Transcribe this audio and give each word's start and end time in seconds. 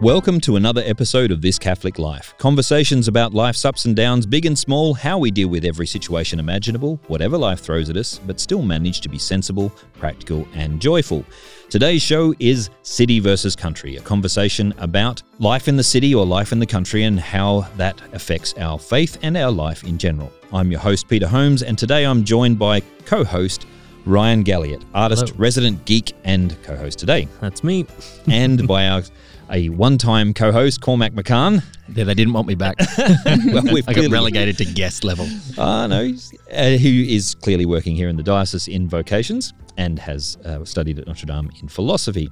Welcome 0.00 0.40
to 0.42 0.56
another 0.56 0.82
episode 0.86 1.30
of 1.30 1.42
This 1.42 1.58
Catholic 1.58 1.98
Life. 1.98 2.32
Conversations 2.38 3.06
about 3.06 3.34
life's 3.34 3.66
ups 3.66 3.84
and 3.84 3.94
downs, 3.94 4.24
big 4.24 4.46
and 4.46 4.58
small, 4.58 4.94
how 4.94 5.18
we 5.18 5.30
deal 5.30 5.48
with 5.48 5.62
every 5.66 5.86
situation 5.86 6.40
imaginable, 6.40 6.98
whatever 7.08 7.36
life 7.36 7.60
throws 7.60 7.90
at 7.90 7.98
us, 7.98 8.18
but 8.26 8.40
still 8.40 8.62
manage 8.62 9.02
to 9.02 9.10
be 9.10 9.18
sensible, 9.18 9.70
practical, 9.98 10.48
and 10.54 10.80
joyful. 10.80 11.22
Today's 11.68 12.00
show 12.00 12.34
is 12.38 12.70
City 12.82 13.20
versus 13.20 13.54
Country, 13.54 13.96
a 13.96 14.00
conversation 14.00 14.72
about 14.78 15.22
life 15.38 15.68
in 15.68 15.76
the 15.76 15.84
city 15.84 16.14
or 16.14 16.24
life 16.24 16.52
in 16.52 16.60
the 16.60 16.66
country 16.66 17.04
and 17.04 17.20
how 17.20 17.66
that 17.76 18.00
affects 18.14 18.54
our 18.56 18.78
faith 18.78 19.18
and 19.20 19.36
our 19.36 19.50
life 19.50 19.84
in 19.84 19.98
general. 19.98 20.32
I'm 20.50 20.70
your 20.70 20.80
host, 20.80 21.08
Peter 21.08 21.28
Holmes, 21.28 21.62
and 21.62 21.76
today 21.76 22.06
I'm 22.06 22.24
joined 22.24 22.58
by 22.58 22.80
co 23.04 23.22
host 23.22 23.66
Rian 24.06 24.44
Galliott, 24.44 24.82
artist, 24.94 25.28
Hello. 25.28 25.38
resident 25.38 25.84
geek, 25.84 26.14
and 26.24 26.56
co 26.62 26.74
host 26.74 26.98
today. 26.98 27.28
That's 27.42 27.62
me. 27.62 27.84
and 28.28 28.66
by 28.66 28.88
our 28.88 29.02
a 29.50 29.68
one-time 29.70 30.32
co-host 30.34 30.80
Cormac 30.80 31.12
McCaughn. 31.12 31.62
Yeah, 31.94 32.04
they 32.04 32.14
didn't 32.14 32.32
want 32.32 32.46
me 32.46 32.54
back. 32.54 32.76
Well, 33.52 33.64
we've 33.72 33.88
I 33.88 33.92
got 33.92 34.10
relegated 34.10 34.58
to 34.58 34.64
guest 34.64 35.02
level. 35.04 35.26
Ah, 35.58 35.86
no, 35.86 36.04
he's- 36.04 36.32
uh, 36.52 36.76
who 36.76 36.88
is 36.88 37.34
clearly 37.36 37.66
working 37.66 37.94
here 37.96 38.08
in 38.08 38.16
the 38.16 38.22
diocese 38.22 38.68
in 38.68 38.88
vocations 38.88 39.52
and 39.76 39.98
has 39.98 40.36
uh, 40.44 40.64
studied 40.64 40.98
at 40.98 41.06
Notre 41.06 41.26
Dame 41.26 41.50
in 41.60 41.68
philosophy. 41.68 42.30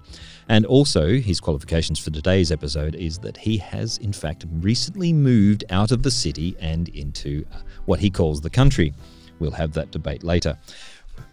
And 0.48 0.64
also, 0.66 1.08
his 1.14 1.41
qualifications 1.41 1.98
for 1.98 2.10
today's 2.10 2.50
episode 2.50 2.94
is 2.94 3.19
that 3.19 3.36
he 3.36 3.58
has, 3.58 3.98
in 3.98 4.12
fact, 4.12 4.44
recently 4.60 5.12
moved 5.12 5.64
out 5.70 5.92
of 5.92 6.02
the 6.02 6.10
city 6.10 6.56
and 6.60 6.88
into 6.91 7.44
uh, 7.52 7.58
what 7.86 8.00
he 8.00 8.10
calls 8.10 8.41
the 8.41 8.50
country. 8.50 8.92
We'll 9.38 9.52
have 9.52 9.72
that 9.74 9.91
debate 9.92 10.24
later. 10.24 10.58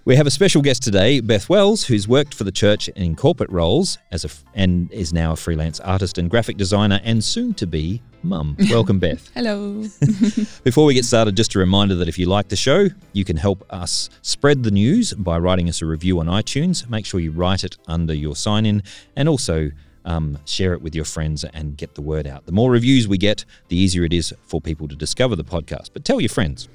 We 0.05 0.16
have 0.16 0.27
a 0.27 0.31
special 0.31 0.62
guest 0.62 0.84
today, 0.84 1.20
Beth 1.20 1.49
Wells, 1.49 1.84
who's 1.84 2.07
worked 2.07 2.34
for 2.34 2.44
the 2.44 2.52
church 2.52 2.89
in 2.89 3.16
corporate 3.16 3.49
roles 3.49 3.98
as 4.11 4.23
a 4.23 4.30
and 4.53 4.91
is 4.91 5.11
now 5.11 5.31
a 5.31 5.36
freelance 5.36 5.80
artist 5.80 6.17
and 6.17 6.30
graphic 6.30 6.58
designer 6.58 7.00
and 7.03 7.23
soon 7.23 7.53
to 7.55 7.66
be 7.66 8.02
mum. 8.22 8.56
Welcome, 8.69 9.00
Beth. 9.00 9.30
Hello. 9.33 9.81
Before 10.63 10.86
we 10.86 10.94
get 10.94 11.06
started, 11.06 11.36
just 11.36 11.56
a 11.56 11.59
reminder 11.59 11.95
that 11.95 12.08
if 12.08 12.19
you 12.19 12.28
like 12.28 12.50
the 12.50 12.56
show, 12.56 12.88
you 13.13 13.25
can 13.25 13.38
help 13.38 13.66
us 13.72 14.09
spread 14.22 14.63
the 14.63 14.72
news 14.72 15.13
by 15.13 15.39
writing 15.39 15.69
us 15.69 15.81
a 15.81 15.86
review 15.86 16.19
on 16.19 16.28
iTunes. 16.28 16.88
Make 16.89 17.06
sure 17.06 17.19
you 17.19 17.31
write 17.31 17.63
it 17.63 17.78
under 17.88 18.13
your 18.13 18.36
sign 18.36 18.66
in 18.66 18.83
and 19.16 19.28
also 19.28 19.72
um, 20.06 20.38
share 20.45 20.73
it 20.73 20.81
with 20.81 20.95
your 20.95 21.06
friends 21.06 21.44
and 21.44 21.75
get 21.78 21.95
the 21.95 22.02
word 22.02 22.28
out. 22.28 22.45
The 22.45 22.52
more 22.52 22.72
reviews 22.72 23.08
we 23.08 23.17
get, 23.17 23.44
the 23.69 23.78
easier 23.78 24.03
it 24.03 24.13
is 24.13 24.33
for 24.44 24.61
people 24.61 24.88
to 24.88 24.95
discover 24.95 25.36
the 25.36 25.44
podcast. 25.44 25.89
But 25.94 26.06
tell 26.06 26.22
your 26.22 26.30
friends. 26.30 26.69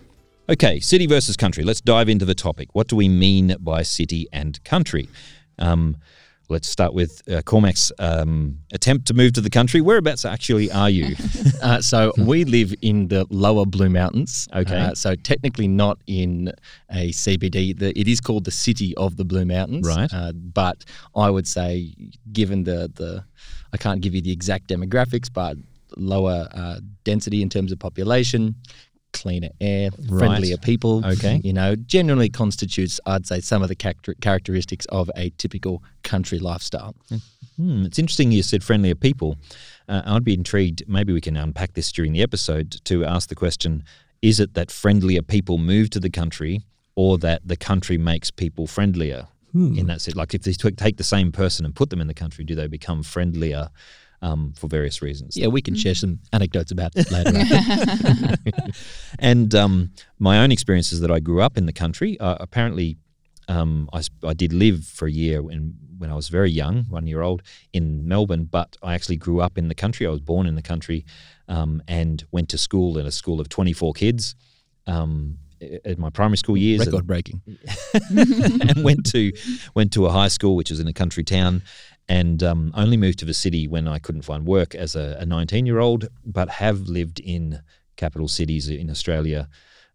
Okay, 0.48 0.80
city 0.80 1.06
versus 1.06 1.36
country. 1.36 1.62
Let's 1.62 1.80
dive 1.80 2.08
into 2.08 2.24
the 2.24 2.34
topic. 2.34 2.68
What 2.72 2.88
do 2.88 2.96
we 2.96 3.08
mean 3.08 3.54
by 3.60 3.82
city 3.82 4.26
and 4.32 4.62
country? 4.64 5.08
Um, 5.58 5.96
let's 6.50 6.68
start 6.68 6.92
with 6.92 7.22
uh, 7.30 7.40
Cormac's 7.42 7.92
um, 7.98 8.58
attempt 8.72 9.06
to 9.06 9.14
move 9.14 9.32
to 9.34 9.40
the 9.40 9.50
country. 9.50 9.80
Whereabouts 9.80 10.24
actually 10.24 10.70
are 10.70 10.90
you? 10.90 11.16
Uh, 11.62 11.78
so 11.82 12.10
we 12.16 12.44
live 12.44 12.74
in 12.80 13.08
the 13.08 13.26
lower 13.28 13.66
Blue 13.66 13.90
Mountains. 13.90 14.48
Okay. 14.54 14.74
Uh, 14.74 14.94
so 14.94 15.14
technically 15.14 15.68
not 15.68 15.98
in 16.06 16.50
a 16.90 17.10
CBD. 17.10 17.78
The, 17.78 17.98
it 17.98 18.08
is 18.08 18.18
called 18.18 18.44
the 18.44 18.50
city 18.50 18.96
of 18.96 19.18
the 19.18 19.26
Blue 19.26 19.44
Mountains. 19.44 19.86
Right. 19.86 20.08
Uh, 20.10 20.32
but 20.32 20.86
I 21.14 21.28
would 21.28 21.46
say, 21.46 21.94
given 22.32 22.64
the, 22.64 22.90
the, 22.94 23.24
I 23.74 23.76
can't 23.76 24.00
give 24.00 24.14
you 24.14 24.22
the 24.22 24.32
exact 24.32 24.68
demographics, 24.68 25.28
but 25.30 25.58
lower 25.98 26.48
uh, 26.52 26.80
density 27.04 27.42
in 27.42 27.50
terms 27.50 27.72
of 27.72 27.78
population, 27.78 28.54
cleaner 29.12 29.50
air, 29.60 29.90
Right. 30.08 30.18
friendlier 30.18 30.56
people. 30.56 31.04
Okay. 31.04 31.40
You 31.44 31.52
know, 31.52 31.76
generally 31.76 32.28
constitutes, 32.28 33.00
I'd 33.06 33.26
say, 33.26 33.40
some 33.40 33.62
of 33.62 33.68
the 33.68 33.74
characteristics 33.74 34.86
of 34.86 35.10
a 35.16 35.30
typical 35.38 35.82
country 36.02 36.38
lifestyle. 36.38 36.94
Hmm, 37.56 37.84
it's 37.84 37.98
interesting 37.98 38.32
you 38.32 38.42
said 38.42 38.62
friendlier 38.64 38.94
people. 38.94 39.36
Uh, 39.88 40.02
I'd 40.04 40.24
be 40.24 40.34
intrigued, 40.34 40.84
maybe 40.88 41.12
we 41.12 41.20
can 41.20 41.36
unpack 41.36 41.74
this 41.74 41.90
during 41.92 42.12
the 42.12 42.22
episode 42.22 42.80
to 42.84 43.04
ask 43.04 43.28
the 43.28 43.34
question 43.34 43.84
is 44.22 44.38
it 44.38 44.52
that 44.52 44.70
friendlier 44.70 45.22
people 45.22 45.56
move 45.56 45.88
to 45.90 45.98
the 46.00 46.10
country 46.10 46.60
or 46.94 47.16
that 47.18 47.40
the 47.46 47.56
country 47.56 47.96
makes 47.96 48.30
people 48.30 48.66
friendlier? 48.66 49.28
In 49.52 49.86
that 49.86 50.00
sense, 50.00 50.14
like 50.14 50.32
if 50.32 50.42
they 50.42 50.52
take 50.52 50.96
the 50.96 51.02
same 51.02 51.32
person 51.32 51.64
and 51.64 51.74
put 51.74 51.90
them 51.90 52.00
in 52.00 52.06
the 52.06 52.14
country, 52.14 52.44
do 52.44 52.54
they 52.54 52.68
become 52.68 53.02
friendlier 53.02 53.70
um, 54.22 54.52
for 54.56 54.68
various 54.68 55.00
reasons? 55.02 55.36
Yeah, 55.36 55.48
we 55.48 55.62
can 55.62 55.74
share 55.74 55.94
some 55.94 56.18
anecdotes 56.32 56.70
about 56.72 56.92
it 56.96 57.10
later. 57.10 57.32
And 59.18 59.54
um, 59.54 59.90
my 60.18 60.38
own 60.42 60.52
experience 60.52 60.92
is 60.92 61.00
that 61.00 61.10
I 61.10 61.20
grew 61.20 61.40
up 61.42 61.56
in 61.58 61.66
the 61.66 61.72
country. 61.72 62.18
Uh, 62.20 62.36
apparently, 62.40 62.96
um, 63.48 63.88
I, 63.92 63.98
s- 63.98 64.10
I 64.24 64.34
did 64.34 64.52
live 64.52 64.84
for 64.84 65.06
a 65.06 65.10
year 65.12 65.42
when, 65.42 65.74
when 65.98 66.10
I 66.10 66.14
was 66.14 66.28
very 66.28 66.50
young, 66.50 66.84
one 66.88 67.06
year 67.06 67.20
old, 67.22 67.42
in 67.72 68.06
Melbourne, 68.06 68.44
but 68.44 68.76
I 68.82 68.94
actually 68.94 69.16
grew 69.16 69.40
up 69.40 69.58
in 69.58 69.68
the 69.68 69.74
country. 69.74 70.06
I 70.06 70.10
was 70.10 70.20
born 70.20 70.46
in 70.46 70.54
the 70.54 70.62
country 70.62 71.04
um, 71.48 71.82
and 71.88 72.24
went 72.30 72.48
to 72.50 72.58
school 72.58 72.96
in 72.98 73.06
a 73.06 73.10
school 73.10 73.40
of 73.40 73.48
24 73.48 73.92
kids 73.94 74.34
um, 74.86 75.38
at 75.84 75.98
my 75.98 76.08
primary 76.10 76.38
school 76.38 76.56
years. 76.56 76.80
and- 76.82 76.92
Record 76.92 77.06
breaking. 77.06 77.42
and 78.10 78.84
went 78.84 79.04
to 79.12 79.32
went 79.74 79.92
to 79.92 80.06
a 80.06 80.10
high 80.10 80.28
school 80.28 80.56
which 80.56 80.70
was 80.70 80.80
in 80.80 80.86
a 80.88 80.92
country 80.92 81.24
town 81.24 81.62
and 82.08 82.42
um, 82.42 82.72
only 82.74 82.96
moved 82.96 83.18
to 83.20 83.24
the 83.24 83.34
city 83.34 83.68
when 83.68 83.86
I 83.86 83.98
couldn't 83.98 84.22
find 84.22 84.46
work 84.46 84.74
as 84.74 84.94
a 84.94 85.24
19 85.24 85.66
year 85.66 85.78
old 85.78 86.08
but 86.24 86.48
have 86.48 86.80
lived 86.82 87.20
in 87.20 87.60
capital 87.96 88.28
cities 88.28 88.68
in 88.68 88.90
Australia 88.90 89.48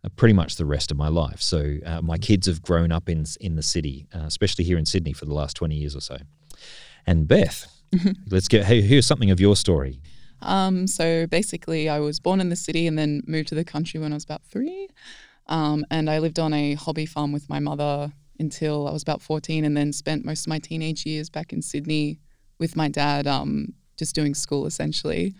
uh, 0.04 0.10
pretty 0.16 0.34
much 0.34 0.56
the 0.56 0.66
rest 0.66 0.92
of 0.92 0.98
my 0.98 1.08
life. 1.08 1.42
So 1.42 1.78
uh, 1.86 2.02
my 2.02 2.18
kids 2.18 2.48
have 2.48 2.62
grown 2.62 2.92
up 2.92 3.10
in 3.10 3.26
in 3.40 3.56
the 3.56 3.64
city 3.64 4.08
uh, 4.14 4.24
especially 4.26 4.64
here 4.66 4.78
in 4.78 4.86
Sydney 4.86 5.14
for 5.14 5.26
the 5.26 5.34
last 5.34 5.56
20 5.56 5.76
years 5.76 5.96
or 5.96 6.02
so. 6.02 6.18
And 7.06 7.28
Beth 7.28 7.68
let's 8.30 8.48
get 8.48 8.66
hey, 8.66 8.82
here's 8.82 9.06
something 9.06 9.32
of 9.32 9.40
your 9.40 9.56
story. 9.56 10.02
Um, 10.42 10.88
so 10.88 11.28
basically, 11.28 11.90
I 11.90 12.00
was 12.00 12.20
born 12.20 12.40
in 12.40 12.50
the 12.50 12.56
city 12.56 12.88
and 12.88 12.98
then 12.98 13.22
moved 13.26 13.48
to 13.50 13.56
the 13.56 13.64
country 13.64 14.00
when 14.00 14.12
I 14.12 14.16
was 14.16 14.24
about 14.24 14.44
three. 14.44 14.90
Um, 15.48 15.86
and 15.92 16.10
I 16.10 16.20
lived 16.20 16.40
on 16.40 16.54
a 16.54 16.74
hobby 16.74 17.06
farm 17.06 17.32
with 17.32 17.50
my 17.50 17.60
mother 17.60 18.12
until 18.40 18.88
I 18.88 18.91
was 18.91 19.01
about 19.01 19.22
14 19.22 19.66
and 19.66 19.75
then 19.75 19.94
spent 19.94 20.25
most 20.25 20.41
of 20.41 20.47
my 20.47 20.59
teenage 20.59 21.06
years 21.06 21.29
back 21.29 21.53
in 21.53 21.62
Sydney 21.62 22.19
with 22.59 22.75
my 22.75 22.88
dad, 22.88 23.28
um, 23.28 23.73
just 23.97 24.16
doing 24.16 24.34
school 24.34 24.66
essentially. 24.66 25.34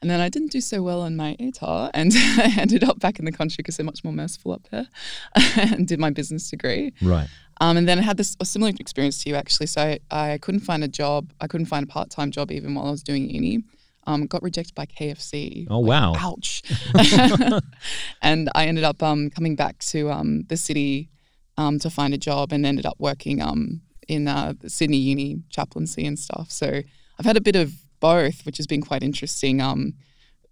And 0.00 0.08
then 0.08 0.20
I 0.20 0.28
didn't 0.28 0.52
do 0.52 0.60
so 0.60 0.80
well 0.82 1.00
on 1.00 1.16
my 1.16 1.36
ATAR 1.40 1.90
and 1.92 2.12
I 2.14 2.54
ended 2.58 2.84
up 2.84 3.00
back 3.00 3.18
in 3.18 3.24
the 3.24 3.32
country 3.32 3.56
because 3.58 3.76
they're 3.76 3.86
much 3.86 4.04
more 4.04 4.12
merciful 4.12 4.52
up 4.52 4.68
there 4.70 4.86
and 5.56 5.88
did 5.88 5.98
my 5.98 6.10
business 6.10 6.48
degree. 6.50 6.92
right 7.02 7.28
Um, 7.60 7.76
and 7.76 7.88
then 7.88 7.98
I 7.98 8.02
had 8.02 8.16
this 8.16 8.36
a 8.40 8.44
similar 8.44 8.72
experience 8.78 9.22
to 9.24 9.30
you 9.30 9.34
actually. 9.34 9.66
So 9.66 9.80
I, 9.82 9.98
I 10.10 10.38
couldn't 10.38 10.60
find 10.60 10.84
a 10.84 10.88
job. 10.88 11.32
I 11.40 11.48
couldn't 11.48 11.66
find 11.66 11.84
a 11.84 11.88
part 11.88 12.10
time 12.10 12.30
job 12.30 12.52
even 12.52 12.74
while 12.74 12.86
I 12.86 12.90
was 12.90 13.02
doing 13.02 13.28
uni. 13.28 13.64
Um, 14.06 14.26
got 14.26 14.42
rejected 14.42 14.74
by 14.74 14.86
KFC. 14.86 15.66
oh 15.68 15.80
wow 15.80 16.14
Ouch. 16.16 16.62
and 18.22 18.48
I 18.54 18.66
ended 18.66 18.84
up 18.84 19.02
um, 19.02 19.28
coming 19.28 19.54
back 19.54 19.78
to 19.80 20.10
um, 20.10 20.44
the 20.48 20.56
city 20.56 21.10
um, 21.58 21.78
to 21.80 21.90
find 21.90 22.14
a 22.14 22.18
job 22.18 22.52
and 22.52 22.64
ended 22.64 22.86
up 22.86 22.96
working 22.98 23.42
um, 23.42 23.82
in 24.08 24.26
uh, 24.28 24.54
Sydney 24.66 24.96
Uni 24.96 25.42
chaplaincy 25.50 26.06
and 26.06 26.18
stuff. 26.18 26.50
So 26.50 26.66
I've 27.18 27.26
had 27.26 27.36
a 27.36 27.40
bit 27.42 27.56
of 27.56 27.74
both, 28.00 28.46
which 28.46 28.56
has 28.56 28.66
been 28.66 28.80
quite 28.80 29.02
interesting. 29.02 29.60
Um, 29.60 29.92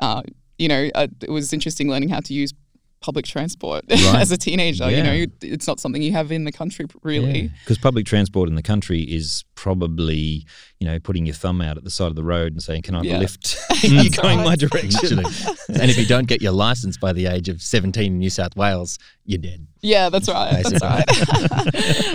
uh, 0.00 0.22
you 0.58 0.68
know, 0.68 0.90
uh, 0.94 1.06
it 1.22 1.30
was 1.30 1.52
interesting 1.52 1.88
learning 1.88 2.10
how 2.10 2.20
to 2.20 2.34
use 2.34 2.52
public 3.00 3.24
transport 3.24 3.84
Right. 3.90 4.16
as 4.16 4.32
a 4.32 4.36
teenager. 4.36 4.90
You 4.90 5.02
know, 5.02 5.26
it's 5.42 5.66
not 5.66 5.78
something 5.78 6.02
you 6.02 6.12
have 6.12 6.32
in 6.32 6.44
the 6.44 6.52
country 6.52 6.86
really. 7.02 7.52
Because 7.64 7.78
public 7.78 8.04
transport 8.04 8.48
in 8.48 8.56
the 8.56 8.62
country 8.62 9.02
is 9.02 9.44
probably, 9.56 10.46
you 10.78 10.86
know, 10.86 11.00
putting 11.00 11.26
your 11.26 11.34
thumb 11.34 11.60
out 11.60 11.76
at 11.76 11.82
the 11.82 11.90
side 11.90 12.08
of 12.08 12.14
the 12.14 12.22
road 12.22 12.52
and 12.52 12.62
saying, 12.62 12.82
"Can 12.82 12.94
I 12.94 13.04
have 13.04 13.16
a 13.16 13.18
lift? 13.18 13.56
You're 13.82 14.04
That's 14.04 14.16
going 14.22 14.38
my 14.44 14.54
direction." 14.54 15.20
And 15.68 15.90
if 15.90 15.98
you 15.98 16.06
don't 16.06 16.28
get 16.28 16.40
your 16.40 16.52
license 16.52 16.96
by 16.96 17.12
the 17.12 17.26
age 17.26 17.48
of 17.48 17.60
17 17.60 18.04
in 18.12 18.18
New 18.18 18.30
South 18.30 18.56
Wales, 18.56 18.98
you're 19.24 19.40
dead. 19.40 19.66
Yeah, 19.82 20.08
that's 20.08 20.28
right. 20.28 20.62
That's 20.62 20.70
Basically. 20.70 20.88
right. 20.88 21.04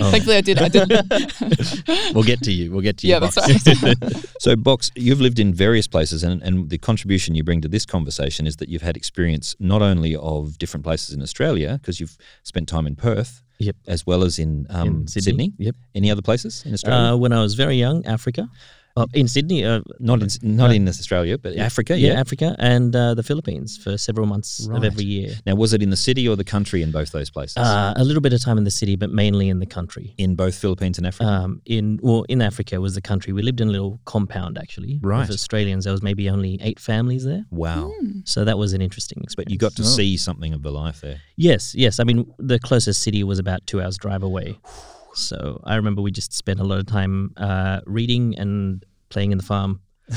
Oh. 0.00 0.10
Thankfully, 0.10 0.36
I 0.36 0.40
did. 0.40 0.58
I 0.58 0.68
did. 0.68 2.14
We'll 2.14 2.24
get 2.24 2.40
to 2.42 2.50
you. 2.52 2.72
We'll 2.72 2.80
get 2.80 2.96
to 2.98 3.06
you. 3.06 3.12
yeah, 3.12 3.18
that's 3.18 3.36
right. 3.36 3.96
so, 4.40 4.56
Box, 4.56 4.90
you've 4.96 5.20
lived 5.20 5.38
in 5.38 5.52
various 5.54 5.86
places, 5.86 6.24
and, 6.24 6.42
and 6.42 6.70
the 6.70 6.78
contribution 6.78 7.34
you 7.34 7.44
bring 7.44 7.60
to 7.60 7.68
this 7.68 7.84
conversation 7.86 8.46
is 8.46 8.56
that 8.56 8.68
you've 8.68 8.82
had 8.82 8.96
experience 8.96 9.54
not 9.60 9.82
only 9.82 10.16
of 10.16 10.58
different 10.58 10.82
places 10.82 11.14
in 11.14 11.22
Australia, 11.22 11.78
because 11.80 12.00
you've 12.00 12.16
spent 12.42 12.68
time 12.68 12.86
in 12.86 12.96
Perth, 12.96 13.42
Yep. 13.58 13.76
as 13.86 14.06
well 14.06 14.24
as 14.24 14.38
in, 14.38 14.66
um, 14.70 14.88
In 14.88 15.06
Sydney. 15.08 15.52
Yep. 15.58 15.76
Any 15.94 16.10
other 16.10 16.22
places 16.22 16.64
in 16.66 16.72
Australia? 16.74 17.12
Uh, 17.12 17.16
when 17.16 17.32
I 17.32 17.40
was 17.42 17.54
very 17.54 17.76
young, 17.76 18.04
Africa. 18.06 18.48
Uh, 18.96 19.06
in 19.14 19.26
Sydney, 19.26 19.64
uh, 19.64 19.80
not 20.00 20.20
in, 20.22 20.28
not 20.42 20.70
in 20.72 20.86
Australia, 20.88 21.38
but 21.38 21.56
Africa. 21.56 21.96
yeah, 21.98 22.12
Yeah. 22.12 22.20
Africa, 22.20 22.54
and 22.58 22.94
uh, 22.94 23.14
the 23.14 23.22
Philippines 23.22 23.78
for 23.82 23.96
several 23.96 24.26
months 24.26 24.66
Right. 24.68 24.76
of 24.78 24.84
every 24.84 25.04
year. 25.04 25.30
Now, 25.46 25.54
was 25.54 25.72
it 25.72 25.82
in 25.82 25.90
the 25.90 25.96
city 25.96 26.28
or 26.28 26.36
the 26.36 26.44
country 26.44 26.82
in 26.82 26.90
both 26.90 27.10
those 27.12 27.30
places? 27.30 27.56
Uh, 27.56 27.94
a 27.96 28.04
little 28.04 28.20
bit 28.20 28.32
of 28.34 28.40
time 28.42 28.58
in 28.58 28.64
the 28.64 28.70
city, 28.70 28.96
but 28.96 29.10
mainly 29.10 29.48
in 29.48 29.58
the 29.60 29.66
country. 29.66 30.14
in 30.18 30.34
both 30.34 30.54
Philippines 30.54 30.98
and 30.98 31.06
Africa. 31.06 31.28
Um, 31.30 31.62
in 31.64 31.98
well, 32.02 32.24
in 32.28 32.42
Africa 32.42 32.80
was 32.80 32.94
the 32.94 33.00
country. 33.00 33.32
We 33.32 33.42
lived 33.42 33.60
in 33.62 33.68
a 33.68 33.70
little 33.70 33.98
compound 34.04 34.58
actually. 34.58 35.00
Right. 35.02 35.24
Of 35.28 35.30
Australians. 35.30 35.84
There 35.84 35.92
was 35.92 36.02
maybe 36.02 36.28
only 36.28 36.58
eight 36.60 36.78
families 36.78 37.24
there, 37.24 37.44
wow. 37.50 37.90
so 38.24 38.44
that 38.44 38.58
was 38.58 38.72
an 38.74 38.82
interesting 38.82 39.18
experience. 39.22 39.46
But 39.46 39.52
you 39.52 39.58
got 39.58 39.74
to 39.76 39.84
see 39.84 40.16
something 40.18 40.52
of 40.52 40.62
the 40.62 40.70
life 40.70 41.00
there. 41.00 41.18
Yes, 41.36 41.74
yes. 41.74 41.98
I 42.00 42.04
mean, 42.04 42.18
the 42.38 42.58
closest 42.58 43.00
city 43.02 43.24
was 43.24 43.38
about 43.38 43.66
two 43.66 43.80
hours 43.82 43.96
drive 43.96 44.22
away. 44.22 44.58
So 45.14 45.60
I 45.64 45.76
remember 45.76 46.02
we 46.02 46.10
just 46.10 46.32
spent 46.32 46.60
a 46.60 46.64
lot 46.64 46.78
of 46.78 46.86
time 46.86 47.32
uh, 47.36 47.80
reading 47.86 48.36
and 48.38 48.84
playing 49.08 49.32
in 49.32 49.38
the 49.38 49.44
farm. 49.44 49.80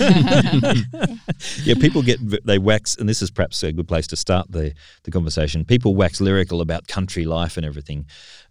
yeah, 1.64 1.74
people 1.74 2.02
get 2.02 2.18
they 2.46 2.58
wax, 2.58 2.96
and 2.96 3.08
this 3.08 3.20
is 3.20 3.30
perhaps 3.30 3.62
a 3.62 3.72
good 3.72 3.88
place 3.88 4.06
to 4.08 4.16
start 4.16 4.50
the 4.50 4.72
the 5.02 5.10
conversation. 5.10 5.64
People 5.64 5.94
wax 5.94 6.20
lyrical 6.20 6.60
about 6.60 6.86
country 6.86 7.24
life 7.24 7.56
and 7.56 7.66
everything, 7.66 8.06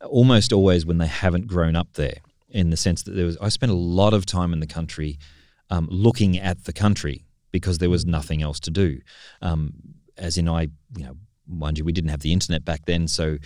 almost 0.05 0.53
always 0.53 0.85
when 0.85 0.97
they 0.97 1.07
haven't 1.07 1.47
grown 1.47 1.75
up 1.75 1.93
there. 1.93 2.17
In 2.49 2.69
the 2.69 2.77
sense 2.77 3.01
that 3.03 3.11
there 3.11 3.25
was, 3.25 3.35
I 3.37 3.49
spent 3.49 3.71
a 3.71 3.75
lot 3.75 4.13
of 4.13 4.27
time 4.27 4.53
in 4.53 4.59
the 4.59 4.67
country, 4.67 5.17
um, 5.71 5.87
looking 5.89 6.37
at 6.37 6.65
the 6.65 6.73
country 6.73 7.25
because 7.51 7.79
there 7.79 7.89
was 7.89 8.05
nothing 8.05 8.43
else 8.43 8.59
to 8.59 8.69
do. 8.69 8.99
Um, 9.41 9.73
as 10.17 10.37
in, 10.37 10.47
I 10.47 10.63
you 10.95 11.05
know, 11.05 11.17
mind 11.47 11.77
you, 11.77 11.85
we 11.85 11.91
didn't 11.91 12.11
have 12.11 12.19
the 12.19 12.33
internet 12.33 12.63
back 12.63 12.85
then, 12.85 13.07
so 13.07 13.37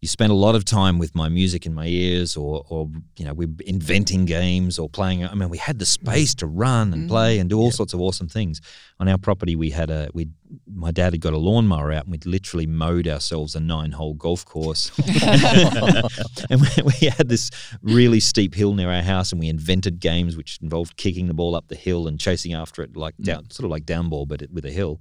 you 0.00 0.08
spent 0.08 0.30
a 0.30 0.36
lot 0.36 0.54
of 0.54 0.64
time 0.64 0.98
with 0.98 1.14
my 1.14 1.28
music 1.28 1.66
in 1.66 1.74
my 1.74 1.86
ears 1.86 2.36
or, 2.36 2.64
or 2.68 2.88
you 3.16 3.24
know 3.24 3.32
we're 3.32 3.48
inventing 3.66 4.24
games 4.26 4.78
or 4.78 4.88
playing 4.88 5.24
i 5.24 5.34
mean 5.34 5.48
we 5.48 5.58
had 5.58 5.78
the 5.78 5.84
mm. 5.84 5.88
space 5.88 6.34
to 6.34 6.46
run 6.46 6.92
and 6.92 7.08
play 7.08 7.38
mm. 7.38 7.40
and 7.40 7.50
do 7.50 7.58
all 7.58 7.70
sorts 7.70 7.94
of 7.94 8.00
awesome 8.00 8.28
things. 8.28 8.60
On 8.98 9.08
our 9.08 9.18
property 9.18 9.56
we 9.56 9.70
had 9.70 9.90
a 9.90 10.08
we 10.14 10.28
my 10.72 10.90
dad 10.90 11.12
had 11.12 11.20
got 11.20 11.32
a 11.32 11.38
lawnmower 11.38 11.92
out 11.92 12.04
and 12.04 12.12
we'd 12.12 12.24
literally 12.24 12.66
mowed 12.66 13.08
ourselves 13.08 13.54
a 13.54 13.60
nine 13.60 13.92
hole 13.92 14.14
golf 14.14 14.44
course. 14.44 14.90
And 16.50 16.60
we, 16.60 16.68
we 16.84 17.08
had 17.08 17.28
this 17.28 17.50
really 17.82 18.20
steep 18.20 18.54
hill 18.54 18.74
near 18.74 18.90
our 18.90 19.02
house 19.02 19.32
and 19.32 19.40
we 19.40 19.48
invented 19.48 19.98
games 19.98 20.36
which 20.36 20.58
involved 20.62 20.96
kicking 20.96 21.26
the 21.26 21.34
ball 21.34 21.56
up 21.56 21.68
the 21.68 21.74
hill 21.74 22.06
and 22.06 22.20
chasing 22.20 22.54
after 22.54 22.82
it 22.82 22.96
like 22.96 23.16
mm. 23.16 23.24
down 23.24 23.50
sort 23.50 23.64
of 23.64 23.70
like 23.70 23.84
down 23.84 24.08
ball 24.08 24.26
but 24.26 24.42
with 24.52 24.64
a 24.64 24.70
hill. 24.70 25.00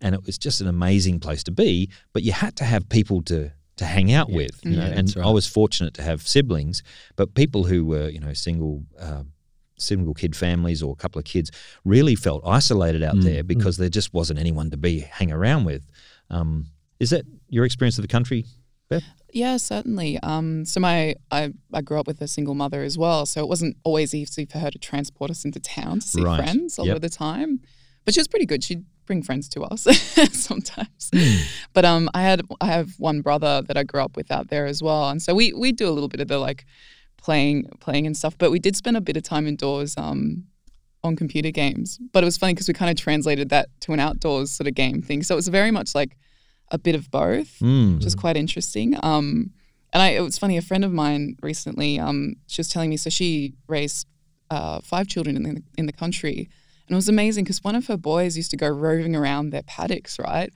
And 0.00 0.14
it 0.14 0.24
was 0.24 0.38
just 0.38 0.60
an 0.60 0.66
amazing 0.66 1.20
place 1.20 1.44
to 1.44 1.52
be 1.52 1.90
but 2.12 2.22
you 2.22 2.32
had 2.32 2.56
to 2.56 2.64
have 2.64 2.88
people 2.88 3.22
to 3.22 3.52
to 3.80 3.84
hang 3.84 4.08
out 4.18 4.30
with. 4.30 4.54
You 4.64 4.76
know? 4.76 4.86
Yeah, 4.86 4.98
and 4.98 5.16
right. 5.16 5.26
I 5.26 5.30
was 5.30 5.46
fortunate 5.46 5.94
to 5.94 6.02
have 6.02 6.20
siblings, 6.26 6.82
but 7.16 7.34
people 7.34 7.64
who 7.64 7.84
were 7.84 8.08
you 8.14 8.20
know 8.20 8.32
single. 8.34 8.84
Uh, 8.98 9.24
Single 9.82 10.12
kid 10.12 10.36
families 10.36 10.82
or 10.82 10.92
a 10.92 10.96
couple 11.02 11.18
of 11.18 11.24
kids 11.24 11.50
really 11.86 12.14
felt 12.14 12.42
isolated 12.46 13.02
out 13.02 13.14
Mm, 13.16 13.22
there 13.22 13.42
because 13.42 13.78
there 13.78 13.88
just 13.88 14.12
wasn't 14.12 14.38
anyone 14.38 14.68
to 14.72 14.76
be 14.76 14.98
hang 14.98 15.32
around 15.32 15.64
with. 15.64 15.86
Um, 16.28 16.66
is 16.98 17.08
that 17.10 17.24
your 17.48 17.64
experience 17.64 17.96
of 17.96 18.02
the 18.02 18.08
country, 18.16 18.44
Beth? 18.90 19.02
Yeah, 19.32 19.56
certainly. 19.56 20.18
Um, 20.22 20.66
so 20.66 20.80
my 20.80 21.14
I, 21.30 21.54
I 21.72 21.80
grew 21.80 21.98
up 21.98 22.06
with 22.06 22.20
a 22.20 22.28
single 22.28 22.54
mother 22.54 22.82
as 22.82 22.98
well, 22.98 23.24
so 23.24 23.40
it 23.40 23.48
wasn't 23.48 23.78
always 23.82 24.12
easy 24.14 24.44
for 24.44 24.58
her 24.58 24.70
to 24.70 24.78
transport 24.78 25.30
us 25.30 25.46
into 25.46 25.60
town 25.60 26.00
to 26.00 26.06
see 26.06 26.20
Right. 26.22 26.36
friends 26.44 26.76
a 26.76 26.82
lot 26.82 26.88
Yep. 26.88 26.96
of 26.96 27.02
the 27.02 27.08
time. 27.08 27.60
But 28.04 28.12
she 28.12 28.20
was 28.20 28.28
pretty 28.28 28.44
good. 28.44 28.62
She'd 28.62 28.84
bring 29.10 29.22
friends 29.22 29.48
to 29.48 29.62
us 29.62 29.82
sometimes. 30.32 31.10
Hmm. 31.12 31.36
But 31.72 31.84
um, 31.84 32.08
I 32.14 32.22
had 32.22 32.40
I 32.60 32.66
have 32.66 32.88
one 32.98 33.20
brother 33.22 33.62
that 33.66 33.76
I 33.76 33.82
grew 33.90 34.02
up 34.06 34.16
with 34.16 34.30
out 34.30 34.46
there 34.52 34.66
as 34.66 34.80
well, 34.82 35.08
and 35.10 35.20
so 35.20 35.34
we 35.34 35.52
we 35.52 35.72
do 35.72 35.88
a 35.88 35.94
little 35.96 36.08
bit 36.14 36.20
of 36.20 36.28
the 36.28 36.38
like 36.38 36.64
playing 37.16 37.56
playing 37.80 38.06
and 38.06 38.16
stuff. 38.16 38.34
But 38.38 38.50
we 38.50 38.58
did 38.66 38.76
spend 38.76 38.96
a 38.96 39.00
bit 39.00 39.16
of 39.16 39.22
time 39.22 39.46
indoors. 39.46 39.94
Um, 39.96 40.44
on 41.02 41.16
computer 41.16 41.50
games, 41.50 41.98
but 42.12 42.22
it 42.22 42.26
was 42.26 42.36
funny 42.36 42.52
because 42.52 42.68
we 42.68 42.74
kind 42.74 42.90
of 42.90 42.96
translated 43.06 43.48
that 43.48 43.66
to 43.80 43.94
an 43.94 44.00
outdoors 44.00 44.50
sort 44.52 44.68
of 44.68 44.74
game 44.74 45.00
thing. 45.00 45.22
So 45.22 45.34
it 45.34 45.40
was 45.42 45.48
very 45.48 45.70
much 45.70 45.94
like 45.94 46.14
a 46.70 46.76
bit 46.78 46.94
of 46.94 47.10
both 47.10 47.58
Mm. 47.60 47.94
which 47.96 48.04
is 48.04 48.14
quite 48.14 48.36
interesting. 48.36 48.88
Um, 49.02 49.50
and 49.94 50.02
I, 50.02 50.08
it 50.18 50.20
was 50.20 50.36
funny. 50.36 50.58
A 50.58 50.62
friend 50.70 50.84
of 50.84 50.92
mine 50.92 51.36
recently, 51.42 51.98
um, 51.98 52.34
she 52.52 52.60
was 52.60 52.68
telling 52.68 52.90
me. 52.90 52.98
So 52.98 53.08
she 53.08 53.54
raised 53.66 54.06
uh, 54.50 54.80
five 54.92 55.06
children 55.06 55.36
in 55.38 55.42
the 55.42 55.62
in 55.78 55.86
the 55.86 55.96
country, 56.02 56.50
and 56.90 56.96
it 56.96 56.96
was 56.96 57.08
amazing 57.08 57.44
because 57.44 57.62
one 57.62 57.76
of 57.76 57.86
her 57.86 57.96
boys 57.96 58.36
used 58.36 58.50
to 58.50 58.56
go 58.56 58.66
roving 58.66 59.14
around 59.14 59.50
their 59.50 59.62
paddocks, 59.62 60.18
right? 60.18 60.52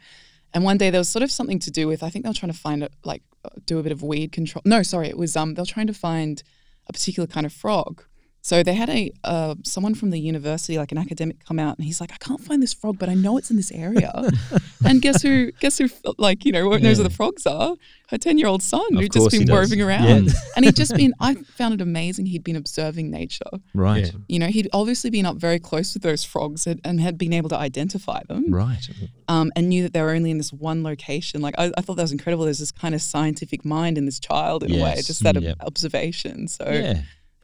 And 0.52 0.64
one 0.64 0.78
day 0.78 0.90
there 0.90 0.98
was 0.98 1.08
sort 1.08 1.22
of 1.22 1.31
something 1.31 1.60
to 1.60 1.70
do 1.70 1.86
with. 1.86 2.02
I 2.02 2.10
think 2.10 2.25
they 2.25 2.28
were 2.28 2.34
trying 2.34 2.50
to 2.50 2.58
find 2.58 2.82
a, 2.82 2.88
like 3.04 3.22
do 3.66 3.78
a 3.78 3.84
bit 3.84 3.92
of 3.92 4.02
weed 4.02 4.32
control. 4.32 4.60
No, 4.64 4.82
sorry, 4.82 5.08
it 5.08 5.16
was 5.16 5.36
um 5.36 5.54
they 5.54 5.62
were 5.62 5.66
trying 5.66 5.86
to 5.86 5.94
find 5.94 6.42
a 6.88 6.92
particular 6.92 7.28
kind 7.28 7.46
of 7.46 7.52
frog. 7.52 8.02
So 8.46 8.62
they 8.62 8.75
had 8.75 8.91
a 8.91 9.11
uh, 9.25 9.55
someone 9.62 9.94
from 9.94 10.11
the 10.11 10.20
university, 10.20 10.76
like 10.76 10.93
an 10.93 10.99
academic, 10.99 11.43
come 11.46 11.58
out, 11.58 11.79
and 11.79 11.85
he's 11.87 11.99
like, 11.99 12.12
"I 12.12 12.19
can't 12.19 12.43
find 12.43 12.62
this 12.62 12.75
frog, 12.75 12.99
but 12.99 13.08
I 13.08 13.14
know 13.14 13.38
it's 13.38 13.50
in 13.50 13.56
this 13.56 13.73
area." 13.73 14.12
and 14.85 15.00
guess 15.00 15.23
who? 15.23 15.50
Guess 15.61 15.79
who? 15.79 15.88
Like 16.19 16.44
you 16.44 16.52
know, 16.52 16.69
knows 16.76 16.99
where 16.99 17.08
the 17.08 17.14
frogs 17.14 17.46
are? 17.46 17.75
Her 18.11 18.19
ten-year-old 18.19 18.62
son, 18.62 18.85
Of 18.96 19.00
who'd 19.00 19.12
just 19.14 19.31
been 19.31 19.46
does. 19.46 19.56
roving 19.70 19.81
around, 19.81 20.26
Yeah. 20.26 20.32
and 20.56 20.67
he'd 20.67 20.76
just 20.76 20.94
been. 21.02 21.14
I 21.20 21.37
found 21.37 21.73
it 21.73 21.81
amazing. 21.81 22.26
He'd 22.26 22.44
been 22.44 22.55
observing 22.56 23.11
nature. 23.11 23.49
Right, 23.73 24.12
You 24.29 24.38
know, 24.41 24.49
he'd 24.49 24.69
obviously 24.75 25.08
been 25.08 25.25
up 25.25 25.38
very 25.38 25.58
close 25.58 25.94
with 25.94 26.02
those 26.02 26.23
frogs 26.23 26.67
and, 26.67 26.82
and 26.85 27.00
had 27.00 27.17
been 27.17 27.32
able 27.32 27.49
to 27.49 27.56
identify 27.56 28.20
them, 28.29 28.52
right. 28.52 28.87
um, 29.26 29.52
and 29.56 29.70
knew 29.70 29.82
that 29.85 29.94
they 29.94 30.02
were 30.02 30.11
only 30.11 30.31
in 30.31 30.37
this 30.37 30.52
one 30.52 30.82
location. 30.82 31.41
Like 31.41 31.55
I, 31.56 31.73
I 31.79 31.81
thought 31.81 31.96
that 31.96 32.02
was 32.02 32.12
incredible. 32.12 32.44
There's 32.44 32.58
this 32.58 32.73
kind 32.73 32.94
of 32.94 33.00
scientific 33.00 33.64
mind 33.64 33.96
in 33.96 34.05
this 34.05 34.20
child 34.20 34.64
in 34.64 34.79
a 34.79 34.82
way, 34.85 34.96
just 34.96 35.23
that 35.23 35.41
Yep. 35.41 35.56
observation. 35.62 36.46
So 36.46 36.67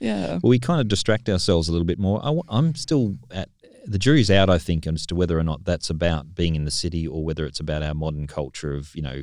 Yeah. 0.00 0.20
yeah. 0.20 0.32
Well, 0.43 0.50
we 0.50 0.58
kind 0.58 0.81
of 0.81 0.88
distract 0.88 1.29
ourselves 1.29 1.69
a 1.69 1.73
little 1.73 1.87
bit 1.87 1.99
more. 1.99 2.20
I, 2.25 2.58
am 2.58 2.75
still 2.75 3.17
at 3.31 3.49
the 3.87 3.99
jury's 3.99 4.31
out, 4.31 4.50
I 4.50 4.58
think, 4.58 4.87
as 4.87 5.06
to 5.06 5.14
whether 5.14 5.38
or 5.38 5.43
not 5.43 5.64
that's 5.64 5.91
about 5.91 6.35
being 6.35 6.56
in 6.56 6.64
the 6.64 6.70
city 6.70 7.06
or 7.06 7.25
whether 7.25 7.47
it's 7.47 7.61
about 7.61 7.82
our 7.82 7.94
modern 7.94 8.26
culture 8.26 8.75
of 8.75 8.94
you 8.94 9.02
know 9.02 9.23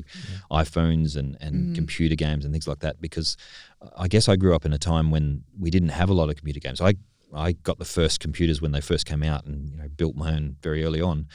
iPhones 0.50 1.16
and 1.16 1.36
and 1.40 1.74
computer 1.74 2.14
games 2.14 2.44
and 2.44 2.52
things 2.52 2.68
like 2.68 2.80
that. 2.80 3.00
Because 3.00 3.36
I 3.96 4.08
guess 4.08 4.28
I 4.28 4.36
grew 4.36 4.54
up 4.54 4.64
in 4.64 4.72
a 4.72 4.78
time 4.78 5.10
when 5.10 5.44
we 5.58 5.70
didn't 5.70 5.90
have 5.90 6.08
a 6.08 6.14
lot 6.14 6.28
of 6.28 6.36
computer 6.36 6.60
games. 6.60 6.80
I 6.80 6.94
I 7.34 7.52
got 7.52 7.78
the 7.78 7.84
first 7.84 8.20
computers 8.20 8.60
when 8.60 8.72
they 8.72 8.80
first 8.80 9.06
came 9.06 9.22
out 9.22 9.44
and 9.44 9.70
you 9.70 9.76
know 9.76 9.88
built 9.88 10.16
my 10.16 10.34
own 10.34 10.56
very 10.62 10.84
early 10.84 11.00
on. 11.00 11.26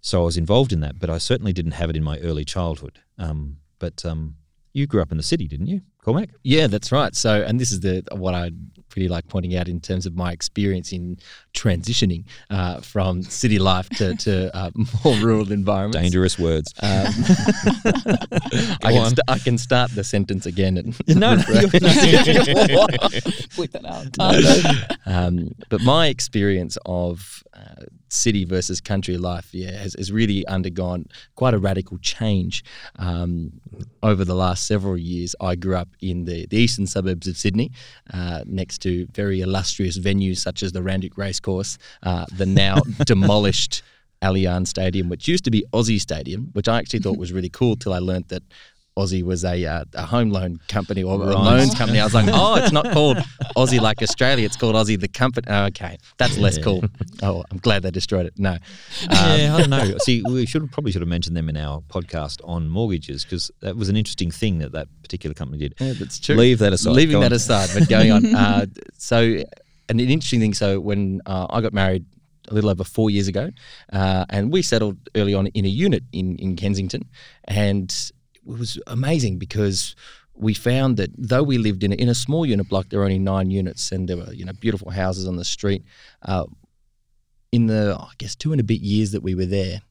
So 0.00 0.22
I 0.22 0.24
was 0.24 0.36
involved 0.36 0.72
in 0.72 0.80
that, 0.80 0.98
but 0.98 1.10
I 1.10 1.18
certainly 1.18 1.52
didn't 1.52 1.72
have 1.72 1.88
it 1.88 1.96
in 1.96 2.02
my 2.02 2.18
early 2.18 2.44
childhood. 2.44 2.98
Um, 3.18 3.58
but 3.78 4.04
um, 4.04 4.34
you 4.72 4.86
grew 4.86 5.00
up 5.00 5.12
in 5.12 5.16
the 5.16 5.22
city, 5.22 5.46
didn't 5.46 5.68
you, 5.68 5.82
Cormac? 6.02 6.30
Yeah, 6.42 6.66
that's 6.66 6.90
right. 6.90 7.14
So, 7.14 7.42
and 7.42 7.60
this 7.60 7.70
is 7.70 7.80
the 7.80 8.02
what 8.12 8.34
I 8.34 8.50
really 8.96 9.08
like 9.08 9.28
pointing 9.28 9.56
out 9.56 9.68
in 9.68 9.80
terms 9.80 10.06
of 10.06 10.14
my 10.16 10.32
experience 10.32 10.92
in 10.92 11.18
transitioning 11.54 12.24
uh, 12.50 12.80
from 12.80 13.22
city 13.22 13.58
life 13.58 13.88
to, 13.90 14.14
to 14.16 14.54
uh, 14.56 14.70
more 15.04 15.16
rural 15.16 15.52
environments. 15.52 16.02
Dangerous 16.02 16.38
words. 16.38 16.72
Um, 16.82 16.90
I, 18.82 18.92
can 18.92 19.06
st- 19.06 19.20
I 19.28 19.38
can 19.38 19.58
start 19.58 19.90
the 19.92 20.04
sentence 20.04 20.46
again. 20.46 20.76
And 20.78 20.98
no, 21.08 21.34
no, 21.34 21.42
Bleep 23.52 23.70
that 23.72 23.84
out. 23.84 25.06
um, 25.06 25.54
but 25.68 25.80
my 25.82 26.06
experience 26.08 26.78
of 26.86 27.42
uh, 27.62 27.84
city 28.08 28.44
versus 28.44 28.80
country 28.80 29.16
life, 29.16 29.48
yeah, 29.52 29.70
has, 29.70 29.94
has 29.94 30.10
really 30.10 30.46
undergone 30.46 31.06
quite 31.34 31.54
a 31.54 31.58
radical 31.58 31.98
change 31.98 32.64
um, 32.96 33.52
over 34.02 34.24
the 34.24 34.34
last 34.34 34.66
several 34.66 34.96
years. 34.96 35.34
I 35.40 35.54
grew 35.54 35.76
up 35.76 35.88
in 36.00 36.24
the, 36.24 36.46
the 36.46 36.56
eastern 36.56 36.86
suburbs 36.86 37.26
of 37.26 37.36
Sydney, 37.36 37.72
uh, 38.12 38.44
next 38.46 38.78
to 38.82 39.06
very 39.12 39.40
illustrious 39.40 39.98
venues 39.98 40.38
such 40.38 40.62
as 40.62 40.72
the 40.72 40.82
Randwick 40.82 41.16
Racecourse, 41.16 41.78
uh, 42.02 42.26
the 42.32 42.46
now 42.46 42.76
demolished. 43.04 43.82
Allianz 44.22 44.68
Stadium, 44.68 45.08
which 45.08 45.26
used 45.26 45.42
to 45.42 45.50
be 45.50 45.64
Aussie 45.72 46.00
Stadium, 46.00 46.50
which 46.52 46.68
I 46.68 46.78
actually 46.78 47.00
thought 47.00 47.18
was 47.18 47.32
really 47.32 47.48
cool 47.48 47.74
till 47.74 47.92
I 47.92 47.98
learnt 47.98 48.28
that 48.28 48.44
Aussie 48.96 49.22
was 49.22 49.42
a, 49.44 49.64
uh, 49.64 49.84
a 49.94 50.04
home 50.04 50.30
loan 50.30 50.58
company 50.68 51.02
or 51.02 51.14
a 51.14 51.34
loans 51.34 51.74
company. 51.74 51.98
I 51.98 52.04
was 52.04 52.12
like, 52.12 52.28
oh, 52.30 52.56
it's 52.56 52.72
not 52.72 52.90
called 52.92 53.16
Aussie 53.56 53.80
like 53.80 54.02
Australia. 54.02 54.44
It's 54.44 54.56
called 54.56 54.74
Aussie 54.74 55.00
the 55.00 55.08
company. 55.08 55.46
Oh, 55.48 55.64
okay, 55.66 55.96
that's 56.18 56.36
less 56.36 56.58
cool. 56.58 56.84
Oh, 57.22 57.42
I'm 57.50 57.56
glad 57.58 57.82
they 57.84 57.90
destroyed 57.90 58.26
it. 58.26 58.34
No, 58.38 58.50
Um, 58.52 58.58
yeah, 59.10 59.54
I 59.56 59.60
don't 59.60 59.70
know. 59.70 59.96
See, 60.04 60.22
we 60.28 60.44
should 60.44 60.70
probably 60.70 60.92
should 60.92 61.00
have 61.00 61.08
mentioned 61.08 61.36
them 61.36 61.48
in 61.48 61.56
our 61.56 61.80
podcast 61.88 62.40
on 62.44 62.68
mortgages 62.68 63.24
because 63.24 63.50
that 63.60 63.76
was 63.76 63.88
an 63.88 63.96
interesting 63.96 64.30
thing 64.30 64.58
that 64.58 64.72
that 64.72 64.88
particular 65.02 65.32
company 65.32 65.58
did. 65.58 65.74
yeah, 65.78 65.94
that's 65.94 66.18
true. 66.18 66.36
Leave 66.36 66.58
that 66.58 66.74
aside. 66.74 66.92
Leaving 66.92 67.20
that 67.20 67.32
aside, 67.32 67.70
but 67.72 67.88
going 67.88 68.10
on. 68.12 68.26
Uh, 68.42 68.66
so, 68.98 69.42
an 69.88 70.00
interesting 70.00 70.40
thing. 70.40 70.52
So, 70.52 70.80
when 70.80 71.20
uh, 71.26 71.46
I 71.48 71.60
got 71.60 71.72
married 71.72 72.04
a 72.48 72.54
little 72.54 72.70
over 72.70 72.82
four 72.84 73.08
years 73.08 73.28
ago, 73.28 73.50
uh, 73.92 74.24
and 74.28 74.52
we 74.52 74.62
settled 74.62 74.98
early 75.14 75.32
on 75.32 75.46
in 75.48 75.64
a 75.64 75.68
unit 75.68 76.02
in 76.12 76.36
in 76.36 76.56
Kensington, 76.56 77.08
and 77.44 78.12
it 78.46 78.58
was 78.58 78.78
amazing 78.86 79.38
because 79.38 79.94
we 80.34 80.54
found 80.54 80.96
that 80.96 81.10
though 81.16 81.42
we 81.42 81.58
lived 81.58 81.84
in 81.84 81.92
a, 81.92 81.94
in 81.96 82.08
a 82.08 82.14
small 82.14 82.44
unit 82.46 82.68
block, 82.68 82.88
there 82.88 82.98
were 82.98 83.04
only 83.04 83.18
nine 83.18 83.50
units, 83.50 83.92
and 83.92 84.08
there 84.08 84.16
were 84.16 84.32
you 84.32 84.44
know 84.44 84.52
beautiful 84.60 84.90
houses 84.90 85.26
on 85.26 85.36
the 85.36 85.44
street. 85.44 85.82
Uh, 86.22 86.44
in 87.52 87.66
the 87.66 87.96
I 88.00 88.12
guess 88.18 88.34
two 88.34 88.52
and 88.52 88.60
a 88.60 88.64
bit 88.64 88.80
years 88.80 89.10
that 89.12 89.22
we 89.22 89.34
were 89.34 89.44
there, 89.46 89.82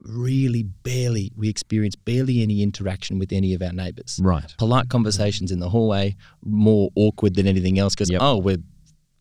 really 0.00 0.62
barely 0.62 1.32
we 1.36 1.48
experienced 1.48 2.04
barely 2.04 2.42
any 2.42 2.62
interaction 2.62 3.18
with 3.18 3.32
any 3.32 3.54
of 3.54 3.62
our 3.62 3.72
neighbours 3.72 4.20
Right. 4.22 4.54
polite 4.58 4.88
conversations 4.88 5.50
in 5.50 5.60
the 5.60 5.70
hallway, 5.70 6.16
more 6.44 6.90
awkward 6.96 7.34
than 7.36 7.46
anything 7.46 7.78
else 7.78 7.94
because, 7.94 8.10
Yep. 8.10 8.20
oh, 8.22 8.38
we're 8.38 8.58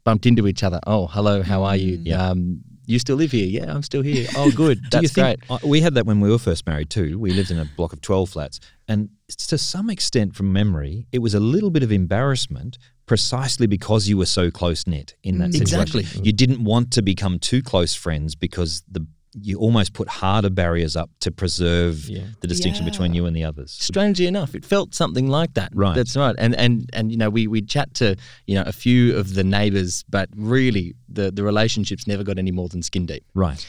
bumped 0.03 0.25
into 0.25 0.47
each 0.47 0.63
other. 0.63 0.79
Oh, 0.85 1.07
hello, 1.07 1.41
how 1.43 1.63
are 1.63 1.77
you? 1.77 1.99
Yeah. 2.03 2.29
Um, 2.31 2.61
you 2.85 2.99
still 2.99 3.15
live 3.15 3.31
here? 3.31 3.45
Yeah, 3.47 3.73
I'm 3.73 3.83
still 3.83 4.01
here. 4.01 4.27
Oh, 4.35 4.51
good. 4.51 4.81
Do 4.83 4.87
That's 4.91 5.03
you 5.03 5.07
think, 5.09 5.45
great. 5.47 5.61
I- 5.63 5.67
we 5.67 5.81
had 5.81 5.93
that 5.95 6.05
when 6.05 6.19
we 6.19 6.29
were 6.29 6.37
first 6.39 6.65
married 6.65 6.89
too. 6.89 7.17
We 7.19 7.31
lived 7.31 7.51
in 7.51 7.59
a 7.59 7.65
block 7.65 7.93
of 7.93 8.01
12 8.01 8.29
flats. 8.29 8.59
And 8.87 9.09
to 9.47 9.57
some 9.57 9.89
extent, 9.89 10.35
from 10.35 10.51
memory, 10.53 11.07
it 11.11 11.19
was 11.19 11.33
a 11.33 11.39
little 11.39 11.69
bit 11.71 11.83
of 11.83 11.91
embarrassment 11.91 12.77
precisely 13.05 13.67
because 13.67 14.07
you 14.07 14.17
were 14.17 14.25
so 14.25 14.49
close 14.49 14.87
knit 14.87 15.15
in 15.23 15.37
that 15.39 15.49
Mm. 15.51 15.57
situation. 15.59 15.99
Exactly. 15.99 16.21
You 16.25 16.31
didn't 16.31 16.63
want 16.63 16.91
to 16.91 17.01
become 17.01 17.37
too 17.39 17.61
close 17.61 17.93
friends 17.93 18.33
because 18.35 18.83
the 18.89 19.05
you 19.41 19.57
almost 19.59 19.93
put 19.93 20.07
harder 20.07 20.49
barriers 20.49 20.95
up 20.95 21.09
to 21.21 21.31
preserve 21.31 22.07
Yeah. 22.09 22.23
the 22.41 22.47
distinction 22.47 22.85
Yeah. 22.85 22.91
between 22.91 23.13
you 23.13 23.25
and 23.25 23.35
the 23.35 23.43
others. 23.43 23.71
Strangely 23.71 24.27
enough, 24.27 24.53
it 24.55 24.63
felt 24.65 24.93
something 24.93 25.27
like 25.27 25.53
that. 25.55 25.71
Right. 25.73 25.95
That's 25.95 26.15
right. 26.15 26.35
And 26.37 26.55
and 26.55 26.89
and 26.93 27.11
you 27.11 27.17
know, 27.17 27.29
we 27.29 27.47
we 27.47 27.61
chat 27.61 27.93
to 27.95 28.15
you 28.47 28.55
know 28.55 28.63
a 28.65 28.71
few 28.71 29.15
of 29.17 29.33
the 29.33 29.43
neighbours, 29.43 30.03
but 30.09 30.29
really 30.35 30.93
the 31.09 31.31
the 31.31 31.43
relationships 31.43 32.05
never 32.07 32.23
got 32.23 32.37
any 32.37 32.51
more 32.51 32.69
than 32.69 32.81
skin 32.83 33.05
deep. 33.05 33.23
Right. 33.33 33.65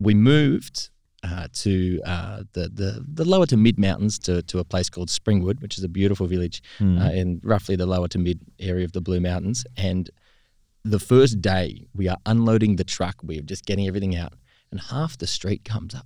We 0.00 0.14
moved. 0.14 0.90
Uh, 1.26 1.48
to 1.54 2.02
uh, 2.04 2.42
the, 2.52 2.68
the 2.68 3.02
the 3.14 3.24
lower 3.24 3.46
to 3.46 3.56
mid 3.56 3.78
mountains 3.78 4.18
to, 4.18 4.42
to 4.42 4.58
a 4.58 4.64
place 4.64 4.90
called 4.90 5.08
Springwood, 5.08 5.62
which 5.62 5.78
is 5.78 5.82
a 5.84 5.88
beautiful 5.88 6.26
village 6.26 6.60
Hmm. 6.76 6.98
uh, 6.98 7.08
in 7.12 7.40
roughly 7.42 7.76
the 7.76 7.86
lower 7.86 8.08
to 8.08 8.18
mid 8.18 8.40
area 8.60 8.84
of 8.84 8.92
the 8.92 9.00
Blue 9.00 9.20
Mountains. 9.20 9.64
And 9.74 10.10
the 10.84 10.98
first 10.98 11.40
day 11.40 11.86
we 11.94 12.08
are 12.08 12.18
unloading 12.26 12.76
the 12.76 12.84
truck, 12.84 13.16
we're 13.22 13.40
just 13.40 13.64
getting 13.64 13.86
everything 13.88 14.14
out, 14.14 14.34
and 14.74 14.82
half 14.90 15.16
the 15.18 15.26
street 15.28 15.64
comes 15.64 15.94
up 15.94 16.04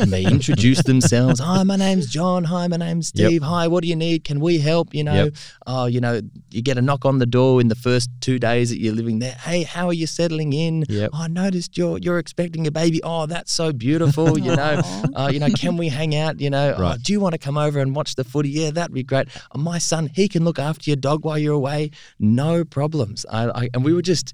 and 0.00 0.10
they 0.12 0.24
introduce 0.24 0.82
themselves. 0.84 1.38
Hi, 1.38 1.62
my 1.64 1.76
name's 1.76 2.06
John. 2.06 2.44
Hi, 2.44 2.66
my 2.66 2.78
name's 2.78 3.12
Yep. 3.14 3.26
Steve. 3.28 3.42
Hi, 3.42 3.68
what 3.68 3.82
do 3.82 3.88
you 3.88 3.94
need? 3.96 4.24
Can 4.24 4.40
we 4.40 4.58
help? 4.58 4.94
You 4.94 5.04
know, 5.04 5.24
Yep. 5.24 5.34
oh, 5.66 5.84
you 5.84 6.00
know, 6.00 6.22
you 6.50 6.62
get 6.62 6.78
a 6.78 6.82
knock 6.82 7.04
on 7.04 7.18
the 7.18 7.26
door 7.26 7.60
in 7.60 7.68
the 7.68 7.74
first 7.74 8.08
two 8.22 8.38
days 8.38 8.70
that 8.70 8.80
you're 8.80 8.94
living 8.94 9.18
there. 9.18 9.32
Hey, 9.32 9.64
how 9.64 9.86
are 9.88 9.92
you 9.92 10.06
settling 10.06 10.54
in? 10.54 10.84
Yep. 10.88 11.10
Oh, 11.12 11.24
I 11.24 11.28
noticed 11.28 11.76
you're 11.76 11.98
you're 11.98 12.18
expecting 12.18 12.66
a 12.66 12.70
baby. 12.70 13.02
Oh, 13.02 13.26
that's 13.26 13.52
so 13.52 13.70
beautiful. 13.74 14.38
You 14.38 14.56
know, 14.56 14.80
uh, 15.14 15.30
you 15.30 15.38
know, 15.38 15.50
can 15.50 15.76
we 15.76 15.88
hang 15.90 16.14
out? 16.16 16.40
You 16.40 16.48
know, 16.48 16.74
Right. 16.78 16.94
oh, 16.94 17.02
do 17.02 17.12
you 17.12 17.20
want 17.20 17.34
to 17.34 17.38
come 17.38 17.58
over 17.58 17.78
and 17.80 17.94
watch 17.94 18.14
the 18.14 18.24
footy? 18.24 18.48
Yeah, 18.48 18.70
that'd 18.70 18.94
be 18.94 19.02
great. 19.02 19.28
Oh, 19.54 19.58
my 19.58 19.76
son, 19.76 20.10
he 20.14 20.26
can 20.26 20.42
look 20.42 20.58
after 20.58 20.88
your 20.88 20.96
dog 20.96 21.26
while 21.26 21.38
you're 21.38 21.52
away. 21.54 21.90
No 22.18 22.64
problems. 22.64 23.26
I, 23.30 23.50
I 23.50 23.68
and 23.74 23.84
we 23.84 23.92
were 23.92 24.00
just 24.02 24.32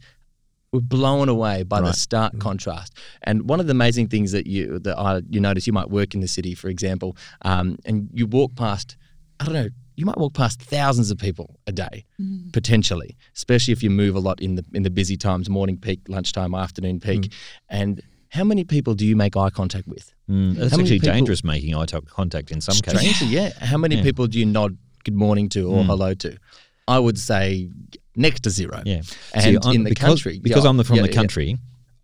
we're 0.73 0.81
blown 0.81 1.29
away 1.29 1.63
by 1.65 1.81
the 1.81 1.87
Right. 1.87 1.95
stark 1.95 2.39
contrast. 2.39 2.95
And 3.23 3.49
one 3.49 3.61
of 3.61 3.67
the 3.67 3.73
amazing 3.73 4.09
things 4.09 4.33
that 4.33 4.47
you 4.47 4.79
that 4.81 4.99
I 4.99 5.23
you 5.29 5.41
notice 5.41 5.67
you 5.67 5.73
might 5.73 5.91
work 5.91 6.15
in 6.15 6.21
the 6.21 6.29
city, 6.29 6.55
for 6.55 6.69
example, 6.69 7.17
um, 7.43 7.77
and 7.85 8.09
you 8.13 8.27
walk 8.27 8.55
past, 8.55 8.97
I 9.41 9.45
don't 9.45 9.55
know, 9.55 9.69
you 9.97 10.07
might 10.07 10.17
walk 10.17 10.33
past 10.35 10.63
thousands 10.63 11.11
of 11.11 11.19
people 11.19 11.59
a 11.67 11.73
day 11.73 12.05
potentially, 12.53 13.17
especially 13.35 13.73
if 13.73 13.83
you 13.83 13.91
move 13.91 14.15
a 14.15 14.21
lot 14.21 14.41
in 14.41 14.55
the 14.55 14.65
in 14.73 14.83
the 14.85 14.91
busy 14.91 15.17
times, 15.17 15.49
morning 15.51 15.77
peak, 15.77 16.01
lunchtime, 16.09 16.55
afternoon 16.55 17.01
peak, 17.01 17.33
and 17.69 18.01
how 18.29 18.45
many 18.45 18.63
people 18.63 18.95
do 18.95 19.05
you 19.05 19.17
make 19.17 19.37
eye 19.37 19.51
contact 19.51 19.89
with? 19.89 20.15
Mm, 20.31 20.51
It's 20.57 20.71
How 20.71 20.77
many 20.77 20.83
actually 20.89 21.01
people- 21.01 21.15
dangerous 21.15 21.43
making 21.43 21.75
eye 21.75 21.87
contact 21.87 22.53
in 22.53 22.61
some 22.61 22.77
cases. 22.77 23.01
Strangely, 23.01 23.27
yeah. 23.37 23.51
How 23.59 23.77
many 23.77 23.97
Yeah. 23.97 24.03
people 24.05 24.29
do 24.29 24.39
you 24.39 24.47
nod 24.47 24.79
good 25.03 25.15
morning 25.17 25.49
to 25.49 25.63
or 25.69 25.83
Mm. 25.83 25.87
hello 25.87 26.15
to? 26.15 26.37
I 26.87 27.01
would 27.01 27.19
say 27.19 27.71
next 28.17 28.41
to 28.45 28.51
zero. 28.51 28.83
Yeah. 28.85 29.03
And 29.35 29.43
See, 29.43 29.57
I'm- 29.57 29.75
in 29.75 29.85
the 29.85 29.91
because, 29.91 30.07
country, 30.09 30.39
because 30.39 30.65
yeah, 30.65 30.71
I'm 30.71 30.77
the, 30.77 30.85
from 30.85 30.97
yeah, 30.97 31.03
the 31.03 31.09
yeah. 31.09 31.15
country, 31.15 31.59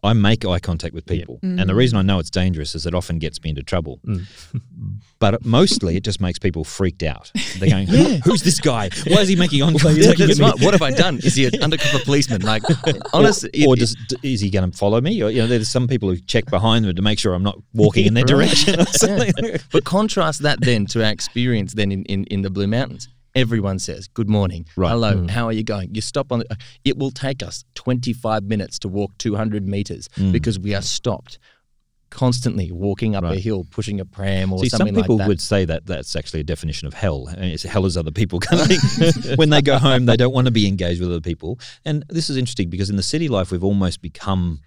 I 0.05 0.13
make 0.13 0.45
eye 0.45 0.61
contact 0.61 0.95
with 0.95 1.07
people, 1.07 1.41
and 1.43 1.59
the 1.59 1.73
mm. 1.73 1.77
reason 1.77 1.99
I 1.99 2.03
know 2.03 2.21
it's 2.21 2.31
dangerous 2.31 2.75
is 2.77 2.87
it 2.87 2.95
often 2.95 3.19
gets 3.19 3.43
me 3.43 3.51
into 3.51 3.63
trouble. 3.63 3.99
Mm. 4.07 4.27
but 5.19 5.45
mostly, 5.45 5.97
it 5.97 6.05
just 6.05 6.21
makes 6.21 6.39
people 6.39 6.65
freaked 6.65 7.03
out. 7.03 7.33
They're 7.59 7.71
going, 7.71 7.89
"Who- 7.89 8.19
"Who's 8.25 8.43
this 8.43 8.61
guy? 8.61 8.91
Why 9.07 9.23
is 9.23 9.29
he 9.29 9.35
making 9.37 9.63
eye 9.63 9.73
contact?" 9.73 10.19
with 10.19 10.39
me?" 10.39 10.45
What 10.65 10.75
have 10.75 10.83
I 10.83 10.93
done? 10.93 11.17
Is 11.25 11.35
he 11.35 11.47
an 11.47 11.55
undercover 11.63 12.05
policeman? 12.05 12.43
Like, 12.43 12.63
honestly, 13.13 13.51
or, 13.67 13.71
or 13.71 13.75
it- 13.75 13.81
does, 13.81 13.97
d- 14.09 14.17
is 14.35 14.41
he 14.41 14.51
going 14.51 14.71
to 14.71 14.77
follow 14.77 15.01
me? 15.01 15.21
Or, 15.23 15.31
you 15.31 15.41
know, 15.41 15.49
there's 15.49 15.69
some 15.69 15.89
people 15.89 16.09
who 16.11 16.19
check 16.19 16.47
behind 16.47 16.85
them 16.85 16.95
to 16.95 17.03
make 17.03 17.19
sure 17.19 17.35
I'm 17.35 17.43
not 17.43 17.59
walking 17.73 18.07
in 18.07 18.15
their 18.15 18.25
direction. 18.25 18.79
Or 18.79 18.87
something. 18.87 19.33
but 19.73 19.85
contrast 19.85 20.43
that 20.43 20.61
then 20.61 20.87
to 20.87 21.05
our 21.05 21.11
experience 21.11 21.73
then 21.73 21.91
in, 21.91 22.05
in, 22.05 22.25
in 22.27 22.43
the 22.43 22.51
Blue 22.51 22.69
Mountains. 22.69 23.09
Everyone 23.37 23.79
says, 23.79 24.09
Good 24.09 24.29
morning. 24.29 24.67
Right. 24.77 24.91
Hello. 24.91 25.27
How 25.29 25.45
are 25.47 25.53
you 25.53 25.63
going? 25.63 25.95
You 25.95 26.01
stop 26.01 26.33
on, 26.33 26.41
the, 26.41 26.57
it 26.85 26.97
will 26.99 27.11
take 27.11 27.43
us 27.43 27.65
25 27.75 28.45
minutes 28.45 28.79
to 28.81 28.89
walk 28.89 29.13
200 29.19 29.67
meters 29.69 30.09
because 30.33 30.59
we 30.59 30.75
are 30.75 30.83
stopped 30.83 31.39
constantly 32.09 32.71
walking 32.71 33.15
up 33.17 33.25
a 33.25 33.29
Mm. 33.33 33.41
Hill, 33.41 33.67
pushing 33.71 34.01
a 34.01 34.05
pram 34.05 34.53
or 34.53 34.61
See, 34.61 34.69
some 34.69 34.79
something 34.79 34.95
people 34.95 35.17
like 35.17 35.25
that. 35.25 35.29
would 35.29 35.41
say 35.41 35.65
that 35.65 35.87
that's 35.87 36.15
actually 36.17 36.41
a 36.41 36.45
definition 36.45 36.87
of 36.89 36.95
hell. 36.95 37.27
And 37.27 37.45
it's 37.45 37.65
hell 37.65 37.85
as 37.85 37.97
other 37.97 38.13
people 38.13 38.39
coming. 38.41 38.79
when 39.37 39.51
they 39.51 39.61
go 39.61 39.77
home, 39.79 40.07
they 40.07 40.17
don't 40.17 40.33
want 40.33 40.47
to 40.47 40.51
be 40.53 40.67
engaged 40.67 41.01
with 41.01 41.11
other 41.11 41.21
people. 41.21 41.59
And 41.85 42.05
this 42.09 42.31
is 42.31 42.37
interesting 42.37 42.71
because 42.71 42.89
in 42.91 42.97
the 42.97 43.03
city 43.03 43.29
life, 43.29 43.51
we've 43.51 43.65
almost 43.65 44.01
become 44.03 44.61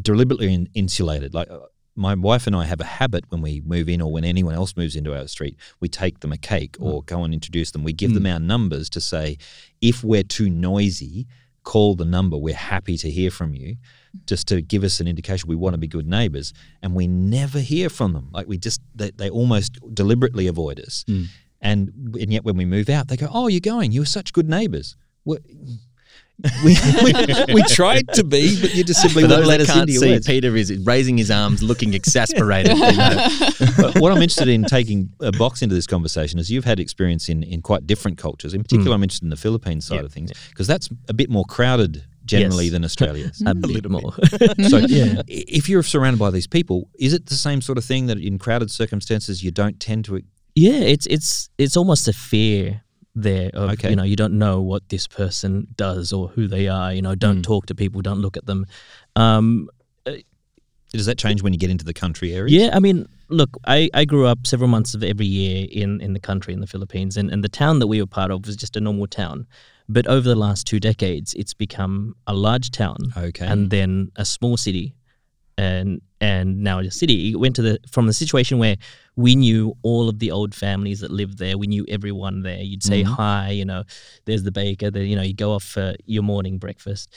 deliberately 0.00 0.54
in, 0.54 0.68
insulated. 0.74 1.34
Like 1.34 1.50
uh, 1.50 1.58
my 1.98 2.14
wife 2.14 2.46
and 2.46 2.54
I 2.54 2.64
have 2.64 2.80
a 2.80 2.84
habit 2.84 3.24
when 3.28 3.42
we 3.42 3.60
move 3.60 3.88
in 3.88 4.00
or 4.00 4.10
when 4.10 4.24
anyone 4.24 4.54
else 4.54 4.76
moves 4.76 4.96
into 4.96 5.14
our 5.14 5.26
street, 5.26 5.56
we 5.80 5.88
take 5.88 6.20
them 6.20 6.32
a 6.32 6.38
cake 6.38 6.76
hmm. 6.76 6.84
or 6.84 7.02
go 7.02 7.24
and 7.24 7.34
introduce 7.34 7.72
them. 7.72 7.84
We 7.84 7.92
give 7.92 8.14
them 8.14 8.22
hmm. 8.22 8.32
our 8.32 8.38
numbers 8.38 8.88
to 8.90 9.00
say, 9.00 9.36
if 9.80 10.04
we're 10.04 10.22
too 10.22 10.48
noisy, 10.48 11.26
call 11.64 11.96
the 11.96 12.04
number. 12.04 12.36
We're 12.36 12.54
happy 12.54 12.96
to 12.98 13.10
hear 13.10 13.30
from 13.30 13.54
you. 13.54 13.76
Just 14.26 14.48
to 14.48 14.62
give 14.62 14.84
us 14.84 15.00
an 15.00 15.08
indication 15.08 15.48
we 15.48 15.56
want 15.56 15.74
to 15.74 15.78
be 15.78 15.86
good 15.86 16.06
neighbors, 16.06 16.54
and 16.82 16.94
we 16.94 17.06
never 17.06 17.60
hear 17.60 17.90
from 17.90 18.14
them. 18.14 18.30
Like 18.32 18.48
we 18.48 18.56
just, 18.56 18.80
they, 18.94 19.10
they 19.10 19.28
almost 19.28 19.78
deliberately 19.94 20.46
avoid 20.46 20.80
us, 20.80 21.04
hmm. 21.06 21.24
and 21.60 21.92
and 22.18 22.32
yet 22.32 22.42
when 22.42 22.56
we 22.56 22.64
move 22.64 22.88
out, 22.88 23.08
they 23.08 23.16
go, 23.16 23.28
"Oh, 23.30 23.48
you're 23.48 23.60
going. 23.60 23.92
You 23.92 24.00
were 24.00 24.06
such 24.06 24.32
good 24.32 24.48
neighbors." 24.48 24.96
we 25.28 25.36
we, 26.64 26.76
we, 27.02 27.12
we 27.54 27.62
tried 27.68 28.06
to 28.14 28.22
be, 28.22 28.60
but 28.60 28.72
you 28.72 28.84
just 28.84 29.02
simply 29.02 29.22
For 29.22 29.28
wouldn't 29.28 29.40
those 29.40 29.48
let 29.48 29.56
that 29.58 29.68
us 29.68 29.74
can't 29.74 29.88
into 29.88 30.00
see, 30.00 30.10
words. 30.12 30.26
Peter 30.26 30.54
is 30.56 30.76
raising 30.86 31.18
his 31.18 31.30
arms, 31.32 31.62
looking 31.62 31.94
exasperated. 31.94 32.76
you 32.78 32.96
know. 32.96 33.28
But 33.76 33.98
what 34.00 34.12
I'm 34.12 34.22
interested 34.22 34.48
in 34.48 34.62
taking 34.64 35.10
a 35.20 35.32
box 35.32 35.62
into 35.62 35.74
this 35.74 35.86
conversation 35.86 36.38
is 36.38 36.50
you've 36.50 36.64
had 36.64 36.78
experience 36.78 37.28
in, 37.28 37.42
in 37.42 37.60
quite 37.62 37.86
different 37.86 38.18
cultures. 38.18 38.54
In 38.54 38.62
particular, 38.62 38.90
hmm. 38.90 38.94
I'm 38.94 39.02
interested 39.02 39.24
in 39.26 39.30
the 39.30 39.36
Philippine 39.36 39.80
side 39.80 39.96
Yeah, 39.96 40.02
of 40.02 40.12
things 40.12 40.32
because 40.50 40.66
that's 40.66 40.88
a 41.08 41.12
bit 41.12 41.28
more 41.28 41.44
crowded 41.44 42.04
generally 42.24 42.66
Yes. 42.66 42.72
than 42.72 42.84
Australia. 42.84 43.32
a 43.46 43.54
bit 43.54 43.90
more. 43.90 44.12
so, 44.68 44.78
Yeah. 44.78 45.22
if 45.26 45.68
you're 45.68 45.82
surrounded 45.82 46.18
by 46.18 46.30
these 46.30 46.46
people, 46.46 46.88
is 47.00 47.12
it 47.14 47.26
the 47.26 47.34
same 47.34 47.60
sort 47.62 47.78
of 47.78 47.84
thing 47.84 48.06
that 48.06 48.18
in 48.18 48.38
crowded 48.38 48.70
circumstances 48.70 49.42
you 49.42 49.50
don't 49.50 49.80
tend 49.80 50.04
to? 50.06 50.22
Yeah, 50.54 50.72
it's 50.74 51.06
it's 51.06 51.50
it's 51.58 51.76
almost 51.76 52.06
a 52.08 52.12
fear 52.12 52.82
there 53.22 53.50
of 53.54 53.70
Okay. 53.70 53.90
you 53.90 53.96
know 53.96 54.02
you 54.02 54.16
don't 54.16 54.34
know 54.38 54.60
what 54.60 54.88
this 54.88 55.06
person 55.06 55.68
does 55.76 56.12
or 56.12 56.28
who 56.28 56.46
they 56.48 56.68
are. 56.68 56.92
You 56.94 57.02
know, 57.02 57.14
don't 57.14 57.38
Mm. 57.40 57.42
talk 57.44 57.66
to 57.66 57.74
people, 57.74 58.00
don't 58.02 58.20
look 58.20 58.36
at 58.36 58.46
them. 58.46 58.64
Um, 59.16 59.68
Does 60.92 61.04
that 61.06 61.18
change 61.18 61.42
when 61.42 61.52
you 61.52 61.58
get 61.58 61.68
into 61.70 61.84
the 61.84 61.92
country 61.92 62.32
areas? 62.32 62.52
yeah, 62.52 62.70
I 62.74 62.80
mean, 62.80 63.06
look, 63.28 63.50
I, 63.66 63.90
I 63.92 64.06
grew 64.06 64.24
up 64.26 64.46
several 64.46 64.68
months 64.68 64.94
of 64.94 65.02
every 65.04 65.26
year 65.26 65.66
in, 65.70 66.00
in 66.00 66.14
the 66.14 66.20
country 66.20 66.54
in 66.54 66.60
the 66.60 66.66
Philippines, 66.66 67.18
and, 67.18 67.30
and 67.30 67.44
the 67.44 67.48
town 67.50 67.78
that 67.80 67.88
we 67.88 68.00
were 68.00 68.06
part 68.06 68.30
of 68.30 68.46
was 68.46 68.56
just 68.56 68.74
a 68.74 68.80
normal 68.80 69.06
town. 69.06 69.46
But 69.86 70.06
over 70.06 70.26
the 70.26 70.34
last 70.34 70.66
two 70.66 70.80
decades, 70.80 71.34
it's 71.34 71.52
become 71.52 72.14
a 72.26 72.32
large 72.32 72.70
town 72.70 72.96
Okay. 73.14 73.44
and 73.46 73.68
then 73.68 74.12
a 74.16 74.24
small 74.24 74.56
city, 74.56 74.94
and 75.58 76.00
and 76.20 76.58
now 76.62 76.82
the 76.82 76.90
city. 76.90 77.30
It 77.32 77.36
went 77.36 77.54
to 77.56 77.62
the 77.62 77.78
from 77.90 78.06
the 78.06 78.12
situation 78.12 78.58
where 78.58 78.76
we 79.16 79.34
knew 79.34 79.74
all 79.82 80.08
of 80.08 80.18
the 80.18 80.30
old 80.30 80.54
families 80.54 81.00
that 81.00 81.10
lived 81.10 81.38
there. 81.38 81.58
We 81.58 81.66
knew 81.66 81.84
everyone 81.88 82.42
there. 82.42 82.62
You'd 82.62 82.82
say 82.82 83.02
Mhm. 83.02 83.06
hi, 83.06 83.50
you 83.50 83.64
know, 83.64 83.82
there's 84.24 84.44
the 84.44 84.52
baker. 84.52 84.88
You 84.98 85.16
know, 85.16 85.22
you 85.22 85.34
go 85.34 85.52
off 85.52 85.64
for 85.64 85.94
your 86.06 86.22
morning 86.22 86.58
breakfast. 86.58 87.12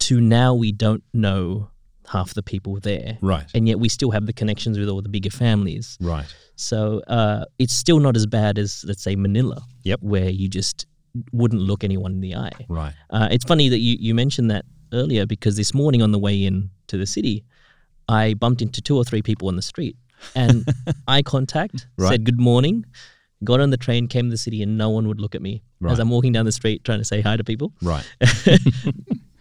To 0.00 0.20
now, 0.20 0.52
we 0.54 0.72
don't 0.72 1.02
know 1.14 1.70
half 2.08 2.34
the 2.34 2.42
people 2.42 2.78
there, 2.80 3.18
Right. 3.20 3.46
and 3.54 3.66
yet 3.66 3.80
we 3.80 3.88
still 3.88 4.10
have 4.12 4.26
the 4.26 4.32
connections 4.32 4.78
with 4.78 4.88
all 4.88 5.02
the 5.02 5.08
bigger 5.08 5.30
families. 5.30 5.96
Right. 6.00 6.26
So 6.54 7.00
uh, 7.08 7.44
it's 7.58 7.72
still 7.74 7.98
not 8.00 8.16
as 8.16 8.26
bad 8.26 8.58
as 8.58 8.84
let's 8.86 9.02
say 9.02 9.16
Manila, 9.16 9.62
Yep. 9.84 10.00
where 10.02 10.28
you 10.30 10.48
just 10.48 10.86
wouldn't 11.32 11.62
look 11.62 11.82
anyone 11.82 12.12
in 12.12 12.20
the 12.20 12.34
eye. 12.36 12.52
Right. 12.68 12.92
Uh, 13.10 13.28
it's 13.30 13.44
funny 13.44 13.68
that 13.70 13.80
you, 13.80 13.96
you 13.98 14.14
mentioned 14.14 14.50
that 14.50 14.64
earlier 14.92 15.26
because 15.26 15.56
this 15.56 15.72
morning 15.74 16.00
on 16.02 16.12
the 16.12 16.18
way 16.18 16.44
in 16.44 16.70
to 16.88 16.96
the 16.96 17.06
city, 17.06 17.42
I 18.08 18.34
bumped 18.34 18.62
into 18.62 18.80
two 18.80 18.96
or 18.96 19.04
three 19.04 19.22
people 19.22 19.48
on 19.48 19.56
the 19.56 19.62
street 19.62 19.96
and 20.34 20.64
eye 21.08 21.22
contact, 21.22 21.86
Right. 21.96 22.10
said 22.10 22.24
good 22.24 22.38
morning, 22.40 22.84
got 23.44 23.60
on 23.60 23.70
the 23.70 23.76
train, 23.76 24.08
came 24.08 24.26
to 24.26 24.30
the 24.30 24.36
city, 24.38 24.62
and 24.62 24.78
no 24.78 24.90
one 24.90 25.08
would 25.08 25.20
look 25.20 25.34
at 25.34 25.42
me 25.42 25.62
Right. 25.80 25.92
as 25.92 25.98
I'm 25.98 26.08
walking 26.10 26.32
down 26.32 26.44
the 26.46 26.52
street 26.52 26.84
trying 26.84 26.98
to 27.00 27.04
say 27.04 27.20
hi 27.20 27.36
to 27.36 27.44
people. 27.44 27.72
Right. 27.82 28.06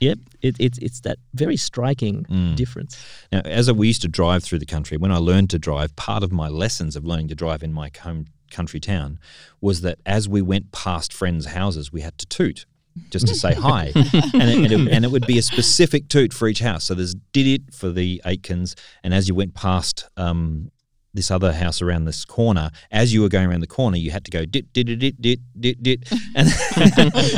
Yep, 0.02 0.20
it, 0.42 0.58
it's 0.60 0.78
it's 0.80 1.00
that 1.02 1.20
very 1.34 1.56
striking 1.56 2.26
Mm. 2.26 2.56
difference. 2.58 3.02
Now, 3.32 3.40
as 3.46 3.70
I, 3.70 3.72
we 3.72 3.88
used 3.88 4.02
to 4.02 4.10
drive 4.10 4.44
through 4.44 4.60
the 4.60 4.66
country, 4.66 4.98
when 4.98 5.10
I 5.12 5.18
learned 5.18 5.50
to 5.52 5.58
drive, 5.58 5.96
part 5.96 6.22
of 6.22 6.34
my 6.34 6.50
lessons 6.50 6.98
of 6.98 7.06
learning 7.06 7.30
to 7.30 7.36
drive 7.36 7.64
in 7.64 7.72
my 7.72 7.90
home 8.02 8.26
country 8.52 8.82
town 8.82 9.20
was 9.62 9.82
that 9.82 10.00
as 10.06 10.28
we 10.28 10.42
went 10.42 10.74
past 10.74 11.14
friends' 11.14 11.46
houses, 11.48 11.94
we 11.94 12.02
had 12.02 12.18
to 12.18 12.26
toot 12.26 12.66
just 13.10 13.28
to 13.28 13.36
say 13.36 13.54
hi, 13.68 13.92
and, 13.96 14.06
it, 14.06 14.34
and, 14.34 14.72
it, 14.72 14.92
and 14.94 15.06
it 15.06 15.12
would 15.12 15.28
be 15.28 15.38
a 15.38 15.42
specific 15.42 16.08
toot 16.08 16.34
for 16.34 16.48
each 16.48 16.60
house. 16.60 16.86
So 16.86 16.94
there's 16.94 17.16
did 17.34 17.48
it 17.48 17.74
for 17.74 17.90
the 17.90 18.22
Aitkins, 18.26 18.76
and 19.04 19.14
as 19.14 19.28
you 19.28 19.36
went 19.36 19.54
past. 19.54 20.08
Um, 20.18 20.72
this 21.14 21.32
other 21.32 21.54
house 21.54 21.82
around 21.82 22.04
this 22.04 22.26
corner. 22.26 22.70
As 22.92 23.14
you 23.14 23.22
were 23.22 23.30
going 23.30 23.48
around 23.48 23.62
the 23.62 23.68
corner, 23.68 23.96
you 23.96 24.12
had 24.12 24.26
to 24.26 24.32
go 24.32 24.46
dit 24.46 24.66
dit 24.74 24.84
dit 24.84 25.00
dit 25.00 25.16
dit 25.22 25.40
dit, 25.58 25.82
dit. 25.82 26.04
and 26.36 26.50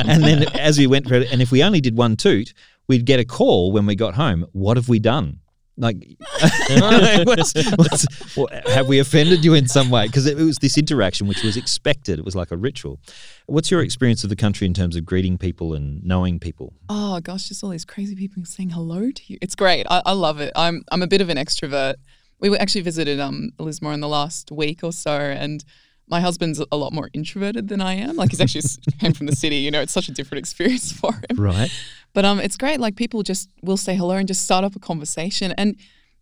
and 0.10 0.24
then 0.24 0.48
as 0.58 0.80
we 0.80 0.88
went, 0.88 1.08
through 1.08 1.20
it- 1.22 1.32
and 1.32 1.44
if 1.44 1.52
we 1.52 1.62
only 1.62 1.80
did 1.80 1.96
one 1.96 2.16
toot, 2.16 2.56
we'd 2.88 3.06
get 3.06 3.20
a 3.20 3.24
call 3.24 3.72
when 3.72 3.86
we 3.86 3.94
got 3.96 4.16
home. 4.16 4.48
What 4.54 4.78
have 4.78 4.90
we 4.90 4.98
done? 4.98 5.42
Like, 5.78 5.98
what's, 7.26 7.54
what's, 7.76 8.36
what, 8.36 8.68
have 8.68 8.88
we 8.88 9.00
offended 9.00 9.46
you 9.46 9.54
in 9.54 9.68
some 9.68 9.90
way? 9.90 10.08
Because 10.08 10.26
it, 10.26 10.40
it 10.40 10.44
was 10.44 10.58
this 10.58 10.78
interaction 10.78 11.28
which 11.28 11.44
was 11.44 11.56
expected. 11.56 12.18
It 12.18 12.26
was 12.26 12.36
like 12.36 12.52
a 12.52 12.58
ritual. 12.58 13.00
What's 13.46 13.70
your 13.70 13.82
experience 13.82 14.24
of 14.24 14.30
the 14.30 14.36
country 14.36 14.66
in 14.66 14.74
terms 14.74 14.96
of 14.96 15.06
greeting 15.06 15.38
people 15.38 15.74
and 15.74 16.04
knowing 16.04 16.40
people? 16.40 16.74
Oh 16.90 17.20
gosh, 17.20 17.48
just 17.48 17.64
all 17.64 17.70
these 17.70 17.86
crazy 17.86 18.16
people 18.16 18.44
saying 18.46 18.72
hello 18.72 19.12
to 19.12 19.22
you. 19.28 19.38
It's 19.42 19.56
great. 19.56 19.86
I, 19.90 20.02
I 20.06 20.14
love 20.14 20.40
it. 20.40 20.52
I'm 20.56 20.84
I'm 20.92 21.04
a 21.04 21.08
bit 21.08 21.22
of 21.22 21.30
an 21.30 21.38
extrovert. 21.38 21.96
We 22.40 22.50
were 22.50 22.60
actually 22.60 22.82
visited 22.82 23.20
um 23.20 23.52
Lismore 23.60 23.94
in 23.94 24.00
the 24.00 24.08
last 24.08 24.52
week 24.52 24.84
or 24.84 24.92
so, 24.92 25.12
and 25.12 25.64
my 26.08 26.22
husband's 26.22 26.64
a 26.72 26.78
lot 26.78 26.94
more 26.94 27.10
introverted 27.14 27.68
than 27.68 27.82
I 27.82 27.94
am. 27.94 28.16
Like 28.16 28.32
he's 28.32 28.42
actually 28.42 28.64
came 29.00 29.14
from 29.14 29.28
the 29.28 29.36
city. 29.36 29.58
You 29.58 29.72
know, 29.72 29.82
it's 29.82 29.94
such 29.94 30.08
a 30.08 30.12
different 30.12 30.40
experience 30.40 30.92
for 30.92 31.14
him. 31.14 31.38
Right. 31.38 31.72
But 32.18 32.26
um, 32.26 32.40
it's 32.40 32.58
great. 32.58 32.80
Like 32.80 32.96
people 32.96 33.22
just 33.22 33.48
will 33.62 33.78
say 33.78 33.96
hello 33.96 34.16
and 34.16 34.28
just 34.28 34.42
start 34.42 34.64
up 34.66 34.76
a 34.76 34.80
conversation, 34.80 35.54
and 35.56 35.76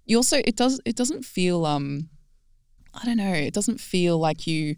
you 0.05 0.17
also 0.17 0.39
it 0.43 0.57
does 0.57 0.81
it 0.83 0.97
doesn't 0.97 1.23
feel 1.23 1.65
um, 1.65 2.09
I 2.93 3.05
don't 3.05 3.15
know, 3.15 3.31
it 3.31 3.53
doesn't 3.53 3.79
feel 3.79 4.19
like 4.19 4.45
you 4.45 4.75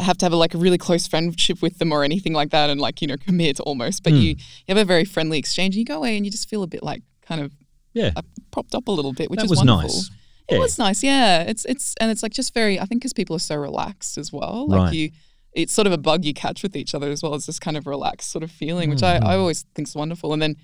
have 0.00 0.18
to 0.18 0.24
have 0.24 0.32
a, 0.32 0.36
like 0.36 0.52
a 0.54 0.58
really 0.58 0.78
close 0.78 1.06
friendship 1.06 1.62
with 1.62 1.78
them 1.78 1.92
or 1.92 2.02
anything 2.02 2.32
like 2.32 2.50
that, 2.50 2.70
and 2.70 2.80
like 2.80 3.00
you 3.00 3.06
know 3.06 3.16
commit 3.16 3.60
almost. 3.60 4.02
But 4.02 4.14
you 4.14 4.30
you 4.30 4.74
have 4.74 4.78
a 4.78 4.84
very 4.84 5.04
friendly 5.04 5.38
exchange, 5.38 5.76
and 5.76 5.78
you 5.78 5.84
go 5.84 5.98
away 5.98 6.16
and 6.16 6.26
you 6.26 6.32
just 6.32 6.48
feel 6.50 6.64
a 6.64 6.66
bit 6.66 6.82
like 6.82 7.02
kind 7.28 7.40
of 7.40 7.52
Yeah. 7.94 8.10
uh, 8.16 8.22
propped 8.50 8.74
up 8.74 8.88
a 8.88 8.90
little 8.90 9.12
bit, 9.12 9.30
which 9.30 9.38
that 9.38 9.44
is 9.44 9.50
was 9.50 9.58
wonderful. 9.58 9.82
nice. 9.94 10.10
It 10.48 10.54
Yeah. 10.54 10.58
was 10.58 10.76
nice, 10.76 11.04
yeah. 11.04 11.42
It's 11.42 11.64
it's 11.66 11.94
and 12.00 12.10
it's 12.10 12.24
like 12.24 12.32
just 12.32 12.52
very. 12.52 12.80
I 12.80 12.84
think 12.86 13.00
because 13.00 13.12
people 13.12 13.36
are 13.36 13.46
so 13.52 13.54
relaxed 13.54 14.18
as 14.18 14.32
well. 14.32 14.66
Like 14.66 14.80
Right. 14.80 14.94
you, 14.94 15.10
it's 15.54 15.72
sort 15.72 15.86
of 15.86 15.92
a 15.92 15.98
bug 15.98 16.24
you 16.24 16.32
catch 16.34 16.62
with 16.62 16.74
each 16.74 16.94
other 16.94 17.10
as 17.10 17.22
well 17.22 17.34
as 17.34 17.46
this 17.46 17.58
kind 17.58 17.76
of 17.76 17.86
relaxed 17.86 18.30
sort 18.30 18.42
of 18.42 18.50
feeling, 18.50 18.90
which 18.90 19.02
I, 19.02 19.18
Mm-hmm. 19.18 19.26
I 19.26 19.36
always 19.36 19.64
think 19.74 19.88
is 19.88 19.94
wonderful. 19.94 20.32
And 20.32 20.40
then, 20.40 20.56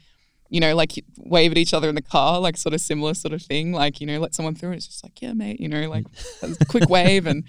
you 0.49 0.61
know, 0.61 0.75
like 0.75 0.92
wave 1.18 1.50
at 1.52 1.59
each 1.59 1.75
other 1.75 1.88
in 1.88 1.95
the 1.95 2.02
car, 2.02 2.40
like 2.40 2.57
sort 2.57 2.75
of 2.75 2.80
similar 2.80 3.12
sort 3.14 3.35
of 3.35 3.42
thing. 3.42 3.73
Like 3.73 4.00
you 4.00 4.07
know, 4.07 4.18
let 4.18 4.35
someone 4.35 4.54
through. 4.54 4.71
And 4.71 4.76
it's 4.78 4.87
just 4.87 5.04
like 5.04 5.21
yeah, 5.21 5.35
mate. 5.35 5.61
You 5.61 5.68
know, 5.68 5.90
like 5.90 6.07
quick 6.68 6.88
wave 6.88 7.26
and 7.26 7.45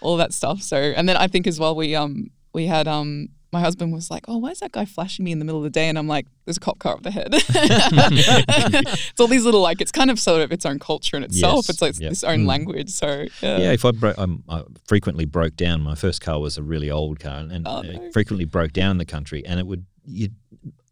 all 0.00 0.16
that 0.18 0.32
stuff. 0.32 0.62
So 0.62 0.76
and 0.76 1.08
then 1.08 1.16
I 1.16 1.26
think 1.26 1.46
as 1.48 1.58
well 1.58 1.74
we 1.74 1.94
um 1.96 2.30
we 2.52 2.66
had 2.66 2.86
um. 2.86 3.30
My 3.52 3.60
husband 3.60 3.92
was 3.92 4.10
like, 4.10 4.24
"Oh, 4.28 4.38
why 4.38 4.50
is 4.50 4.58
that 4.60 4.72
guy 4.72 4.84
flashing 4.84 5.24
me 5.24 5.32
in 5.32 5.38
the 5.38 5.44
middle 5.44 5.58
of 5.60 5.64
the 5.64 5.70
day?" 5.70 5.88
And 5.88 5.96
I'm 5.98 6.08
like, 6.08 6.26
"There's 6.44 6.56
a 6.56 6.60
cop 6.60 6.78
car 6.78 6.94
up 6.94 7.06
ahead." 7.06 7.28
it's 7.32 9.20
all 9.20 9.26
these 9.28 9.44
little 9.44 9.60
like 9.60 9.80
it's 9.80 9.92
kind 9.92 10.10
of 10.10 10.18
sort 10.18 10.42
of 10.42 10.52
its 10.52 10.66
own 10.66 10.78
culture 10.78 11.16
in 11.16 11.22
itself. 11.22 11.56
Yes, 11.66 11.68
It's 11.70 11.82
like 11.82 12.00
yep. 12.00 12.12
its 12.12 12.24
own 12.24 12.40
Mm. 12.40 12.46
language. 12.46 12.90
So 12.90 13.26
yeah, 13.42 13.58
Yeah, 13.58 13.72
if 13.72 13.84
I 13.84 13.92
broke, 13.92 14.16
I 14.18 14.62
frequently 14.86 15.24
broke 15.24 15.56
down. 15.56 15.82
My 15.82 15.94
first 15.94 16.20
car 16.20 16.40
was 16.40 16.58
a 16.58 16.62
really 16.62 16.90
old 16.90 17.20
car, 17.20 17.38
and, 17.38 17.52
and 17.52 17.66
Oh, 17.68 17.82
no. 17.82 18.10
frequently 18.12 18.44
broke 18.44 18.72
down 18.72 18.90
in 18.92 18.98
the 18.98 19.04
country. 19.04 19.44
And 19.46 19.58
it 19.60 19.66
would, 19.66 19.86
you, 20.04 20.28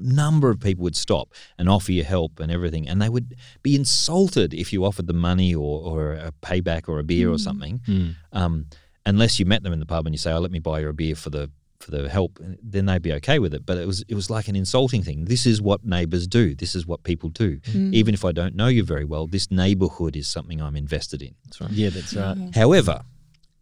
number 0.01 0.51
of 0.51 0.61
people 0.61 0.85
would 0.85 0.97
stop 0.97 1.33
and 1.59 1.69
offer 1.69 1.93
you 1.93 2.05
help 2.05 2.41
and 2.41 2.51
everything, 2.51 2.89
and 2.89 3.01
they 3.03 3.09
would 3.09 3.35
be 3.63 3.75
insulted 3.75 4.55
if 4.55 4.73
you 4.73 4.85
offered 4.85 5.07
them 5.07 5.19
money 5.19 5.55
or, 5.55 5.83
or 5.83 6.13
a 6.13 6.33
payback 6.43 6.89
or 6.89 6.99
a 6.99 7.05
beer 7.05 7.31
or 7.31 7.39
something, 7.39 7.81
Mm. 7.87 8.15
um, 8.33 8.67
unless 9.07 9.39
you 9.39 9.45
met 9.47 9.63
them 9.63 9.73
in 9.73 9.81
the 9.81 9.87
pub 9.87 10.07
and 10.07 10.15
you 10.15 10.19
say, 10.19 10.33
"Oh, 10.33 10.39
let 10.41 10.51
me 10.51 10.59
buy 10.61 10.81
you 10.81 10.89
a 10.89 10.93
beer 10.93 11.15
for 11.15 11.31
the." 11.31 11.51
For 11.85 11.91
the 11.91 12.09
help, 12.09 12.41
then 12.63 12.87
they'd 12.87 13.03
be 13.03 13.13
okay 13.13 13.39
with 13.39 13.53
it. 13.53 13.67
But 13.67 13.77
it 13.77 13.87
was 13.87 14.03
it 14.09 14.15
was 14.15 14.31
like 14.31 14.49
an 14.49 14.57
insulting 14.57 15.03
thing. 15.03 15.27
This 15.27 15.45
is 15.45 15.61
what 15.61 15.85
neighbours 15.85 16.27
do. 16.27 16.55
This 16.55 16.75
is 16.75 16.87
what 16.87 17.03
people 17.03 17.29
do. 17.29 17.59
Mm. 17.61 17.93
Even 17.93 18.15
if 18.15 18.25
I 18.25 18.33
don't 18.33 18.55
know 18.55 18.69
you 18.69 18.83
very 18.83 19.05
well, 19.05 19.27
this 19.27 19.51
neighbourhood 19.51 20.17
is 20.17 20.27
something 20.27 20.63
I'm 20.63 20.77
invested 20.77 21.21
in. 21.21 21.35
That's 21.45 21.61
right. 21.61 21.71
Yeah, 21.71 21.91
that's 21.91 22.15
right. 22.15 22.39
Mm-hmm. 22.39 22.59
However, 22.59 23.03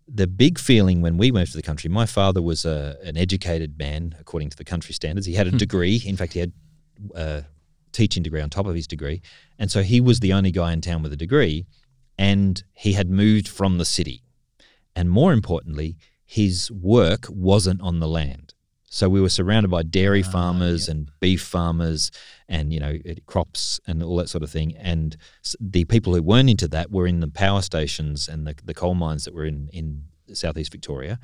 the 0.07 0.29
big 0.29 0.61
feeling 0.61 1.03
when 1.03 1.17
we 1.17 1.33
moved 1.33 1.51
to 1.51 1.57
the 1.57 1.63
country, 1.63 1.91
my 1.91 2.07
father 2.07 2.41
was 2.41 2.65
a, 2.65 2.97
an 3.03 3.17
educated 3.17 3.77
man 3.77 4.15
according 4.21 4.51
to 4.51 4.57
the 4.57 4.65
country 4.65 4.95
standards. 4.95 5.27
He 5.27 5.35
had 5.35 5.49
a 5.49 5.51
hmm. 5.51 5.57
degree. 5.57 6.01
In 6.07 6.17
fact, 6.17 6.35
he 6.35 6.39
had 6.39 6.53
a 7.17 7.45
teaching 7.91 8.23
degree 8.23 8.41
on 8.41 8.51
top 8.51 8.67
of 8.67 8.77
his 8.77 8.87
degree. 8.87 9.21
And 9.59 9.69
so 9.69 9.83
he 9.83 10.01
was 10.01 10.21
the 10.21 10.33
only 10.33 10.53
guy 10.53 10.73
in 10.73 10.81
town 10.81 11.03
with 11.03 11.13
a 11.13 11.17
degree. 11.17 11.67
And 12.19 12.63
he 12.75 12.93
had 12.93 13.11
moved 13.11 13.49
from 13.49 13.79
the 13.79 13.85
city. 13.85 14.23
And 14.95 15.11
more 15.11 15.33
importantly, 15.33 15.97
his 16.33 16.71
work 16.71 17.27
wasn't 17.29 17.79
on 17.83 18.01
the 18.01 18.09
land. 18.09 18.55
So 18.87 19.07
we 19.07 19.21
were 19.21 19.29
surrounded 19.29 19.71
by 19.71 19.83
dairy 19.83 20.23
farmers 20.23 20.89
and 20.89 21.11
beef 21.21 21.43
farmers 21.43 22.11
and, 22.49 22.73
you 22.73 22.81
know, 22.81 22.99
it- 23.05 23.27
crops 23.27 23.81
and 23.87 24.03
all 24.03 24.17
that 24.17 24.31
sort 24.31 24.43
of 24.43 24.51
thing. 24.51 24.75
And 24.79 25.15
the 25.61 25.85
people 25.85 26.15
who 26.15 26.23
weren't 26.23 26.49
into 26.49 26.69
that 26.69 26.91
were 26.91 27.07
in 27.07 27.21
the 27.21 27.29
power 27.29 27.61
stations 27.61 28.29
and 28.29 28.47
the, 28.47 28.55
the 28.65 28.73
coal 28.73 28.95
mines 28.95 29.25
that 29.27 29.35
were 29.35 29.45
in, 29.45 29.69
in 29.75 30.05
southeast 30.33 30.73
Victoria. 30.73 31.19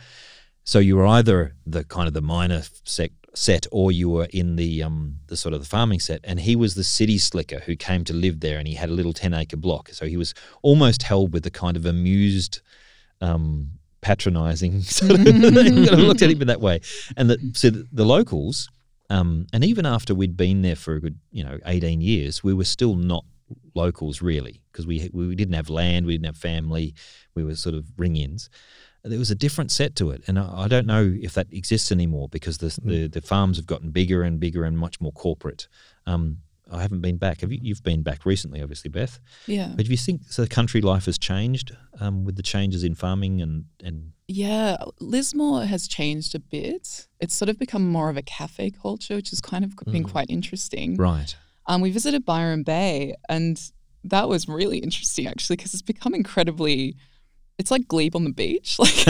So 0.65 0.79
you 0.79 0.97
were 0.97 1.07
either 1.07 1.55
the 1.65 1.85
kind 1.85 2.07
of 2.07 2.12
the 2.12 2.21
minor 2.21 2.62
sec, 2.85 3.12
set 3.35 3.67
or 3.73 3.91
you 3.91 4.11
were 4.11 4.29
in 4.31 4.57
the 4.57 4.83
um, 4.83 5.21
the 5.29 5.38
sort 5.38 5.55
of 5.55 5.61
the 5.61 5.67
farming 5.67 6.00
set. 6.00 6.21
And 6.23 6.41
he 6.41 6.55
was 6.55 6.75
the 6.75 6.85
city 6.85 7.17
slicker 7.17 7.61
who 7.61 7.77
came 7.77 8.05
to 8.05 8.12
live 8.12 8.40
there 8.40 8.59
and 8.59 8.68
he 8.68 8.75
had 8.75 8.90
a 8.90 8.99
little 8.99 9.14
10 9.14 9.33
acre 9.33 9.57
block. 9.57 9.88
So 9.90 10.05
he 10.05 10.18
was 10.18 10.35
almost 10.61 11.03
held 11.03 11.33
with 11.33 11.47
a 11.47 11.51
kind 11.51 11.79
of 11.79 11.87
amused 11.87 12.61
um, 13.23 13.78
patronizing 14.01 14.81
sort 14.83 15.13
of 15.13 15.25
kind 15.25 15.37
looked 15.37 16.23
at 16.23 16.31
him 16.31 16.41
in 16.41 16.49
that 16.49 16.61
way. 16.61 16.81
And 17.17 17.31
that 17.31 17.57
so 17.57 17.71
the, 17.71 17.87
the 17.93 18.05
locals, 18.05 18.71
um, 19.11 19.47
and 19.53 19.65
even 19.65 19.87
after 19.87 20.15
we'd 20.15 20.37
been 20.37 20.63
there 20.63 20.77
for 20.77 20.95
a 20.95 21.01
good, 21.01 21.19
you 21.31 21.45
know, 21.45 21.59
18 21.67 22.01
years, 22.01 22.45
we 22.45 22.55
were 22.55 22.65
still 22.65 22.95
not 22.95 23.25
locals 23.75 24.21
really 24.21 24.61
because 24.71 24.87
we 24.87 25.09
we 25.13 25.35
didn't 25.35 25.55
have 25.55 25.71
land, 25.71 26.07
we 26.07 26.15
didn't 26.15 26.27
have 26.27 26.37
family, 26.37 26.95
we 27.35 27.45
were 27.45 27.55
sort 27.55 27.75
of 27.75 27.87
ring-ins. 27.97 28.51
There 29.05 29.19
was 29.19 29.31
a 29.31 29.37
different 29.37 29.71
set 29.71 29.95
to 29.97 30.11
it, 30.11 30.23
and 30.27 30.39
I, 30.39 30.65
I 30.65 30.69
don't 30.69 30.87
know 30.87 31.15
if 31.21 31.33
that 31.35 31.47
exists 31.53 31.93
anymore 31.93 32.29
because 32.29 32.59
the, 32.59 32.77
the 32.83 33.07
the 33.07 33.21
farms 33.21 33.57
have 33.57 33.67
gotten 33.67 33.91
bigger 33.91 34.23
and 34.23 34.39
bigger 34.41 34.65
and 34.65 34.77
much 34.77 35.01
more 35.01 35.13
corporate. 35.13 35.69
Um, 36.07 36.39
I 36.70 36.83
haven't 36.83 37.00
been 37.00 37.16
back. 37.16 37.40
Have 37.40 37.52
you? 37.52 37.59
You've 37.62 37.83
been 37.83 38.02
back 38.02 38.26
recently, 38.26 38.61
obviously, 38.62 38.90
Beth. 38.90 39.18
yeah, 39.46 39.72
But 39.74 39.87
do 39.87 39.90
you 39.90 39.96
think 39.96 40.22
so 40.28 40.42
the 40.42 40.48
country 40.48 40.81
life 40.81 41.07
has 41.07 41.18
changed 41.18 41.74
um, 42.00 42.24
with 42.24 42.37
the 42.37 42.42
changes 42.42 42.85
in 42.85 42.94
farming 42.94 43.40
and, 43.40 43.64
and 43.83 44.12
yeah. 44.26 44.76
Lismore 45.00 45.64
has 45.64 45.88
changed 45.88 46.35
a 46.35 46.38
bit. 46.38 47.07
It's 47.20 47.35
sort 47.35 47.48
of 47.48 47.59
become 47.59 47.88
more 47.90 48.11
of 48.11 48.16
a 48.18 48.22
cafe 48.22 48.70
culture, 48.70 49.14
which 49.16 49.31
has 49.31 49.40
kind 49.40 49.64
of 49.64 49.74
been 49.90 50.04
Mm. 50.04 50.11
quite 50.11 50.26
interesting. 50.28 50.96
right? 50.96 51.35
Um, 51.66 51.81
we 51.81 51.90
visited 51.90 52.24
Byron 52.26 52.62
Bay, 52.62 53.14
and 53.28 53.59
that 54.04 54.28
was 54.28 54.48
really 54.48 54.78
interesting 54.78 55.26
actually 55.26 55.57
because 55.57 55.72
it's 55.74 55.83
become 55.83 56.14
incredibly. 56.14 56.96
It's 57.59 57.71
like 57.73 57.88
Glebe 57.88 58.14
on 58.14 58.25
the 58.25 58.31
beach. 58.33 58.77
Like 58.79 58.94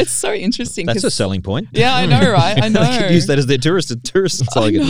it's 0.00 0.12
so 0.12 0.32
interesting. 0.32 0.86
That's 0.86 1.04
a 1.04 1.10
selling 1.10 1.42
point. 1.42 1.68
Yeah, 1.72 1.94
I 1.94 2.06
know, 2.06 2.32
right? 2.32 2.62
I 2.62 2.68
know. 2.68 2.82
they 2.90 2.98
could 2.98 3.10
use 3.12 3.26
that 3.26 3.38
as 3.38 3.46
their 3.46 3.58
tourist 3.58 3.92
tourist 4.04 4.42
slogan. 4.52 4.82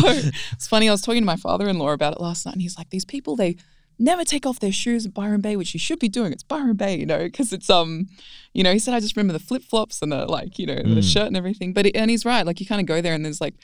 It's 0.53 0.69
funny. 0.69 0.89
I 0.89 0.93
was 0.93 1.03
talking 1.03 1.23
to 1.23 1.27
my 1.27 1.37
father-in-law 1.37 1.91
about 1.93 2.15
it 2.15 2.21
last 2.21 2.47
night, 2.47 2.53
and 2.53 2.63
he's 2.63 2.79
like, 2.79 2.91
"These 2.91 3.05
people, 3.05 3.35
they 3.37 3.57
never 3.99 4.25
take 4.25 4.47
off 4.47 4.61
their 4.61 4.73
shoes 4.73 5.05
at 5.07 5.13
Byron 5.13 5.41
Bay, 5.41 5.57
which 5.57 5.75
you 5.75 5.81
should 5.81 5.99
be 5.99 6.09
doing. 6.09 6.33
It's 6.33 6.43
Byron 6.45 6.77
Bay, 6.77 6.97
you 6.99 7.07
know, 7.07 7.25
because 7.25 7.53
it's 7.53 7.69
um, 7.69 8.07
you 8.53 8.63
know." 8.63 8.73
He 8.73 8.79
said, 8.79 8.95
"I 8.95 9.01
just 9.01 9.17
remember 9.17 9.33
the 9.33 9.45
flip 9.45 9.63
flops 9.65 10.01
and 10.01 10.13
the 10.13 10.27
like, 10.27 10.59
you 10.59 10.67
know, 10.67 10.77
the 10.77 10.83
Mm. 11.01 11.13
shirt 11.13 11.27
and 11.27 11.37
everything." 11.37 11.73
But 11.73 11.87
it, 11.87 11.97
and 11.97 12.11
he's 12.11 12.25
right. 12.25 12.47
Like 12.47 12.61
you 12.61 12.67
kind 12.67 12.81
of 12.81 12.87
go 12.87 13.01
there, 13.01 13.15
and 13.15 13.25
there's 13.25 13.41
like. 13.41 13.55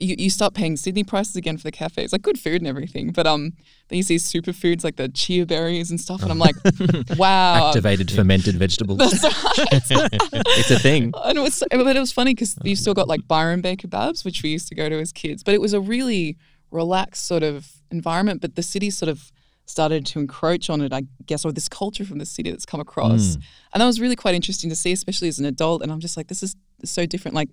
You, 0.00 0.14
you 0.16 0.30
start 0.30 0.54
paying 0.54 0.76
Sydney 0.76 1.02
prices 1.02 1.34
again 1.34 1.56
for 1.56 1.64
the 1.64 1.72
cafes, 1.72 2.12
like 2.12 2.22
good 2.22 2.38
food 2.38 2.60
and 2.60 2.68
everything, 2.68 3.10
but 3.10 3.26
um, 3.26 3.54
then 3.88 3.96
you 3.96 4.02
see 4.04 4.14
superfoods 4.16 4.84
like 4.84 4.94
the 4.94 5.08
chia 5.08 5.44
berries 5.44 5.90
and 5.90 6.00
stuff, 6.00 6.22
and 6.22 6.30
I'm 6.30 6.38
like, 6.38 6.54
wow, 7.16 7.68
Activated 7.70 8.10
fermented 8.10 8.54
vegetables. 8.56 8.98
that's 8.98 9.90
right. 9.90 10.08
it's 10.12 10.70
a 10.70 10.78
thing. 10.78 11.12
And 11.24 11.38
it 11.38 11.40
was, 11.40 11.64
but 11.70 11.96
it 11.96 12.00
was 12.00 12.12
funny 12.12 12.32
because 12.32 12.56
you 12.62 12.76
still 12.76 12.94
got 12.94 13.08
like 13.08 13.26
Byron 13.26 13.60
Bay 13.60 13.74
kebabs, 13.76 14.24
which 14.24 14.42
we 14.44 14.50
used 14.50 14.68
to 14.68 14.76
go 14.76 14.88
to 14.88 15.00
as 15.00 15.10
kids. 15.12 15.42
But 15.42 15.54
it 15.54 15.60
was 15.60 15.72
a 15.72 15.80
really 15.80 16.36
relaxed 16.70 17.26
sort 17.26 17.42
of 17.42 17.66
environment. 17.90 18.40
But 18.40 18.54
the 18.54 18.62
city 18.62 18.90
sort 18.90 19.08
of 19.08 19.32
started 19.66 20.06
to 20.06 20.18
encroach 20.18 20.70
on 20.70 20.80
it, 20.80 20.92
I 20.92 21.02
guess, 21.26 21.44
or 21.44 21.52
this 21.52 21.68
culture 21.68 22.04
from 22.04 22.18
the 22.18 22.24
city 22.26 22.50
that's 22.50 22.64
come 22.64 22.80
across. 22.80 23.34
And 23.74 23.80
that 23.82 23.86
was 23.86 24.00
really 24.00 24.16
quite 24.16 24.34
interesting 24.34 24.70
to 24.70 24.76
see, 24.76 24.92
especially 24.92 25.28
as 25.28 25.38
an 25.38 25.44
adult. 25.44 25.82
And 25.82 25.92
I'm 25.92 26.00
just 26.00 26.16
like, 26.16 26.28
this 26.28 26.42
is 26.42 26.56
so 26.84 27.04
different. 27.04 27.34
Like 27.34 27.50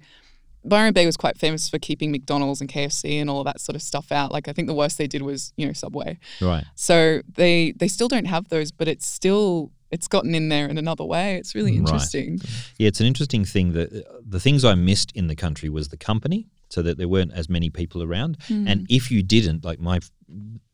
Byron 0.67 0.93
Bay 0.93 1.06
was 1.06 1.17
quite 1.17 1.38
famous 1.38 1.69
for 1.69 1.80
keeping 1.80 2.12
McDonald's 2.12 2.62
and 2.62 2.69
KFC 2.69 3.21
and 3.21 3.30
all 3.30 3.39
of 3.39 3.45
that 3.45 3.62
sort 3.62 3.75
of 3.75 3.82
stuff 3.82 4.12
out. 4.12 4.32
Like 4.32 4.47
I 4.47 4.54
think 4.54 4.67
the 4.67 4.73
worst 4.73 4.97
they 4.97 5.08
did 5.08 5.21
was, 5.21 5.54
you 5.58 5.65
know, 5.67 5.73
Subway. 5.73 6.17
Right. 6.41 6.65
So 6.75 7.21
they 7.36 7.73
they 7.78 7.88
still 7.88 8.08
don't 8.08 8.25
have 8.25 8.49
those, 8.49 8.71
but 8.71 8.88
it's 8.88 9.08
still 9.08 9.71
it's 9.91 10.08
gotten 10.08 10.34
in 10.36 10.49
there 10.49 10.67
in 10.67 10.78
another 10.78 11.06
way. 11.06 11.36
It's 11.36 11.54
really 11.56 11.71
Right. 11.73 11.80
interesting. 11.80 12.39
Yeah, 12.78 12.88
it's 12.88 12.99
an 12.99 13.06
interesting 13.06 13.45
thing 13.45 13.73
that 13.73 13.93
uh, 13.93 14.01
the 14.28 14.39
things 14.39 14.65
I 14.65 14.73
missed 14.75 15.12
in 15.15 15.28
the 15.28 15.36
country 15.36 15.69
was 15.69 15.89
the 15.89 15.97
company, 15.97 16.47
so 16.69 16.82
that 16.82 16.97
there 16.97 17.08
weren't 17.08 17.32
as 17.34 17.47
many 17.49 17.69
people 17.69 18.01
around. 18.04 18.38
And 18.49 18.86
if 18.89 19.12
you 19.12 19.21
didn't, 19.23 19.63
like 19.63 19.80
my 19.80 19.99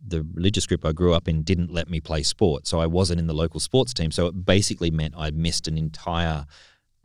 the 0.07 0.25
religious 0.33 0.65
group 0.65 0.85
I 0.85 0.93
grew 0.93 1.13
up 1.13 1.27
in 1.27 1.43
didn't 1.43 1.71
let 1.71 1.89
me 1.89 1.99
play 1.99 2.23
sport, 2.23 2.65
so 2.67 2.79
I 2.79 2.85
wasn't 2.87 3.19
in 3.19 3.27
the 3.27 3.33
local 3.33 3.59
sports 3.59 3.93
team. 3.93 4.09
So 4.11 4.25
it 4.27 4.45
basically 4.45 4.89
meant 4.91 5.13
I 5.17 5.29
missed 5.31 5.67
an 5.67 5.77
entire 5.77 6.45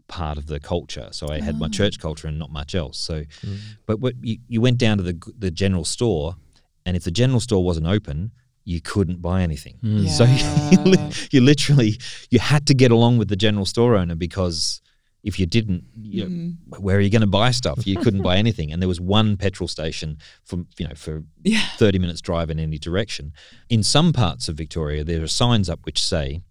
part 0.09 0.39
of 0.39 0.47
the 0.47 0.61
culture. 0.61 1.09
So 1.13 1.29
I 1.29 1.41
had 1.41 1.59
my 1.59 1.67
ah. 1.67 1.71
church 1.71 1.99
culture 1.99 2.29
and 2.29 2.39
not 2.39 2.51
much 2.51 2.75
else. 2.75 2.99
So, 2.99 3.25
mm. 3.25 3.59
but 3.87 4.01
what 4.01 4.15
you, 4.21 4.39
you 4.49 4.61
went 4.61 4.79
down 4.79 4.99
to 4.99 5.03
the 5.03 5.21
the 5.39 5.51
general 5.51 5.85
store, 5.85 6.37
and 6.85 6.97
if 6.97 7.05
the 7.05 7.11
general 7.11 7.41
store 7.41 7.65
wasn't 7.65 7.87
open, 7.87 8.33
you 8.65 8.81
couldn't 8.81 9.23
buy 9.23 9.43
anything. 9.43 9.79
Mm. 9.83 10.09
So 10.09 10.25
you, 10.85 11.11
you 11.31 11.41
literally 11.41 11.99
you 12.31 12.39
had 12.39 12.67
to 12.67 12.75
get 12.75 12.91
along 12.91 13.19
with 13.19 13.29
the 13.29 13.37
general 13.37 13.65
store 13.65 13.97
owner 13.97 14.15
because 14.15 14.81
if 15.27 15.41
you 15.41 15.47
didn't, 15.47 15.85
you 16.01 16.23
know, 16.23 16.31
mm. 16.31 16.79
where 16.79 16.97
are 16.97 17.01
you 17.01 17.11
going 17.11 17.21
to 17.21 17.27
buy 17.27 17.51
stuff? 17.51 17.85
You 17.85 17.97
couldn't 17.99 18.23
buy 18.23 18.37
anything, 18.37 18.71
and 18.73 18.81
there 18.81 18.89
was 18.89 19.01
one 19.01 19.37
petrol 19.37 19.67
station 19.67 20.19
from 20.45 20.69
you 20.79 20.87
know 20.87 20.95
for 20.95 21.25
Yeah. 21.43 21.67
thirty 21.77 21.99
minutes 21.99 22.21
drive 22.21 22.49
in 22.49 22.61
any 22.61 22.79
direction. 22.79 23.33
In 23.69 23.83
some 23.83 24.13
parts 24.13 24.49
of 24.49 24.57
Victoria, 24.57 25.03
there 25.03 25.23
are 25.23 25.29
signs 25.29 25.69
up 25.69 25.85
which 25.85 26.03
say 26.03 26.43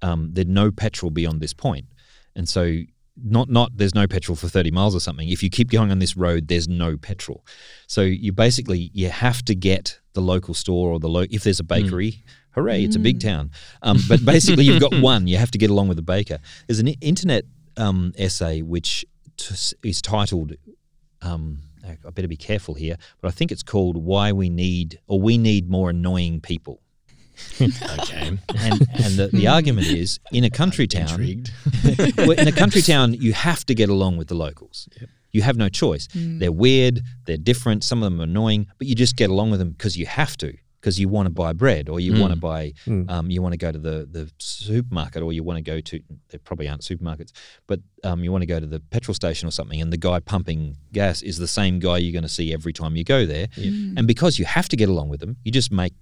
um, 0.00 0.30
there's 0.32 0.46
no 0.46 0.70
petrol 0.70 1.10
beyond 1.10 1.40
this 1.40 1.52
point, 1.52 1.86
and 2.34 2.48
so 2.48 2.80
not 3.16 3.48
not 3.50 3.70
there's 3.76 3.94
no 3.94 4.06
petrol 4.06 4.36
for 4.36 4.48
30 4.48 4.70
miles 4.70 4.94
or 4.94 5.00
something. 5.00 5.28
If 5.28 5.42
you 5.42 5.50
keep 5.50 5.70
going 5.70 5.90
on 5.90 5.98
this 5.98 6.16
road 6.16 6.48
there's 6.48 6.68
no 6.68 6.96
petrol. 6.96 7.44
So 7.86 8.02
you 8.02 8.32
basically 8.32 8.90
you 8.94 9.08
have 9.10 9.44
to 9.44 9.54
get 9.54 10.00
the 10.14 10.20
local 10.20 10.54
store 10.54 10.90
or 10.92 10.98
the 10.98 11.08
lo- 11.08 11.26
if 11.30 11.42
there's 11.44 11.60
a 11.60 11.64
bakery 11.64 12.24
hooray 12.52 12.84
it's 12.84 12.96
a 12.96 12.98
big 12.98 13.20
town. 13.20 13.50
Um, 13.82 13.98
but 14.08 14.24
basically 14.34 14.64
you've 14.64 14.80
got 14.80 14.94
one 15.00 15.26
you 15.26 15.36
have 15.36 15.50
to 15.52 15.58
get 15.58 15.70
along 15.70 15.88
with 15.88 15.96
the 15.96 16.02
baker. 16.02 16.38
There's 16.66 16.80
an 16.80 16.88
internet 16.88 17.44
um, 17.76 18.12
essay 18.18 18.62
which 18.62 19.04
t- 19.36 19.76
is 19.82 20.02
titled 20.02 20.54
um, 21.22 21.60
I 21.86 21.98
I 22.06 22.10
better 22.10 22.28
be 22.28 22.36
careful 22.36 22.74
here, 22.74 22.96
but 23.20 23.28
I 23.28 23.30
think 23.30 23.52
it's 23.52 23.62
called 23.62 23.96
"Why 23.96 24.32
We 24.32 24.48
Need 24.50 25.00
or 25.06 25.20
We 25.20 25.38
Need 25.38 25.68
More 25.68 25.90
Annoying 25.90 26.40
People." 26.40 26.80
Okay. 27.60 28.38
And 28.56 28.86
and 28.94 29.16
the, 29.16 29.30
the 29.32 29.48
argument 29.48 29.86
is 29.86 30.18
in 30.32 30.44
a 30.44 30.50
country 30.50 30.86
town, 30.86 31.08
Intrigued. 31.08 31.50
well, 32.18 32.32
in 32.32 32.48
a 32.48 32.52
country 32.52 32.82
town, 32.82 33.14
you 33.14 33.32
have 33.32 33.64
to 33.66 33.74
get 33.74 33.88
along 33.88 34.16
with 34.16 34.28
the 34.28 34.34
locals. 34.34 34.88
Yep. 35.00 35.08
You 35.32 35.42
have 35.42 35.56
no 35.56 35.68
choice. 35.68 36.08
They're 36.14 36.52
weird, 36.52 37.00
they're 37.24 37.38
different, 37.38 37.84
some 37.84 38.02
of 38.02 38.10
them 38.10 38.20
are 38.20 38.24
annoying, 38.24 38.66
but 38.78 38.86
you 38.86 38.94
just 38.94 39.16
get 39.16 39.30
along 39.30 39.50
with 39.50 39.60
them 39.60 39.70
because 39.70 39.96
you 39.96 40.04
have 40.04 40.36
to, 40.38 40.52
because 40.78 41.00
you 41.00 41.08
want 41.08 41.24
to 41.24 41.30
buy 41.30 41.54
bread 41.54 41.88
or 41.88 42.00
you 42.00 42.20
want 42.20 42.34
to 42.34 42.38
buy, 42.38 42.74
um, 43.08 43.30
you 43.30 43.40
want 43.40 43.54
to 43.54 43.56
go 43.56 43.72
to 43.72 43.78
the, 43.78 44.06
the 44.10 44.30
supermarket 44.38 45.22
or 45.22 45.32
you 45.32 45.42
want 45.42 45.56
to 45.56 45.62
go 45.62 45.80
to, 45.80 46.00
there 46.28 46.40
probably 46.44 46.68
aren't 46.68 46.82
supermarkets, 46.82 47.32
but 47.66 47.80
um, 48.04 48.22
you 48.22 48.30
want 48.30 48.42
to 48.42 48.46
go 48.46 48.60
to 48.60 48.66
the 48.66 48.80
petrol 48.80 49.14
station 49.14 49.48
or 49.48 49.52
something 49.52 49.80
and 49.80 49.90
the 49.90 49.96
guy 49.96 50.20
pumping 50.20 50.76
gas 50.92 51.22
is 51.22 51.38
the 51.38 51.48
same 51.48 51.78
guy 51.78 51.96
you're 51.96 52.12
going 52.12 52.22
to 52.24 52.28
see 52.28 52.52
every 52.52 52.74
time 52.74 52.94
you 52.94 53.04
go 53.04 53.24
there. 53.24 53.46
And 53.96 54.06
because 54.06 54.38
you 54.38 54.44
have 54.44 54.68
to 54.68 54.76
get 54.76 54.90
along 54.90 55.08
with 55.08 55.20
them, 55.20 55.38
you 55.44 55.50
just 55.50 55.72
make 55.72 55.94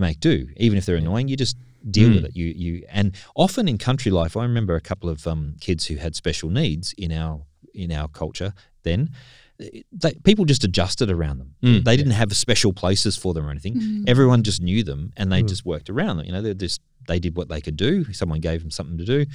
make 0.00 0.20
do. 0.20 0.48
Even 0.56 0.76
if 0.78 0.86
they're 0.86 0.96
annoying, 0.96 1.28
you 1.28 1.36
just 1.36 1.56
deal 1.90 2.10
with 2.14 2.24
it. 2.24 2.36
You 2.36 2.46
you 2.46 2.84
and 2.90 3.14
often 3.34 3.68
in 3.68 3.78
country 3.78 4.10
life, 4.10 4.36
I 4.36 4.42
remember 4.42 4.74
a 4.74 4.80
couple 4.80 5.08
of 5.08 5.26
um, 5.26 5.56
kids 5.60 5.86
who 5.86 5.96
had 5.96 6.14
special 6.16 6.50
needs 6.50 6.92
in 6.98 7.12
our 7.12 7.42
in 7.74 7.92
our 7.92 8.08
culture. 8.08 8.52
Then 8.82 9.10
they, 9.58 10.12
people 10.24 10.44
just 10.46 10.64
adjusted 10.64 11.10
around 11.10 11.38
them. 11.38 11.54
they 11.84 11.96
didn't 11.96 12.12
have 12.12 12.34
special 12.34 12.72
places 12.72 13.16
for 13.16 13.34
them 13.34 13.46
or 13.46 13.50
anything. 13.50 14.04
Everyone 14.08 14.42
just 14.42 14.62
knew 14.62 14.82
them, 14.82 15.12
and 15.16 15.30
they 15.30 15.42
just 15.42 15.64
worked 15.66 15.90
around 15.90 16.16
them. 16.16 16.26
You 16.26 16.32
know, 16.32 16.42
they 16.42 16.54
just 16.54 16.80
they 17.08 17.18
did 17.18 17.36
what 17.36 17.48
they 17.48 17.60
could 17.60 17.76
do. 17.76 18.10
Someone 18.12 18.40
gave 18.40 18.60
them 18.62 18.70
something 18.70 18.98
to 18.98 19.04
do, 19.04 19.26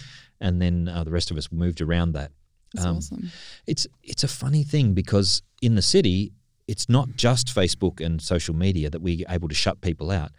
and 0.42 0.62
then 0.62 0.88
uh, 0.88 1.04
the 1.04 1.12
rest 1.12 1.32
of 1.32 1.38
us 1.38 1.52
moved 1.52 1.80
around 1.82 2.14
that. 2.14 2.32
That's 2.74 2.86
Um, 2.88 2.98
awesome. 2.98 3.32
It's 3.68 3.88
it's 4.04 4.24
a 4.24 4.28
funny 4.28 4.64
thing 4.64 4.94
because 4.94 5.42
in 5.62 5.76
the 5.76 5.82
city, 5.82 6.32
it's 6.68 6.90
not 6.90 7.08
just 7.16 7.48
Facebook 7.48 8.04
and 8.06 8.22
social 8.22 8.56
media 8.56 8.90
that 8.90 9.02
we're 9.02 9.26
able 9.30 9.48
to 9.48 9.56
shut 9.56 9.80
people 9.82 10.10
out. 10.12 10.32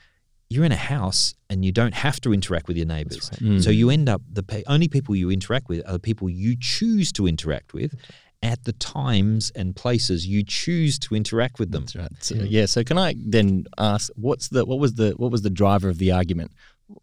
You're 0.49 0.65
in 0.65 0.73
a 0.73 0.77
house 0.77 1.35
and 1.51 1.65
you 1.65 1.73
don't 1.73 1.95
have 1.95 2.21
to 2.21 2.33
interact 2.33 2.69
with 2.69 2.77
your 2.77 2.87
neighbors. 2.87 3.31
So 3.61 3.71
you 3.71 3.91
end 3.91 4.09
up 4.09 4.23
the 4.33 4.43
pe- 4.43 4.63
only 4.67 4.89
people 4.89 5.17
you 5.17 5.31
interact 5.31 5.69
with 5.69 5.85
are 5.89 5.93
the 5.95 5.99
people 6.01 6.29
you 6.31 6.57
choose 6.59 7.11
to 7.13 7.27
interact 7.27 7.75
with 7.75 7.95
at 8.43 8.63
the 8.65 8.73
times 8.73 9.51
and 9.57 9.75
places 9.75 10.27
you 10.27 10.45
choose 10.45 10.99
to 11.01 11.17
interact 11.17 11.59
with 11.59 11.73
them. 11.73 11.83
That's 11.83 11.97
right. 11.97 12.13
So, 12.21 12.35
yeah. 12.37 12.67
So 12.67 12.85
can 12.85 12.97
I 12.99 13.15
then 13.19 13.65
ask, 13.79 14.11
what's 14.15 14.49
the 14.49 14.65
what 14.65 14.79
was 14.79 14.95
the 14.95 15.13
what 15.17 15.33
was 15.33 15.43
the 15.43 15.51
driver 15.51 15.89
of 15.89 15.99
the 15.99 16.13
argument? 16.13 16.53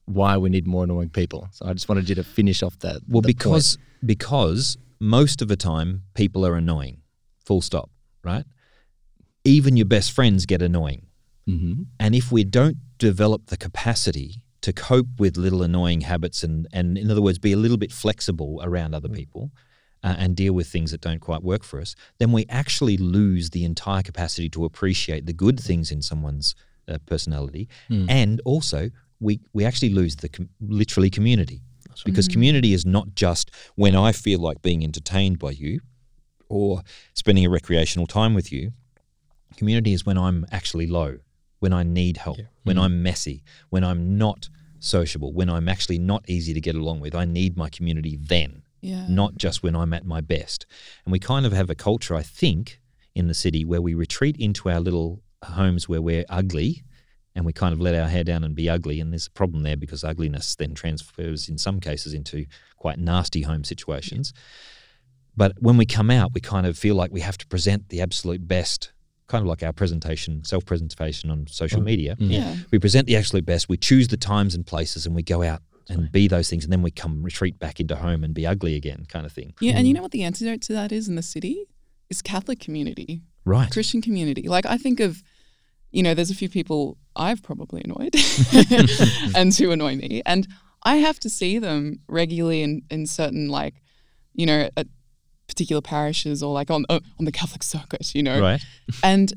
Why 0.05 0.37
we 0.37 0.49
need 0.49 0.65
more 0.65 0.85
annoying 0.85 1.09
people? 1.09 1.49
So 1.51 1.65
I 1.67 1.73
just 1.73 1.89
wanted 1.89 2.07
you 2.07 2.15
to 2.15 2.23
finish 2.23 2.63
off 2.63 2.79
that. 2.79 3.01
Well, 3.09 3.21
that 3.21 3.27
because 3.27 3.77
because 4.05 4.77
most 4.99 5.41
of 5.41 5.49
the 5.49 5.57
time 5.57 6.03
people 6.13 6.45
are 6.45 6.55
annoying. 6.55 7.01
Full 7.45 7.61
stop. 7.61 7.89
Right. 8.23 8.45
Even 9.43 9.75
your 9.75 9.85
best 9.87 10.11
friends 10.13 10.45
get 10.45 10.61
annoying. 10.61 11.07
hmm 11.45 11.83
And 11.99 12.15
if 12.15 12.31
we 12.31 12.45
don't 12.45 12.77
develop 13.07 13.47
the 13.47 13.57
capacity 13.57 14.43
to 14.61 14.71
cope 14.71 15.07
with 15.19 15.35
little 15.35 15.61
annoying 15.61 16.01
habits 16.01 16.41
and, 16.43 16.67
and 16.71 16.97
in 16.97 17.11
other 17.11 17.21
words, 17.21 17.37
be 17.37 17.51
a 17.51 17.57
little 17.57 17.77
bit 17.77 17.91
flexible 17.91 18.61
around 18.63 18.95
other 18.95 19.09
people 19.09 19.51
uh, 20.03 20.15
and 20.17 20.35
deal 20.37 20.53
with 20.53 20.67
things 20.67 20.91
that 20.91 21.01
don't 21.01 21.19
quite 21.19 21.43
work 21.43 21.63
for 21.63 21.81
us, 21.81 21.95
then 22.19 22.31
we 22.31 22.45
actually 22.49 22.95
lose 22.97 23.49
the 23.49 23.63
entire 23.65 24.01
capacity 24.01 24.49
to 24.49 24.63
appreciate 24.63 25.25
the 25.25 25.33
good 25.33 25.59
things 25.59 25.91
in 25.91 26.01
someone's 26.01 26.55
uh, 26.87 26.97
personality. 27.05 27.67
And 28.09 28.41
also, 28.45 28.89
we, 29.19 29.41
we 29.53 29.65
actually 29.65 29.93
lose 29.93 30.15
the 30.17 30.29
com- 30.29 30.49
literally 30.61 31.09
community. 31.09 31.61
Because 32.05 32.27
community 32.33 32.73
is 32.73 32.85
not 32.85 33.15
just 33.15 33.51
when 33.75 33.95
I 33.95 34.13
feel 34.13 34.39
like 34.39 34.61
being 34.61 34.83
entertained 34.83 35.39
by 35.39 35.51
you 35.51 35.79
or 36.49 36.81
spending 37.13 37.45
a 37.45 37.49
recreational 37.49 38.07
time 38.07 38.33
with 38.33 38.51
you. 38.51 38.71
Community 39.57 39.93
is 39.93 40.05
when 40.05 40.17
I'm 40.17 40.45
actually 40.51 40.87
low, 40.87 41.17
when 41.63 41.71
I 41.71 41.83
need 41.83 42.17
help, 42.17 42.39
when 42.63 42.75
mm. 42.75 42.81
I'm 42.81 43.01
messy, 43.01 43.41
when 43.69 43.85
I'm 43.85 44.17
not 44.17 44.49
sociable, 44.79 45.31
when 45.31 45.49
I'm 45.49 45.69
actually 45.69 45.97
not 45.97 46.25
easy 46.27 46.53
to 46.53 46.59
get 46.59 46.75
along 46.75 46.99
with. 46.99 47.15
I 47.15 47.23
need 47.23 47.55
my 47.55 47.69
community 47.69 48.19
then, 48.21 48.63
Yeah. 48.81 49.05
not 49.07 49.37
just 49.37 49.63
when 49.63 49.73
I'm 49.73 49.93
at 49.93 50.05
my 50.05 50.19
best. 50.19 50.65
And 51.05 51.13
we 51.13 51.19
kind 51.19 51.45
of 51.45 51.53
have 51.53 51.69
a 51.69 51.75
culture, 51.75 52.15
I 52.15 52.21
think, 52.21 52.81
in 53.15 53.27
the 53.29 53.33
city 53.33 53.63
where 53.63 53.81
we 53.81 53.93
retreat 53.93 54.35
into 54.37 54.69
our 54.69 54.81
little 54.81 55.23
homes 55.41 55.87
where 55.87 56.01
we're 56.01 56.25
ugly 56.27 56.83
and 57.33 57.45
we 57.45 57.53
kind 57.53 57.71
of 57.71 57.79
let 57.79 57.95
our 57.95 58.09
hair 58.09 58.25
down 58.25 58.43
and 58.43 58.55
be 58.55 58.69
ugly. 58.69 58.99
And 58.99 59.13
there's 59.13 59.27
a 59.27 59.31
problem 59.31 59.63
there 59.63 59.77
because 59.77 60.03
ugliness 60.03 60.57
then 60.57 60.73
transfers 60.73 61.47
in 61.47 61.57
some 61.57 61.79
cases 61.79 62.13
into 62.13 62.45
quite 62.75 62.99
nasty 62.99 63.43
home 63.43 63.63
situations. 63.63 64.33
But 65.37 65.53
when 65.59 65.77
we 65.77 65.85
come 65.85 66.11
out, 66.11 66.33
we 66.33 66.41
kind 66.41 66.67
of 66.67 66.77
feel 66.77 66.95
like 66.95 67.13
we 67.13 67.21
have 67.21 67.37
to 67.37 67.47
present 67.47 67.87
the 67.87 68.01
absolute 68.01 68.49
best, 68.49 68.91
kind 69.33 69.41
of 69.41 69.47
like 69.47 69.63
our 69.63 69.73
presentation, 69.73 70.43
self 70.43 70.63
presentation 70.63 71.31
on 71.31 71.47
social 71.47 71.81
mm. 71.81 71.85
media. 71.85 72.15
Mm. 72.17 72.31
Yeah. 72.31 72.55
We 72.71 72.77
present 72.77 73.07
the 73.07 73.15
absolute 73.15 73.47
best. 73.47 73.67
We 73.67 73.77
choose 73.77 74.09
the 74.09 74.17
times 74.17 74.53
and 74.53 74.63
places 74.63 75.07
and 75.07 75.15
we 75.15 75.23
go 75.23 75.41
out 75.41 75.63
and 75.89 76.11
be 76.11 76.27
those 76.27 76.51
things. 76.51 76.63
And 76.63 76.71
then 76.71 76.83
we 76.83 76.91
come 76.91 77.23
retreat 77.23 77.57
back 77.57 77.79
into 77.79 77.95
home 77.95 78.23
and 78.23 78.31
be 78.31 78.45
ugly 78.45 78.75
again, 78.75 79.05
kind 79.09 79.25
of 79.25 79.31
thing. 79.31 79.55
Yeah, 79.59 79.73
and 79.73 79.87
you 79.87 79.93
mm. 79.93 79.97
know 79.97 80.03
what 80.03 80.11
the 80.11 80.21
antidote 80.21 80.61
to 80.63 80.73
that 80.73 80.91
is 80.91 81.07
in 81.07 81.15
the 81.15 81.23
city? 81.23 81.65
Is 82.11 82.21
Catholic 82.21 82.59
community, 82.59 83.23
Right. 83.43 83.71
Christian 83.71 84.03
community. 84.03 84.43
Like 84.43 84.67
I 84.67 84.77
think 84.77 84.99
of, 84.99 85.23
you 85.91 86.03
know, 86.03 86.13
there's 86.13 86.29
a 86.29 86.35
few 86.35 86.49
people 86.49 86.97
I've 87.15 87.41
probably 87.41 87.81
annoyed 87.83 88.15
and 89.35 89.53
who 89.55 89.71
annoy 89.71 89.95
me. 89.95 90.21
And 90.27 90.47
I 90.83 90.97
have 90.97 91.19
to 91.21 91.29
see 91.29 91.57
them 91.57 92.01
regularly 92.07 92.61
in, 92.61 92.83
in 92.91 93.07
certain 93.07 93.49
like, 93.49 93.81
you 94.35 94.45
know, 94.45 94.69
at 94.77 94.87
particular 95.53 95.81
parishes 95.81 96.41
or 96.41 96.53
like 96.53 96.71
on 96.71 96.85
uh, 96.89 96.99
on 97.19 97.25
the 97.25 97.31
Catholic 97.31 97.63
circuit, 97.75 98.13
you 98.15 98.23
know. 98.23 98.39
Right. 98.41 98.61
And 99.03 99.33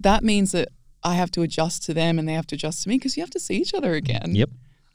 that 0.00 0.22
means 0.22 0.52
that 0.52 0.68
I 1.02 1.14
have 1.14 1.30
to 1.32 1.42
adjust 1.42 1.84
to 1.84 1.94
them 1.94 2.18
and 2.18 2.28
they 2.28 2.34
have 2.34 2.46
to 2.48 2.54
adjust 2.54 2.82
to 2.82 2.88
me 2.88 2.96
because 2.96 3.16
you 3.16 3.22
have 3.22 3.30
to 3.30 3.40
see 3.40 3.56
each 3.56 3.74
other 3.74 3.94
again. 3.94 4.34
Yep. 4.34 4.50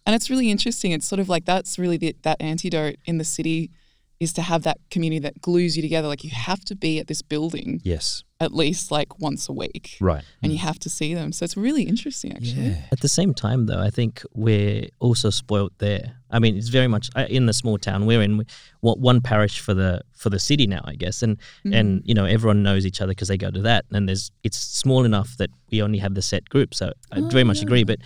And 0.05 0.15
it's 0.15 0.29
really 0.29 0.49
interesting. 0.49 0.91
It's 0.91 1.05
sort 1.05 1.19
of 1.19 1.29
like 1.29 1.45
that's 1.45 1.77
really 1.77 1.97
the, 1.97 2.15
that 2.23 2.41
antidote 2.41 2.97
in 3.05 3.17
the 3.17 3.23
city 3.23 3.71
is 4.19 4.33
to 4.33 4.41
have 4.41 4.63
that 4.63 4.77
community 4.91 5.19
that 5.19 5.41
glues 5.41 5.75
you 5.77 5.81
together. 5.81 6.07
Like 6.07 6.23
you 6.25 6.29
have 6.31 6.59
to 6.65 6.75
be 6.75 6.99
at 6.99 7.07
this 7.07 7.21
building 7.21 7.79
Yes. 7.85 8.23
at 8.41 8.53
least 8.53 8.91
like 8.91 9.17
once 9.19 9.47
a 9.47 9.53
week, 9.53 9.95
Right. 10.01 10.23
and 10.43 10.51
you 10.51 10.57
have 10.57 10.77
to 10.79 10.89
see 10.89 11.13
them. 11.13 11.31
So 11.31 11.45
it's 11.45 11.55
really 11.55 11.83
interesting, 11.83 12.33
actually. 12.33 12.75
At 12.91 12.99
the 12.99 13.07
same 13.07 13.33
time, 13.33 13.67
though, 13.67 13.79
I 13.79 13.89
think 13.89 14.21
we're 14.33 14.87
also 14.99 15.29
spoilt 15.29 15.71
there. 15.77 16.17
I 16.29 16.39
mean, 16.39 16.57
it's 16.57 16.67
very 16.67 16.87
much 16.87 17.09
uh, 17.15 17.27
in 17.29 17.45
the 17.45 17.53
small 17.53 17.77
town 17.77 18.05
we're 18.05 18.21
in. 18.21 18.43
What 18.81 18.99
one 18.99 19.21
parish 19.21 19.59
for 19.61 19.73
the 19.73 20.01
for 20.13 20.29
the 20.29 20.39
city 20.39 20.67
now, 20.67 20.81
I 20.83 20.95
guess, 20.95 21.23
and 21.23 21.37
and 21.71 22.01
you 22.05 22.13
know 22.13 22.25
everyone 22.25 22.61
knows 22.61 22.85
each 22.85 22.99
other 23.01 23.11
because 23.11 23.29
they 23.29 23.37
go 23.37 23.51
to 23.51 23.61
that. 23.61 23.85
And 23.91 24.07
there's 24.09 24.31
it's 24.43 24.57
small 24.57 25.05
enough 25.05 25.37
that 25.37 25.49
we 25.71 25.81
only 25.81 25.99
have 25.99 26.13
the 26.13 26.21
set 26.21 26.43
group. 26.49 26.75
So 26.75 26.91
I 27.11 27.21
very 27.21 27.45
much 27.45 27.61
agree. 27.61 27.83
But 27.85 27.99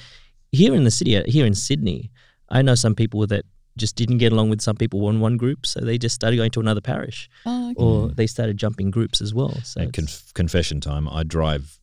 here 0.52 0.76
in 0.76 0.84
the 0.84 0.92
city, 0.92 1.18
uh, 1.18 1.24
here 1.26 1.46
in 1.46 1.56
Sydney, 1.56 2.12
I 2.50 2.62
know 2.62 2.76
some 2.76 2.94
people 2.96 3.26
that 3.28 3.46
just 3.78 3.96
didn't 3.96 4.20
get 4.20 4.32
along 4.32 4.50
with 4.50 4.62
some 4.62 4.76
people 4.76 5.10
in 5.10 5.20
one 5.20 5.38
group, 5.38 5.66
so 5.66 5.80
they 5.82 5.98
just 5.98 6.16
started 6.16 6.38
going 6.38 6.52
to 6.52 6.60
another 6.60 6.82
parish, 6.82 7.30
Oh, 7.46 7.72
okay. 7.72 7.76
or 7.84 8.08
they 8.10 8.28
started 8.28 8.58
jumping 8.58 8.92
groups 8.92 9.22
as 9.22 9.34
well. 9.34 9.54
So 9.64 9.82
And 9.82 9.94
conf- 9.94 10.34
confession 10.34 10.80
time, 10.82 11.08
I 11.10 11.24
drive 11.24 11.80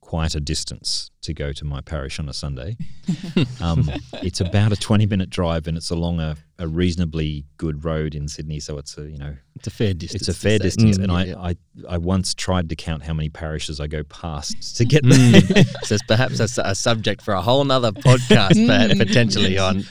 quite 0.00 0.34
a 0.34 0.40
distance 0.40 1.10
to 1.22 1.32
go 1.32 1.52
to 1.52 1.64
my 1.64 1.80
parish 1.80 2.18
on 2.18 2.28
a 2.28 2.34
Sunday. 2.34 2.76
um, 3.62 3.88
it's 4.14 4.40
about 4.42 4.70
a 4.72 4.76
20 4.76 5.06
minute 5.06 5.30
drive 5.30 5.66
and 5.66 5.76
it's 5.78 5.88
along 5.90 6.20
a, 6.20 6.36
a 6.58 6.68
reasonably 6.68 7.46
good 7.56 7.82
road 7.82 8.14
in 8.14 8.28
Sydney. 8.28 8.60
So 8.60 8.76
it's 8.76 8.98
a, 8.98 9.08
you 9.08 9.16
know, 9.16 9.34
It's 9.56 9.68
a 9.68 9.70
fair 9.70 9.94
distance. 9.94 10.28
it's 10.28 10.36
a 10.36 10.38
fair 10.38 10.58
distance. 10.58 10.98
Mm, 10.98 11.04
and 11.16 11.28
yeah. 11.28 11.38
I, 11.38 11.48
I, 11.50 11.56
I 11.94 11.98
once 11.98 12.34
tried 12.34 12.68
to 12.68 12.76
count 12.76 13.04
how 13.04 13.14
many 13.14 13.30
parishes 13.30 13.80
I 13.80 13.86
go 13.86 14.02
past 14.02 14.76
to 14.76 14.84
get 14.84 15.02
there. 15.08 15.40
so 15.84 15.94
it's 15.94 16.02
perhaps 16.06 16.40
a 16.40 16.74
subject 16.74 17.22
for 17.22 17.32
a 17.32 17.40
whole 17.40 17.64
nother 17.64 17.92
podcast, 17.92 18.66
but 18.66 18.98
potentially 18.98 19.56
on 19.56 19.84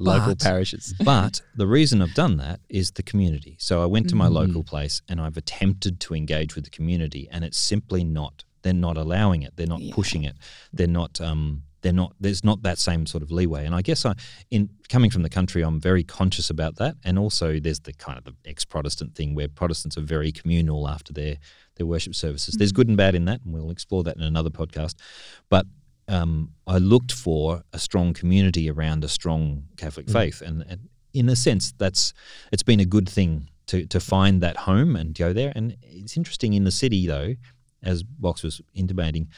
local 0.00 0.28
But- 0.34 0.40
parishes. 0.40 0.94
But 1.04 1.42
the 1.56 1.66
reason 1.66 2.02
I've 2.02 2.14
done 2.14 2.36
that 2.38 2.60
is 2.68 2.90
the 2.92 3.02
community. 3.02 3.56
So 3.60 3.82
I 3.82 3.86
went 3.86 4.08
to 4.10 4.16
my 4.16 4.28
Mm. 4.28 4.32
local 4.32 4.64
place 4.64 5.02
and 5.08 5.20
I've 5.20 5.36
attempted 5.36 6.00
to 6.00 6.14
engage 6.14 6.54
with 6.54 6.64
the 6.64 6.70
community, 6.70 7.28
and 7.30 7.44
it's 7.44 7.58
simply 7.58 8.02
not. 8.04 8.44
They're 8.62 8.72
not 8.88 8.96
allowing 8.96 9.42
it. 9.42 9.52
They're 9.56 9.66
not 9.66 9.80
Yeah. 9.82 9.94
pushing 9.94 10.24
it. 10.24 10.36
They're 10.72 10.86
not. 11.00 11.20
Um, 11.20 11.62
they're 11.82 11.94
not. 11.94 12.14
There's 12.20 12.44
not 12.44 12.62
that 12.62 12.78
same 12.78 13.06
sort 13.06 13.22
of 13.22 13.30
leeway. 13.30 13.64
And 13.64 13.74
I 13.74 13.80
guess 13.80 14.04
I, 14.04 14.14
in 14.50 14.68
coming 14.90 15.10
from 15.10 15.22
the 15.22 15.30
country, 15.30 15.62
I'm 15.62 15.80
very 15.80 16.04
conscious 16.04 16.50
about 16.50 16.76
that. 16.76 16.96
And 17.04 17.18
also, 17.18 17.58
there's 17.58 17.80
the 17.80 17.94
kind 17.94 18.18
of 18.18 18.24
the 18.24 18.34
ex-Protestant 18.44 19.14
thing 19.14 19.34
where 19.34 19.48
Protestants 19.48 19.96
are 19.96 20.02
very 20.02 20.30
communal 20.32 20.86
after 20.88 21.12
their 21.14 21.38
their 21.76 21.86
worship 21.86 22.14
services. 22.14 22.56
There's 22.56 22.72
good 22.72 22.88
and 22.88 22.96
bad 22.98 23.14
in 23.14 23.24
that, 23.24 23.40
and 23.42 23.54
we'll 23.54 23.70
explore 23.70 24.02
that 24.04 24.16
in 24.16 24.22
another 24.22 24.50
podcast. 24.50 24.94
But 25.48 25.66
um, 26.10 26.50
I 26.66 26.78
looked 26.78 27.12
for 27.12 27.62
a 27.72 27.78
strong 27.78 28.12
community 28.12 28.68
around 28.68 29.04
a 29.04 29.08
strong 29.08 29.64
Catholic 29.76 30.10
faith, 30.10 30.42
and, 30.42 30.64
and 30.68 30.88
in 31.14 31.28
a 31.28 31.36
sense, 31.36 31.72
that's 31.78 32.12
it's 32.52 32.62
been 32.62 32.80
a 32.80 32.84
good 32.84 33.08
thing 33.08 33.48
to 33.66 33.86
to 33.86 34.00
find 34.00 34.42
that 34.42 34.56
home 34.56 34.96
and 34.96 35.14
go 35.14 35.32
there. 35.32 35.52
And 35.54 35.76
it's 35.82 36.16
interesting 36.16 36.54
in 36.54 36.64
the 36.64 36.70
city 36.70 37.06
though, 37.06 37.34
as 37.82 38.02
Box 38.02 38.42
was 38.42 38.60
intimating, 38.74 39.28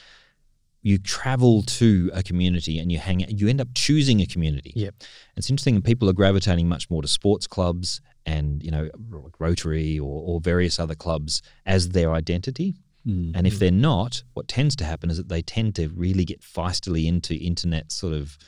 you 0.81 0.99
travel 0.99 1.63
to 1.63 2.11
a 2.15 2.23
community 2.23 2.79
and 2.79 2.91
you 2.91 2.99
hang 2.99 3.21
you 3.21 3.49
end 3.49 3.61
up 3.61 3.69
choosing 3.75 4.21
a 4.21 4.27
community. 4.27 4.73
Yep. 4.75 4.95
It's 5.37 5.51
interesting 5.51 5.81
people 5.83 6.09
are 6.09 6.15
gravitating 6.15 6.69
much 6.69 6.91
more 6.91 7.03
to 7.03 7.09
sports 7.09 7.47
clubs 7.47 8.01
and 8.25 8.63
you 8.63 8.71
know 8.71 8.89
Rotary 9.39 9.99
or, 9.99 10.23
or 10.27 10.41
various 10.41 10.79
other 10.79 10.95
clubs 10.95 11.43
as 11.67 11.91
their 11.91 12.13
identity. 12.13 12.77
Mm-hmm. 13.07 13.37
And 13.37 13.47
if 13.47 13.59
they're 13.59 13.71
not, 13.71 14.23
what 14.35 14.49
tends 14.49 14.77
to 14.77 14.85
happen 14.85 15.11
is 15.11 15.17
that 15.17 15.29
they 15.29 15.43
tend 15.43 15.75
to 15.77 15.89
really 15.89 16.25
get 16.25 16.41
feistily 16.41 17.07
into 17.07 17.35
internet 17.35 17.91
sort 17.91 18.13
of 18.13 18.39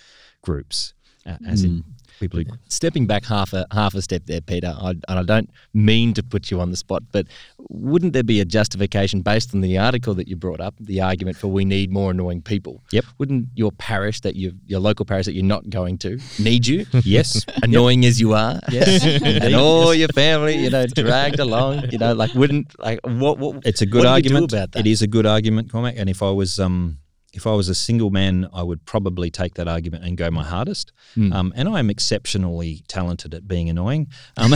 groups, 0.42 0.94
uh, 1.26 1.36
as 1.46 1.64
in 1.64 1.84
people 2.20 2.40
who 2.40 2.44
Stepping 2.68 3.06
back 3.06 3.24
half 3.24 3.52
a 3.52 3.66
half 3.72 3.94
a 3.94 4.02
step 4.02 4.22
there, 4.26 4.40
Peter, 4.40 4.74
I, 4.76 4.90
and 4.90 5.02
I 5.08 5.22
don't 5.22 5.50
mean 5.72 6.14
to 6.14 6.22
put 6.22 6.50
you 6.50 6.60
on 6.60 6.70
the 6.70 6.76
spot, 6.76 7.02
but 7.12 7.26
wouldn't 7.68 8.12
there 8.12 8.22
be 8.22 8.40
a 8.40 8.44
justification 8.44 9.22
based 9.22 9.54
on 9.54 9.60
the 9.60 9.78
article 9.78 10.14
that 10.14 10.28
you 10.28 10.36
brought 10.36 10.60
up, 10.60 10.74
the 10.80 11.00
argument 11.00 11.36
for 11.36 11.48
we 11.48 11.64
need 11.64 11.90
more 11.90 12.10
annoying 12.10 12.42
people? 12.42 12.82
Yep. 12.92 13.04
Wouldn't 13.18 13.48
your 13.54 13.72
parish 13.72 14.20
that 14.20 14.36
you 14.36 14.52
your 14.66 14.80
local 14.80 15.04
parish 15.04 15.26
that 15.26 15.34
you're 15.34 15.44
not 15.44 15.68
going 15.70 15.98
to 15.98 16.18
need 16.38 16.66
you? 16.66 16.86
yes, 17.04 17.44
annoying 17.62 18.04
as 18.04 18.20
you 18.20 18.34
are, 18.34 18.60
yes, 18.70 19.04
and 19.22 19.54
all 19.54 19.94
your 19.94 20.08
family, 20.08 20.56
you 20.56 20.70
know, 20.70 20.86
dragged 20.86 21.40
along, 21.40 21.90
you 21.90 21.98
know, 21.98 22.12
like 22.12 22.34
wouldn't 22.34 22.78
like 22.78 23.00
what? 23.04 23.38
what 23.38 23.64
it's 23.64 23.82
a 23.82 23.86
good 23.86 24.06
argument. 24.06 24.52
about 24.52 24.72
that. 24.72 24.80
It 24.80 24.86
is 24.86 25.02
a 25.02 25.06
good 25.06 25.26
argument, 25.26 25.70
Cormac. 25.70 25.94
And 25.96 26.08
if 26.10 26.22
I 26.22 26.30
was 26.30 26.58
um, 26.58 26.98
if 27.34 27.46
I 27.46 27.52
was 27.52 27.68
a 27.68 27.74
single 27.74 28.10
man, 28.10 28.48
I 28.52 28.62
would 28.62 28.84
probably 28.84 29.30
take 29.30 29.54
that 29.54 29.68
argument 29.68 30.04
and 30.04 30.16
go 30.16 30.30
my 30.30 30.44
hardest. 30.44 30.92
Hmm. 31.14 31.32
Um, 31.32 31.52
and 31.56 31.68
I 31.68 31.78
am 31.78 31.90
exceptionally 31.90 32.84
talented 32.88 33.34
at 33.34 33.46
being 33.48 33.68
annoying. 33.68 34.08
Um, 34.36 34.52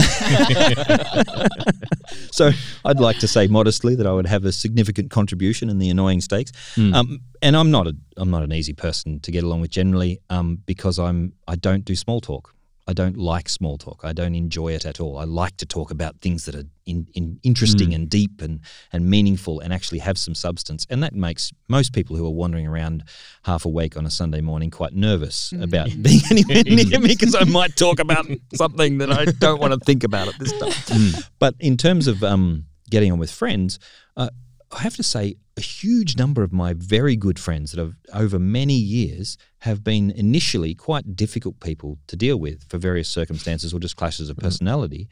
so 2.31 2.51
I'd 2.83 2.99
like 2.99 3.17
to 3.19 3.27
say 3.27 3.47
modestly 3.47 3.95
that 3.95 4.05
I 4.05 4.11
would 4.11 4.27
have 4.27 4.43
a 4.43 4.51
significant 4.51 5.09
contribution 5.09 5.69
in 5.69 5.79
the 5.79 5.89
annoying 5.89 6.19
stakes. 6.21 6.51
Hmm. 6.75 6.93
Um, 6.93 7.21
and 7.41 7.55
I'm 7.55 7.71
not 7.71 7.87
a 7.87 7.95
I'm 8.17 8.29
not 8.29 8.43
an 8.43 8.51
easy 8.51 8.73
person 8.73 9.19
to 9.21 9.31
get 9.31 9.43
along 9.43 9.61
with 9.61 9.71
generally 9.71 10.19
um, 10.29 10.59
because 10.65 10.99
I'm 10.99 11.33
I 11.47 11.55
don't 11.55 11.85
do 11.85 11.95
small 11.95 12.19
talk. 12.19 12.53
I 12.89 12.93
don't 12.93 13.17
like 13.17 13.49
small 13.49 13.77
talk. 13.77 14.01
I 14.03 14.13
don't 14.13 14.33
enjoy 14.33 14.69
it 14.69 14.83
at 14.83 14.99
all. 14.99 15.19
I 15.19 15.23
like 15.23 15.57
to 15.57 15.65
talk 15.67 15.91
about 15.91 16.21
things 16.21 16.45
that 16.45 16.55
are 16.55 16.63
in, 16.87 17.05
in 17.13 17.39
interesting 17.43 17.93
and 17.93 18.09
deep 18.09 18.41
and, 18.41 18.61
and 18.91 19.07
meaningful 19.07 19.59
and 19.59 19.71
actually 19.71 19.99
have 19.99 20.17
some 20.17 20.33
substance. 20.33 20.87
And 20.89 21.03
that 21.03 21.13
makes 21.13 21.51
most 21.67 21.93
people 21.93 22.15
who 22.15 22.25
are 22.25 22.31
wandering 22.31 22.65
around 22.65 23.03
half 23.43 23.63
awake 23.63 23.95
on 23.95 24.07
a 24.07 24.09
Sunday 24.09 24.41
morning 24.41 24.71
quite 24.71 24.93
nervous 24.93 25.53
about 25.61 25.89
being 26.01 26.21
anywhere 26.31 26.63
near 26.63 26.99
me 26.99 27.07
because 27.15 27.35
I 27.35 27.43
might 27.43 27.75
talk 27.75 27.99
about 27.99 28.25
something 28.55 28.97
that 28.97 29.11
I 29.11 29.25
don't 29.25 29.61
want 29.61 29.73
to 29.73 29.79
think 29.85 30.03
about 30.03 30.27
at 30.27 30.39
this 30.39 30.51
time. 30.57 31.23
But 31.37 31.53
in 31.59 31.77
terms 31.77 32.07
of 32.07 32.23
um, 32.23 32.65
getting 32.89 33.11
on 33.11 33.19
with 33.19 33.29
friends, 33.29 33.77
uh, 34.17 34.31
I 34.71 34.79
have 34.79 34.95
to 34.95 35.03
say, 35.03 35.35
a 35.57 35.61
huge 35.61 36.17
number 36.17 36.41
of 36.41 36.51
my 36.51 36.73
very 36.73 37.15
good 37.15 37.37
friends 37.37 37.71
that 37.71 37.79
have 37.79 37.93
over 38.13 38.39
many 38.39 38.75
years 38.75 39.37
have 39.59 39.83
been 39.83 40.11
initially 40.11 40.73
quite 40.73 41.15
difficult 41.15 41.59
people 41.59 41.97
to 42.07 42.15
deal 42.15 42.37
with 42.37 42.63
for 42.69 42.77
various 42.77 43.09
circumstances 43.09 43.73
or 43.73 43.79
just 43.79 43.95
clashes 43.95 44.29
of 44.29 44.37
personality. 44.37 45.07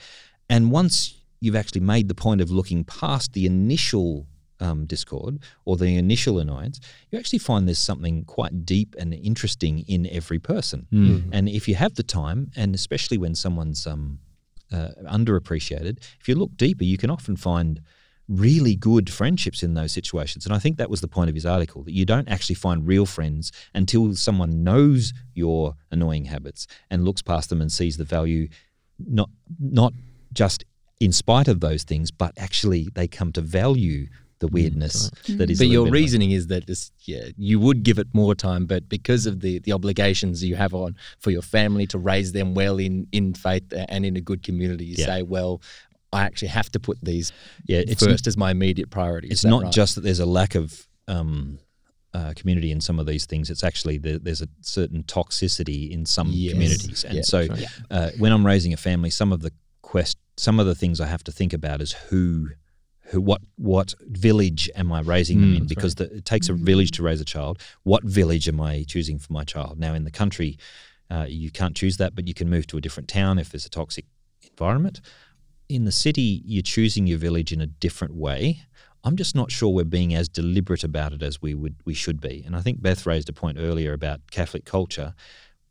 And 0.49 0.71
once 0.71 1.21
you've 1.41 1.55
actually 1.55 1.81
made 1.81 2.07
the 2.07 2.15
point 2.15 2.41
of 2.41 2.49
looking 2.49 2.83
past 2.85 3.33
the 3.33 3.45
initial 3.45 4.25
um, 4.59 4.85
discord 4.85 5.39
or 5.65 5.77
the 5.77 5.97
initial 5.97 6.39
annoyance, 6.39 6.79
you 7.11 7.19
actually 7.19 7.39
find 7.39 7.67
there's 7.67 7.77
something 7.77 8.23
quite 8.25 8.65
deep 8.65 8.95
and 8.97 9.13
interesting 9.13 9.79
in 9.87 10.07
every 10.07 10.39
person. 10.39 10.87
And 11.33 11.49
if 11.49 11.67
you 11.67 11.75
have 11.75 11.95
the 11.95 12.03
time, 12.03 12.51
and 12.55 12.73
especially 12.73 13.17
when 13.17 13.35
someone's 13.35 13.85
um, 13.85 14.19
uh, 14.71 14.89
underappreciated, 15.05 15.99
if 16.19 16.27
you 16.27 16.35
look 16.35 16.55
deeper, 16.55 16.85
you 16.85 16.97
can 16.97 17.09
often 17.09 17.35
find 17.35 17.81
really 18.27 18.75
good 18.75 19.09
friendships 19.09 19.63
in 19.63 19.73
those 19.73 19.91
situations. 19.91 20.45
And 20.45 20.53
I 20.53 20.59
think 20.59 20.77
that 20.77 20.89
was 20.89 21.01
the 21.01 21.07
point 21.07 21.29
of 21.29 21.35
his 21.35 21.45
article 21.45 21.83
that 21.83 21.93
you 21.93 22.05
don't 22.05 22.27
actually 22.27 22.55
find 22.55 22.85
real 22.85 23.05
friends 23.05 23.51
until 23.73 24.13
someone 24.15 24.63
knows 24.63 25.13
your 25.33 25.75
annoying 25.91 26.25
habits 26.25 26.67
and 26.89 27.05
looks 27.05 27.21
past 27.21 27.49
them 27.49 27.61
and 27.61 27.71
sees 27.71 27.97
the 27.97 28.03
value 28.03 28.49
not 28.99 29.29
not 29.59 29.93
just 30.33 30.65
in 30.99 31.11
spite 31.13 31.47
of 31.47 31.59
those 31.61 31.83
things, 31.83 32.11
but 32.11 32.33
actually 32.37 32.89
they 32.95 33.07
come 33.07 33.31
to 33.31 33.41
value 33.41 34.07
the 34.39 34.47
mm, 34.47 34.53
weirdness 34.53 35.09
that 35.27 35.49
is. 35.49 35.57
Mm. 35.59 35.61
But 35.61 35.67
your 35.67 35.67
little 35.67 35.83
like- 35.85 35.93
reasoning 35.93 36.31
is 36.31 36.47
that 36.47 36.67
this, 36.67 36.91
yeah, 37.05 37.25
you 37.37 37.59
would 37.59 37.83
give 37.83 37.99
it 37.99 38.07
more 38.13 38.35
time, 38.35 38.65
but 38.65 38.89
because 38.89 39.25
of 39.25 39.39
the 39.41 39.59
the 39.59 39.71
obligations 39.71 40.43
you 40.43 40.55
have 40.55 40.73
on 40.73 40.95
for 41.19 41.31
your 41.31 41.41
family 41.41 41.87
to 41.87 41.97
raise 41.97 42.31
them 42.33 42.53
well 42.55 42.77
in 42.77 43.07
in 43.11 43.33
faith 43.33 43.63
and 43.71 44.05
in 44.05 44.15
a 44.17 44.21
good 44.21 44.43
community, 44.43 44.85
you 44.85 44.95
Yeah. 44.97 45.05
say, 45.05 45.21
well, 45.21 45.61
I 46.13 46.23
actually 46.23 46.49
have 46.49 46.69
to 46.71 46.79
put 46.79 46.97
these 47.03 47.31
Yeah, 47.67 47.79
it's 47.79 48.03
first 48.03 48.27
as 48.27 48.37
my 48.37 48.51
immediate 48.51 48.89
priority. 48.89 49.27
Is 49.27 49.43
it's 49.43 49.45
not 49.45 49.63
right? 49.63 49.73
just 49.73 49.95
that 49.95 50.01
there's 50.01 50.19
a 50.19 50.25
lack 50.25 50.55
of 50.55 50.87
um, 51.07 51.59
uh, 52.13 52.33
community 52.35 52.71
in 52.71 52.81
some 52.81 52.99
of 52.99 53.05
these 53.05 53.25
things. 53.25 53.49
It's 53.49 53.63
actually 53.63 53.97
the, 53.97 54.17
there's 54.17 54.41
a 54.41 54.47
certain 54.61 55.03
toxicity 55.03 55.89
in 55.91 56.05
some 56.05 56.31
Yes. 56.31 56.51
communities, 56.53 57.03
and 57.03 57.15
Yeah, 57.15 57.21
so 57.23 57.47
right. 57.49 57.65
uh, 57.91 58.09
when 58.17 58.31
I'm 58.31 58.45
raising 58.45 58.73
a 58.73 58.77
family, 58.77 59.09
some 59.09 59.31
of 59.33 59.41
the 59.41 59.51
quest, 59.81 60.17
some 60.37 60.59
of 60.59 60.65
the 60.65 60.75
things 60.75 60.99
I 61.01 61.07
have 61.07 61.23
to 61.25 61.31
think 61.31 61.53
about 61.53 61.81
is 61.81 61.91
who. 62.09 62.49
Who, 63.11 63.21
what, 63.21 63.39
what 63.55 63.95
village 64.01 64.69
am 64.75 64.91
I 64.91 64.99
raising 64.99 65.39
them 65.39 65.53
Mm, 65.53 65.57
in? 65.59 65.65
Because 65.65 65.95
the, 65.95 66.13
it 66.17 66.25
takes 66.25 66.49
a 66.49 66.53
village 66.53 66.91
to 66.91 67.03
raise 67.03 67.21
a 67.21 67.25
child. 67.25 67.61
What 67.83 68.03
village 68.03 68.49
am 68.49 68.59
I 68.59 68.83
choosing 68.85 69.17
for 69.17 69.31
my 69.31 69.45
child? 69.45 69.79
Now, 69.79 69.93
in 69.93 70.03
the 70.03 70.11
country, 70.11 70.57
uh, 71.09 71.25
you 71.29 71.49
can't 71.49 71.73
choose 71.73 71.95
that, 71.97 72.15
but 72.15 72.27
you 72.27 72.33
can 72.33 72.49
move 72.49 72.67
to 72.67 72.77
a 72.77 72.81
different 72.81 73.07
town 73.07 73.39
if 73.39 73.49
there's 73.49 73.65
a 73.65 73.69
toxic 73.69 74.03
environment. 74.51 74.99
In 75.69 75.85
the 75.85 75.91
city, 75.91 76.41
you're 76.45 76.61
choosing 76.61 77.07
your 77.07 77.17
village 77.17 77.51
in 77.51 77.61
a 77.61 77.67
different 77.67 78.15
way. 78.15 78.61
I'm 79.03 79.15
just 79.15 79.35
not 79.35 79.51
sure 79.51 79.69
we're 79.69 79.85
being 79.85 80.13
as 80.13 80.27
deliberate 80.27 80.83
about 80.83 81.13
it 81.13 81.21
as 81.21 81.41
we 81.41 81.53
would 81.53 81.75
we 81.85 81.93
should 81.93 82.19
be. 82.19 82.43
And 82.45 82.55
I 82.55 82.61
think 82.61 82.81
Beth 82.81 83.05
raised 83.05 83.29
a 83.29 83.33
point 83.33 83.57
earlier 83.59 83.93
about 83.93 84.31
Catholic 84.31 84.65
culture. 84.65 85.13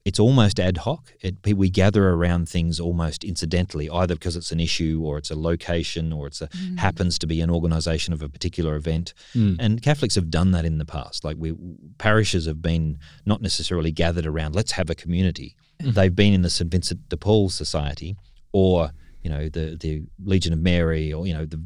It's 0.04 0.20
almost 0.20 0.60
ad 0.60 0.78
hoc. 0.78 1.12
It, 1.20 1.38
we 1.44 1.68
gather 1.68 2.10
around 2.10 2.48
things 2.48 2.78
almost 2.78 3.24
incidentally, 3.24 3.90
either 3.90 4.14
because 4.14 4.36
it's 4.36 4.52
an 4.52 4.60
issue 4.60 5.02
or 5.04 5.18
it's 5.18 5.32
a 5.32 5.38
location 5.38 6.12
or 6.12 6.28
it's 6.28 6.40
a 6.40 6.46
mm. 6.46 6.78
happens 6.78 7.18
to 7.18 7.26
be 7.26 7.40
an 7.40 7.50
organisation 7.50 8.14
of 8.14 8.22
a 8.22 8.28
particular 8.28 8.76
event. 8.76 9.14
Mm. 9.34 9.56
And 9.58 9.82
Catholics 9.82 10.14
have 10.14 10.30
done 10.30 10.52
that 10.52 10.64
in 10.64 10.78
the 10.78 10.84
past. 10.84 11.24
Like 11.24 11.36
we 11.38 11.54
parishes 11.98 12.46
have 12.46 12.62
been 12.62 12.98
not 13.24 13.42
necessarily 13.42 13.90
gathered 13.90 14.26
around. 14.26 14.54
Let's 14.54 14.72
have 14.72 14.90
a 14.90 14.94
community. 14.94 15.56
Mm-hmm. 15.80 15.90
They've 15.92 16.14
been 16.14 16.32
in 16.32 16.42
the 16.42 16.50
St 16.50 16.70
Vincent 16.70 17.08
de 17.08 17.16
Paul 17.16 17.48
Society 17.48 18.16
or 18.52 18.92
you 19.26 19.32
know 19.32 19.48
the 19.48 19.76
the 19.80 20.04
Legion 20.24 20.52
of 20.52 20.60
Mary 20.60 21.12
or 21.12 21.26
you 21.26 21.34
know 21.34 21.44
the 21.44 21.60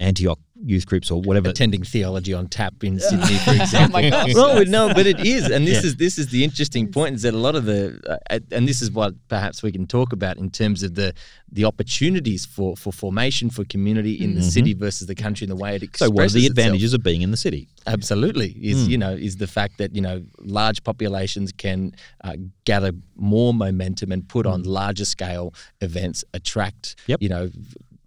Antioch 0.00 0.38
youth 0.64 0.86
groups 0.86 1.10
or 1.10 1.20
whatever. 1.20 1.50
attending 1.50 1.82
theology 1.82 2.32
on 2.32 2.48
tap 2.48 2.82
in 2.82 2.98
Sydney, 3.08 3.36
for 3.38 3.52
example. 3.52 4.00
my 4.00 4.08
gosh, 4.10 4.34
no, 4.34 4.58
yes. 4.60 4.68
no, 4.68 4.92
but 4.94 5.06
it 5.06 5.20
is, 5.24 5.50
and 5.50 5.66
this 5.66 5.84
is 5.84 5.96
this 5.96 6.18
is 6.18 6.28
the 6.28 6.44
interesting 6.44 6.90
point 6.90 7.14
is 7.16 7.22
that 7.22 7.34
a 7.34 7.36
lot 7.36 7.54
of 7.54 7.64
the, 7.66 8.00
uh, 8.30 8.38
and 8.50 8.66
this 8.66 8.80
is 8.82 8.90
what 8.90 9.14
perhaps 9.28 9.62
we 9.62 9.70
can 9.70 9.86
talk 9.86 10.12
about 10.12 10.38
in 10.38 10.50
terms 10.50 10.82
of 10.82 10.94
the 10.94 11.12
the 11.52 11.64
opportunities 11.64 12.44
for 12.46 12.76
for 12.76 12.92
formation 12.92 13.48
for 13.50 13.64
community 13.64 14.14
in 14.22 14.34
the 14.34 14.42
city 14.42 14.74
versus 14.74 15.06
the 15.06 15.14
country 15.14 15.44
and 15.44 15.50
the 15.52 15.56
way 15.62 15.76
it 15.76 15.82
expresses. 15.82 16.08
so 16.08 16.14
what 16.14 16.24
are 16.24 16.28
the 16.32 16.40
itself. 16.40 16.50
advantages 16.50 16.92
of 16.94 17.02
being 17.02 17.22
in 17.22 17.30
the 17.30 17.36
city? 17.36 17.68
Absolutely, 17.86 18.50
is 18.60 18.84
Hmm. 18.86 18.90
you 18.90 18.98
know 18.98 19.12
is 19.12 19.36
the 19.36 19.46
fact 19.46 19.78
that 19.78 19.94
you 19.94 20.00
know 20.00 20.24
large 20.40 20.82
populations 20.84 21.52
can 21.52 21.92
uh, 22.24 22.34
gather 22.64 22.92
more 23.14 23.54
momentum 23.54 24.10
and 24.12 24.26
put 24.28 24.46
on 24.46 24.62
larger 24.64 25.04
scale 25.04 25.54
events, 25.80 26.24
attract. 26.34 26.96
Yep. 27.06 27.22
You 27.22 27.28
know, 27.28 27.48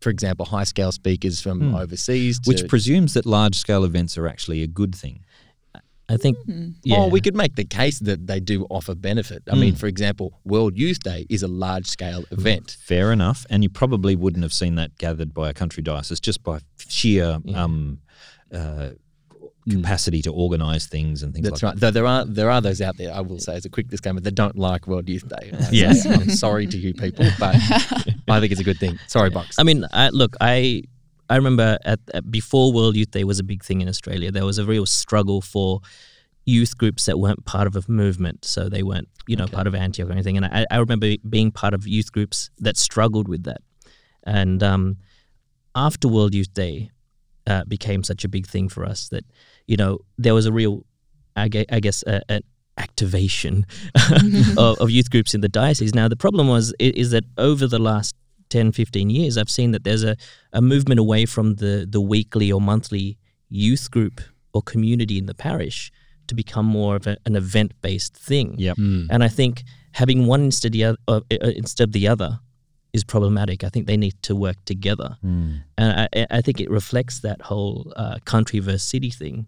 for 0.02 0.10
example, 0.10 0.46
high 0.46 0.64
scale 0.64 0.92
speakers 0.92 1.42
from 1.42 1.76
overseas, 1.76 2.40
to, 2.40 2.50
Which 2.50 2.68
presumes 2.68 3.14
that 3.16 3.26
large 3.26 3.56
scale 3.58 3.84
events 3.84 4.18
are 4.18 4.28
actually 4.28 4.64
a 4.64 4.68
good 4.68 4.96
thing. 4.96 5.26
I 6.12 6.18
think. 6.18 6.38
Mm-hmm. 6.40 6.70
Yeah. 6.84 6.98
Oh, 7.02 7.08
we 7.08 7.22
could 7.22 7.36
make 7.36 7.56
the 7.56 7.64
case 7.66 8.00
that 8.00 8.26
they 8.26 8.40
do 8.40 8.66
offer 8.72 8.96
benefit. 8.96 9.44
I 9.48 9.54
Hmm. 9.54 9.60
mean, 9.60 9.76
for 9.76 9.86
example, 9.86 10.40
World 10.44 10.76
Youth 10.76 11.00
Day 11.04 11.28
is 11.30 11.44
a 11.44 11.48
large 11.48 11.86
scale 11.86 12.24
event. 12.32 12.78
Fair 12.82 13.12
enough. 13.12 13.46
And 13.52 13.62
you 13.62 13.70
probably 13.70 14.16
wouldn't 14.16 14.42
have 14.44 14.54
seen 14.54 14.74
that 14.76 14.98
gathered 14.98 15.36
by 15.36 15.50
a 15.50 15.54
country 15.54 15.84
diocese 15.84 16.20
just 16.20 16.42
by 16.44 16.62
sheer 16.88 17.38
um, 17.54 18.00
uh, 18.52 18.90
capacity 19.70 20.22
to 20.24 20.32
organise 20.32 20.88
things 20.88 21.22
and 21.24 21.34
things 21.34 21.46
like 21.50 21.60
that. 21.60 21.62
That's 21.62 21.64
like 21.64 21.74
right. 21.74 21.80
Though 21.82 21.92
there 21.92 22.06
are 22.06 22.26
there 22.26 22.50
are 22.50 22.62
those 22.62 22.82
out 22.82 22.98
there. 22.98 23.14
I 23.14 23.22
will 23.22 23.40
say 23.40 23.56
as 23.56 23.66
a 23.66 23.70
quick 23.70 23.88
disclaimer 23.88 24.20
that 24.22 24.36
don't 24.36 24.58
like 24.58 24.88
World 24.88 25.08
Youth 25.10 25.28
Day. 25.28 25.52
I 25.60 25.70
Yeah. 25.72 25.94
I'm 26.06 26.30
sorry 26.30 26.68
to 26.68 26.78
you 26.78 26.94
people, 26.94 27.26
but 27.40 27.56
I 28.28 28.40
think 28.40 28.52
it's 28.52 28.62
a 28.62 28.64
good 28.64 28.78
thing. 28.80 28.98
Sorry, 29.08 29.30
Box. 29.30 29.58
I 29.60 29.64
mean, 29.64 29.86
I, 29.92 30.10
look, 30.10 30.36
I 30.42 30.84
I 31.30 31.36
remember 31.36 31.78
at, 31.86 32.00
at 32.14 32.32
before 32.32 32.72
World 32.74 32.96
Youth 32.96 33.12
Day 33.12 33.24
was 33.24 33.40
a 33.40 33.44
big 33.44 33.64
thing 33.64 33.82
in 33.82 33.88
Australia. 33.90 34.32
There 34.32 34.46
was 34.46 34.58
a 34.58 34.66
real 34.66 34.86
struggle 34.86 35.42
for 35.42 35.82
youth 36.46 36.78
groups 36.78 37.06
that 37.06 37.20
weren't 37.20 37.46
part 37.46 37.68
of 37.68 37.76
a 37.76 37.84
movement, 37.92 38.46
so 38.46 38.70
they 38.70 38.82
weren't 38.82 39.08
you 39.28 39.36
know 39.36 39.44
Okay. 39.44 39.54
part 39.54 39.68
of 39.68 39.76
Antioch 39.76 40.10
or 40.10 40.12
anything. 40.14 40.38
And 40.38 40.46
I, 40.48 40.66
I 40.72 40.78
remember 40.78 41.14
being 41.30 41.52
part 41.52 41.74
of 41.76 41.88
youth 41.88 42.12
groups 42.12 42.50
that 42.58 42.78
struggled 42.78 43.28
with 43.28 43.44
that. 43.44 43.62
And 44.24 44.64
um, 44.64 44.98
after 45.76 46.08
World 46.08 46.34
Youth 46.34 46.54
Day 46.54 46.90
uh, 47.50 47.64
became 47.66 48.04
such 48.04 48.24
a 48.24 48.30
big 48.30 48.48
thing 48.48 48.70
for 48.70 48.86
us 48.86 49.10
that 49.10 49.26
you 49.68 49.76
know 49.76 50.00
there 50.18 50.34
was 50.34 50.46
a 50.46 50.52
real, 50.52 50.86
I 51.36 51.48
guess, 51.48 52.04
a, 52.04 52.22
an 52.32 52.44
activation 52.78 53.66
of, 54.58 54.80
of 54.80 54.90
youth 54.90 55.10
groups 55.10 55.34
in 55.34 55.42
the 55.42 55.50
diocese. 55.50 55.94
Now 55.94 56.08
the 56.08 56.16
problem 56.16 56.48
was 56.48 56.74
is 56.80 57.12
that 57.12 57.26
over 57.38 57.68
the 57.68 57.80
last 57.80 58.16
10, 58.50 58.72
15 58.72 59.10
years, 59.10 59.38
I've 59.38 59.50
seen 59.50 59.72
that 59.72 59.84
there's 59.84 60.04
a, 60.04 60.16
a 60.54 60.62
movement 60.62 61.00
away 61.00 61.26
from 61.26 61.56
the 61.56 61.86
the 61.90 62.02
weekly 62.02 62.52
or 62.52 62.62
monthly 62.62 63.18
youth 63.50 63.90
group 63.92 64.22
or 64.54 64.62
community 64.62 65.18
in 65.18 65.26
the 65.26 65.36
parish 65.36 65.92
to 66.28 66.36
become 66.36 66.66
more 66.66 66.96
of 66.96 67.08
a, 67.08 67.18
an 67.26 67.36
event 67.36 67.74
based 67.82 68.16
thing. 68.16 68.56
Yep. 68.58 68.78
And 69.10 69.24
I 69.24 69.28
think 69.28 69.64
having 69.94 70.28
one 70.28 70.42
instead 70.42 70.70
of 70.70 70.74
the 70.74 70.84
other, 70.86 70.98
uh, 71.08 71.22
uh, 71.32 71.52
instead 71.56 71.90
of 71.90 71.94
the 71.94 72.08
other 72.08 72.40
is 72.94 73.04
problematic. 73.04 73.64
I 73.64 73.70
think 73.70 73.86
they 73.88 73.98
need 73.98 74.16
to 74.24 74.36
work 74.36 74.58
together. 74.66 75.18
Mm. 75.24 75.62
And 75.78 76.10
I, 76.14 76.28
I 76.32 76.42
think 76.42 76.60
it 76.60 76.70
reflects 76.70 77.20
that 77.20 77.42
whole 77.42 77.94
uh, 77.96 78.18
country 78.26 78.60
versus 78.60 78.84
city 78.84 79.10
thing. 79.12 79.46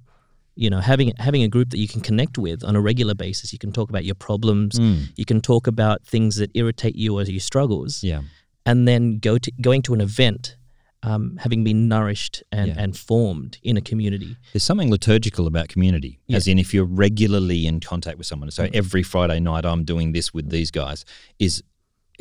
You 0.56 0.70
know, 0.70 0.80
having 0.80 1.14
having 1.18 1.44
a 1.44 1.48
group 1.48 1.70
that 1.72 1.78
you 1.80 1.88
can 1.88 2.02
connect 2.02 2.38
with 2.38 2.64
on 2.64 2.76
a 2.76 2.82
regular 2.82 3.16
basis. 3.16 3.54
You 3.54 3.60
can 3.60 3.72
talk 3.72 3.90
about 3.90 4.04
your 4.06 4.16
problems. 4.16 4.78
Mm. 4.78 5.08
You 5.16 5.26
can 5.26 5.42
talk 5.42 5.66
about 5.66 6.06
things 6.06 6.36
that 6.36 6.52
irritate 6.54 6.96
you 6.96 7.18
or 7.18 7.24
your 7.24 7.40
struggles, 7.40 8.04
Yeah. 8.04 8.22
and 8.66 8.88
then 8.88 9.20
go 9.20 9.38
to 9.38 9.52
going 9.62 9.82
to 9.84 9.94
an 9.94 10.02
event, 10.02 10.58
um, 11.04 11.38
having 11.38 11.64
been 11.64 11.88
nourished 11.88 12.44
and, 12.52 12.68
Yeah. 12.68 12.76
and 12.84 12.96
formed 12.98 13.58
in 13.64 13.78
a 13.78 13.82
community. 13.82 14.36
There's 14.54 14.64
something 14.64 14.92
liturgical 14.92 15.48
about 15.48 15.70
community, 15.70 16.20
Yeah. 16.28 16.38
as 16.38 16.48
in 16.48 16.60
if 16.60 16.74
you're 16.74 16.86
regularly 16.86 17.66
in 17.66 17.80
contact 17.80 18.18
with 18.18 18.28
someone. 18.28 18.52
So 18.52 18.68
every 18.74 19.04
Friday 19.04 19.40
night 19.40 19.66
I'm 19.66 19.84
doing 19.86 20.12
this 20.12 20.34
with 20.34 20.50
these 20.50 20.70
guys 20.70 21.06
is 21.40 21.64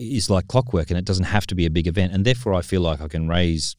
is 0.01 0.31
like 0.31 0.49
clockwork, 0.49 0.91
and 0.91 0.99
it 0.99 1.05
doesn't 1.05 1.25
have 1.27 1.47
to 1.49 1.55
be 1.55 1.67
a 1.67 1.71
big 1.71 1.87
event. 1.87 2.13
And 2.13 2.25
therefore, 2.25 2.55
I 2.55 2.63
feel 2.63 2.81
like 2.81 3.01
I 3.01 3.09
can 3.09 3.29
raise, 3.29 3.77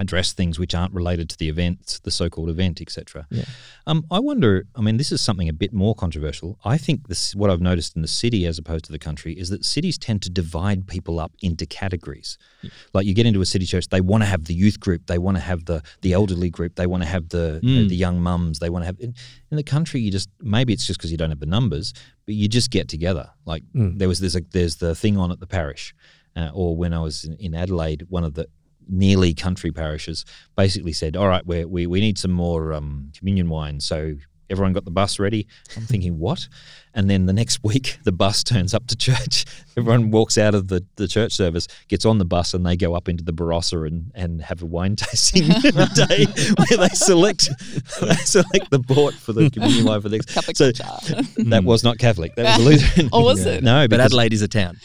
address 0.00 0.32
things 0.32 0.60
which 0.60 0.76
aren't 0.76 0.94
related 0.94 1.28
to 1.28 1.36
the 1.36 1.48
event, 1.48 1.98
the 2.04 2.10
so-called 2.12 2.48
event, 2.48 2.80
etc. 2.80 3.26
Yeah. 3.30 3.42
Um, 3.84 4.04
I 4.12 4.20
wonder. 4.20 4.64
I 4.76 4.80
mean, 4.80 4.96
this 4.96 5.10
is 5.10 5.20
something 5.20 5.48
a 5.48 5.52
bit 5.52 5.72
more 5.72 5.92
controversial. 5.96 6.56
I 6.64 6.78
think 6.78 7.08
this 7.08 7.34
what 7.34 7.50
I've 7.50 7.60
noticed 7.60 7.96
in 7.96 8.02
the 8.02 8.08
city 8.08 8.46
as 8.46 8.58
opposed 8.58 8.84
to 8.84 8.92
the 8.92 8.98
country 9.00 9.32
is 9.32 9.50
that 9.50 9.64
cities 9.64 9.98
tend 9.98 10.22
to 10.22 10.30
divide 10.30 10.86
people 10.86 11.18
up 11.18 11.32
into 11.42 11.66
categories. 11.66 12.38
Like 12.94 13.06
you 13.06 13.14
get 13.14 13.26
into 13.26 13.40
a 13.40 13.46
city 13.46 13.66
church, 13.66 13.88
they 13.88 14.00
want 14.00 14.22
to 14.22 14.26
have 14.26 14.44
the 14.44 14.54
youth 14.54 14.78
group, 14.78 15.06
they 15.06 15.18
want 15.18 15.36
to 15.36 15.42
have 15.42 15.64
the 15.64 15.82
the 16.02 16.12
elderly 16.12 16.48
group, 16.50 16.76
they 16.76 16.86
want 16.86 17.02
to 17.02 17.08
have 17.08 17.28
the 17.30 17.58
you 17.62 17.74
know, 17.80 17.86
Mm. 17.86 17.88
the 17.88 17.96
young 17.96 18.20
mums, 18.22 18.60
they 18.60 18.70
want 18.70 18.82
to 18.84 18.86
have. 18.86 19.00
In, 19.00 19.14
in 19.50 19.56
the 19.56 19.64
country, 19.64 20.00
you 20.00 20.12
just 20.12 20.28
maybe 20.40 20.72
it's 20.72 20.86
just 20.86 21.00
because 21.00 21.10
you 21.10 21.16
don't 21.18 21.30
have 21.30 21.40
the 21.40 21.46
numbers, 21.46 21.92
but 22.28 22.34
you 22.34 22.46
just 22.46 22.70
get 22.70 22.88
together. 22.88 23.26
Like 23.46 23.62
Mm. 23.74 23.98
there 23.98 24.08
was 24.08 24.18
there's 24.20 24.36
a 24.36 24.42
there's 24.52 24.76
the 24.76 24.94
thing 24.94 25.16
on 25.16 25.32
at 25.32 25.40
the 25.40 25.46
parish, 25.46 25.94
uh, 26.36 26.50
or 26.52 26.76
when 26.76 26.92
I 26.92 27.00
was 27.00 27.24
in, 27.24 27.32
in 27.46 27.54
Adelaide, 27.54 28.04
one 28.10 28.22
of 28.28 28.34
the 28.34 28.46
nearly 28.86 29.32
country 29.34 29.72
parishes 29.72 30.24
basically 30.56 30.92
said, 30.92 31.16
"All 31.16 31.28
right, 31.34 31.46
we 31.46 31.64
we 31.64 31.86
we 31.86 32.00
need 32.00 32.18
some 32.18 32.32
more 32.32 32.74
um, 32.78 33.10
communion 33.18 33.48
wine." 33.48 33.80
So 33.80 33.96
everyone 34.50 34.74
got 34.74 34.84
the 34.84 34.90
bus 35.00 35.18
ready. 35.18 35.46
I'm 35.76 35.86
thinking, 35.86 36.18
what? 36.18 36.48
And 36.94 37.08
then 37.08 37.26
the 37.26 37.32
next 37.32 37.60
week, 37.64 37.98
the 38.04 38.12
bus 38.12 38.42
turns 38.42 38.74
up 38.74 38.86
to 38.88 38.96
church. 38.96 39.44
Everyone 39.76 40.10
walks 40.10 40.36
out 40.36 40.54
of 40.56 40.66
the, 40.68 40.84
the 40.96 41.06
church 41.06 41.32
service, 41.32 41.68
gets 41.86 42.04
on 42.04 42.18
the 42.18 42.24
bus, 42.24 42.52
and 42.52 42.66
they 42.66 42.76
go 42.76 42.94
up 42.94 43.08
into 43.08 43.22
the 43.22 43.32
Barossa 43.32 43.86
and, 43.86 44.10
and 44.14 44.42
have 44.42 44.60
a 44.62 44.66
wine 44.66 44.96
tasting 44.96 45.44
day 45.46 46.26
where 46.56 46.78
they 46.78 46.88
select 46.94 47.48
they 48.00 48.14
select 48.16 48.70
the 48.70 48.80
port 48.80 49.14
for 49.14 49.32
the 49.32 49.48
communion 49.50 49.84
wine 49.84 50.00
for 50.00 50.08
the 50.08 50.16
next. 50.16 50.34
Catholic 50.34 50.56
So 50.56 50.72
that 51.44 51.62
was 51.64 51.84
not 51.84 51.98
Catholic. 51.98 52.34
That 52.34 52.58
was 52.58 52.66
a 52.66 52.70
Lutheran. 52.70 53.08
Oh, 53.12 53.22
was 53.22 53.46
it? 53.46 53.62
No, 53.62 53.86
But 53.86 54.00
Adelaide 54.00 54.32
is 54.32 54.42
a 54.42 54.48
town. 54.48 54.78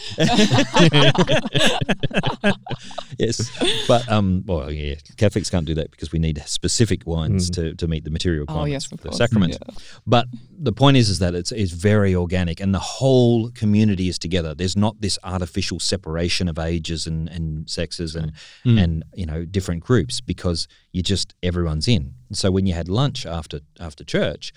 yes, 3.18 3.50
but 3.88 4.08
um, 4.10 4.44
well, 4.46 4.72
yeah, 4.72 4.96
Catholics 5.18 5.50
can't 5.50 5.66
do 5.66 5.74
that 5.76 5.92
because 5.92 6.12
we 6.12 6.20
need 6.20 6.42
specific 6.46 7.06
wines 7.06 7.50
to, 7.52 7.74
to 7.76 7.88
meet 7.88 8.04
the 8.04 8.12
material 8.12 8.46
Oh, 8.48 8.54
requirements 8.54 8.72
yes, 8.72 8.86
of 8.86 8.89
for 8.92 8.98
the 8.98 9.10
course. 9.10 9.18
sacrament. 9.18 9.58
Yeah. 9.68 9.76
But 10.06 10.28
the 10.58 10.72
point 10.74 10.98
is, 10.98 11.10
is 11.10 11.20
that 11.20 11.36
it's, 11.36 11.52
it's 11.52 11.72
very 11.72 11.93
organic, 12.16 12.60
and 12.60 12.74
the 12.74 12.80
whole 12.80 13.50
community 13.52 14.08
is 14.08 14.20
together. 14.20 14.54
There's 14.54 14.76
not 14.76 15.00
this 15.02 15.20
artificial 15.24 15.80
separation 15.80 16.48
of 16.48 16.60
ages 16.60 17.08
and, 17.08 17.30
and 17.30 17.70
sexes 17.70 18.16
and 18.16 18.34
hmm. 18.64 18.72
Hmm. 18.72 18.78
and 18.78 19.04
you 19.14 19.26
know 19.26 19.46
different 19.46 19.84
groups 19.84 20.22
because 20.22 20.68
you 20.92 21.02
just 21.04 21.36
everyone's 21.44 21.88
in. 21.88 22.14
So 22.32 22.52
when 22.52 22.66
you 22.66 22.74
had 22.74 22.90
lunch 22.90 23.26
after 23.26 23.62
after 23.80 24.04
church, 24.04 24.54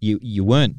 you 0.00 0.18
you 0.22 0.44
weren't. 0.44 0.76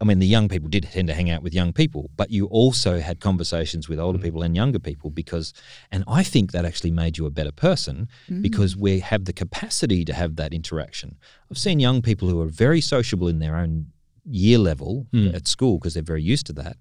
I 0.00 0.04
mean, 0.04 0.18
the 0.18 0.26
young 0.26 0.48
people 0.48 0.68
did 0.68 0.82
tend 0.82 1.08
to 1.08 1.14
hang 1.14 1.30
out 1.30 1.42
with 1.42 1.54
young 1.54 1.72
people, 1.72 2.10
but 2.16 2.30
you 2.30 2.46
also 2.46 2.98
had 2.98 3.20
conversations 3.20 3.88
with 3.88 3.98
older 3.98 4.18
hmm. 4.18 4.24
people 4.24 4.42
and 4.42 4.54
younger 4.54 4.80
people 4.80 5.08
because, 5.08 5.54
and 5.90 6.04
I 6.08 6.24
think 6.24 6.50
that 6.52 6.64
actually 6.64 6.90
made 6.90 7.16
you 7.16 7.26
a 7.26 7.30
better 7.30 7.52
person 7.52 8.08
because 8.42 8.76
we 8.76 8.98
have 8.98 9.24
the 9.24 9.32
capacity 9.32 10.04
to 10.04 10.12
have 10.12 10.36
that 10.36 10.52
interaction. 10.52 11.16
I've 11.50 11.58
seen 11.58 11.78
young 11.78 12.02
people 12.02 12.28
who 12.28 12.40
are 12.40 12.48
very 12.48 12.80
sociable 12.80 13.28
in 13.28 13.38
their 13.38 13.56
own 13.56 13.86
year 14.24 14.58
level 14.58 15.06
at 15.34 15.46
school 15.48 15.78
because 15.78 15.94
they're 15.94 16.02
very 16.02 16.22
used 16.22 16.46
to 16.46 16.52
that 16.52 16.76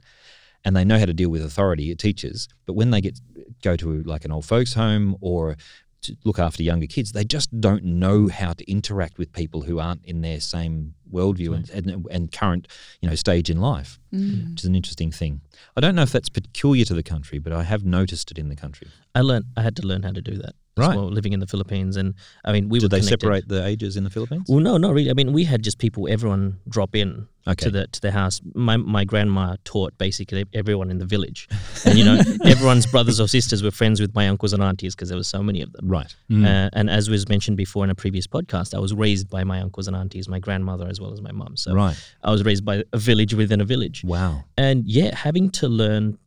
and 0.66 0.76
they 0.76 0.86
know 0.86 0.98
how 0.98 1.06
to 1.06 1.14
deal 1.14 1.30
with 1.30 1.44
authority 1.44 1.94
teachers 1.96 2.48
but 2.66 2.74
when 2.74 2.90
they 2.92 3.02
get 3.02 3.20
go 3.62 3.76
to 3.76 4.02
like 4.04 4.24
an 4.26 4.32
old 4.32 4.46
folks 4.46 4.74
home 4.76 5.16
or 5.22 5.56
to 6.02 6.16
look 6.26 6.38
after 6.40 6.64
younger 6.64 6.88
kids 6.88 7.12
they 7.14 7.24
just 7.24 7.50
don't 7.62 7.84
know 7.84 8.28
how 8.28 8.52
to 8.54 8.70
interact 8.70 9.18
with 9.18 9.32
people 9.32 9.62
who 9.62 9.80
aren't 9.80 10.04
in 10.06 10.22
their 10.22 10.40
same 10.40 10.94
worldview 11.12 11.54
and, 11.56 11.70
and, 11.70 12.06
and 12.12 12.32
current 12.32 12.68
you 13.02 13.10
know 13.10 13.16
stage 13.16 13.50
in 13.50 13.60
life 13.60 14.00
Mm. 14.14 14.52
which 14.52 14.62
is 14.62 14.66
an 14.66 14.76
interesting 14.76 15.12
thing 15.12 15.42
i 15.76 15.82
don't 15.82 15.96
know 15.96 16.04
if 16.04 16.12
that's 16.12 16.30
peculiar 16.30 16.86
to 16.86 16.94
the 16.94 17.02
country 17.04 17.40
but 17.40 17.52
i 17.52 17.64
have 17.64 17.84
noticed 17.84 18.30
it 18.32 18.38
in 18.38 18.48
the 18.50 18.56
country 18.56 18.88
I 19.16 19.22
learned 19.22 19.46
I 19.58 19.62
had 19.64 19.76
to 19.78 19.86
learn 19.88 20.02
how 20.04 20.12
to 20.12 20.22
do 20.22 20.36
that. 20.38 20.56
Right. 20.76 20.96
well, 20.96 21.08
living 21.08 21.34
in 21.34 21.40
the 21.40 21.48
Philippines, 21.48 21.98
and 21.98 22.16
I 22.44 22.52
mean, 22.52 22.68
we 22.70 22.80
did 22.80 22.86
were 22.86 22.90
they 22.90 23.00
connected. 23.02 23.20
separate 23.22 23.48
the 23.48 23.64
ages 23.66 23.96
in 23.96 24.04
the 24.04 24.10
philippines 24.10 24.46
Well, 24.50 24.60
no, 24.60 24.78
not 24.78 24.94
really. 24.96 25.12
I 25.12 25.14
mean, 25.14 25.32
we 25.32 25.44
had 25.44 25.62
just 25.64 25.78
people, 25.78 26.08
everyone 26.10 26.58
drop 26.68 26.96
in 26.96 27.28
Okay. 27.46 27.66
to 27.66 27.72
the 27.72 27.88
to 27.88 28.00
the 28.02 28.12
house. 28.12 28.40
My 28.56 28.78
my 28.78 29.04
grandma 29.04 29.58
taught 29.66 29.98
basically 29.98 30.46
everyone 30.54 30.90
in 30.90 30.98
the 30.98 31.06
village, 31.06 31.50
and 31.86 31.98
you 32.00 32.06
know, 32.06 32.18
everyone's 32.46 32.86
brothers 32.88 33.20
or 33.20 33.28
sisters 33.28 33.62
were 33.62 33.70
friends 33.72 34.00
with 34.00 34.16
my 34.16 34.30
uncles 34.30 34.54
and 34.54 34.64
aunties 34.64 34.96
because 34.96 35.10
there 35.10 35.18
were 35.18 35.24
so 35.38 35.44
many 35.44 35.62
of 35.62 35.72
them. 35.74 35.88
right 35.90 36.16
Uh, 36.32 36.70
and 36.74 36.90
as 36.90 37.10
was 37.10 37.28
mentioned 37.30 37.58
before 37.58 37.84
in 37.84 37.90
a 37.90 37.96
previous 37.96 38.26
podcast, 38.28 38.74
I 38.74 38.80
was 38.80 38.94
raised 38.94 39.30
by 39.30 39.44
my 39.44 39.60
uncles 39.60 39.88
and 39.90 39.96
aunties, 39.96 40.28
my 40.30 40.40
grandmother 40.40 40.88
as 40.88 41.00
well 41.02 41.12
as 41.14 41.22
my 41.22 41.34
mum. 41.34 41.58
So 41.58 41.74
right 41.74 41.98
I 42.24 42.32
was 42.32 42.44
raised 42.46 42.64
by 42.66 42.84
a 42.94 42.98
village 42.98 43.34
within 43.36 43.60
a 43.62 43.66
village, 43.66 44.04
wow 44.06 44.46
and 44.58 44.86
yeah, 44.88 45.14
having 45.14 45.50
to 45.60 45.68
learn 45.68 46.18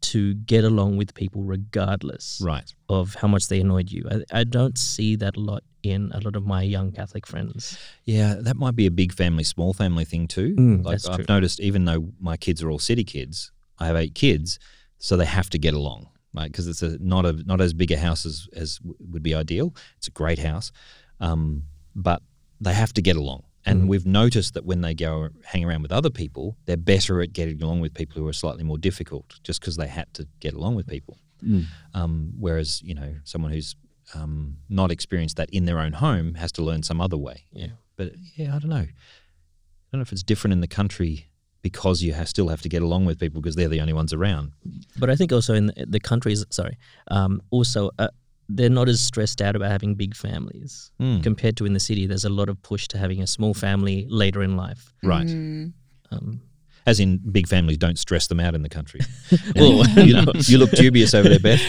to 0.00 0.34
get 0.34 0.64
along 0.64 0.96
with 0.96 1.14
people 1.14 1.42
regardless 1.42 2.40
right 2.44 2.72
of 2.88 3.14
how 3.14 3.28
much 3.28 3.48
they 3.48 3.60
annoyed 3.60 3.90
you. 3.90 4.08
I, 4.10 4.40
I 4.40 4.44
don't 4.44 4.78
see 4.78 5.16
that 5.16 5.36
a 5.36 5.40
lot 5.40 5.64
in 5.82 6.10
a 6.12 6.20
lot 6.20 6.36
of 6.36 6.46
my 6.46 6.62
young 6.62 6.92
Catholic 6.92 7.26
friends. 7.26 7.78
Yeah, 8.04 8.34
that 8.40 8.56
might 8.56 8.76
be 8.76 8.86
a 8.86 8.90
big 8.90 9.12
family, 9.12 9.44
small 9.44 9.72
family 9.72 10.04
thing 10.04 10.26
too. 10.26 10.54
Mm, 10.56 10.84
like 10.84 11.00
I've 11.08 11.16
true. 11.16 11.24
noticed, 11.28 11.60
even 11.60 11.84
though 11.84 12.12
my 12.20 12.36
kids 12.36 12.62
are 12.62 12.70
all 12.70 12.78
city 12.78 13.04
kids, 13.04 13.52
I 13.78 13.86
have 13.86 13.96
eight 13.96 14.14
kids, 14.14 14.58
so 14.98 15.16
they 15.16 15.24
have 15.24 15.50
to 15.50 15.58
get 15.58 15.74
along, 15.74 16.08
right? 16.34 16.50
Because 16.50 16.68
it's 16.68 16.82
a 16.82 16.98
not 16.98 17.26
a 17.26 17.32
not 17.32 17.60
as 17.60 17.72
big 17.72 17.92
a 17.92 17.98
house 17.98 18.26
as 18.26 18.48
as 18.54 18.80
would 18.82 19.22
be 19.22 19.34
ideal. 19.34 19.74
It's 19.96 20.08
a 20.08 20.12
great 20.12 20.38
house, 20.38 20.72
um, 21.20 21.64
but 21.94 22.22
they 22.60 22.74
have 22.74 22.92
to 22.94 23.02
get 23.02 23.16
along. 23.16 23.44
And 23.68 23.82
Mm. 23.84 23.88
we've 23.88 24.06
noticed 24.06 24.54
that 24.54 24.64
when 24.64 24.80
they 24.80 24.94
go 24.94 25.28
hang 25.44 25.64
around 25.64 25.82
with 25.82 25.92
other 25.92 26.10
people, 26.10 26.56
they're 26.66 26.76
better 26.94 27.20
at 27.22 27.32
getting 27.32 27.62
along 27.62 27.80
with 27.80 27.92
people 27.94 28.20
who 28.20 28.26
are 28.28 28.32
slightly 28.32 28.64
more 28.64 28.78
difficult, 28.78 29.38
just 29.42 29.60
because 29.60 29.76
they 29.76 29.88
had 29.88 30.12
to 30.14 30.26
get 30.40 30.54
along 30.54 30.74
with 30.76 30.86
people. 30.86 31.18
Mm. 31.44 31.64
Um, 31.94 32.32
whereas 32.38 32.82
you 32.82 32.94
know 32.94 33.16
someone 33.24 33.52
who's 33.52 33.76
um, 34.14 34.56
not 34.68 34.90
experienced 34.90 35.36
that 35.36 35.50
in 35.50 35.64
their 35.66 35.78
own 35.78 35.92
home 35.92 36.34
has 36.34 36.50
to 36.52 36.62
learn 36.62 36.82
some 36.82 37.00
other 37.00 37.16
way. 37.18 37.44
Yeah. 37.52 37.72
But 37.96 38.12
yeah, 38.36 38.56
I 38.56 38.58
don't 38.58 38.70
know. 38.70 38.76
I 38.86 39.88
don't 39.92 40.00
know 40.00 40.02
if 40.02 40.12
it's 40.12 40.22
different 40.22 40.52
in 40.52 40.60
the 40.60 40.66
country 40.80 41.26
because 41.62 42.02
you 42.02 42.14
ha 42.14 42.24
still 42.24 42.48
have 42.48 42.62
to 42.62 42.68
get 42.68 42.82
along 42.82 43.04
with 43.06 43.18
people 43.18 43.40
because 43.42 43.56
they're 43.56 43.68
the 43.76 43.80
only 43.80 43.92
ones 43.92 44.12
around. 44.12 44.52
But 44.98 45.10
I 45.10 45.16
think 45.16 45.32
also 45.32 45.54
in 45.54 45.66
the, 45.66 45.86
the 45.88 46.00
countries, 46.00 46.44
sorry, 46.50 46.76
um, 47.10 47.40
also 47.50 47.90
uh, 47.98 48.08
they're 48.48 48.70
not 48.70 48.88
as 48.88 49.00
stressed 49.00 49.42
out 49.42 49.54
about 49.56 49.70
having 49.70 49.94
big 49.94 50.16
families 50.16 50.90
Mm. 51.00 51.22
compared 51.22 51.56
to 51.58 51.66
in 51.66 51.74
the 51.74 51.80
city. 51.80 52.06
There's 52.06 52.24
a 52.24 52.30
lot 52.30 52.48
of 52.48 52.60
push 52.62 52.88
to 52.88 52.98
having 52.98 53.20
a 53.22 53.26
small 53.26 53.52
family 53.54 54.06
later 54.08 54.42
in 54.42 54.56
life. 54.56 54.92
Right. 55.02 55.26
Mm. 55.26 55.72
Um, 56.10 56.40
As 56.86 56.98
in, 57.00 57.18
big 57.18 57.46
families 57.46 57.76
don't 57.76 57.98
stress 57.98 58.26
them 58.28 58.40
out 58.40 58.54
in 58.54 58.62
the 58.62 58.68
country. 58.70 59.00
Well, 59.56 59.86
you, 59.98 60.22
you 60.46 60.56
look 60.58 60.70
dubious 60.70 61.12
over 61.14 61.28
there, 61.28 61.38
Beth. 61.40 61.60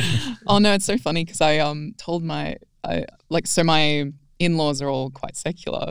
Oh 0.47 0.57
no, 0.59 0.73
it's 0.73 0.85
so 0.85 0.97
funny 0.97 1.25
because 1.25 1.41
I 1.41 1.57
um 1.59 1.93
told 1.97 2.23
my 2.23 2.55
I 2.83 3.05
like 3.29 3.45
so 3.45 3.63
my 3.63 4.11
in 4.39 4.55
laws 4.57 4.81
are 4.81 4.87
all 4.89 5.11
quite 5.11 5.35
secular, 5.35 5.87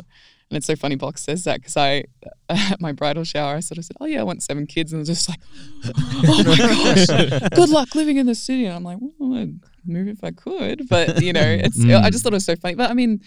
and 0.51 0.57
it's 0.57 0.67
so 0.67 0.75
funny. 0.75 0.97
Box 0.97 1.23
says 1.23 1.45
that 1.45 1.61
because 1.61 1.77
I 1.77 2.05
at 2.49 2.81
my 2.81 2.93
bridal 2.93 3.25
shower 3.25 3.55
I 3.57 3.61
sort 3.61 3.77
of 3.79 3.85
said, 3.85 3.97
"Oh 4.01 4.07
yeah, 4.07 4.21
I 4.21 4.25
want 4.25 4.43
seven 4.43 4.67
kids," 4.67 4.93
and 4.93 4.99
they're 5.01 5.15
just 5.15 5.29
like, 5.29 5.39
"Oh 5.85 6.43
my 6.45 6.57
gosh, 6.57 7.51
good 7.55 7.69
luck 7.69 7.95
living 7.95 8.17
in 8.17 8.27
the 8.27 8.35
city." 8.35 8.65
And 8.65 8.75
I'm 8.75 8.83
like, 8.85 8.99
"Well, 9.19 9.35
I'd 9.39 9.61
move 9.85 10.09
if 10.09 10.23
I 10.25 10.31
could," 10.31 10.89
but 10.89 11.23
you 11.23 11.33
know, 11.33 11.41
it's 11.65 11.79
Mm. 11.79 12.03
I 12.03 12.11
just 12.11 12.23
thought 12.25 12.33
it 12.33 12.37
was 12.37 12.45
so 12.45 12.57
funny. 12.57 12.75
But 12.75 12.91
I 12.91 12.95
mean, 12.95 13.21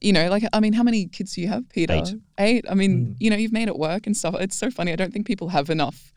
you 0.00 0.12
know, 0.12 0.28
like 0.28 0.44
I 0.52 0.60
mean, 0.60 0.72
how 0.72 0.82
many 0.82 1.06
kids 1.06 1.34
do 1.34 1.40
you 1.40 1.48
have, 1.48 1.68
Peter? 1.68 1.94
Eight. 1.94 2.14
Eight. 2.38 2.64
I 2.68 2.74
mean, 2.74 3.16
you 3.18 3.30
know, 3.30 3.36
you've 3.36 3.52
made 3.52 3.68
it 3.68 3.78
work 3.78 4.06
and 4.06 4.16
stuff. 4.16 4.34
It's 4.40 4.56
so 4.56 4.70
funny. 4.70 4.92
I 4.92 4.96
don't 4.96 5.12
think 5.12 5.26
people 5.26 5.48
have 5.48 5.70
enough 5.70 6.12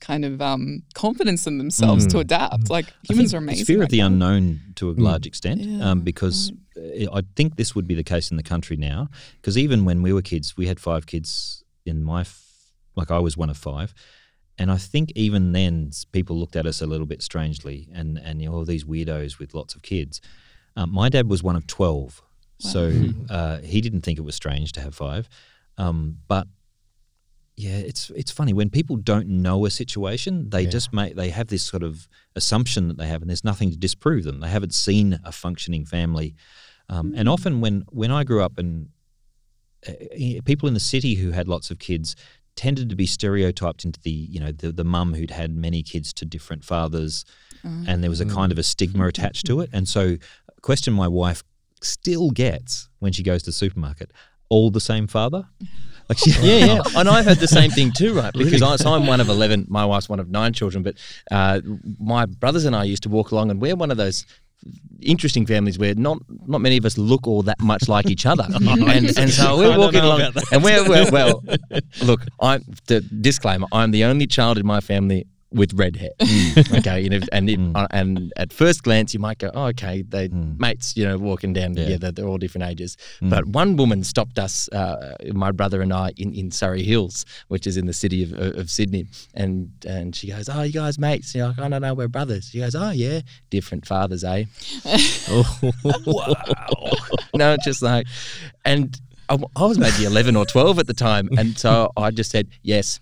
kind 0.00 0.24
of 0.26 0.42
um, 0.42 0.82
confidence 0.94 1.46
in 1.46 1.56
themselves 1.58 2.06
to 2.08 2.18
adapt. 2.18 2.68
Like 2.68 2.86
humans 3.08 3.32
are 3.32 3.38
amazing. 3.38 3.60
It's 3.62 3.66
fear 3.66 3.82
of 3.82 3.88
the 3.88 4.00
unknown 4.00 4.60
to 4.76 4.90
a 4.90 4.92
large 4.92 5.26
extent, 5.26 5.62
Yeah, 5.62 5.90
um, 5.90 6.00
because 6.02 6.52
uh 6.76 7.16
I 7.18 7.22
think 7.34 7.56
this 7.56 7.74
would 7.74 7.86
be 7.88 7.94
the 7.94 8.04
case 8.04 8.30
in 8.30 8.36
the 8.36 8.42
country 8.42 8.76
now. 8.76 9.08
Because 9.40 9.56
even 9.56 9.84
when 9.86 10.02
we 10.02 10.12
were 10.12 10.22
kids, 10.22 10.54
we 10.56 10.66
had 10.66 10.78
five 10.78 11.06
kids 11.06 11.64
in 11.86 12.04
my, 12.04 12.20
f- 12.20 12.44
like 12.94 13.10
I 13.10 13.18
was 13.20 13.36
one 13.38 13.48
of 13.48 13.56
five, 13.56 13.94
and 14.58 14.70
I 14.70 14.76
think 14.76 15.12
even 15.14 15.52
then 15.52 15.90
people 16.12 16.36
looked 16.36 16.56
at 16.56 16.66
us 16.66 16.80
a 16.80 16.86
little 16.86 17.06
bit 17.06 17.22
strangely, 17.22 17.88
and 17.92 18.18
and 18.18 18.40
you 18.40 18.48
know, 18.48 18.54
all 18.56 18.64
these 18.64 18.84
weirdos 18.84 19.38
with 19.38 19.54
lots 19.54 19.74
of 19.74 19.82
kids. 19.82 20.20
Um, 20.76 20.92
my 20.92 21.08
dad 21.08 21.28
was 21.28 21.42
one 21.42 21.56
of 21.56 21.66
twelve, 21.66 22.22
so 22.58 22.92
uh, 23.30 23.58
he 23.58 23.80
didn't 23.80 24.02
think 24.02 24.18
it 24.18 24.22
was 24.22 24.34
strange 24.34 24.72
to 24.72 24.80
have 24.80 24.94
five, 24.94 25.28
um, 25.78 26.18
but 26.28 26.46
yeah, 27.56 27.76
it's 27.76 28.10
it's 28.10 28.30
funny. 28.30 28.52
When 28.52 28.68
people 28.68 28.96
don't 28.96 29.28
know 29.28 29.64
a 29.64 29.70
situation, 29.70 30.50
they 30.50 30.66
just 30.66 30.92
make 30.92 31.16
they 31.16 31.30
have 31.30 31.48
this 31.48 31.62
sort 31.62 31.82
of 31.82 32.06
assumption 32.34 32.88
that 32.88 32.98
they 32.98 33.06
have, 33.08 33.22
and 33.22 33.30
there's 33.30 33.44
nothing 33.44 33.70
to 33.70 33.76
disprove 33.76 34.24
them. 34.24 34.40
They 34.40 34.48
haven't 34.48 34.74
seen 34.74 35.18
a 35.24 35.32
functioning 35.32 35.86
family, 35.86 36.34
um, 36.88 37.14
and 37.16 37.28
often 37.28 37.60
when 37.60 37.84
when 37.88 38.10
I 38.10 38.24
grew 38.24 38.42
up 38.42 38.58
and 38.58 38.88
uh, 39.88 39.92
people 40.44 40.68
in 40.68 40.74
the 40.74 40.80
city 40.80 41.14
who 41.14 41.30
had 41.30 41.48
lots 41.48 41.70
of 41.70 41.78
kids 41.78 42.16
tended 42.56 42.88
to 42.90 42.96
be 42.96 43.06
stereotyped 43.06 43.84
into 43.84 44.00
the 44.00 44.10
you 44.10 44.40
know 44.40 44.52
the 44.52 44.72
the 44.72 44.84
mum 44.84 45.14
who'd 45.14 45.30
had 45.30 45.54
many 45.54 45.82
kids 45.82 46.12
to 46.14 46.24
different 46.24 46.64
fathers, 46.64 47.24
and 47.86 48.02
there 48.02 48.10
was 48.10 48.20
a 48.20 48.26
kind 48.26 48.52
of 48.52 48.58
a 48.58 48.62
stigma 48.62 49.06
attached 49.06 49.46
to 49.46 49.60
it, 49.60 49.70
and 49.72 49.88
so 49.88 50.16
a 50.56 50.60
question 50.62 50.94
my 50.94 51.08
wife 51.08 51.42
still 51.82 52.30
gets 52.30 52.88
when 53.00 53.12
she 53.12 53.22
goes 53.22 53.42
to 53.42 53.46
the 53.46 53.52
supermarket 53.52 54.10
all 54.48 54.70
the 54.70 54.80
same 54.80 55.06
father. 55.06 55.44
Like 56.08 56.18
she, 56.18 56.30
yeah, 56.40 56.66
yeah. 56.66 56.82
And 56.96 57.08
I've 57.08 57.24
heard 57.24 57.38
the 57.38 57.48
same 57.48 57.70
thing 57.70 57.92
too, 57.92 58.14
right? 58.14 58.32
Because 58.32 58.62
I, 58.62 58.76
so 58.76 58.92
I'm 58.94 59.06
one 59.06 59.20
of 59.20 59.28
11, 59.28 59.66
my 59.68 59.84
wife's 59.84 60.08
one 60.08 60.20
of 60.20 60.28
nine 60.30 60.52
children, 60.52 60.82
but 60.82 60.94
uh, 61.30 61.60
my 61.98 62.26
brothers 62.26 62.64
and 62.64 62.76
I 62.76 62.84
used 62.84 63.02
to 63.04 63.08
walk 63.08 63.32
along, 63.32 63.50
and 63.50 63.60
we're 63.60 63.76
one 63.76 63.90
of 63.90 63.96
those 63.96 64.24
interesting 65.00 65.46
families 65.46 65.78
where 65.78 65.94
not 65.94 66.18
not 66.46 66.60
many 66.60 66.76
of 66.76 66.84
us 66.84 66.98
look 66.98 67.26
all 67.26 67.42
that 67.42 67.60
much 67.60 67.88
like 67.88 68.08
each 68.10 68.26
other, 68.26 68.46
and 68.60 69.18
and 69.18 69.30
so 69.30 69.56
we're 69.58 69.78
walking 69.78 70.00
along, 70.00 70.22
and 70.52 70.62
we're, 70.62 70.88
we're 70.88 71.10
well. 71.10 71.44
Look, 72.02 72.22
I'm 72.40 72.64
the 72.86 73.00
disclaimer. 73.00 73.66
I'm 73.72 73.90
the 73.90 74.04
only 74.04 74.26
child 74.26 74.58
in 74.58 74.66
my 74.66 74.80
family 74.80 75.26
with 75.56 75.72
red 75.74 75.96
hair. 75.96 76.10
okay, 76.78 77.00
you 77.00 77.10
know, 77.10 77.20
and 77.32 77.50
it, 77.50 77.58
uh, 77.74 77.88
and 77.90 78.32
at 78.36 78.52
first 78.52 78.82
glance 78.82 79.14
you 79.14 79.20
might 79.20 79.38
go, 79.38 79.50
oh, 79.54 79.66
okay, 79.66 80.02
they 80.02 80.28
mates, 80.28 80.96
you 80.96 81.04
know, 81.04 81.18
walking 81.18 81.52
down 81.52 81.74
together. 81.74 82.12
They're 82.12 82.28
all 82.28 82.38
different 82.38 82.68
ages. 82.70 82.96
But 83.20 83.46
one 83.46 83.76
woman 83.76 84.04
stopped 84.04 84.38
us, 84.38 84.68
uh, 84.68 85.16
my 85.32 85.50
brother 85.50 85.80
and 85.80 85.92
I, 85.92 86.12
in, 86.16 86.32
in 86.32 86.50
Surry 86.50 86.82
Hills, 86.82 87.24
which 87.48 87.66
is 87.66 87.76
in 87.76 87.86
the 87.86 87.92
city 87.92 88.22
of, 88.22 88.32
of 88.32 88.70
Sydney, 88.70 89.06
and 89.34 89.70
and 89.86 90.14
she 90.14 90.28
goes, 90.28 90.48
oh, 90.48 90.62
you 90.62 90.72
guys 90.72 90.98
mates? 90.98 91.34
You're 91.34 91.48
like, 91.48 91.58
I 91.58 91.68
don't 91.68 91.82
know, 91.82 91.94
we're 91.94 92.08
brothers. 92.08 92.50
She 92.50 92.58
goes, 92.58 92.74
oh 92.74 92.90
yeah, 92.90 93.20
different 93.50 93.86
fathers, 93.86 94.22
eh? 94.22 94.44
wow. 96.06 96.34
no, 97.34 97.56
just 97.64 97.82
like, 97.82 98.06
and. 98.64 98.98
I, 99.28 99.36
I 99.56 99.64
was 99.64 99.76
maybe 99.76 100.04
11 100.04 100.36
or 100.36 100.46
12 100.46 100.78
at 100.78 100.86
the 100.86 100.94
time. 100.94 101.28
And 101.36 101.58
so 101.58 101.90
I 101.96 102.12
just 102.12 102.30
said, 102.30 102.46
yes. 102.62 103.00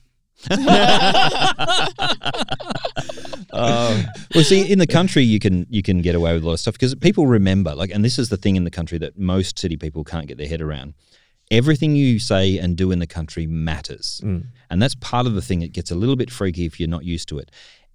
Um, 3.53 4.05
well, 4.35 4.43
see, 4.45 4.71
in 4.71 4.79
the 4.81 4.87
country, 4.87 5.23
you 5.23 5.39
can 5.39 5.67
you 5.71 5.83
can 5.83 6.03
get 6.03 6.15
away 6.15 6.35
with 6.35 6.43
a 6.43 6.47
lot 6.47 6.55
of 6.55 6.61
stuff 6.61 6.75
because 6.75 6.95
people 6.97 7.27
remember, 7.27 7.75
like, 7.75 7.91
and 7.91 8.05
this 8.05 8.19
is 8.19 8.29
the 8.29 8.37
thing 8.37 8.57
in 8.57 8.65
the 8.65 8.71
country 8.71 8.99
that 8.99 9.17
most 9.19 9.59
city 9.59 9.77
people 9.77 10.03
can't 10.03 10.27
get 10.27 10.39
their 10.39 10.49
head 10.49 10.61
around. 10.61 10.95
Everything 11.51 11.95
you 11.95 12.19
say 12.19 12.59
and 12.59 12.77
do 12.77 12.91
in 12.91 12.99
the 12.99 13.07
country 13.07 13.47
matters, 13.47 14.21
and 14.71 14.83
that's 14.83 14.95
part 14.97 15.27
of 15.27 15.35
the 15.35 15.43
thing 15.43 15.61
that 15.61 15.73
gets 15.73 15.91
a 15.91 15.95
little 15.95 16.17
bit 16.17 16.31
freaky 16.31 16.67
if 16.67 16.81
you're 16.81 16.89
not 16.89 17.05
used 17.05 17.29
to 17.29 17.39
it. 17.39 17.51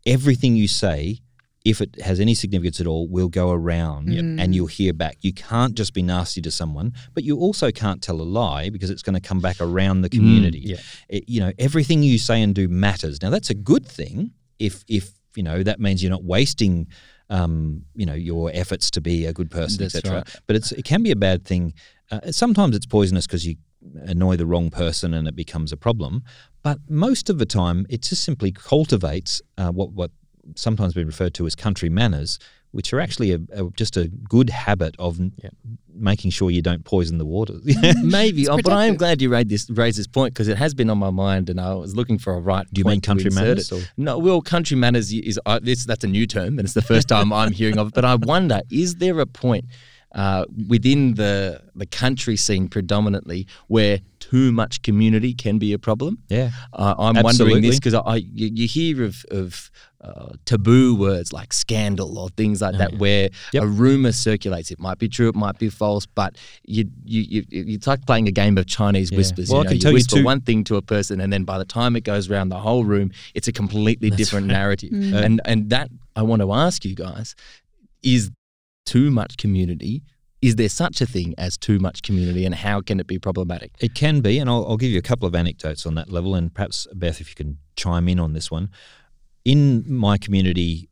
Everything 0.05 0.55
you 0.55 0.67
say, 0.67 1.19
if 1.65 1.81
it 1.81 1.99
has 2.01 2.19
any 2.19 2.33
significance 2.33 2.79
at 2.79 2.87
all, 2.87 3.07
we'll 3.09 3.29
go 3.29 3.51
around 3.51 4.07
and 4.39 4.55
you'll 4.55 4.67
hear 4.67 4.93
back. 4.93 5.17
You 5.21 5.33
can't 5.33 5.75
just 5.75 5.93
be 5.93 6.01
nasty 6.01 6.41
to 6.41 6.51
someone, 6.51 6.93
but 7.13 7.23
you 7.23 7.37
also 7.37 7.69
can't 7.71 8.01
tell 8.01 8.21
a 8.21 8.23
lie 8.23 8.69
because 8.69 8.89
it's 8.89 9.01
going 9.03 9.15
to 9.15 9.27
come 9.27 9.41
back 9.41 9.57
around 9.59 10.01
the 10.01 10.09
community. 10.09 10.59
yeah. 10.59 10.77
It- 11.09 11.25
you 11.27 11.39
know, 11.41 11.51
everything 11.59 12.01
you 12.03 12.17
say 12.17 12.41
and 12.41 12.55
do 12.55 12.67
matters. 12.69 13.21
Now, 13.21 13.29
that's 13.29 13.49
a 13.49 13.55
good 13.55 13.85
thing 13.85 14.31
if 14.57 14.83
if 14.87 15.11
you 15.35 15.43
know 15.43 15.61
that 15.63 15.79
means 15.79 16.01
you're 16.01 16.11
not 16.11 16.23
wasting. 16.23 16.87
Um, 17.31 17.83
you 17.93 18.07
know 18.07 18.15
your 18.15 18.49
efforts 18.55 18.89
to 18.91 19.01
be 19.01 19.27
a 19.27 19.33
good 19.33 19.51
person, 19.51 19.83
etc. 19.85 20.11
right. 20.15 20.35
But 20.47 20.55
it's 20.55 20.71
it 20.71 20.83
can 20.83 21.03
be 21.03 21.11
a 21.11 21.15
bad 21.15 21.45
thing. 21.45 21.73
Uh, 22.09 22.31
sometimes 22.31 22.75
it's 22.75 22.87
poisonous 22.87 23.27
because 23.27 23.45
you 23.45 23.55
annoy 24.07 24.35
the 24.35 24.47
wrong 24.47 24.71
person 24.71 25.13
and 25.13 25.27
it 25.27 25.35
becomes 25.35 25.71
a 25.71 25.77
problem. 25.77 26.23
But 26.63 26.79
most 26.89 27.29
of 27.29 27.37
the 27.37 27.45
time, 27.45 27.85
it 27.87 28.01
just 28.01 28.23
simply 28.23 28.51
cultivates 28.51 29.41
uh, 29.59 29.71
what 29.71 29.91
what 29.91 30.09
sometimes 30.55 30.93
been 30.93 31.07
referred 31.07 31.33
to 31.35 31.45
as 31.45 31.55
country 31.55 31.89
manners, 31.89 32.39
which 32.71 32.93
are 32.93 32.99
actually 32.99 33.31
a, 33.31 33.39
a, 33.53 33.69
just 33.71 33.97
a 33.97 34.07
good 34.07 34.49
habit 34.49 34.95
of 34.99 35.19
n- 35.19 35.31
making 35.93 36.31
sure 36.31 36.51
you 36.51 36.61
don't 36.61 36.85
poison 36.85 37.17
the 37.17 37.25
water. 37.25 37.55
Maybe, 38.03 38.47
oh, 38.47 38.57
but 38.63 38.71
I 38.71 38.85
am 38.85 38.95
glad 38.95 39.21
you 39.21 39.29
raised 39.29 39.49
this, 39.49 39.69
raised 39.69 39.97
this 39.97 40.07
point 40.07 40.33
because 40.33 40.47
it 40.47 40.57
has 40.57 40.73
been 40.73 40.89
on 40.89 40.97
my 40.97 41.09
mind, 41.09 41.49
and 41.49 41.59
I 41.59 41.73
was 41.73 41.95
looking 41.95 42.19
for 42.19 42.33
a 42.35 42.39
right. 42.39 42.65
Do 42.71 42.79
you 42.79 42.85
point 42.85 42.95
mean 42.95 43.01
country 43.01 43.31
manners, 43.31 43.71
No, 43.97 44.17
well, 44.19 44.41
country 44.41 44.77
manners 44.77 45.11
is 45.11 45.39
uh, 45.45 45.59
this, 45.61 45.85
that's 45.85 46.03
a 46.03 46.07
new 46.07 46.27
term, 46.27 46.59
and 46.59 46.61
it's 46.61 46.73
the 46.73 46.81
first 46.81 47.07
time 47.07 47.33
I'm 47.33 47.51
hearing 47.51 47.77
of 47.77 47.87
it. 47.87 47.93
But 47.93 48.05
I 48.05 48.15
wonder, 48.15 48.61
is 48.71 48.95
there 48.95 49.19
a 49.19 49.25
point 49.25 49.65
uh, 50.13 50.45
within 50.67 51.15
the 51.15 51.61
the 51.75 51.85
country 51.85 52.35
scene 52.35 52.67
predominantly 52.67 53.47
where 53.67 53.99
too 54.19 54.51
much 54.51 54.81
community 54.81 55.33
can 55.33 55.59
be 55.59 55.73
a 55.73 55.79
problem? 55.79 56.19
yeah. 56.29 56.51
Uh, 56.73 56.95
I'm 56.97 57.23
wondering 57.23 57.61
this 57.61 57.79
because 57.79 57.93
I, 57.93 57.99
I 57.99 58.15
you, 58.17 58.49
you 58.53 58.67
hear 58.67 59.03
of, 59.03 59.23
of 59.31 59.71
uh, 60.01 60.33
taboo 60.45 60.95
words 60.95 61.33
like 61.33 61.51
scandal 61.51 62.17
or 62.17 62.29
things 62.29 62.61
like 62.61 62.77
that, 62.77 62.97
where 62.99 63.29
Yep. 63.53 63.63
a 63.63 63.67
rumor 63.67 64.11
circulates. 64.13 64.71
It 64.71 64.79
might 64.79 64.97
be 64.97 65.09
true, 65.09 65.27
it 65.29 65.35
might 65.35 65.59
be 65.59 65.69
false, 65.69 66.05
but 66.05 66.37
you, 66.65 66.85
you, 67.03 67.43
you 67.49 67.65
it's 67.75 67.85
like 67.87 68.05
playing 68.05 68.27
a 68.27 68.31
game 68.31 68.57
of 68.57 68.65
Chinese 68.65 69.11
whispers. 69.11 69.49
Well, 69.49 69.59
I 69.59 69.61
you 69.61 69.63
know, 69.63 69.69
can 69.69 69.75
you 69.75 69.81
tell 69.81 69.91
you 69.91 69.95
whisper 69.95 70.15
two- 70.17 70.23
one 70.23 70.41
thing 70.41 70.63
to 70.65 70.77
a 70.77 70.81
person, 70.81 71.19
and 71.19 71.33
then 71.33 71.43
by 71.43 71.57
the 71.57 71.65
time 71.65 71.95
it 71.95 72.05
goes 72.05 72.29
around 72.29 72.49
the 72.49 72.59
whole 72.59 72.85
room, 72.85 73.11
it's 73.33 73.47
a 73.47 73.51
completely 73.51 74.09
different 74.09 74.47
narrative. 74.47 74.91
And 74.93 75.41
and 75.45 75.69
that 75.69 75.89
I 76.15 76.21
want 76.21 76.41
to 76.41 76.53
ask 76.53 76.85
you 76.85 76.95
guys: 76.95 77.35
Is 78.01 78.31
too 78.85 79.11
much 79.11 79.35
community? 79.37 80.03
Is 80.41 80.55
there 80.55 80.69
such 80.69 81.01
a 81.01 81.05
thing 81.05 81.35
as 81.37 81.57
too 81.57 81.79
much 81.79 82.01
community, 82.01 82.45
and 82.45 82.55
how 82.55 82.79
can 82.79 83.01
it 83.01 83.07
be 83.07 83.19
problematic? 83.19 83.73
It 83.81 83.93
can 83.93 84.21
be, 84.21 84.39
and 84.39 84.49
I'll, 84.49 84.65
I'll 84.65 84.77
give 84.77 84.89
you 84.89 84.97
a 84.97 85.01
couple 85.01 85.27
of 85.27 85.35
anecdotes 85.35 85.85
on 85.85 85.95
that 85.95 86.09
level, 86.09 86.33
and 86.33 86.53
perhaps 86.53 86.87
Beth, 86.95 87.19
if 87.19 87.27
you 87.29 87.35
can 87.35 87.57
chime 87.75 88.07
in 88.07 88.19
on 88.21 88.31
this 88.31 88.49
one. 88.49 88.69
In 89.45 89.91
my 89.91 90.17
community, 90.17 90.89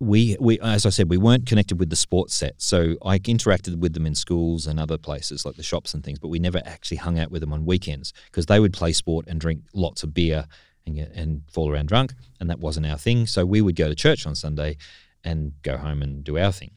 we, 0.00 0.36
we 0.38 0.60
as 0.60 0.86
I 0.86 0.90
said, 0.90 1.10
we 1.10 1.18
weren't 1.18 1.46
connected 1.46 1.78
with 1.78 1.90
the 1.90 1.96
sports 1.96 2.34
set, 2.34 2.54
so 2.58 2.96
I 3.04 3.18
interacted 3.18 3.76
with 3.76 3.94
them 3.94 4.06
in 4.06 4.14
schools 4.14 4.66
and 4.66 4.78
other 4.78 4.96
places 4.96 5.44
like 5.44 5.56
the 5.56 5.62
shops 5.62 5.92
and 5.92 6.04
things, 6.04 6.18
but 6.18 6.28
we 6.28 6.38
never 6.38 6.62
actually 6.64 6.98
hung 6.98 7.18
out 7.18 7.30
with 7.30 7.40
them 7.40 7.52
on 7.52 7.66
weekends 7.66 8.12
because 8.26 8.46
they 8.46 8.60
would 8.60 8.72
play 8.72 8.92
sport 8.92 9.26
and 9.26 9.40
drink 9.40 9.62
lots 9.74 10.02
of 10.02 10.14
beer 10.14 10.46
and 10.86 10.94
get, 10.94 11.12
and 11.12 11.42
fall 11.52 11.70
around 11.70 11.88
drunk, 11.88 12.14
and 12.40 12.48
that 12.48 12.60
wasn't 12.60 12.86
our 12.86 12.96
thing. 12.96 13.26
So 13.26 13.44
we 13.44 13.60
would 13.60 13.76
go 13.76 13.88
to 13.88 13.94
church 13.94 14.26
on 14.26 14.34
Sunday 14.34 14.76
and 15.24 15.52
go 15.62 15.76
home 15.76 16.02
and 16.02 16.22
do 16.22 16.38
our 16.38 16.52
thing. 16.52 16.72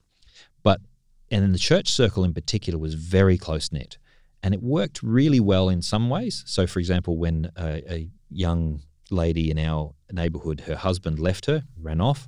But 0.64 0.82
and 1.30 1.44
then 1.44 1.54
the 1.54 1.60
church 1.60 1.90
circle 1.90 2.24
in 2.24 2.34
particular 2.34 2.78
was 2.78 2.96
very 2.96 3.38
close 3.38 3.72
knit, 3.72 3.98
and 4.42 4.54
it 4.54 4.62
worked 4.62 5.02
really 5.04 5.40
well 5.40 5.70
in 5.70 5.82
some 5.82 6.10
ways. 6.10 6.44
So, 6.48 6.66
for 6.66 6.80
example, 6.80 7.18
when 7.18 7.52
a, 7.56 7.84
a 7.90 8.10
young 8.30 8.82
lady 9.12 9.52
in 9.52 9.60
our 9.60 9.94
neighbourhood, 10.12 10.62
her 10.62 10.76
husband 10.76 11.20
left 11.20 11.46
her, 11.46 11.64
ran 11.78 12.02
off 12.02 12.28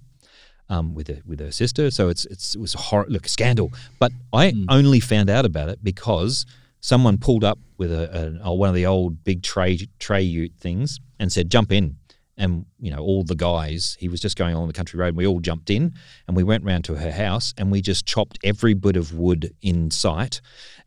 um, 0.70 0.94
with 0.94 1.08
her, 1.08 1.22
with 1.26 1.40
her 1.40 1.52
sister. 1.52 1.92
So 1.92 2.10
it's, 2.10 2.26
it's 2.26 2.56
it 2.56 2.62
was 2.62 2.76
a 2.76 2.80
horror, 2.80 3.06
look 3.08 3.26
a 3.26 3.30
scandal. 3.30 3.72
But 4.00 4.12
I 4.32 4.54
only 4.70 5.00
found 5.00 5.30
out 5.30 5.46
about 5.46 5.70
it 5.70 5.84
because 5.84 6.46
someone 6.80 7.18
pulled 7.18 7.44
up 7.44 7.60
with 7.78 7.92
a, 7.92 8.40
a 8.44 8.54
one 8.54 8.70
of 8.70 8.76
the 8.76 8.86
old 8.86 9.24
big 9.24 9.44
tray 9.44 9.80
tray 10.00 10.22
ute 10.22 10.54
things 10.60 11.00
and 11.20 11.32
said, 11.32 11.50
"Jump 11.50 11.72
in." 11.72 11.98
And 12.36 12.66
you 12.80 12.90
know, 12.90 12.98
all 12.98 13.24
the 13.24 13.36
guys. 13.36 13.96
He 14.00 14.10
was 14.10 14.20
just 14.20 14.36
going 14.36 14.56
along 14.56 14.68
the 14.68 14.74
country 14.74 15.00
road. 15.00 15.10
And 15.10 15.18
we 15.18 15.28
all 15.28 15.40
jumped 15.40 15.70
in, 15.70 15.94
and 16.28 16.36
we 16.36 16.44
went 16.44 16.64
round 16.64 16.84
to 16.86 16.96
her 16.96 17.12
house, 17.12 17.54
and 17.58 17.72
we 17.72 17.80
just 17.80 18.08
chopped 18.08 18.40
every 18.44 18.74
bit 18.74 18.96
of 18.96 19.14
wood 19.14 19.54
in 19.62 19.92
sight, 19.92 20.42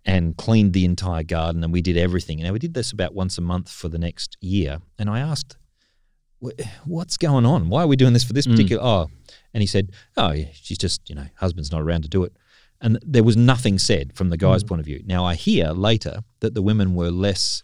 and 0.05 0.37
cleaned 0.37 0.73
the 0.73 0.85
entire 0.85 1.23
garden, 1.23 1.63
and 1.63 1.73
we 1.73 1.83
did 1.83 1.97
everything. 1.97 2.41
Now 2.41 2.53
we 2.53 2.59
did 2.59 2.75
this 2.75 2.91
about 2.91 3.15
once 3.15 3.39
a 3.39 3.43
month 3.43 3.71
for 3.71 3.89
the 3.89 3.99
next 3.99 4.37
year. 4.41 4.79
And 4.99 5.09
I 5.09 5.21
asked, 5.21 5.55
"Wh- 5.55 5.66
"What's 6.85 7.17
going 7.17 7.47
on? 7.47 7.69
Why 7.69 7.83
are 7.83 7.87
we 7.87 7.97
doing 7.97 8.13
this 8.13 8.25
for 8.25 8.33
this 8.33 8.45
hmm. 8.45 8.53
particular?" 8.53 8.83
Oh, 8.83 9.09
and 9.55 9.63
he 9.63 9.67
said, 9.67 9.93
"Oh, 10.17 10.33
yeah, 10.33 10.47
she's 10.53 10.79
just 10.79 11.09
you 11.09 11.15
know, 11.15 11.27
husband's 11.37 11.73
not 11.73 11.83
around 11.83 12.03
to 12.03 12.09
do 12.09 12.25
it." 12.25 12.33
And 12.81 12.99
there 13.03 13.25
was 13.25 13.37
nothing 13.37 13.79
said 13.79 14.15
from 14.15 14.31
the 14.31 14.37
guy's 14.37 14.63
hmm. 14.63 14.69
point 14.69 14.81
of 14.81 14.87
view. 14.87 15.03
Now 15.05 15.25
I 15.25 15.35
hear 15.35 15.71
later 15.71 16.21
that 16.41 16.55
the 16.55 16.63
women 16.63 16.95
were 16.95 17.11
less 17.11 17.63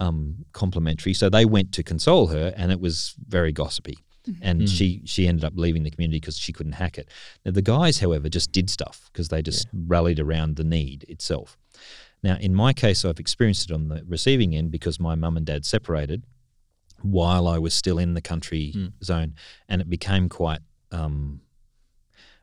um, 0.00 0.44
complimentary, 0.52 1.14
so 1.14 1.28
they 1.28 1.44
went 1.44 1.72
to 1.72 1.82
console 1.82 2.28
her, 2.28 2.52
and 2.56 2.70
it 2.72 2.80
was 2.80 3.14
very 3.26 3.52
gossipy. 3.52 3.98
Mm-hmm. 4.28 4.42
And 4.42 4.60
hmm. 4.60 4.66
she 4.66 5.02
she 5.04 5.26
ended 5.26 5.44
up 5.44 5.54
leaving 5.56 5.82
the 5.82 5.90
community 5.90 6.20
because 6.20 6.38
she 6.38 6.52
couldn't 6.52 6.72
hack 6.72 6.96
it. 6.98 7.08
Now 7.44 7.52
the 7.52 7.62
guys, 7.62 7.98
however, 7.98 8.28
just 8.28 8.52
did 8.52 8.70
stuff 8.70 9.10
because 9.12 9.28
they 9.28 9.42
just 9.42 9.66
rallied 9.72 10.20
around 10.20 10.56
the 10.56 10.64
need 10.64 11.04
itself. 11.08 11.58
Now, 12.22 12.36
in 12.36 12.54
my 12.54 12.72
case, 12.72 13.04
I've 13.04 13.18
experienced 13.18 13.68
it 13.68 13.74
on 13.74 13.88
the 13.88 14.04
receiving 14.06 14.54
end 14.54 14.70
because 14.70 15.00
my 15.00 15.16
mum 15.16 15.36
and 15.36 15.44
dad 15.44 15.64
separated 15.64 16.22
while 17.02 17.46
I 17.48 17.58
was 17.58 17.74
still 17.74 17.98
in 17.98 18.14
the 18.14 18.20
country 18.22 18.72
Mm. 18.74 18.92
zone, 19.02 19.34
and 19.68 19.80
it 19.80 19.88
became 19.90 20.28
quite. 20.28 20.60
Um, 20.90 21.40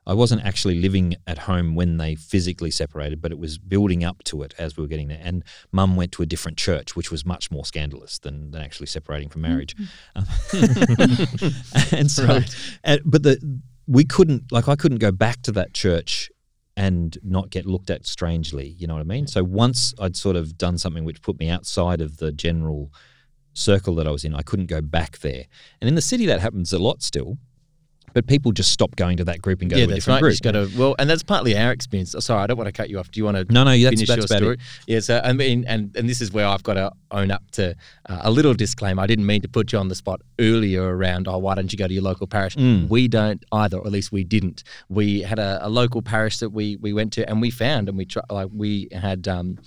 I 0.07 0.13
wasn't 0.13 0.43
actually 0.43 0.81
living 0.81 1.15
at 1.27 1.37
home 1.39 1.75
when 1.75 1.97
they 1.97 2.15
physically 2.15 2.71
separated, 2.71 3.21
but 3.21 3.31
it 3.31 3.37
was 3.37 3.59
building 3.59 4.03
up 4.03 4.23
to 4.23 4.41
it 4.41 4.55
as 4.57 4.75
we 4.75 4.81
were 4.81 4.87
getting 4.87 5.07
there. 5.09 5.21
And 5.21 5.43
mum 5.71 5.95
went 5.95 6.11
to 6.13 6.23
a 6.23 6.25
different 6.25 6.57
church, 6.57 6.95
which 6.95 7.11
was 7.11 7.25
much 7.27 7.51
more 7.51 7.63
scandalous 7.63 8.17
than, 8.17 8.49
than 8.49 8.63
actually 8.63 8.87
separating 8.87 9.29
from 9.29 9.41
marriage. 9.43 9.75
Um, 10.15 10.25
and 11.91 12.09
so, 12.09 12.25
Right. 12.25 12.55
and, 12.83 13.01
but 13.05 13.23
the 13.23 13.59
we 13.87 14.03
couldn't 14.03 14.51
like 14.51 14.67
I 14.67 14.75
couldn't 14.75 14.99
go 14.99 15.11
back 15.11 15.41
to 15.43 15.51
that 15.53 15.73
church 15.73 16.29
and 16.77 17.17
not 17.23 17.49
get 17.49 17.65
looked 17.65 17.89
at 17.89 18.05
strangely. 18.07 18.67
You 18.77 18.87
know 18.87 18.93
what 18.93 19.01
I 19.01 19.03
mean? 19.03 19.27
So 19.27 19.43
once 19.43 19.93
I'd 19.99 20.15
sort 20.15 20.35
of 20.35 20.57
done 20.57 20.77
something 20.77 21.03
which 21.05 21.21
put 21.21 21.39
me 21.39 21.49
outside 21.49 21.99
of 22.01 22.17
the 22.17 22.31
general 22.31 22.91
circle 23.59 23.95
that 23.95 24.07
I 24.07 24.11
was 24.11 24.23
in, 24.23 24.33
I 24.33 24.41
couldn't 24.41 24.67
go 24.67 24.81
back 24.81 25.19
there. 25.19 25.45
And 25.81 25.87
in 25.87 25.95
the 25.95 26.01
city, 26.01 26.25
that 26.27 26.39
happens 26.39 26.73
a 26.73 26.79
lot 26.79 27.03
still. 27.03 27.37
But 28.13 28.25
people 28.25 28.51
just 28.51 28.71
stop 28.71 28.95
going 28.95 29.17
to 29.17 29.23
that 29.25 29.39
group 29.39 29.61
and 29.61 29.69
go 29.69 29.77
yeah, 29.77 29.85
to 29.85 29.91
a 29.91 29.95
different 29.95 30.15
right. 30.15 30.21
group. 30.21 30.31
You 30.31 30.33
just 30.33 30.43
got 30.43 30.51
to 30.53 30.69
well, 30.79 30.95
and 30.97 31.07
that's 31.07 31.21
partly 31.21 31.55
our 31.55 31.71
experience. 31.71 32.15
Oh, 32.15 32.19
Sorry, 32.19 32.41
I 32.41 32.47
don't 32.47 32.57
want 32.57 32.67
to 32.67 32.71
cut 32.71 32.89
you 32.89 32.97
off. 32.97 33.11
Do 33.11 33.19
you 33.19 33.23
want 33.23 33.37
to? 33.37 33.53
No, 33.53 33.63
no, 33.63 33.69
that's- 33.69 33.89
finish 33.89 34.07
that's 34.07 34.25
about 34.25 34.37
story. 34.37 34.55
it. 34.55 34.59
Yeah, 34.87 34.99
so 34.99 35.21
I 35.23 35.31
mean, 35.33 35.63
and 35.67 35.95
and 35.95 36.09
this 36.09 36.19
is 36.19 36.31
where 36.31 36.47
I've 36.47 36.63
got 36.63 36.73
to 36.73 36.91
own 37.11 37.29
up 37.29 37.43
to 37.51 37.75
uh, 38.07 38.21
a 38.23 38.31
little 38.31 38.55
disclaimer. 38.55 39.03
I 39.03 39.05
didn't 39.05 39.27
mean 39.27 39.41
to 39.43 39.47
put 39.47 39.71
you 39.71 39.77
on 39.77 39.89
the 39.89 39.95
spot 39.95 40.21
earlier 40.39 40.83
around. 40.83 41.27
Oh, 41.27 41.37
why 41.37 41.53
don't 41.53 41.71
you 41.71 41.77
go 41.77 41.87
to 41.87 41.93
your 41.93 42.01
local 42.01 42.25
parish? 42.25 42.55
Mm. 42.55 42.89
We 42.89 43.07
don't 43.07 43.45
either, 43.51 43.77
or 43.77 43.85
at 43.85 43.91
least 43.91 44.11
we 44.11 44.23
didn't. 44.23 44.63
We 44.89 45.21
had 45.21 45.37
a, 45.37 45.59
a 45.61 45.69
local 45.69 46.01
parish 46.01 46.39
that 46.39 46.49
we 46.49 46.77
we 46.77 46.93
went 46.93 47.13
to, 47.13 47.29
and 47.29 47.41
we 47.41 47.51
found, 47.51 47.89
and 47.89 47.97
we 47.97 48.05
try, 48.05 48.23
like 48.31 48.49
we 48.51 48.87
had. 48.91 49.27
Um, 49.27 49.59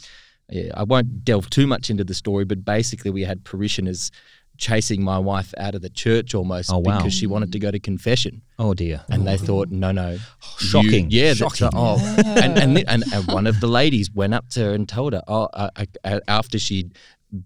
yeah, 0.49 0.71
I 0.75 0.83
won't 0.85 1.25
delve 1.25 1.49
too 1.51 1.67
much 1.67 1.91
into 1.91 2.05
the 2.05 2.15
story, 2.15 2.45
but 2.45 2.65
basically 2.65 3.11
we 3.11 3.23
had 3.23 3.45
parishioners 3.45 4.11
chasing 4.59 5.03
my 5.03 5.19
wife 5.19 5.55
out 5.59 5.75
of 5.75 5.81
the 5.83 5.89
church 5.89 6.35
almost 6.35 6.71
Oh, 6.71 6.79
wow. 6.79 6.99
because 6.99 7.15
she 7.15 7.27
wanted 7.27 7.53
to 7.53 7.59
go 7.59 7.71
to 7.71 7.81
confession 7.81 8.43
oh 8.59 8.75
dear. 8.75 9.03
and 9.09 9.27
they 9.27 9.37
thought, 9.39 9.71
no, 9.71 9.91
no, 9.93 10.11
you- 10.13 10.19
Shocking. 10.59 11.11
yeah, 11.11 11.33
Shocking. 11.35 11.65
right. 11.67 11.73
Oh, 11.75 12.25
and, 12.27 12.59
and, 12.59 12.77
thi- 12.77 12.85
and 12.87 13.03
and 13.13 13.27
one 13.29 13.47
of 13.47 13.61
the 13.61 13.67
ladies 13.67 14.11
went 14.13 14.35
up 14.35 14.49
to 14.51 14.61
her 14.61 14.75
and 14.75 14.87
told 14.89 15.15
her, 15.15 15.23
oh, 15.27 15.49
uh, 15.55 15.71
uh, 15.75 15.85
uh, 16.05 16.21
after 16.29 16.59
she'd 16.59 16.97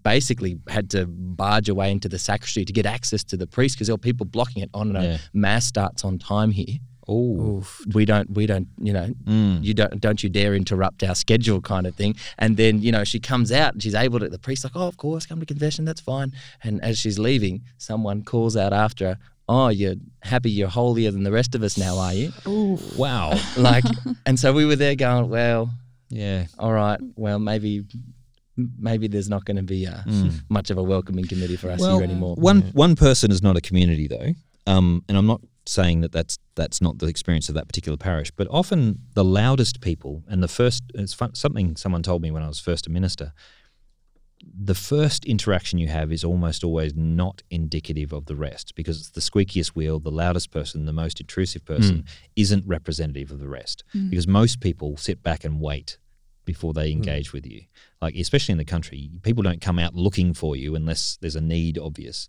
basically 0.03 0.59
had 0.67 0.89
to 0.91 1.05
barge 1.07 1.69
away 1.69 1.91
into 1.91 2.09
the 2.09 2.19
sacristy 2.19 2.65
to 2.65 2.73
get 2.73 2.85
access 2.85 3.23
to 3.23 3.37
the 3.37 3.47
priest 3.47 3.75
because 3.75 3.87
there 3.87 3.93
were 3.95 3.97
people 3.99 4.25
blocking 4.25 4.61
it. 4.61 4.69
Oh 4.73 4.83
no, 4.83 4.99
no, 4.99 5.01
Yeah. 5.01 5.17
mass 5.33 5.65
starts 5.65 6.03
on 6.03 6.19
time 6.19 6.51
here. 6.51 6.75
Oh. 7.07 7.63
We 7.93 8.05
don't, 8.05 8.29
we 8.31 8.45
don't, 8.45 8.67
you 8.79 8.93
know, 8.93 9.13
Mm. 9.25 9.63
you 9.63 9.73
don't, 9.73 9.99
don't 10.01 10.21
you 10.23 10.29
dare 10.29 10.53
interrupt 10.55 11.03
our 11.03 11.15
schedule, 11.15 11.61
kind 11.61 11.87
of 11.87 11.95
thing. 11.95 12.15
And 12.37 12.57
then, 12.57 12.81
you 12.81 12.91
know, 12.91 13.03
she 13.03 13.19
comes 13.19 13.51
out 13.51 13.73
and 13.73 13.81
she's 13.83 13.95
able 13.95 14.19
to. 14.19 14.27
The 14.29 14.39
priest's 14.39 14.63
like, 14.65 14.75
oh, 14.75 14.87
of 14.87 14.97
course, 14.97 15.25
come 15.25 15.39
to 15.39 15.45
confession, 15.45 15.85
that's 15.85 16.01
fine. 16.01 16.33
And 16.63 16.83
as 16.83 16.97
she's 16.97 17.17
leaving, 17.17 17.61
someone 17.77 18.23
calls 18.23 18.57
out 18.57 18.73
after 18.73 19.05
her, 19.07 19.17
oh, 19.49 19.69
you're 19.69 19.95
happy, 20.23 20.51
you're 20.51 20.67
holier 20.67 21.09
than 21.11 21.23
the 21.23 21.31
rest 21.31 21.55
of 21.55 21.63
us 21.63 21.77
now, 21.77 21.97
are 21.97 22.13
you? 22.13 22.33
Wow. 22.97 23.39
like 23.57 23.85
and 24.25 24.37
so 24.39 24.51
we 24.51 24.65
were 24.65 24.75
there 24.75 24.95
going 24.95 25.29
well 25.29 25.69
Yeah. 26.09 26.47
all 26.59 26.73
right 26.73 26.99
well 27.15 27.39
maybe 27.39 27.85
maybe 28.79 29.07
there's 29.07 29.29
not 29.29 29.45
going 29.45 29.57
to 29.57 29.63
be 29.63 29.85
uh, 29.87 30.01
much 30.49 30.69
of 30.69 30.77
a 30.77 30.83
welcoming 30.83 31.25
committee 31.27 31.55
for 31.55 31.69
us 31.69 31.79
here 31.79 32.03
anymore 32.03 32.35
One 32.35 32.61
one 32.73 32.95
person 32.95 33.31
is 33.31 33.41
not 33.41 33.55
a 33.55 33.61
community 33.61 34.07
though, 34.07 34.33
um, 34.65 35.03
and 35.07 35.17
I'm 35.17 35.27
not 35.27 35.41
saying 35.65 36.01
that 36.01 36.11
that's 36.11 36.37
that's 36.57 36.81
not 36.81 36.97
the 36.97 37.05
experience 37.05 37.47
of 37.47 37.55
that 37.55 37.67
particular 37.67 37.97
parish. 37.97 38.31
But 38.31 38.47
often 38.51 39.03
the 39.13 39.23
loudest 39.23 39.79
people 39.79 40.23
and 40.27 40.43
the 40.43 40.49
first 40.49 40.83
it's 40.93 41.13
fun, 41.13 41.33
something 41.35 41.77
someone 41.77 42.03
told 42.03 42.21
me 42.21 42.31
when 42.31 42.43
I 42.43 42.47
was 42.47 42.59
first 42.59 42.87
a 42.87 42.89
minister. 42.89 43.31
The 44.43 44.75
first 44.75 45.25
interaction 45.25 45.79
you 45.79 45.87
have 45.87 46.11
is 46.11 46.23
almost 46.23 46.63
always 46.63 46.93
not 46.95 47.41
indicative 47.49 48.11
of 48.11 48.25
the 48.25 48.35
rest 48.35 48.75
because 48.75 48.99
it's 48.99 49.09
the 49.11 49.21
squeakiest 49.21 49.69
wheel, 49.69 49.99
the 49.99 50.11
loudest 50.11 50.51
person, 50.51 50.85
the 50.85 50.93
most 50.93 51.19
intrusive 51.19 51.63
person 51.63 51.95
hmm. 51.95 52.01
isn't 52.35 52.67
representative 52.67 53.31
of 53.31 53.39
the 53.39 53.47
rest. 53.47 53.83
Hmm. 53.93 54.09
Because 54.09 54.27
most 54.27 54.59
people 54.59 54.97
sit 54.97 55.23
back 55.23 55.43
and 55.43 55.61
wait 55.61 55.97
before 56.45 56.73
they 56.73 56.91
hmm. 56.91 56.97
engage 56.97 57.33
with 57.33 57.47
you. 57.47 57.61
Like 58.01 58.15
especially 58.15 58.51
in 58.51 58.59
the 58.59 58.65
country, 58.65 59.09
people 59.21 59.43
don't 59.43 59.61
come 59.61 59.79
out 59.79 59.95
looking 59.95 60.33
for 60.33 60.55
you 60.55 60.75
unless 60.75 61.17
there's 61.21 61.35
a 61.35 61.41
need 61.41 61.77
obvious. 61.77 62.27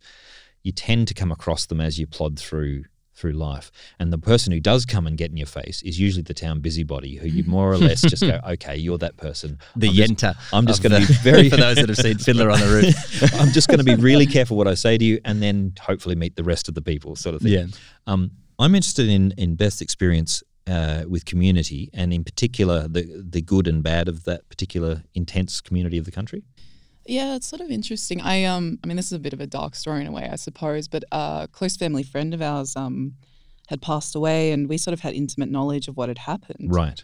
You 0.62 0.72
tend 0.72 1.08
to 1.08 1.14
come 1.14 1.32
across 1.32 1.66
them 1.66 1.80
as 1.80 1.98
you 1.98 2.06
plod 2.06 2.38
through 2.38 2.84
through 3.18 3.32
life. 3.32 3.70
And 3.98 4.12
the 4.12 4.18
person 4.18 4.52
who 4.52 4.60
does 4.60 4.86
come 4.86 5.06
and 5.06 5.18
get 5.18 5.30
in 5.30 5.36
your 5.36 5.46
face 5.46 5.82
is 5.82 5.98
usually 5.98 6.22
the 6.22 6.34
town 6.34 6.60
busybody 6.60 7.16
who 7.16 7.26
you 7.26 7.44
more 7.46 7.72
or 7.72 7.76
less 7.78 8.00
just 8.02 8.22
go, 8.22 8.40
okay, 8.50 8.76
you're 8.76 8.98
that 8.98 9.16
person. 9.16 9.58
the 9.76 9.88
I'm 9.88 9.94
just- 9.94 10.12
yenta 10.12 10.36
I'm 10.52 10.66
just 10.66 10.82
going 10.82 11.00
to 11.00 11.06
be 11.06 11.12
very 11.22 11.50
for 11.50 11.56
those 11.56 11.76
that 11.76 11.88
have 11.88 11.98
seen 11.98 12.18
fiddler 12.18 12.50
on 12.50 12.60
the 12.60 12.66
roof 12.66 13.34
I'm 13.40 13.50
just 13.52 13.68
going 13.68 13.78
to 13.78 13.84
be 13.84 13.96
really 13.96 14.26
careful 14.26 14.56
what 14.56 14.68
I 14.68 14.74
say 14.74 14.96
to 14.96 15.04
you, 15.04 15.20
and 15.24 15.42
then 15.42 15.72
hopefully 15.80 16.14
meet 16.14 16.36
the 16.36 16.44
rest 16.44 16.68
of 16.68 16.74
the 16.74 16.82
people, 16.82 17.16
sort 17.16 17.34
of 17.34 17.42
thing. 17.42 17.52
Yeah. 17.52 17.66
Um, 18.06 18.30
I'm 18.58 18.74
interested 18.74 19.08
in 19.08 19.32
in 19.36 19.54
Beth's 19.56 19.80
experience 19.80 20.42
uh, 20.66 21.04
with 21.08 21.24
community, 21.24 21.90
and 21.94 22.12
in 22.12 22.24
particular 22.24 22.88
the 22.88 23.24
the 23.28 23.40
good 23.42 23.66
and 23.66 23.82
bad 23.82 24.08
of 24.08 24.24
that 24.24 24.48
particular 24.48 25.02
intense 25.14 25.60
community 25.60 25.98
of 25.98 26.04
the 26.04 26.10
country. 26.10 26.42
Yeah, 27.08 27.36
it's 27.36 27.46
sort 27.46 27.60
of 27.62 27.70
interesting. 27.70 28.20
I 28.20 28.44
um, 28.44 28.78
I 28.84 28.86
mean, 28.86 28.96
this 28.96 29.06
is 29.06 29.12
a 29.12 29.18
bit 29.18 29.32
of 29.32 29.40
a 29.40 29.46
dark 29.46 29.74
story 29.74 30.02
in 30.02 30.06
a 30.06 30.12
way, 30.12 30.28
I 30.30 30.36
suppose. 30.36 30.88
But 30.88 31.04
a 31.10 31.48
close 31.50 31.76
family 31.76 32.02
friend 32.02 32.34
of 32.34 32.42
ours 32.42 32.76
um, 32.76 33.14
had 33.68 33.80
passed 33.82 34.14
away, 34.14 34.52
and 34.52 34.68
we 34.68 34.76
sort 34.78 34.92
of 34.92 35.00
had 35.00 35.14
intimate 35.14 35.50
knowledge 35.50 35.88
of 35.88 35.96
what 35.96 36.08
had 36.08 36.18
happened. 36.18 36.72
Right. 36.72 37.02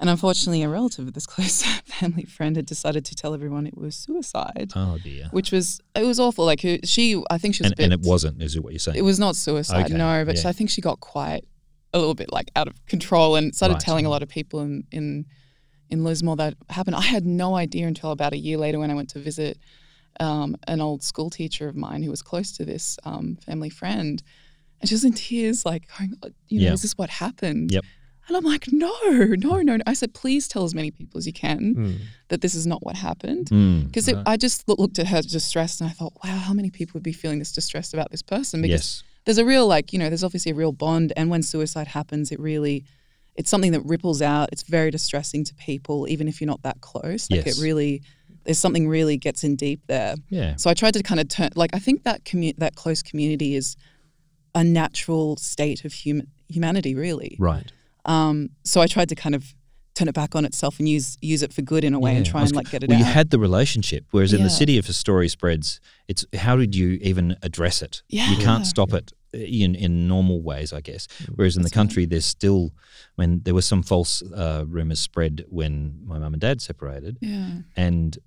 And 0.00 0.10
unfortunately, 0.10 0.62
a 0.62 0.68
relative 0.68 1.06
of 1.06 1.14
this 1.14 1.26
close 1.34 1.62
family 1.62 2.24
friend 2.24 2.56
had 2.56 2.66
decided 2.66 3.04
to 3.04 3.14
tell 3.14 3.32
everyone 3.34 3.66
it 3.66 3.76
was 3.78 3.94
suicide, 3.96 4.72
Oh 4.74 4.98
dear. 5.02 5.28
which 5.30 5.52
was 5.52 5.80
it 5.94 6.04
was 6.04 6.18
awful. 6.18 6.44
Like 6.46 6.60
she, 6.84 7.22
I 7.30 7.38
think 7.38 7.54
she 7.54 7.62
was, 7.62 7.70
And, 7.72 7.76
bit, 7.76 7.84
and 7.84 7.92
it 7.92 8.00
wasn't, 8.00 8.42
is 8.42 8.56
it 8.56 8.64
what 8.64 8.72
you're 8.72 8.80
saying? 8.80 8.96
It 8.98 9.02
was 9.02 9.18
not 9.20 9.36
suicide, 9.36 9.84
Okay, 9.86 9.94
no. 9.94 10.24
But 10.24 10.42
yeah. 10.42 10.48
I 10.48 10.52
think 10.52 10.70
she 10.70 10.80
got 10.80 11.00
quite 11.00 11.44
a 11.92 11.98
little 11.98 12.14
bit 12.14 12.32
like 12.32 12.50
out 12.56 12.66
of 12.66 12.74
control 12.86 13.36
and 13.36 13.54
started 13.54 13.74
Right. 13.74 13.82
telling 13.82 14.04
a 14.06 14.08
lot 14.08 14.22
of 14.22 14.28
people 14.28 14.60
in 14.60 14.84
in 14.90 15.26
in 15.90 16.04
Lismore 16.04 16.36
that 16.36 16.54
happened. 16.70 16.96
I 17.02 17.02
had 17.02 17.24
no 17.26 17.54
idea 17.56 17.86
until 17.86 18.10
about 18.10 18.32
a 18.32 18.38
year 18.38 18.56
later 18.58 18.78
when 18.78 18.90
I 18.90 18.94
went 18.94 19.10
to 19.10 19.18
visit 19.18 19.58
um, 20.20 20.56
an 20.68 20.80
old 20.80 21.02
school 21.02 21.30
teacher 21.30 21.68
of 21.68 21.76
mine 21.76 22.02
who 22.02 22.10
was 22.10 22.22
close 22.22 22.52
to 22.56 22.64
this 22.64 22.98
um, 23.04 23.36
family 23.44 23.70
friend, 23.70 24.22
and 24.80 24.88
she 24.88 24.94
was 24.94 25.04
in 25.04 25.12
tears, 25.12 25.64
like, 25.64 25.88
going, 25.98 26.14
"Oh, 26.22 26.28
you 26.48 26.60
know, 26.60 26.66
Yeah. 26.66 26.72
is 26.72 26.82
this 26.82 26.96
what 26.96 27.10
happened? 27.10 27.72
Yep. 27.72 27.84
And 28.26 28.36
I'm 28.38 28.44
like, 28.44 28.66
no, 28.72 28.90
no, 29.04 29.60
no, 29.60 29.76
no. 29.76 29.78
I 29.86 29.92
said, 29.92 30.14
please 30.14 30.48
tell 30.48 30.64
as 30.64 30.74
many 30.74 30.90
people 30.90 31.18
as 31.18 31.26
you 31.26 31.32
can 31.32 31.74
Mm. 31.74 31.98
that 32.28 32.40
this 32.40 32.54
is 32.54 32.66
not 32.66 32.82
what 32.82 32.96
happened. 32.96 33.48
Mm, 33.50 33.86
Because 33.86 34.08
I 34.24 34.38
just 34.38 34.66
loo- 34.66 34.76
looked 34.78 34.98
at 34.98 35.08
her 35.08 35.20
distressed 35.20 35.82
and 35.82 35.90
I 35.90 35.92
thought, 35.92 36.14
wow, 36.24 36.38
how 36.38 36.54
many 36.54 36.70
people 36.70 36.92
would 36.94 37.02
be 37.02 37.12
feeling 37.12 37.38
this 37.38 37.52
distressed 37.52 37.92
about 37.92 38.10
this 38.10 38.22
person? 38.22 38.62
Because 38.62 39.02
yes. 39.02 39.02
there's 39.26 39.36
a 39.36 39.44
real 39.44 39.66
like 39.66 39.92
you 39.92 39.98
know 39.98 40.08
there's 40.08 40.24
obviously 40.24 40.52
a 40.52 40.54
real 40.54 40.72
bond 40.72 41.12
and 41.18 41.28
when 41.28 41.42
suicide 41.42 41.88
happens 41.88 42.32
it 42.32 42.40
really 42.40 42.84
it's 43.36 43.50
something 43.50 43.72
that 43.72 43.80
ripples 43.84 44.22
out 44.22 44.48
it's 44.52 44.62
very 44.62 44.90
distressing 44.90 45.44
to 45.44 45.54
people 45.56 46.06
even 46.08 46.28
if 46.28 46.40
you're 46.40 46.46
not 46.46 46.62
that 46.62 46.80
close 46.80 47.30
like 47.30 47.44
Yes. 47.46 47.58
it 47.58 47.62
really 47.62 48.02
there's 48.44 48.58
something 48.58 48.88
really 48.88 49.16
gets 49.16 49.42
in 49.44 49.56
deep 49.56 49.80
there 49.86 50.14
Yeah. 50.28 50.56
so 50.56 50.70
i 50.70 50.74
tried 50.74 50.94
to 50.94 51.02
kind 51.02 51.20
of 51.20 51.28
turn 51.28 51.50
like 51.56 51.70
i 51.74 51.78
think 51.78 52.04
that 52.04 52.24
commu- 52.24 52.56
that 52.58 52.74
close 52.76 53.02
community 53.02 53.54
is 53.54 53.76
a 54.54 54.62
natural 54.62 55.36
state 55.36 55.84
of 55.84 55.92
human 55.92 56.28
humanity 56.48 56.94
really 56.94 57.36
Right. 57.40 57.72
um 58.04 58.50
so 58.64 58.80
i 58.80 58.86
tried 58.86 59.08
to 59.08 59.14
kind 59.14 59.34
of 59.34 59.54
turn 59.94 60.08
it 60.08 60.14
back 60.14 60.34
on 60.34 60.44
itself 60.44 60.78
and 60.80 60.88
use 60.88 61.16
use 61.20 61.42
it 61.42 61.52
for 61.52 61.62
good 61.62 61.84
in 61.84 61.94
a 61.94 62.00
way 62.00 62.16
and 62.16 62.26
try 62.26 62.40
was 62.40 62.50
and 62.50 62.56
like 62.56 62.68
get 62.70 62.82
it 62.82 62.88
well, 62.90 62.98
out 62.98 63.06
you 63.06 63.12
had 63.12 63.30
the 63.30 63.38
relationship, 63.38 64.04
whereas 64.10 64.32
in 64.32 64.42
the 64.42 64.50
city, 64.50 64.76
if 64.76 64.88
a 64.88 64.92
story 64.92 65.28
spreads, 65.28 65.78
it's 66.08 66.24
how 66.34 66.56
did 66.56 66.74
you 66.74 66.98
even 67.00 67.36
address 67.42 67.80
it? 67.80 68.02
Yeah. 68.08 68.28
You 68.32 68.36
can't 68.38 68.66
stop 68.66 68.92
it 68.92 69.12
in 69.34 69.74
in 69.74 70.08
normal 70.08 70.40
ways, 70.42 70.72
I 70.72 70.80
guess. 70.80 71.06
Whereas 71.34 71.56
in 71.56 71.62
the 71.62 71.70
country, 71.70 72.06
there's 72.06 72.24
still, 72.26 72.72
I 73.18 73.26
mean, 73.26 73.40
there 73.44 73.54
were 73.54 73.62
some 73.62 73.82
false 73.82 74.22
uh, 74.22 74.64
rumors 74.66 75.00
spread 75.00 75.44
when 75.48 75.98
my 76.06 76.18
mum 76.18 76.34
and 76.34 76.40
dad 76.40 76.60
separated, 76.62 77.18
yeah 77.20 77.58
and 77.76 78.18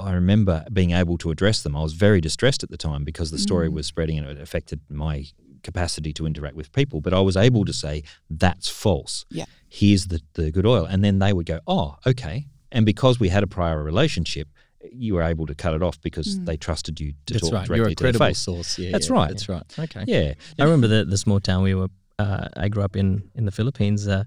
I 0.00 0.12
remember 0.14 0.64
being 0.72 0.90
able 0.92 1.16
to 1.18 1.30
address 1.30 1.62
them. 1.62 1.76
I 1.76 1.82
was 1.82 1.92
very 1.92 2.20
distressed 2.20 2.62
at 2.64 2.70
the 2.70 2.76
time 2.76 3.04
because 3.04 3.30
the 3.30 3.38
story 3.38 3.68
Mm. 3.68 3.74
was 3.74 3.86
spreading 3.86 4.18
and 4.18 4.26
it 4.28 4.40
affected 4.40 4.80
my 4.88 5.26
capacity 5.62 6.12
to 6.14 6.26
interact 6.26 6.56
with 6.56 6.72
people. 6.72 7.00
But 7.00 7.12
I 7.14 7.20
was 7.20 7.36
able 7.36 7.64
to 7.66 7.72
say, 7.72 8.02
that's 8.28 8.68
false. 8.68 9.24
Yeah. 9.30 9.44
Here's 9.68 10.06
the, 10.08 10.20
the 10.34 10.50
good 10.50 10.66
oil. 10.66 10.84
And 10.86 11.04
then 11.04 11.20
they 11.20 11.32
would 11.32 11.46
go, 11.46 11.60
oh, 11.68 11.98
okay. 12.04 12.46
And 12.72 12.84
because 12.84 13.20
we 13.20 13.28
had 13.28 13.44
a 13.44 13.46
prior 13.46 13.80
relationship, 13.82 14.48
you 14.90 15.14
were 15.14 15.22
able 15.22 15.46
to 15.46 15.54
cut 15.54 15.74
it 15.74 15.82
off 15.82 16.00
because 16.00 16.38
Mm. 16.38 16.46
they 16.46 16.56
trusted 16.56 17.00
you 17.00 17.12
to 17.26 17.34
that's 17.34 17.44
talk 17.50 17.52
right 17.52 17.66
directly 17.66 17.76
you're 17.78 17.88
a 17.88 18.12
to 18.12 18.18
their 18.18 18.28
face. 18.28 18.38
source 18.38 18.78
yeah 18.78 18.90
That's 18.92 19.08
yeah, 19.08 19.14
right. 19.14 19.28
that's 19.28 19.48
right 19.48 19.78
okay 19.78 20.04
Yeah. 20.06 20.34
I 20.58 20.64
remember 20.64 20.88
the, 20.88 21.04
the 21.04 21.18
small 21.18 21.40
town 21.40 21.62
we 21.62 21.74
were. 21.74 21.88
Uh, 22.18 22.48
I 22.56 22.68
grew 22.68 22.82
up 22.82 22.94
in 22.96 23.22
in 23.34 23.44
the 23.46 23.52
Philippines. 23.52 24.06
Uh, 24.06 24.24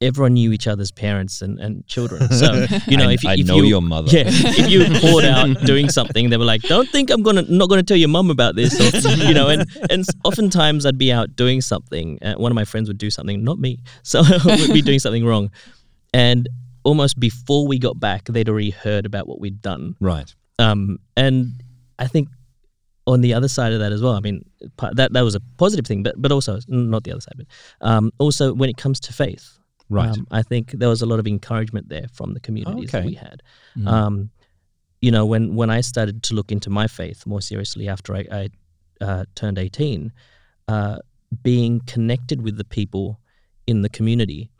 everyone 0.00 0.32
knew 0.32 0.50
each 0.52 0.66
other's 0.66 0.90
parents 0.90 1.42
and, 1.42 1.58
and 1.58 1.86
children. 1.86 2.26
So 2.30 2.66
you 2.86 2.96
know, 2.96 3.08
I, 3.08 3.12
if, 3.12 3.24
you- 3.24 3.30
I 3.30 3.34
if 3.34 3.46
know 3.46 3.56
you, 3.56 3.64
your 3.64 3.82
mother. 3.82 4.08
yeah, 4.16 4.24
if 4.26 4.70
you 4.70 4.84
poured 5.00 5.24
out 5.24 5.60
doing 5.66 5.90
something, 5.90 6.30
they 6.30 6.36
were 6.38 6.44
like, 6.46 6.62
"Don't 6.62 6.88
think 6.88 7.10
I'm 7.10 7.22
gonna 7.22 7.42
not 7.48 7.68
gonna 7.68 7.82
tell 7.82 7.96
your 7.98 8.08
mum 8.08 8.30
about 8.30 8.54
this," 8.56 8.72
or, 8.80 9.10
you 9.28 9.34
know. 9.34 9.48
And 9.48 9.66
and 9.90 10.04
oftentimes 10.24 10.86
I'd 10.86 10.96
be 10.98 11.12
out 11.12 11.36
doing 11.36 11.60
something. 11.60 12.18
Uh, 12.22 12.34
one 12.34 12.50
of 12.52 12.56
my 12.56 12.64
friends 12.64 12.88
would 12.88 12.98
do 12.98 13.10
something, 13.10 13.44
not 13.44 13.58
me, 13.58 13.78
so 14.02 14.22
would 14.44 14.72
be 14.72 14.80
doing 14.82 15.00
something 15.00 15.24
wrong, 15.26 15.50
and 16.14 16.48
almost 16.82 17.18
before 17.18 17.66
we 17.66 17.78
got 17.78 17.98
back, 18.00 18.24
they'd 18.24 18.48
already 18.48 18.70
heard 18.70 19.06
about 19.06 19.26
what 19.28 19.40
we'd 19.40 19.62
done. 19.62 19.96
Right. 20.00 20.34
Um, 20.58 20.98
and 21.16 21.62
I 21.98 22.06
think 22.06 22.28
on 23.06 23.20
the 23.20 23.34
other 23.34 23.48
side 23.48 23.72
of 23.72 23.80
that 23.80 23.92
as 23.92 24.02
well, 24.02 24.12
I 24.12 24.20
mean, 24.20 24.44
that 24.92 25.12
that 25.12 25.22
was 25.22 25.34
a 25.34 25.40
positive 25.56 25.86
thing, 25.86 26.02
but 26.02 26.20
but 26.20 26.32
also 26.32 26.58
not 26.68 27.04
the 27.04 27.12
other 27.12 27.20
side, 27.20 27.34
but 27.36 27.46
um, 27.80 28.12
also 28.18 28.52
when 28.54 28.70
it 28.70 28.76
comes 28.76 29.00
to 29.00 29.12
faith, 29.12 29.58
Right. 29.88 30.08
um, 30.08 30.26
I 30.30 30.42
think 30.42 30.70
there 30.70 30.88
was 30.88 31.02
a 31.02 31.06
lot 31.06 31.18
of 31.18 31.26
encouragement 31.26 31.88
there 31.88 32.06
from 32.12 32.32
the 32.34 32.40
communities 32.40 32.92
that 32.92 33.04
we 33.04 33.14
had. 33.14 33.42
Mm. 33.76 33.88
Um, 33.88 34.30
you 35.00 35.10
know, 35.10 35.26
when 35.26 35.56
when 35.56 35.68
I 35.68 35.80
started 35.80 36.22
to 36.24 36.34
look 36.34 36.52
into 36.52 36.70
my 36.70 36.86
faith 36.86 37.26
more 37.26 37.40
seriously 37.40 37.88
after 37.88 38.14
I, 38.14 38.24
I 38.30 38.48
uh, 39.00 39.24
turned 39.34 39.58
eighteen, 39.58 40.12
uh, 40.68 40.98
being 41.42 41.80
connected 41.86 42.42
with 42.42 42.56
the 42.56 42.64
people 42.64 43.18
in 43.66 43.82
the 43.82 43.88
community, 43.88 44.50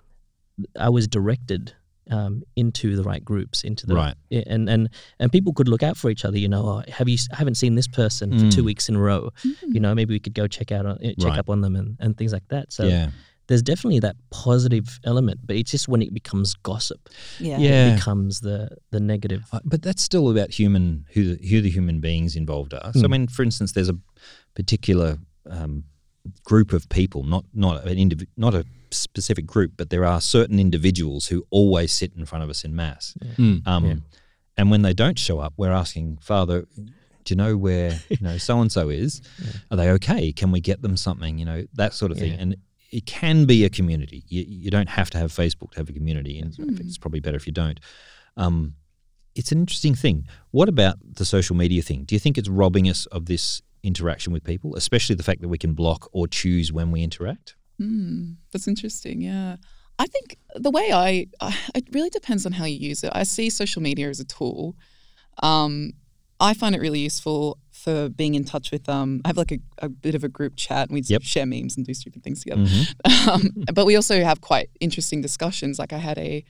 I 0.77 0.89
was 0.89 1.07
directed 1.07 1.75
um, 2.11 2.43
into 2.57 2.97
the 2.97 3.03
right 3.03 3.25
groups, 3.25 3.65
into 3.65 3.87
the 3.87 3.95
Right. 3.95 4.15
and 4.31 4.69
and 4.69 4.89
and 5.19 5.33
people 5.33 5.53
could 5.53 5.69
look 5.69 5.83
out 5.83 5.97
for 5.97 6.11
each 6.11 6.25
other. 6.25 6.39
You 6.39 6.49
know, 6.49 6.63
oh, 6.67 6.91
have 6.93 7.09
you? 7.09 7.19
I 7.33 7.37
haven't 7.37 7.57
seen 7.57 7.75
this 7.77 7.89
person 7.89 8.39
for 8.39 8.51
two 8.51 8.63
Mm. 8.63 8.67
weeks 8.67 8.89
in 8.89 8.97
a 8.97 9.01
row. 9.01 9.31
You 9.67 9.81
know, 9.81 9.95
maybe 9.95 10.13
we 10.15 10.21
could 10.21 10.35
go 10.35 10.47
check 10.47 10.73
out, 10.73 10.87
on, 10.87 10.99
eh, 11.03 11.15
check 11.19 11.31
Right. 11.31 11.39
up 11.39 11.49
on 11.51 11.61
them 11.61 11.77
and, 11.77 11.97
and 12.01 12.17
things 12.17 12.33
like 12.33 12.47
that. 12.49 12.73
So 12.73 12.85
yeah. 12.87 13.11
there's 13.47 13.63
definitely 13.63 14.01
that 14.01 14.17
positive 14.31 15.01
element, 15.05 15.41
but 15.47 15.57
it's 15.57 15.71
just 15.73 15.89
when 15.89 16.03
it 16.03 16.13
becomes 16.15 16.55
gossip, 16.55 17.09
Yeah. 17.41 17.59
Yeah. 17.59 17.93
it 17.93 17.95
becomes 17.97 18.41
the 18.41 18.69
the 18.91 19.01
negative. 19.01 19.43
Uh, 19.53 19.61
But 19.65 19.83
that's 19.83 20.03
still 20.03 20.31
about 20.31 20.51
human 20.51 21.05
who 21.15 21.23
the, 21.37 21.49
who 21.49 21.61
the 21.61 21.71
human 21.71 22.01
beings 22.01 22.37
involved 22.37 22.73
are. 22.75 22.93
So 22.93 23.01
I 23.01 23.07
Mm. 23.07 23.11
mean, 23.11 23.27
for 23.29 23.43
instance, 23.43 23.73
there's 23.73 23.89
a 23.91 23.99
particular 24.55 25.19
um, 25.49 25.85
group 26.45 26.73
of 26.73 26.89
people, 26.89 27.23
not 27.25 27.45
not 27.55 27.87
an 27.87 27.97
indiv- 27.97 28.29
not 28.37 28.55
a 28.55 28.65
specific 28.93 29.47
group, 29.47 29.73
but 29.77 29.91
there 29.91 30.05
are 30.05 30.21
certain 30.21 30.59
individuals 30.59 31.27
who 31.27 31.47
always 31.51 31.93
sit 31.93 32.13
in 32.17 32.27
front 32.27 32.45
of 32.45 32.51
us 32.51 32.65
in 32.65 32.75
mass. 32.75 33.15
Mm. 33.37 33.67
Um, 33.67 33.85
Yeah. 33.85 33.95
And 34.57 34.71
when 34.71 34.83
they 34.83 34.93
don't 34.93 35.19
show 35.19 35.39
up, 35.39 35.55
we're 35.57 35.73
asking, 35.73 36.19
Father, 36.21 36.67
do 36.77 36.93
you 37.29 37.37
know 37.37 37.57
where 37.57 37.99
you 38.11 38.19
know 38.21 38.37
so 38.37 38.61
and 38.61 38.71
so 38.71 38.91
is? 38.91 39.23
Are 39.71 39.77
they 39.77 39.91
okay? 39.93 40.33
Can 40.33 40.51
we 40.53 40.61
get 40.61 40.83
them 40.83 40.97
something? 40.99 41.39
You 41.39 41.47
know 41.47 41.65
that 41.75 41.95
sort 41.95 42.13
of 42.13 42.19
thing. 42.19 42.33
And 42.39 42.57
it 42.91 43.07
can 43.07 43.47
be 43.47 43.65
a 43.65 43.71
community. 43.71 44.25
You, 44.29 44.45
you 44.47 44.71
don't 44.71 44.89
have 44.89 45.11
to 45.11 45.19
have 45.19 45.33
Facebook 45.33 45.73
to 45.73 45.79
have 45.79 45.89
a 45.89 45.93
community, 45.93 46.39
and 46.39 46.55
it's 46.81 46.99
probably 46.99 47.21
better 47.21 47.37
if 47.37 47.47
you 47.47 47.53
don't. 47.53 47.81
Um, 48.37 48.75
it's 49.35 49.53
an 49.53 49.61
interesting 49.61 49.95
thing. 49.95 50.27
What 50.51 50.69
about 50.69 50.97
the 51.03 51.25
social 51.25 51.57
media 51.57 51.83
thing? 51.83 52.05
Do 52.05 52.15
you 52.15 52.19
think 52.19 52.37
it's 52.37 52.49
robbing 52.49 52.89
us 52.89 53.07
of 53.07 53.27
this 53.27 53.63
interaction 53.83 54.33
with 54.33 54.45
people, 54.45 54.75
especially 54.77 55.15
the 55.15 55.23
fact 55.23 55.41
that 55.41 55.49
we 55.49 55.57
can 55.57 55.73
block 55.73 56.09
or 56.13 56.27
choose 56.27 56.73
when 56.73 56.91
we 56.91 57.03
interact? 57.03 57.55
Mm, 57.81 58.37
that's 58.53 58.69
interesting. 58.69 59.21
Yeah. 59.23 59.57
I 59.99 60.07
think 60.07 60.37
the 60.55 60.71
way 60.71 60.93
I, 60.93 61.27
I, 61.41 61.57
it 61.75 61.85
really 61.93 62.11
depends 62.11 62.47
on 62.47 62.53
how 62.53 62.65
you 62.65 62.77
use 62.77 63.05
it. 63.05 63.11
I 63.15 63.23
see 63.25 63.51
social 63.51 63.83
media 63.83 64.09
as 64.09 64.21
a 64.21 64.25
tool. 64.25 64.77
Um, 65.43 65.93
I 66.41 66.55
find 66.55 66.75
it 66.75 66.81
really 66.81 67.01
useful 67.01 67.59
for 67.71 68.09
being 68.09 68.35
in 68.35 68.45
touch 68.45 68.71
with. 68.71 68.89
Um, 68.89 69.21
I 69.25 69.29
have 69.29 69.37
like 69.37 69.53
a, 69.53 69.59
a 69.79 69.89
bit 69.91 70.15
of 70.15 70.25
a 70.25 70.29
group 70.29 70.55
chat, 70.57 70.89
and 70.89 70.95
we 70.95 71.03
Yep. 71.03 71.23
share 71.23 71.45
memes 71.47 71.77
and 71.77 71.85
do 71.85 71.93
stupid 71.93 72.23
things 72.23 72.43
together. 72.43 72.63
Mhm. 72.63 73.29
um, 73.29 73.65
but 73.75 73.85
we 73.85 73.95
also 73.97 74.23
have 74.25 74.41
quite 74.41 74.71
interesting 74.81 75.21
discussions. 75.21 75.79
Like 75.79 75.93
I 75.93 75.99
had 75.99 76.17
a, 76.19 76.43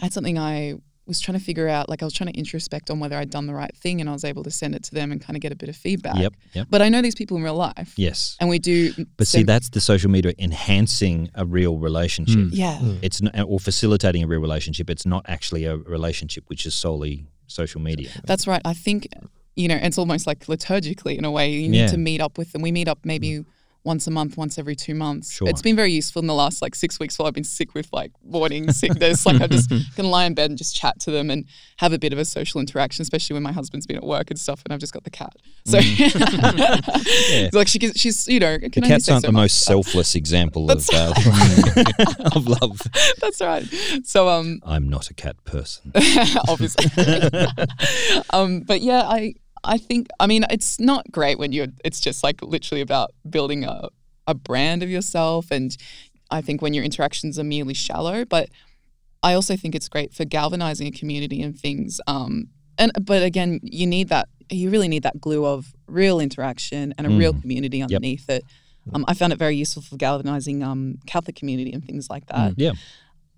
I 0.00 0.04
had 0.04 0.12
something 0.12 0.38
I 0.38 0.74
was 1.06 1.20
trying 1.20 1.38
to 1.38 1.44
figure 1.44 1.68
out. 1.68 1.88
Like 1.88 2.02
I 2.02 2.06
was 2.06 2.14
trying 2.14 2.32
to 2.32 2.38
introspect 2.38 2.90
on 2.90 2.98
whether 3.00 3.16
I'd 3.16 3.30
done 3.30 3.46
the 3.46 3.54
right 3.54 3.74
thing, 3.76 4.00
and 4.00 4.08
I 4.08 4.12
was 4.12 4.24
able 4.24 4.42
to 4.44 4.50
send 4.50 4.74
it 4.74 4.82
to 4.84 4.94
them 4.94 5.12
and 5.12 5.20
kind 5.20 5.36
of 5.36 5.40
get 5.42 5.52
a 5.52 5.56
bit 5.56 5.68
of 5.68 5.76
feedback. 5.76 6.16
Yep. 6.16 6.34
Yep. 6.54 6.66
But 6.70 6.82
I 6.82 6.88
know 6.88 7.02
these 7.02 7.14
people 7.14 7.36
in 7.36 7.42
real 7.42 7.54
life, 7.56 7.94
Yes. 7.96 8.36
and 8.40 8.48
we 8.48 8.58
do. 8.58 8.92
But 9.16 9.26
see, 9.26 9.42
that's 9.42 9.68
the 9.70 9.80
social 9.80 10.10
media 10.10 10.32
enhancing 10.38 11.30
a 11.34 11.44
real 11.44 11.76
relationship. 11.78 12.36
Mm. 12.38 12.50
yeah. 12.52 12.80
It's 13.02 13.20
not, 13.20 13.34
or 13.46 13.60
facilitating 13.60 14.22
a 14.22 14.26
real 14.26 14.40
relationship. 14.40 14.88
It's 14.90 15.04
not 15.06 15.24
actually 15.28 15.64
a 15.66 15.76
relationship 15.76 16.44
which 16.48 16.64
is 16.66 16.74
solely 16.74 17.26
social 17.46 17.80
media. 17.80 18.08
That's 18.24 18.46
right. 18.46 18.62
I 18.64 18.72
think, 18.72 19.08
you 19.56 19.68
know, 19.68 19.76
it's 19.76 19.98
almost 19.98 20.26
like 20.26 20.46
liturgically 20.46 21.18
in 21.18 21.24
a 21.24 21.30
way. 21.30 21.50
You 21.52 21.68
need 21.68 21.78
Yeah. 21.78 21.86
to 21.88 21.98
meet 21.98 22.20
up 22.20 22.38
with 22.38 22.52
them. 22.52 22.62
We 22.62 22.72
meet 22.72 22.88
up 22.88 23.00
maybe 23.04 23.44
once 23.84 24.06
a 24.06 24.10
month, 24.10 24.36
once 24.38 24.58
every 24.58 24.74
two 24.74 24.94
months. 24.94 25.30
Sure. 25.32 25.48
It's 25.48 25.60
been 25.62 25.76
very 25.76 25.92
useful 25.92 26.20
in 26.20 26.26
the 26.26 26.34
last 26.34 26.62
like 26.62 26.74
six 26.74 26.98
weeks 26.98 27.18
while 27.18 27.28
I've 27.28 27.34
been 27.34 27.44
sick 27.44 27.74
with 27.74 27.88
like 27.92 28.12
morning 28.24 28.72
sickness. 28.72 29.26
like 29.26 29.40
I 29.42 29.46
just 29.46 29.70
can 29.96 30.06
lie 30.06 30.24
in 30.24 30.34
bed 30.34 30.50
and 30.50 30.58
just 30.58 30.74
chat 30.74 30.98
to 31.00 31.10
them 31.10 31.30
and 31.30 31.44
have 31.76 31.92
a 31.92 31.98
bit 31.98 32.12
of 32.14 32.18
a 32.18 32.24
social 32.24 32.60
interaction, 32.60 33.02
especially 33.02 33.34
when 33.34 33.42
my 33.42 33.52
husband's 33.52 33.86
been 33.86 33.96
at 33.96 34.02
work 34.04 34.30
and 34.30 34.38
stuff 34.40 34.62
and 34.64 34.72
I've 34.72 34.80
just 34.80 34.92
got 34.94 35.04
the 35.04 35.10
cat. 35.10 35.34
So 35.66 35.78
Yeah. 37.34 37.50
like 37.52 37.68
she, 37.68 37.78
she's, 37.94 38.26
you 38.26 38.40
know, 38.40 38.56
The 38.58 38.70
cats 38.80 39.08
aren't 39.08 39.22
so 39.22 39.28
the 39.28 39.32
much. 39.32 39.42
most 39.42 39.60
selfless 39.64 40.14
example 40.14 40.70
of, 40.70 40.88
uh, 40.92 41.12
of 42.34 42.46
love. 42.48 42.80
That's 43.20 43.40
right. 43.40 43.64
So, 44.04 44.28
um, 44.28 44.60
I'm 44.64 44.88
not 44.88 45.10
a 45.10 45.14
cat 45.14 45.36
person. 45.44 45.92
obviously. 46.48 46.86
um, 48.30 48.60
but 48.60 48.80
yeah, 48.80 49.02
I 49.02 49.34
I 49.64 49.78
think 49.78 50.08
I 50.20 50.26
mean 50.26 50.44
it's 50.50 50.78
not 50.78 51.10
great 51.10 51.38
when 51.38 51.52
you're. 51.52 51.68
It's 51.84 52.00
just 52.00 52.22
like 52.22 52.42
literally 52.42 52.80
about 52.80 53.10
building 53.28 53.64
a 53.64 53.88
a 54.26 54.34
brand 54.34 54.82
of 54.82 54.88
yourself, 54.90 55.50
and 55.50 55.76
I 56.30 56.40
think 56.40 56.62
when 56.62 56.74
your 56.74 56.84
interactions 56.84 57.38
are 57.38 57.44
merely 57.44 57.74
shallow, 57.74 58.24
but 58.24 58.48
I 59.22 59.34
also 59.34 59.56
think 59.56 59.74
it's 59.74 59.88
great 59.88 60.12
for 60.12 60.24
galvanizing 60.24 60.86
a 60.86 60.90
community 60.90 61.42
and 61.42 61.58
things. 61.58 62.00
Um, 62.06 62.48
and 62.78 62.92
but 63.02 63.22
again, 63.22 63.60
you 63.62 63.86
need 63.86 64.08
that. 64.08 64.28
You 64.50 64.70
really 64.70 64.88
need 64.88 65.02
that 65.04 65.20
glue 65.20 65.44
of 65.46 65.74
real 65.86 66.20
interaction 66.20 66.94
and 66.98 67.06
a 67.06 67.10
real 67.10 67.32
Mm. 67.32 67.40
community 67.42 67.82
underneath 67.82 68.28
it. 68.28 68.44
Um, 68.92 69.04
I 69.08 69.14
found 69.14 69.32
it 69.32 69.38
very 69.38 69.56
useful 69.56 69.80
for 69.82 69.96
galvanizing 69.96 70.62
um, 70.62 70.98
Catholic 71.06 71.36
community 71.36 71.72
and 71.72 71.82
things 71.82 72.10
like 72.10 72.26
that. 72.26 72.52
Yeah. 72.58 72.72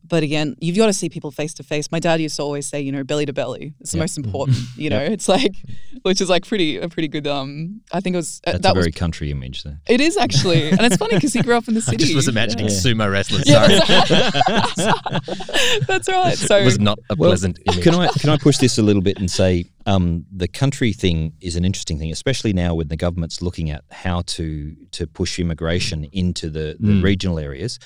But 0.08 0.22
again, 0.22 0.54
you've 0.60 0.76
got 0.76 0.86
to 0.86 0.92
see 0.92 1.08
people 1.08 1.30
face 1.30 1.52
to 1.54 1.62
face. 1.62 1.90
My 1.90 1.98
dad 1.98 2.20
used 2.20 2.36
to 2.36 2.42
always 2.42 2.66
say, 2.66 2.80
you 2.80 2.92
know, 2.92 3.02
belly 3.04 3.26
to 3.26 3.32
belly. 3.32 3.74
It's 3.80 3.92
the 3.92 3.98
Yeah. 3.98 4.02
most 4.02 4.18
important. 4.18 4.56
You 4.76 4.90
know, 4.90 5.00
it's 5.00 5.28
like, 5.28 5.54
which 6.02 6.20
is 6.20 6.28
like 6.28 6.46
pretty 6.46 6.76
a 6.78 6.88
pretty 6.88 7.08
good. 7.08 7.26
Um, 7.26 7.80
I 7.92 8.00
think 8.00 8.14
it 8.14 8.18
was 8.18 8.40
uh, 8.46 8.52
That's 8.52 8.62
that 8.62 8.70
a 8.72 8.74
very 8.74 8.86
was. 8.88 8.94
country 8.94 9.30
image 9.30 9.62
there. 9.64 9.80
It 9.88 10.00
is 10.00 10.16
actually, 10.16 10.68
and 10.70 10.80
it's 10.82 10.96
funny 10.96 11.14
because 11.14 11.32
he 11.32 11.40
grew 11.42 11.56
up 11.56 11.66
in 11.66 11.74
the 11.74 11.80
I 11.86 11.90
city. 11.92 11.96
just 12.04 12.14
was 12.14 12.28
imagining 12.28 12.66
Yeah. 12.66 12.72
sumo 12.72 13.10
wrestlers. 13.10 13.44
Yeah, 13.46 13.66
Sorry. 13.66 14.32
that's, 14.46 15.86
that's 15.86 16.08
right. 16.08 16.36
So 16.36 16.56
it 16.58 16.64
was 16.64 16.78
not 16.78 16.98
a 17.10 17.16
Well, 17.16 17.30
pleasant 17.30 17.58
image. 17.66 17.82
Can 17.82 17.94
I 17.94 18.08
can 18.08 18.30
I 18.30 18.36
push 18.36 18.58
this 18.58 18.78
a 18.78 18.82
little 18.82 19.02
bit 19.02 19.18
and 19.18 19.30
say 19.30 19.64
um, 19.86 20.24
the 20.34 20.48
country 20.48 20.92
thing 20.92 21.32
is 21.40 21.56
an 21.56 21.64
interesting 21.64 21.98
thing, 21.98 22.12
especially 22.12 22.52
now 22.52 22.74
when 22.74 22.88
the 22.88 22.96
government's 22.96 23.40
looking 23.42 23.70
at 23.70 23.84
how 23.90 24.22
to 24.26 24.74
to 24.92 25.06
push 25.06 25.38
immigration 25.38 26.04
into 26.12 26.50
the, 26.50 26.76
the 26.80 26.92
Mm. 26.96 27.02
regional 27.02 27.38
areas. 27.38 27.78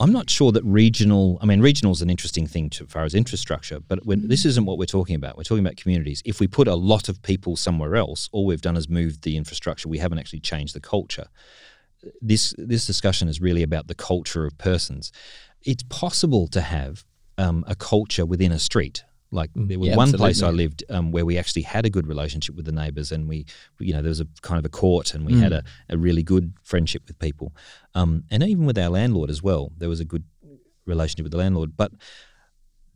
I'm 0.00 0.12
not 0.12 0.30
sure 0.30 0.50
that 0.52 0.64
regional. 0.64 1.38
I 1.42 1.46
mean, 1.46 1.60
regional 1.60 1.92
is 1.92 2.00
an 2.00 2.08
interesting 2.08 2.46
thing 2.46 2.70
to, 2.70 2.84
as 2.84 2.90
far 2.90 3.04
as 3.04 3.14
infrastructure, 3.14 3.80
but 3.80 4.06
when, 4.06 4.28
this 4.28 4.46
isn't 4.46 4.64
what 4.64 4.78
we're 4.78 4.86
talking 4.86 5.14
about. 5.14 5.36
We're 5.36 5.44
talking 5.44 5.64
about 5.64 5.76
communities. 5.76 6.22
If 6.24 6.40
we 6.40 6.46
put 6.46 6.68
a 6.68 6.74
lot 6.74 7.10
of 7.10 7.20
people 7.22 7.54
somewhere 7.54 7.94
else, 7.96 8.30
all 8.32 8.46
we've 8.46 8.62
done 8.62 8.78
is 8.78 8.88
moved 8.88 9.22
the 9.22 9.36
infrastructure. 9.36 9.90
We 9.90 9.98
haven't 9.98 10.18
actually 10.18 10.40
changed 10.40 10.74
the 10.74 10.80
culture. 10.80 11.26
This 12.22 12.54
this 12.56 12.86
discussion 12.86 13.28
is 13.28 13.42
really 13.42 13.62
about 13.62 13.88
the 13.88 13.94
culture 13.94 14.46
of 14.46 14.56
persons. 14.56 15.12
It's 15.62 15.82
possible 15.82 16.48
to 16.48 16.62
have 16.62 17.04
um, 17.36 17.62
a 17.66 17.74
culture 17.74 18.24
within 18.24 18.52
a 18.52 18.58
street. 18.58 19.04
Like 19.32 19.50
there 19.54 19.78
was 19.78 19.90
Yeah, 19.90 19.96
one 19.96 20.12
place 20.12 20.42
I 20.42 20.50
lived 20.50 20.82
um, 20.90 21.12
where 21.12 21.24
we 21.24 21.38
actually 21.38 21.62
had 21.62 21.86
a 21.86 21.90
good 21.90 22.06
relationship 22.06 22.56
with 22.56 22.64
the 22.64 22.72
neighbours, 22.72 23.12
and 23.12 23.28
we, 23.28 23.46
you 23.78 23.92
know, 23.92 24.02
there 24.02 24.08
was 24.08 24.20
a 24.20 24.26
kind 24.42 24.58
of 24.58 24.64
a 24.64 24.68
court, 24.68 25.14
and 25.14 25.24
we 25.24 25.34
had 25.38 25.52
a, 25.52 25.62
a 25.88 25.96
really 25.96 26.22
good 26.22 26.52
friendship 26.62 27.02
with 27.06 27.18
people, 27.18 27.54
um, 27.94 28.24
and 28.30 28.42
even 28.42 28.66
with 28.66 28.76
our 28.76 28.88
landlord 28.88 29.30
as 29.30 29.42
well. 29.42 29.70
There 29.76 29.88
was 29.88 30.00
a 30.00 30.04
good 30.04 30.24
relationship 30.84 31.24
with 31.24 31.32
the 31.32 31.38
landlord, 31.38 31.76
but 31.76 31.92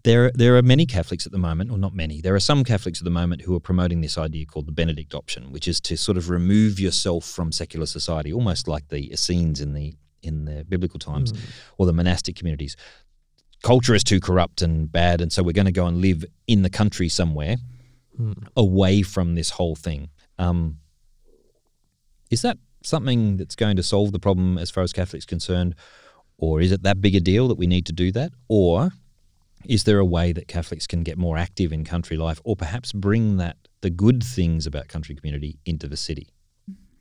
there 0.02 0.30
there 0.34 0.56
are 0.56 0.62
many 0.62 0.86
Catholics 0.86 1.24
at 1.26 1.32
the 1.32 1.38
moment, 1.38 1.70
or 1.70 1.78
not 1.78 1.94
many. 1.94 2.20
There 2.20 2.34
are 2.34 2.40
some 2.40 2.64
Catholics 2.64 3.00
at 3.00 3.04
the 3.04 3.10
moment 3.10 3.42
who 3.42 3.54
are 3.54 3.60
promoting 3.60 4.00
this 4.00 4.18
idea 4.18 4.44
called 4.44 4.66
the 4.66 4.72
Benedict 4.72 5.14
option, 5.14 5.52
which 5.52 5.66
is 5.68 5.80
to 5.82 5.96
sort 5.96 6.18
of 6.18 6.30
remove 6.30 6.78
yourself 6.78 7.24
from 7.24 7.52
secular 7.52 7.86
society, 7.86 8.32
almost 8.32 8.68
like 8.68 8.88
the 8.88 9.12
Essenes 9.12 9.60
in 9.60 9.72
the 9.72 9.94
in 10.22 10.46
the 10.46 10.64
biblical 10.64 10.98
times, 10.98 11.32
or 11.78 11.86
the 11.86 11.92
monastic 11.92 12.34
communities. 12.36 12.76
Culture 13.64 13.94
is 13.94 14.04
too 14.04 14.20
corrupt 14.20 14.60
and 14.60 14.92
bad, 14.92 15.22
and 15.22 15.32
so 15.32 15.42
we're 15.42 15.52
going 15.52 15.64
to 15.64 15.72
go 15.72 15.86
and 15.86 16.02
live 16.02 16.22
in 16.46 16.60
the 16.60 16.68
country 16.68 17.08
somewhere, 17.08 17.56
away 18.54 19.00
from 19.00 19.34
this 19.34 19.50
whole 19.50 19.74
thing. 19.74 20.10
Um, 20.38 20.80
is 22.30 22.42
that 22.42 22.58
something 22.82 23.38
that's 23.38 23.56
going 23.56 23.76
to 23.76 23.82
solve 23.82 24.12
the 24.12 24.18
problem 24.18 24.58
as 24.58 24.70
far 24.70 24.84
as 24.84 24.92
Catholics 24.92 25.24
concerned, 25.24 25.74
or 26.36 26.60
is 26.60 26.72
it 26.72 26.82
that 26.82 27.00
big 27.00 27.14
a 27.14 27.20
deal 27.20 27.48
that 27.48 27.56
we 27.56 27.66
need 27.66 27.86
to 27.86 27.92
do 27.92 28.12
that, 28.12 28.32
or 28.48 28.92
is 29.64 29.84
there 29.84 29.98
a 29.98 30.04
way 30.04 30.30
that 30.32 30.46
Catholics 30.46 30.86
can 30.86 31.02
get 31.02 31.16
more 31.16 31.38
active 31.38 31.72
in 31.72 31.84
country 31.84 32.18
life, 32.18 32.42
or 32.44 32.54
perhaps 32.56 32.92
bring 32.92 33.38
that 33.38 33.56
the 33.80 33.88
good 33.88 34.22
things 34.22 34.66
about 34.66 34.88
country 34.88 35.14
community 35.14 35.56
into 35.64 35.88
the 35.88 35.96
city? 35.96 36.28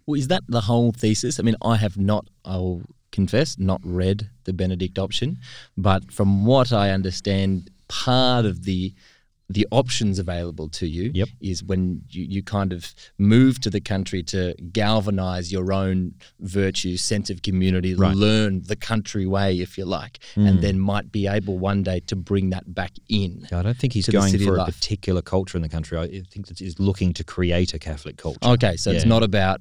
Well, 0.06 0.18
is 0.18 0.30
that 0.30 0.44
the 0.48 0.62
whole 0.62 0.94
thesis? 0.94 1.42
I 1.42 1.44
mean, 1.44 1.58
I 1.62 1.76
have 1.76 1.98
not, 1.98 2.30
I'll 2.46 2.84
confess, 3.14 3.58
not 3.58 3.80
read 3.86 4.30
the 4.44 4.52
Benedict 4.54 5.00
option, 5.00 5.38
but 5.78 6.12
from 6.12 6.46
what 6.46 6.74
I 6.74 6.90
understand, 6.92 7.70
part 7.88 8.46
of 8.46 8.64
the 8.66 8.94
the 9.50 9.68
options 9.72 10.18
available 10.20 10.68
to 10.70 10.88
you 10.88 11.12
Yep. 11.14 11.28
is 11.42 11.64
when 11.64 12.02
you, 12.10 12.24
you 12.36 12.42
kind 12.42 12.72
of 12.74 12.96
move 13.20 13.60
to 13.60 13.70
the 13.70 13.82
country 13.82 14.24
to 14.24 14.56
galvanize 14.72 15.52
your 15.52 15.72
own 15.74 16.14
virtue, 16.40 16.96
sense 16.98 17.30
of 17.30 17.42
community, 17.44 17.94
Right. 17.94 18.16
learn 18.16 18.62
the 18.66 18.78
country 18.78 19.28
way, 19.28 19.60
if 19.60 19.78
you 19.78 19.86
like, 19.86 20.20
Mm. 20.36 20.48
and 20.48 20.62
then 20.62 20.80
might 20.80 21.12
be 21.12 21.28
able 21.28 21.60
one 21.60 21.84
day 21.84 22.00
to 22.08 22.16
bring 22.16 22.50
that 22.52 22.74
back 22.74 22.94
in. 23.10 23.46
I 23.52 23.62
don't 23.62 23.78
think 23.78 23.94
he's 23.94 24.08
going 24.08 24.40
for 24.40 24.58
a 24.58 24.66
particular 24.66 25.22
culture 25.22 25.58
in 25.58 25.62
the 25.62 25.70
country. 25.70 26.00
I 26.00 26.24
think 26.32 26.48
that 26.48 26.58
he's 26.60 26.80
looking 26.80 27.14
to 27.14 27.24
create 27.24 27.74
a 27.76 27.80
Catholic 27.80 28.18
culture. 28.18 28.40
Okay, 28.56 28.76
so 28.78 28.92
it's 28.92 29.06
not 29.06 29.24
about 29.24 29.60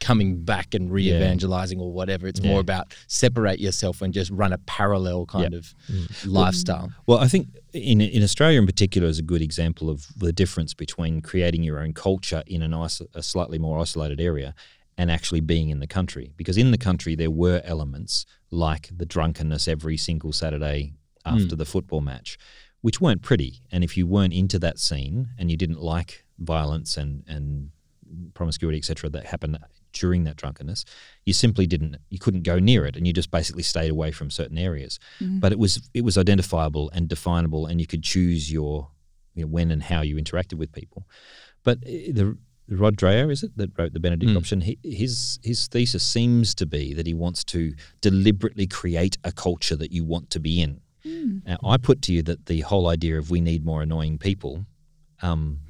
coming 0.00 0.44
back 0.44 0.74
and 0.74 0.90
re 0.90 1.02
Yeah. 1.02 1.16
evangelizing 1.16 1.80
or 1.80 1.92
whatever. 1.92 2.26
It's 2.26 2.40
Yeah. 2.40 2.50
more 2.50 2.60
about 2.60 2.94
separate 3.06 3.60
yourself 3.60 4.02
and 4.02 4.12
just 4.14 4.30
run 4.30 4.52
a 4.52 4.58
parallel 4.58 5.26
kind 5.26 5.54
of 5.54 5.74
mm. 5.90 6.08
lifestyle. 6.26 6.92
Well, 7.06 7.18
I 7.18 7.28
think 7.28 7.48
in 7.72 8.00
in 8.00 8.22
Australia 8.22 8.58
in 8.58 8.66
particular 8.66 9.08
is 9.08 9.18
a 9.18 9.22
good 9.22 9.42
example 9.42 9.90
of 9.90 10.06
the 10.16 10.32
difference 10.32 10.74
between 10.74 11.20
creating 11.20 11.62
your 11.62 11.78
own 11.80 11.92
culture 11.92 12.42
in 12.46 12.62
an 12.62 12.72
iso- 12.72 13.08
a 13.14 13.22
slightly 13.22 13.58
more 13.58 13.78
isolated 13.78 14.20
area 14.20 14.54
and 14.96 15.10
actually 15.10 15.40
being 15.40 15.68
in 15.70 15.78
the 15.78 15.86
country. 15.86 16.32
Because 16.36 16.56
in 16.56 16.70
the 16.70 16.78
country 16.78 17.14
there 17.14 17.30
were 17.30 17.60
elements 17.64 18.26
like 18.50 18.90
the 18.96 19.06
drunkenness 19.06 19.68
every 19.68 19.96
single 19.96 20.32
Saturday 20.32 20.94
after 21.24 21.54
mm. 21.54 21.58
the 21.58 21.64
football 21.64 22.00
match, 22.00 22.38
which 22.80 23.00
weren't 23.00 23.22
pretty. 23.22 23.62
And 23.70 23.84
if 23.84 23.96
you 23.96 24.06
weren't 24.06 24.32
into 24.32 24.58
that 24.58 24.78
scene 24.78 25.28
and 25.38 25.50
you 25.50 25.56
didn't 25.56 25.80
like 25.80 26.24
violence 26.38 26.96
and 26.96 27.24
and 27.26 27.70
promiscuity, 28.34 28.78
etc., 28.78 29.10
that 29.10 29.26
happened 29.26 29.58
during 29.92 30.24
that 30.24 30.36
drunkenness, 30.36 30.84
you 31.24 31.32
simply 31.32 31.66
didn't, 31.66 31.96
you 32.10 32.18
couldn't 32.18 32.42
go 32.42 32.58
near 32.58 32.86
it, 32.86 32.96
and 32.96 33.06
you 33.06 33.12
just 33.12 33.30
basically 33.30 33.62
stayed 33.62 33.90
away 33.90 34.10
from 34.10 34.30
certain 34.30 34.58
areas. 34.58 34.98
But 35.40 35.52
it 35.52 35.58
was 35.58 35.88
it 35.94 36.04
was 36.04 36.18
identifiable 36.18 36.90
and 36.90 37.08
definable, 37.08 37.66
and 37.66 37.80
you 37.80 37.86
could 37.86 38.02
choose 38.02 38.52
your 38.52 38.90
you 39.34 39.44
know, 39.44 39.48
when 39.48 39.70
and 39.70 39.82
how 39.82 40.02
you 40.02 40.16
interacted 40.16 40.54
with 40.54 40.72
people. 40.72 41.06
But 41.64 41.78
uh, 41.78 42.12
the 42.12 42.36
Rod 42.70 42.96
Dreher, 42.96 43.32
is 43.32 43.42
it 43.42 43.56
that 43.56 43.70
wrote 43.78 43.94
the 43.94 44.00
Benedict 44.00 44.30
option? 44.36 44.60
He, 44.60 44.78
his 44.82 45.38
his 45.42 45.68
thesis 45.68 46.02
seems 46.04 46.54
to 46.56 46.66
be 46.66 46.92
that 46.94 47.06
he 47.06 47.14
wants 47.14 47.44
to 47.44 47.72
deliberately 48.00 48.66
create 48.66 49.16
a 49.24 49.32
culture 49.32 49.76
that 49.76 49.90
you 49.92 50.04
want 50.04 50.30
to 50.30 50.40
be 50.40 50.60
in. 50.60 50.80
Now, 51.46 51.58
I 51.64 51.78
put 51.78 52.02
to 52.02 52.12
you 52.12 52.22
that 52.24 52.46
the 52.46 52.60
whole 52.60 52.88
idea 52.88 53.18
of 53.18 53.30
we 53.30 53.40
need 53.40 53.64
more 53.64 53.80
annoying 53.82 54.18
people 54.18 54.66
um, 55.22 55.60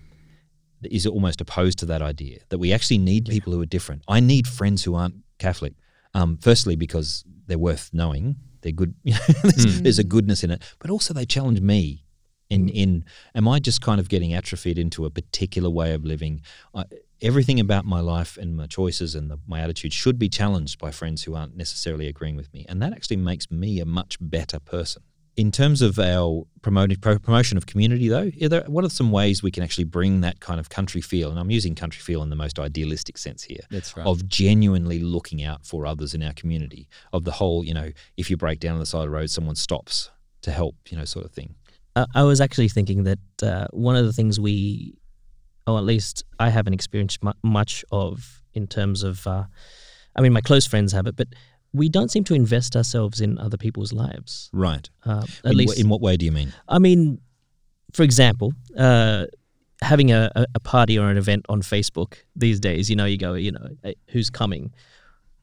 is 0.83 1.07
almost 1.07 1.41
opposed 1.41 1.79
to 1.81 1.87
that 1.87 2.03
idea 2.03 2.41
that 2.49 2.59
we 2.59 2.73
actually 2.73 2.99
need 2.99 3.27
people 3.27 3.53
who 3.53 3.61
are 3.61 3.67
different. 3.67 4.03
I 4.09 4.21
need 4.21 4.47
friends 4.47 4.85
who 4.85 4.95
aren't 4.95 5.17
Catholic. 5.39 5.75
Um, 6.15 6.39
firstly, 6.41 6.77
because 6.77 7.25
they're 7.47 7.59
worth 7.59 7.91
knowing, 7.93 8.37
they're 8.63 8.73
good. 8.73 8.95
there's, 9.05 9.83
there's 9.83 9.99
a 9.99 10.05
goodness 10.05 10.43
in 10.43 10.51
it, 10.51 10.63
but 10.79 10.91
also 10.91 11.15
they 11.15 11.25
challenge 11.25 11.61
me. 11.61 12.05
In 12.51 12.71
in, 12.71 13.05
am 13.35 13.47
I 13.47 13.59
just 13.59 13.83
kind 13.83 14.01
of 14.01 14.09
getting 14.09 14.33
atrophied 14.33 14.79
into 14.79 15.05
a 15.05 15.11
particular 15.11 15.69
way 15.69 15.93
of 15.93 16.07
living? 16.07 16.41
I, 16.75 16.85
everything 17.21 17.61
about 17.61 17.85
my 17.85 18.01
life 18.01 18.39
and 18.39 18.57
my 18.57 18.67
choices 18.67 19.15
and 19.15 19.31
the, 19.31 19.39
my 19.47 19.61
attitude 19.61 19.93
should 19.93 20.19
be 20.19 20.31
challenged 20.31 20.79
by 20.79 20.91
friends 20.91 21.25
who 21.25 21.35
aren't 21.35 21.57
necessarily 21.57 22.07
agreeing 22.07 22.37
with 22.37 22.51
me, 22.55 22.65
and 22.67 22.81
that 22.81 22.95
actually 22.95 23.19
makes 23.19 23.51
me 23.51 23.81
a 23.81 23.85
much 23.85 24.17
better 24.19 24.59
person. 24.61 25.03
In 25.39 25.53
terms 25.53 25.83
of 25.83 26.01
our 26.01 26.49
promoting, 26.63 26.97
pro- 26.99 27.21
promotion 27.21 27.57
of 27.57 27.67
community, 27.67 28.09
though, 28.09 28.29
are 28.43 28.49
there, 28.49 28.65
what 28.67 28.85
are 28.85 28.91
some 28.91 29.13
ways 29.13 29.41
we 29.41 29.53
can 29.53 29.63
actually 29.63 29.85
bring 29.85 30.21
that 30.23 30.41
kind 30.41 30.59
of 30.59 30.69
country 30.69 31.01
feel? 31.01 31.31
And 31.31 31.39
I'm 31.39 31.49
using 31.49 31.77
country 31.77 32.01
feel 32.01 32.25
in 32.25 32.29
the 32.29 32.35
most 32.35 32.59
idealistic 32.59 33.17
sense 33.17 33.45
here 33.45 33.61
That's 33.71 33.97
right. 33.97 34.05
of 34.05 34.27
genuinely 34.27 34.99
looking 34.99 35.45
out 35.45 35.65
for 35.65 35.87
others 35.87 36.13
in 36.13 36.25
our 36.25 36.33
community, 36.33 36.89
of 37.13 37.23
the 37.23 37.31
whole, 37.31 37.65
you 37.65 37.73
know, 37.73 37.93
if 38.17 38.31
you 38.31 38.37
break 38.37 38.59
down 38.59 38.75
on 38.75 38.81
the 38.81 38.87
side 38.87 38.99
of 38.99 39.05
the 39.05 39.11
road, 39.11 39.31
someone 39.31 39.55
stops 39.55 40.11
to 40.43 40.51
help, 40.51 40.75
you 40.89 40.99
know, 40.99 41.05
sort 41.05 41.25
of 41.25 41.31
thing. 41.31 41.55
Uh, 41.95 42.07
I 42.17 42.25
was 42.25 42.41
actually 42.41 42.69
thinking 42.69 43.05
that 43.05 43.21
uh, 43.41 43.69
one 43.71 43.95
of 43.95 44.05
the 44.07 44.13
things 44.13 44.41
we, 44.41 44.97
or 45.69 45.79
at 45.79 45.85
least 45.85 46.25
I 46.41 46.49
haven't 46.49 46.75
experienced 46.75 47.23
mu- 47.23 47.33
much 47.45 47.85
of 47.93 48.43
in 48.55 48.67
terms 48.67 49.05
of, 49.05 49.25
uh, 49.25 49.45
I 50.17 50.21
mean, 50.21 50.33
my 50.33 50.41
close 50.41 50.67
friends 50.67 50.91
have 50.95 51.07
it, 51.07 51.15
but 51.15 51.29
we 51.73 51.89
don't 51.89 52.11
seem 52.11 52.25
to 52.25 52.35
invest 52.35 52.77
ourselves 52.77 53.21
in 53.21 53.39
other 53.39 53.57
people's 53.57 53.93
lives. 53.93 54.51
Right. 54.53 54.89
Uh, 55.05 55.25
at 55.45 55.53
in, 55.53 55.57
least, 55.59 55.79
in 55.79 55.89
what 55.89 56.01
way 56.01 56.17
do 56.17 56.25
you 56.25 56.33
mean? 56.33 56.53
I 56.69 56.79
mean, 56.79 57.21
for 57.93 58.03
example, 58.03 58.53
uh, 58.77 59.27
having 59.83 60.11
a, 60.13 60.31
a 60.55 60.61
party 60.61 60.99
or 60.99 61.09
an 61.11 61.17
event 61.17 61.47
on 61.49 61.63
Facebook 61.63 62.15
these 62.35 62.59
days, 62.61 62.89
you 62.91 62.97
know, 62.97 63.05
you 63.05 63.19
go, 63.19 63.35
you 63.35 63.53
know, 63.53 63.69
who's 64.09 64.31
coming? 64.31 64.73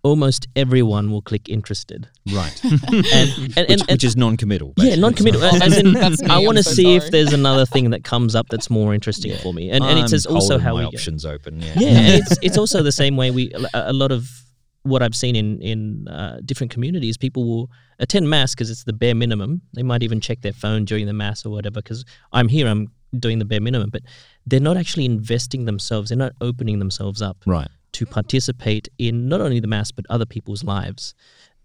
Almost 0.04 0.48
everyone 0.56 1.10
will 1.10 1.24
click 1.24 1.50
interested, 1.50 2.08
Right. 2.32 2.64
and 2.64 2.84
and, 2.94 3.04
which, 3.40 3.58
and, 3.58 3.70
and 3.72 3.82
which 3.90 4.04
is 4.04 4.16
non-committal. 4.16 4.74
yeah, 4.78 4.94
non-committal. 4.96 5.44
Oh, 5.44 5.60
as 5.60 5.78
in, 5.80 5.94
me, 5.94 6.02
I 6.30 6.38
want 6.40 6.58
to 6.58 6.64
so 6.64 6.72
see 6.74 6.96
if 6.96 7.10
there's 7.10 7.34
another 7.34 7.66
thing 7.66 7.90
that 7.90 8.04
comes 8.04 8.36
up 8.36 8.48
that's 8.50 8.70
more 8.70 8.94
interesting 8.94 9.36
for 9.38 9.52
me, 9.52 9.72
and 9.72 9.84
and 9.84 9.98
I'm 9.98 10.06
it's 10.06 10.28
also 10.28 10.60
how 10.60 10.76
my 10.76 10.82
we 10.86 10.92
go. 10.92 10.98
options 10.98 11.26
open. 11.26 11.60
Yeah. 11.60 11.74
Yeah, 11.78 11.90
it's 12.18 12.38
it's 12.44 12.58
also 12.60 12.84
the 12.84 12.92
same 12.92 13.16
way 13.16 13.32
we 13.32 13.52
a, 13.74 13.90
a 13.90 13.94
lot 13.94 14.12
of 14.12 14.45
what 14.86 15.02
I've 15.04 15.16
seen 15.16 15.36
in 15.36 15.60
in 15.62 16.08
uh, 16.08 16.40
different 16.46 16.72
communities, 16.72 17.18
people 17.18 17.44
will 17.46 17.70
attend 18.00 18.30
mass 18.30 18.54
because 18.54 18.70
it's 18.70 18.84
the 18.84 18.94
bare 18.94 19.16
minimum. 19.16 19.62
They 19.74 19.84
might 19.84 20.04
even 20.04 20.20
check 20.22 20.42
their 20.42 20.54
phone 20.54 20.86
during 20.86 21.06
the 21.08 21.14
mass 21.14 21.46
or 21.46 21.50
whatever 21.50 21.82
because 21.82 22.06
I'm 22.32 22.48
here, 22.48 22.68
I'm 22.68 22.88
doing 23.20 23.40
the 23.40 23.46
bare 23.46 23.62
minimum, 23.62 23.90
but 23.90 24.04
they're 24.46 24.60
not 24.70 24.78
actually 24.78 25.06
investing 25.06 25.66
themselves. 25.66 26.10
They're 26.10 26.18
not 26.18 26.34
opening 26.42 26.80
themselves 26.80 27.22
up 27.22 27.38
Right. 27.46 27.68
to 27.94 28.06
participate 28.06 28.88
in 28.98 29.28
not 29.28 29.42
only 29.42 29.60
the 29.60 29.68
mass 29.68 29.92
but 29.92 30.06
other 30.10 30.26
people's 30.26 30.64
lives. 30.64 31.16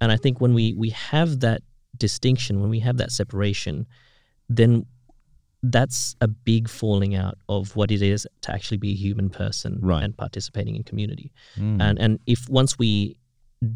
And 0.00 0.10
I 0.10 0.16
think 0.16 0.40
when 0.40 0.54
we 0.54 0.72
we 0.74 0.90
have 0.90 1.40
that 1.40 1.60
distinction, 1.96 2.60
when 2.62 2.70
we 2.70 2.80
have 2.80 2.96
that 2.96 3.12
separation, 3.12 3.86
then 4.48 4.86
that's 5.62 6.16
a 6.20 6.28
big 6.28 6.68
falling 6.68 7.14
out 7.14 7.36
of 7.48 7.76
what 7.76 7.90
it 7.90 8.00
is 8.02 8.26
to 8.42 8.52
actually 8.52 8.78
be 8.78 8.92
a 8.92 8.94
human 8.96 9.28
person 9.28 9.78
Right. 9.82 10.02
and 10.02 10.16
participating 10.16 10.74
in 10.76 10.84
community. 10.84 11.32
Mm. 11.58 11.80
And 11.82 11.98
and 11.98 12.18
if 12.26 12.48
once 12.48 12.78
we 12.78 13.16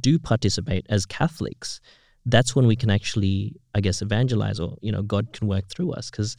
do 0.01 0.19
participate 0.19 0.87
as 0.89 1.05
Catholics, 1.05 1.81
that's 2.25 2.57
when 2.57 2.67
we 2.67 2.75
can 2.75 2.89
actually, 2.91 3.55
I 3.75 3.81
guess, 3.81 4.01
evangelize 4.01 4.59
or 4.59 4.77
you 4.81 4.91
know 4.93 5.03
God 5.03 5.33
can 5.35 5.47
work 5.47 5.69
through 5.69 5.93
us 5.93 6.11
because 6.11 6.37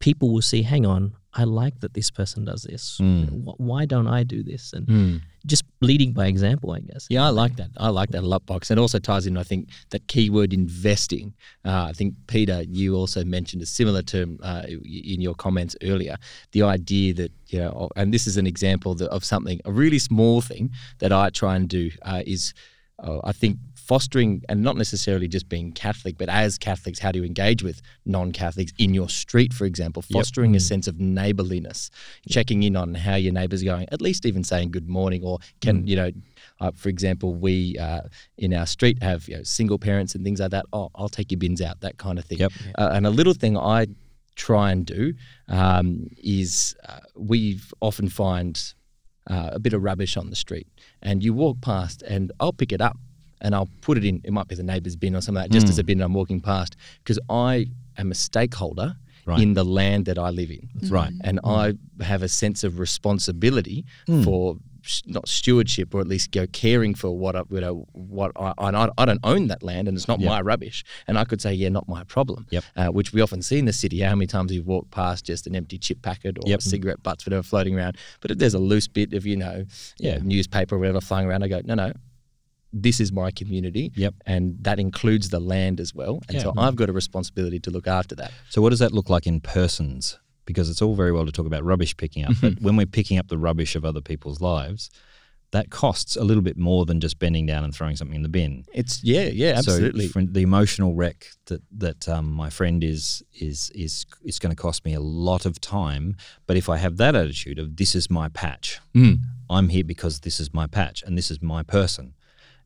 people 0.00 0.32
will 0.32 0.42
see, 0.42 0.62
hang 0.62 0.86
on, 0.86 1.12
I 1.34 1.44
like 1.44 1.80
that 1.80 1.94
this 1.94 2.10
person 2.10 2.44
does 2.44 2.62
this. 2.62 2.98
Mm. 3.00 3.54
Why 3.58 3.84
don't 3.84 4.08
I 4.08 4.24
do 4.24 4.42
this? 4.42 4.72
And 4.72 4.86
Mm. 4.86 5.20
just 5.46 5.62
leading 5.80 6.12
by 6.12 6.26
example, 6.26 6.72
I 6.72 6.80
guess. 6.80 7.06
Yeah, 7.10 7.24
I 7.26 7.28
like 7.28 7.56
that. 7.56 7.70
I 7.76 7.88
like 7.90 8.10
that 8.10 8.22
a 8.22 8.26
lot, 8.26 8.44
Box. 8.46 8.70
And 8.70 8.78
it 8.78 8.80
also 8.80 8.98
ties 8.98 9.26
in, 9.26 9.36
I 9.36 9.42
think, 9.44 9.68
that 9.90 10.06
keyword 10.08 10.52
investing. 10.52 11.34
Uh, 11.64 11.84
I 11.90 11.92
think, 11.92 12.14
Peter, 12.26 12.62
you 12.62 12.96
also 12.96 13.24
mentioned 13.24 13.62
a 13.62 13.66
similar 13.66 14.02
term 14.02 14.38
uh, 14.42 14.62
in 14.68 15.20
your 15.20 15.34
comments 15.34 15.76
earlier. 15.82 16.16
The 16.52 16.62
idea 16.62 17.14
that, 17.14 17.32
you 17.48 17.60
know, 17.60 17.88
and 17.94 18.12
this 18.12 18.26
is 18.26 18.36
an 18.36 18.46
example 18.46 18.92
of 19.02 19.24
something, 19.24 19.60
a 19.64 19.70
really 19.72 19.98
small 19.98 20.40
thing 20.40 20.70
that 20.98 21.12
I 21.12 21.30
try 21.30 21.54
and 21.56 21.68
do 21.68 21.90
uh, 22.02 22.22
is, 22.26 22.52
uh, 23.00 23.20
I 23.22 23.32
think, 23.32 23.58
fostering 23.88 24.44
and 24.50 24.62
not 24.62 24.76
necessarily 24.76 25.26
just 25.26 25.48
being 25.48 25.72
Catholic, 25.72 26.18
but 26.18 26.28
as 26.28 26.58
Catholics, 26.58 26.98
how 26.98 27.10
do 27.10 27.18
you 27.18 27.24
engage 27.24 27.62
with 27.62 27.80
non 28.04 28.32
Catholics 28.32 28.70
in 28.78 28.92
your 28.92 29.08
street, 29.08 29.54
for 29.54 29.64
example? 29.64 30.02
Fostering 30.02 30.54
a 30.54 30.60
sense 30.60 30.86
of 30.86 31.00
neighborliness, 31.00 31.90
checking 32.28 32.62
in 32.62 32.76
on 32.76 32.94
how 32.94 33.14
your 33.14 33.32
neighbors 33.32 33.62
are 33.62 33.66
going, 33.66 33.88
at 33.90 34.02
least 34.02 34.26
even 34.26 34.44
saying 34.44 34.70
good 34.70 34.88
morning, 34.88 35.24
or 35.24 35.38
can, 35.62 35.86
you 35.86 35.96
know, 35.96 36.10
uh, 36.60 36.70
for 36.72 36.90
example, 36.90 37.34
we 37.34 37.78
uh, 37.78 38.02
in 38.36 38.52
our 38.52 38.66
street 38.66 39.02
have 39.02 39.26
you 39.26 39.38
know, 39.38 39.42
single 39.42 39.78
parents 39.78 40.14
and 40.14 40.22
things 40.22 40.38
like 40.38 40.50
that. 40.50 40.66
Oh, 40.72 40.90
I'll 40.94 41.08
take 41.08 41.32
your 41.32 41.38
bins 41.38 41.62
out, 41.62 41.80
that 41.80 41.96
kind 41.96 42.18
of 42.18 42.26
thing. 42.26 42.38
Yep. 42.38 42.52
Uh, 42.76 42.90
and 42.92 43.06
a 43.06 43.10
little 43.10 43.34
thing 43.34 43.56
I 43.56 43.86
try 44.36 44.70
and 44.70 44.84
do 44.84 45.14
um, 45.48 46.08
is 46.18 46.76
uh, 46.86 47.00
we 47.16 47.58
often 47.80 48.10
find 48.10 48.74
uh, 49.28 49.50
a 49.52 49.58
bit 49.58 49.72
of 49.72 49.82
rubbish 49.82 50.18
on 50.18 50.28
the 50.28 50.36
street, 50.36 50.66
and 51.00 51.24
you 51.24 51.32
walk 51.32 51.62
past, 51.62 52.02
and 52.02 52.32
I'll 52.38 52.52
pick 52.52 52.70
it 52.70 52.82
up 52.82 52.98
and 53.40 53.54
I'll 53.54 53.68
put 53.82 53.96
it 53.98 54.04
in. 54.04 54.20
It 54.24 54.32
might 54.32 54.48
be 54.48 54.54
the 54.54 54.62
neighbour's 54.62 54.96
bin 54.96 55.14
or 55.16 55.20
something 55.20 55.42
like 55.42 55.50
that, 55.50 55.54
just 55.54 55.68
as 55.68 55.78
a 55.78 55.82
mm. 55.82 55.86
bin 55.86 56.00
I'm 56.02 56.14
walking 56.14 56.40
past, 56.40 56.76
because 57.02 57.18
I 57.30 57.66
am 57.96 58.10
a 58.10 58.14
stakeholder 58.14 58.96
Right. 59.26 59.40
in 59.42 59.52
the 59.52 59.64
land 59.64 60.06
that 60.06 60.18
I 60.18 60.30
live 60.30 60.50
in, 60.50 60.70
right. 60.88 61.12
and 61.22 61.38
mm. 61.42 61.76
I 62.00 62.02
have 62.02 62.22
a 62.22 62.28
sense 62.28 62.64
of 62.64 62.78
responsibility 62.78 63.84
mm. 64.08 64.24
for 64.24 64.56
s- 64.82 65.02
not 65.04 65.28
stewardship 65.28 65.94
or 65.94 66.00
at 66.00 66.06
least 66.06 66.30
go 66.32 66.46
caring 66.46 66.94
for 66.94 67.10
what 67.14 67.36
I, 67.36 67.42
you 67.50 67.60
know 67.60 67.86
what 67.92 68.32
I, 68.36 68.54
I 68.56 68.90
I 68.96 69.04
don't 69.04 69.20
own 69.24 69.48
that 69.48 69.62
land 69.62 69.86
and 69.86 69.98
it's 69.98 70.08
not 70.08 70.18
Yep. 70.20 70.28
my 70.30 70.40
rubbish 70.40 70.82
and 71.06 71.18
I 71.18 71.24
could 71.24 71.42
say 71.42 71.52
yeah 71.52 71.68
not 71.68 71.86
my 71.88 72.04
problem 72.04 72.46
Yep. 72.50 72.64
uh, 72.76 72.86
which 72.88 73.12
we 73.12 73.20
often 73.20 73.42
see 73.42 73.58
in 73.58 73.66
the 73.66 73.72
city 73.72 74.00
how 74.00 74.14
many 74.14 74.26
times 74.28 74.50
we've 74.50 74.64
walked 74.66 74.92
past 74.92 75.26
just 75.26 75.46
an 75.46 75.54
empty 75.54 75.76
chip 75.76 76.00
packet 76.00 76.38
or 76.38 76.48
Yep. 76.48 76.62
cigarette 76.62 77.02
butts 77.02 77.26
whatever 77.26 77.42
floating 77.42 77.76
around 77.76 77.98
but 78.20 78.30
if 78.30 78.38
there's 78.38 78.54
a 78.54 78.58
loose 78.58 78.88
bit 78.88 79.12
of 79.12 79.26
you 79.26 79.36
know 79.36 79.64
Yeah. 79.98 80.20
newspaper 80.22 80.76
or 80.76 80.78
whatever 80.78 81.02
flying 81.02 81.26
around 81.28 81.42
I 81.42 81.48
go 81.48 81.60
no 81.64 81.74
no 81.74 81.92
this 82.72 83.00
is 83.00 83.12
my 83.12 83.30
community 83.30 83.92
Yep. 83.96 84.14
and 84.26 84.56
that 84.62 84.78
includes 84.78 85.30
the 85.30 85.40
land 85.40 85.80
as 85.80 85.94
well 85.94 86.20
and 86.28 86.36
Yeah. 86.36 86.42
so 86.44 86.52
I've 86.56 86.76
got 86.76 86.88
a 86.88 86.92
responsibility 86.92 87.58
to 87.60 87.70
look 87.70 87.86
after 87.86 88.14
that 88.16 88.32
So, 88.50 88.60
what 88.62 88.70
does 88.70 88.78
that 88.80 88.92
look 88.92 89.08
like 89.08 89.26
in 89.26 89.40
persons? 89.40 90.18
Because 90.44 90.70
it's 90.70 90.80
all 90.82 90.94
very 90.94 91.12
well 91.12 91.26
to 91.26 91.32
talk 91.32 91.46
about 91.46 91.62
rubbish 91.64 91.96
picking 91.96 92.24
up, 92.24 92.32
but 92.40 92.60
when 92.62 92.76
we're 92.76 92.86
picking 92.86 93.18
up 93.18 93.28
the 93.28 93.38
rubbish 93.38 93.74
of 93.76 93.84
other 93.84 94.00
people's 94.00 94.40
lives, 94.40 94.90
that 95.50 95.70
costs 95.70 96.14
a 96.16 96.24
little 96.24 96.42
bit 96.42 96.58
more 96.58 96.84
than 96.84 97.00
just 97.00 97.18
bending 97.18 97.46
down 97.46 97.64
and 97.64 97.74
throwing 97.74 97.96
something 97.96 98.14
in 98.16 98.22
the 98.22 98.28
bin. 98.28 98.64
It's 98.74 99.02
yeah, 99.02 99.28
yeah, 99.42 99.54
absolutely. 99.56 100.08
So 100.08 100.20
the 100.20 100.42
emotional 100.42 100.94
wreck 100.94 101.26
that 101.46 101.62
that 101.78 102.06
um, 102.08 102.30
my 102.30 102.50
friend 102.50 102.84
is 102.84 103.22
is 103.34 103.70
is 103.74 104.04
is 104.24 104.38
going 104.38 104.54
to 104.54 104.60
cost 104.62 104.84
me 104.84 104.92
a 104.94 105.00
lot 105.00 105.46
of 105.46 105.58
time. 105.60 106.16
But 106.46 106.56
if 106.58 106.68
I 106.68 106.76
have 106.76 106.98
that 106.98 107.14
attitude 107.14 107.58
of 107.58 107.76
this 107.76 107.94
is 107.94 108.10
my 108.10 108.28
patch, 108.28 108.78
Mm. 108.94 109.18
I'm 109.48 109.68
here 109.70 109.84
because 109.84 110.20
this 110.20 110.38
is 110.40 110.52
my 110.52 110.66
patch 110.66 111.02
and 111.06 111.16
this 111.16 111.30
is 111.30 111.40
my 111.40 111.62
person, 111.62 112.12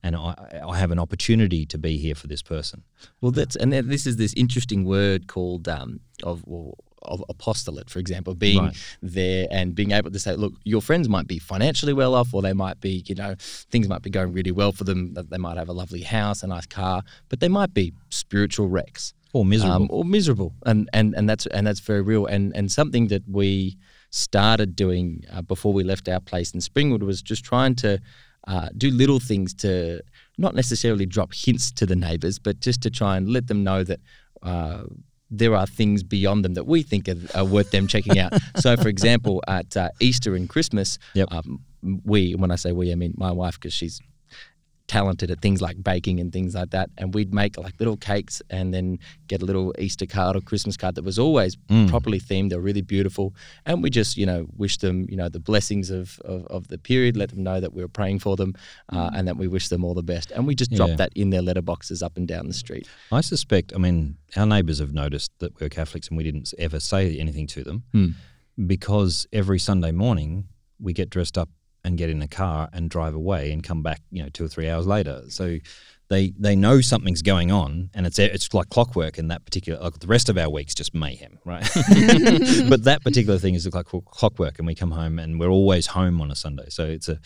and 0.03 0.17
I 0.17 0.61
I 0.67 0.77
have 0.79 0.91
an 0.91 0.99
opportunity 0.99 1.67
to 1.67 1.79
be 1.79 1.97
here 1.99 2.15
for 2.15 2.27
this 2.27 2.43
person. 2.43 2.83
Well, 3.21 3.33
that's 3.33 3.57
and 3.57 3.73
this 3.73 4.07
is 4.07 4.17
this 4.17 4.33
interesting 4.37 4.85
word 4.85 5.27
called 5.27 5.69
um, 5.69 6.01
of 6.23 6.43
well, 6.47 6.75
of 7.03 7.25
apostolate, 7.29 7.91
for 7.91 7.99
example, 7.99 8.33
being 8.35 8.63
Right. 8.67 8.77
there 9.03 9.49
and 9.51 9.75
being 9.75 9.91
able 9.91 10.13
to 10.13 10.19
say, 10.21 10.37
look, 10.37 10.53
your 10.65 10.81
friends 10.81 11.09
might 11.09 11.27
be 11.27 11.39
financially 11.41 11.93
well 11.93 12.15
off, 12.15 12.33
or 12.33 12.43
they 12.43 12.53
might 12.53 12.81
be, 12.81 13.03
you 13.09 13.17
know, 13.17 13.35
things 13.73 13.89
might 13.89 14.03
be 14.03 14.11
going 14.11 14.33
really 14.33 14.53
well 14.53 14.71
for 14.73 14.85
them. 14.85 15.15
That 15.15 15.29
they 15.31 15.39
might 15.39 15.57
have 15.57 15.69
a 15.69 15.73
lovely 15.73 16.03
house, 16.03 16.45
a 16.45 16.47
nice 16.47 16.67
car, 16.67 17.03
but 17.29 17.41
they 17.41 17.49
might 17.49 17.75
be 17.75 17.93
spiritual 18.11 18.69
wrecks 18.69 19.15
Or 19.33 19.45
miserable. 19.45 19.83
um, 19.83 19.89
or 19.91 20.05
miserable, 20.05 20.53
and 20.65 20.89
and 20.93 21.15
and 21.17 21.29
that's 21.29 21.47
and 21.47 21.67
that's 21.67 21.81
very 21.81 22.03
real, 22.03 22.25
and 22.27 22.55
and 22.57 22.71
something 22.71 23.09
that 23.09 23.23
we 23.29 23.77
started 24.11 24.77
doing 24.77 25.25
uh, 25.33 25.43
before 25.43 25.73
we 25.73 25.83
left 25.85 26.09
our 26.09 26.21
place 26.21 26.51
in 26.55 26.61
Springwood 26.61 27.03
was 27.03 27.21
just 27.23 27.43
trying 27.45 27.75
to 27.77 27.99
uh, 28.47 28.68
do 28.76 28.90
little 28.90 29.20
things 29.20 29.55
to 29.55 30.01
not 30.38 30.55
necessarily 30.55 31.07
drop 31.07 31.32
hints 31.34 31.70
to 31.72 31.86
the 31.86 31.97
neighbours, 31.97 32.38
but 32.38 32.61
just 32.61 32.82
to 32.82 32.90
try 32.90 33.16
and 33.16 33.28
let 33.28 33.47
them 33.47 33.62
know 33.64 33.84
that. 33.84 34.01
Uh, 34.43 34.84
there 35.34 35.55
are 35.55 35.66
things 35.66 36.03
beyond 36.03 36.45
them 36.45 36.53
that 36.53 36.66
we 36.66 36.82
think 36.82 37.09
are, 37.09 37.16
are 37.34 37.45
worth 37.47 37.70
them 37.70 37.86
checking 37.86 38.18
out. 38.18 38.34
so, 38.59 38.76
for 38.76 38.88
example, 38.88 39.43
at 39.49 39.74
uh, 39.78 39.88
Easter 39.99 40.34
and 40.34 40.47
Christmas, 40.47 40.99
Yep. 41.14 41.28
um, 41.32 41.61
we, 42.05 42.34
when 42.34 42.51
I 42.51 42.57
say 42.57 42.72
we, 42.72 42.93
I 42.93 42.97
mean 42.97 43.14
my 43.16 43.32
wife, 43.32 43.55
because 43.59 43.72
she's 43.72 43.99
talented 44.93 45.30
at 45.30 45.40
things 45.40 45.61
like 45.66 45.76
baking 45.82 46.20
and 46.20 46.28
things 46.36 46.55
like 46.55 46.70
that. 46.76 46.88
And 46.99 47.07
we'd 47.14 47.32
make 47.32 47.57
like 47.57 47.74
little 47.82 47.97
cakes 47.97 48.43
and 48.51 48.74
then 48.74 48.99
get 49.26 49.40
a 49.43 49.47
little 49.49 49.68
Easter 49.78 50.05
card 50.16 50.36
or 50.36 50.40
Christmas 50.51 50.76
card 50.76 50.95
that 50.97 51.05
was 51.11 51.18
always 51.18 51.53
Mm. 51.70 51.88
properly 51.88 52.20
themed. 52.28 52.51
They're 52.51 52.66
really 52.70 52.82
beautiful. 52.97 53.26
And 53.68 53.82
we 53.82 53.88
just, 54.01 54.12
you 54.20 54.26
know, 54.30 54.40
wish 54.62 54.76
them, 54.84 55.07
you 55.12 55.16
know, 55.20 55.28
the 55.30 55.40
blessings 55.51 55.88
of, 55.90 56.18
of, 56.32 56.47
of 56.57 56.68
the 56.68 56.76
period, 56.90 57.16
let 57.16 57.30
them 57.30 57.43
know 57.43 57.59
that 57.64 57.72
we 57.72 57.80
were 57.84 57.88
praying 58.01 58.18
for 58.26 58.34
them 58.36 58.51
uh, 58.93 59.11
and 59.14 59.26
that 59.28 59.36
we 59.43 59.49
wish 59.49 59.68
them 59.68 59.82
all 59.84 59.95
the 59.95 60.03
best. 60.14 60.30
And 60.34 60.47
we 60.47 60.55
just 60.55 60.70
Yeah. 60.72 60.76
drop 60.80 60.93
that 60.99 61.12
in 61.22 61.30
their 61.30 61.43
letterboxes 61.49 62.03
up 62.03 62.14
and 62.18 62.26
down 62.28 62.45
the 62.49 62.59
street. 62.64 62.86
I 63.11 63.22
suspect, 63.22 63.72
I 63.74 63.78
mean, 63.78 64.16
our 64.36 64.47
neighbours 64.55 64.78
have 64.84 64.93
noticed 64.93 65.30
that 65.38 65.59
we're 65.59 65.70
Catholics 65.70 66.09
and 66.09 66.16
we 66.18 66.24
didn't 66.24 66.53
ever 66.59 66.78
say 66.80 67.16
anything 67.24 67.47
to 67.55 67.61
them 67.64 67.78
Hmm. 67.93 68.09
because 68.66 69.26
every 69.32 69.59
Sunday 69.59 69.93
morning 69.93 70.49
we 70.78 70.93
get 70.93 71.09
dressed 71.11 71.38
up 71.38 71.49
and 71.85 71.99
get 71.99 72.11
in 72.11 72.22
a 72.22 72.28
car 72.28 72.68
and 72.72 72.89
drive 72.89 73.14
away 73.14 73.53
and 73.53 73.62
come 73.62 73.83
back, 73.83 74.01
you 74.11 74.22
know, 74.22 74.28
two 74.28 74.45
or 74.45 74.49
three 74.49 74.68
hours 74.68 74.87
later. 74.87 75.22
So 75.28 75.59
they 76.09 76.33
they 76.39 76.55
know 76.55 76.80
something's 76.80 77.22
going 77.22 77.51
on 77.51 77.91
and 77.95 78.07
it's 78.07 78.18
it's 78.18 78.53
like 78.53 78.68
clockwork 78.68 79.18
in 79.18 79.28
that 79.28 79.45
particular 79.47 79.80
like 79.80 79.99
the 79.99 80.07
rest 80.07 80.28
of 80.28 80.37
our 80.37 80.51
week's 80.51 80.74
just 80.74 80.95
mayhem, 80.95 81.39
right? 81.45 81.62
but 82.68 82.85
that 82.85 83.01
particular 83.03 83.39
thing 83.39 83.55
is 83.55 83.72
like 83.72 83.87
clockwork 83.87 84.59
and 84.59 84.66
we 84.66 84.74
come 84.74 84.91
home 84.91 85.18
and 85.18 85.41
we're 85.41 85.49
always 85.49 85.89
home 85.89 86.20
on 86.20 86.30
a 86.30 86.37
Sunday. 86.37 86.66
So 86.68 86.85
it's 86.85 87.09
a 87.09 87.18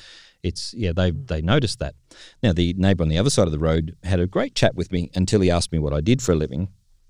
it's 0.43 0.73
yeah, 0.75 0.93
they 0.93 1.11
they 1.11 1.43
noticed 1.43 1.81
that. 1.81 1.95
Now 2.43 2.53
the 2.53 2.75
neighbour 2.75 3.03
on 3.03 3.09
the 3.09 3.19
other 3.19 3.31
side 3.31 3.47
of 3.47 3.53
the 3.53 3.59
road 3.59 3.97
had 4.05 4.21
a 4.21 4.27
great 4.27 4.55
chat 4.55 4.75
with 4.75 4.93
me 4.93 5.11
until 5.15 5.41
he 5.41 5.51
asked 5.51 5.73
me 5.73 5.79
what 5.79 5.93
I 5.93 6.01
did 6.01 6.23
for 6.23 6.33
a 6.33 6.37
living. 6.37 6.69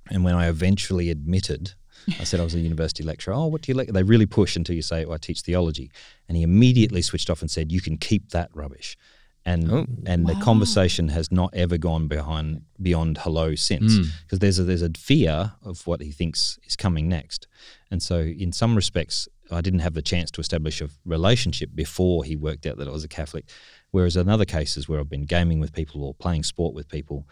And 0.09 0.25
when 0.25 0.35
I 0.35 0.49
eventually 0.49 1.11
admitted, 1.11 1.75
I 2.21 2.25
said 2.25 2.41
I 2.41 2.45
was 2.45 2.55
a 2.55 2.61
university 2.61 3.03
lecturer. 3.03 3.35
Oh, 3.35 3.47
what 3.47 3.63
do 3.63 3.73
you 3.73 3.77
like? 3.77 3.89
They 3.89 4.03
really 4.03 4.27
push 4.27 4.57
until 4.57 4.77
you 4.77 4.83
say, 4.83 5.05
oh, 5.05 5.13
I 5.13 5.17
teach 5.19 5.41
theology. 5.43 5.91
And 6.29 6.37
he 6.37 6.43
immediately 6.43 7.03
switched 7.03 7.31
off 7.31 7.41
and 7.41 7.51
said, 7.51 7.73
You 7.73 7.81
can 7.81 7.97
keep 7.99 8.31
that 8.31 8.51
rubbish. 8.55 8.97
And 9.45 9.71
Oh. 9.71 9.87
and 10.07 10.27
the 10.27 10.35
conversation 10.35 11.09
has 11.11 11.31
not 11.31 11.55
ever 11.55 11.79
gone 11.79 12.09
behind 12.09 12.63
beyond 12.83 13.19
hello 13.19 13.55
since 13.55 13.93
Mm. 13.99 14.07
because 14.25 14.39
there's 14.41 14.59
a 14.59 14.65
there's 14.65 14.83
a 14.83 14.91
fear 14.97 15.53
of 15.63 15.87
what 15.87 16.01
he 16.01 16.11
thinks 16.11 16.59
is 16.65 16.75
coming 16.77 17.09
next. 17.09 17.47
And 17.91 18.03
so 18.03 18.21
in 18.21 18.51
some 18.53 18.75
respects 18.75 19.29
I 19.51 19.61
didn't 19.61 19.81
have 19.81 19.95
the 19.95 20.03
chance 20.03 20.33
to 20.33 20.41
establish 20.41 20.81
a 20.81 20.89
relationship 21.05 21.71
before 21.77 22.25
he 22.25 22.35
worked 22.35 22.67
out 22.67 22.77
that 22.79 22.89
I 22.89 22.91
was 22.91 23.05
a 23.05 23.09
Catholic. 23.09 23.45
Whereas 23.93 24.17
in 24.17 24.29
other 24.29 24.45
cases 24.45 24.89
where 24.89 24.99
I've 24.99 25.09
been 25.09 25.27
gaming 25.27 25.61
with 25.61 25.73
people 25.73 26.03
or 26.03 26.13
playing 26.15 26.43
sport 26.43 26.75
with 26.75 26.89
people, 26.89 27.29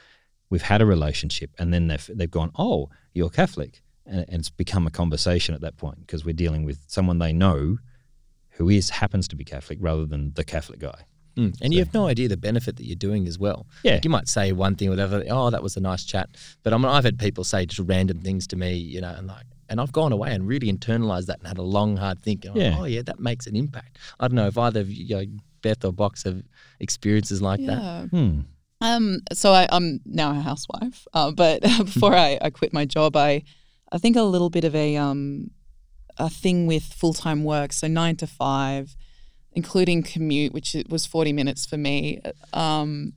we've 0.51 0.63
had 0.63 0.81
a 0.81 0.87
relationship 0.87 1.51
and 1.59 1.75
then 1.75 1.89
they've, 1.89 2.09
they've 2.15 2.31
gone, 2.31 2.53
oh, 2.57 2.91
you're 3.13 3.31
Catholic. 3.31 3.83
And, 4.07 4.25
and 4.29 4.41
it's 4.41 4.51
become 4.51 4.87
a 4.87 4.91
conversation 4.91 5.55
at 5.55 5.61
that 5.63 5.77
point 5.77 6.01
because 6.01 6.25
we're 6.25 6.33
dealing 6.33 6.65
with 6.65 6.79
someone 6.87 7.19
they 7.19 7.33
know 7.33 7.79
who 8.51 8.69
is 8.69 8.91
happens 8.91 9.27
to 9.29 9.37
be 9.37 9.45
Catholic 9.45 9.79
rather 9.81 10.07
than 10.07 10.33
the 10.35 10.45
Catholic 10.45 10.79
guy. 10.79 11.05
Mm. 11.37 11.57
And 11.61 11.73
you 11.73 11.81
have 11.81 11.93
no 11.93 12.07
idea 12.07 12.29
the 12.29 12.37
benefit 12.37 12.77
that 12.77 12.85
you're 12.85 12.95
doing 12.95 13.27
as 13.27 13.39
well. 13.39 13.67
Yeah. 13.83 13.95
Like 13.95 14.05
you 14.05 14.11
might 14.11 14.29
say 14.29 14.53
one 14.53 14.77
thing 14.77 14.89
or 14.89 14.93
whatever, 14.93 15.25
oh, 15.29 15.51
that 15.51 15.63
was 15.63 15.77
a 15.77 15.81
nice 15.81 16.05
chat. 16.05 16.31
But 16.63 16.73
I 16.73 16.77
mean, 16.77 16.87
I've 16.87 17.05
had 17.05 17.19
people 17.19 17.43
say 17.43 17.67
just 17.67 17.81
random 17.89 18.21
things 18.21 18.47
to 18.49 18.57
me, 18.57 18.75
you 18.75 19.01
know, 19.01 19.13
and 19.17 19.27
like, 19.27 19.45
and 19.69 19.81
I've 19.81 19.93
gone 19.93 20.13
away 20.13 20.33
and 20.33 20.47
really 20.47 20.73
internalized 20.73 21.27
that 21.27 21.39
and 21.39 21.49
had 21.49 21.59
a 21.59 21.63
long, 21.63 21.97
hard 21.97 22.21
think. 22.23 22.45
And 22.45 22.53
I'm 22.53 22.61
like, 22.61 22.73
Yeah. 22.73 22.81
oh, 22.81 22.85
yeah, 22.85 23.03
that 23.03 23.19
makes 23.19 23.47
an 23.47 23.57
impact. 23.57 23.99
I 24.21 24.29
don't 24.29 24.37
know 24.37 24.47
if 24.47 24.59
either 24.59 24.81
of 24.81 24.91
you, 24.91 25.17
know, 25.17 25.25
Beth 25.63 25.85
or 25.85 25.93
Box 25.93 26.23
have 26.25 26.43
experiences 26.79 27.41
like 27.43 27.65
that. 27.67 28.09
Hmm. 28.11 28.41
Um, 28.81 29.23
so 29.33 29.53
I, 29.53 29.67
I'm 29.73 30.01
now 30.05 30.33
a 30.33 30.41
housewife, 30.41 31.07
uh, 31.15 31.33
but 31.33 31.63
before 31.79 32.15
I, 32.15 32.39
I 32.43 32.51
quit 32.51 32.73
my 32.75 32.85
job, 32.85 33.17
I, 33.17 33.43
I 33.93 33.99
think 33.99 34.17
a 34.17 34.23
little 34.23 34.51
bit 34.51 34.65
of 34.65 34.75
a, 34.75 34.97
um, 34.97 35.51
a 36.19 36.29
thing 36.31 36.67
with 36.67 36.83
full 36.85 37.15
time 37.15 37.45
work, 37.45 37.73
so 37.73 37.87
nine 37.89 38.17
to 38.17 38.27
five, 38.27 38.97
including 39.53 40.03
commute, 40.03 40.53
which 40.53 40.75
was 40.89 41.07
40 41.07 41.33
minutes 41.33 41.67
for 41.67 41.77
me, 41.77 42.21
um, 42.53 43.13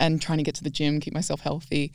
and 0.00 0.20
trying 0.20 0.38
to 0.38 0.44
get 0.44 0.54
to 0.56 0.64
the 0.64 0.70
gym, 0.70 1.00
keep 1.00 1.14
myself 1.14 1.40
healthy. 1.40 1.92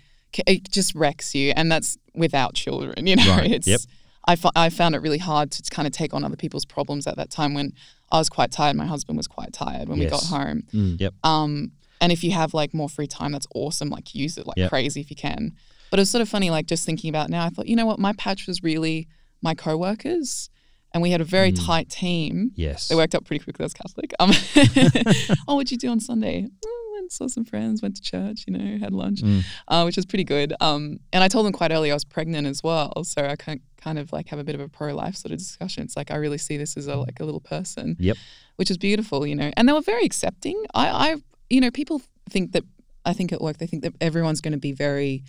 It 0.47 0.69
just 0.71 0.95
wrecks 0.95 1.35
you, 1.35 1.53
and 1.55 1.71
that's 1.71 1.97
without 2.15 2.55
children. 2.55 3.05
You 3.07 3.15
know, 3.17 3.27
Right, 3.37 3.51
it's. 3.51 3.67
yep. 3.67 3.81
I, 4.25 4.37
fo- 4.37 4.51
I 4.55 4.69
found 4.69 4.95
it 4.95 4.99
really 5.01 5.17
hard 5.17 5.51
to 5.51 5.61
kind 5.69 5.85
of 5.85 5.91
take 5.91 6.13
on 6.13 6.23
other 6.23 6.37
people's 6.37 6.63
problems 6.63 7.07
at 7.07 7.17
that 7.17 7.29
time 7.29 7.53
when 7.53 7.73
I 8.09 8.19
was 8.19 8.29
quite 8.29 8.51
tired. 8.53 8.77
My 8.77 8.85
husband 8.85 9.17
was 9.17 9.27
quite 9.27 9.51
tired 9.51 9.89
when 9.89 9.99
we 9.99 10.05
got 10.05 10.23
home. 10.23 10.63
Mm. 10.73 10.97
Yep. 10.99 11.13
Um, 11.25 11.71
and 11.99 12.09
if 12.13 12.23
you 12.23 12.31
have 12.31 12.53
like 12.53 12.73
more 12.73 12.87
free 12.87 13.05
time, 13.05 13.33
that's 13.33 13.47
awesome. 13.53 13.89
Like 13.89 14.15
use 14.15 14.37
it 14.37 14.47
like 14.47 14.55
Yep. 14.57 14.69
crazy 14.69 15.01
if 15.01 15.09
you 15.09 15.17
can. 15.17 15.51
But 15.93 15.99
it 15.99 16.01
was 16.01 16.09
sort 16.09 16.23
of 16.23 16.29
funny, 16.29 16.49
like 16.49 16.65
just 16.65 16.87
thinking 16.87 17.09
about 17.11 17.29
now. 17.29 17.45
I 17.45 17.49
thought, 17.49 17.67
you 17.67 17.75
know 17.75 17.85
what, 17.85 17.99
my 17.99 18.13
patch 18.13 18.47
was 18.47 18.63
really 18.63 19.07
my 19.43 19.53
coworkers, 19.53 20.49
and 20.91 21.03
we 21.03 21.11
had 21.11 21.21
a 21.21 21.23
very 21.23 21.51
Mm. 21.51 21.65
tight 21.67 21.87
team. 21.91 22.51
Yes. 22.55 22.87
They 22.87 22.95
worked 22.95 23.13
out 23.13 23.25
pretty 23.25 23.43
quickly 23.43 23.63
as 23.63 23.75
Catholic. 23.75 24.11
Um, 24.19 24.31
oh, 25.47 25.55
what'd 25.55 25.69
you 25.71 25.77
do 25.77 25.89
on 25.89 25.99
Sunday? 25.99 26.47
Oh, 26.65 26.89
went 26.93 27.03
and 27.03 27.11
saw 27.11 27.27
some 27.27 27.45
friends, 27.45 27.83
went 27.83 27.95
to 27.97 28.01
church, 28.01 28.45
you 28.47 28.53
know, 28.57 28.77
had 28.79 28.91
lunch, 28.91 29.21
Mm. 29.21 29.43
uh, 29.67 29.83
which 29.83 29.95
was 29.95 30.05
pretty 30.07 30.23
good. 30.23 30.53
Um, 30.59 30.99
and 31.13 31.23
I 31.23 31.27
told 31.27 31.45
them 31.45 31.53
quite 31.53 31.71
early 31.71 31.91
I 31.91 31.93
was 31.93 32.05
pregnant 32.05 32.47
as 32.47 32.63
well, 32.63 33.03
so 33.03 33.25
I 33.27 33.35
can 33.35 33.59
kind 33.77 33.99
of 33.99 34.11
like 34.11 34.29
have 34.29 34.39
a 34.39 34.43
bit 34.43 34.55
of 34.55 34.61
a 34.61 34.69
pro-life 34.69 35.15
sort 35.15 35.31
of 35.31 35.37
discussion. 35.37 35.83
It's 35.83 35.95
like 35.95 36.09
I 36.09 36.15
really 36.15 36.39
see 36.39 36.57
this 36.57 36.75
as 36.75 36.87
a 36.87 36.95
like 36.95 37.19
a 37.19 37.25
little 37.25 37.41
person, 37.41 37.97
Yep. 37.99 38.17
which 38.55 38.71
is 38.71 38.77
beautiful, 38.79 39.27
you 39.27 39.35
know. 39.35 39.51
And 39.57 39.69
they 39.69 39.73
were 39.73 39.81
very 39.81 40.05
accepting. 40.05 40.57
I, 40.73 40.87
I, 41.11 41.15
you 41.51 41.61
know, 41.61 41.69
people 41.69 42.01
think 42.31 42.53
that 42.53 42.63
I 43.05 43.13
think 43.13 43.31
at 43.33 43.41
work 43.41 43.57
they 43.57 43.67
think 43.67 43.83
that 43.83 43.93
everyone's 44.01 44.41
going 44.41 44.53
to 44.53 44.57
be 44.69 44.71
very 44.71 45.23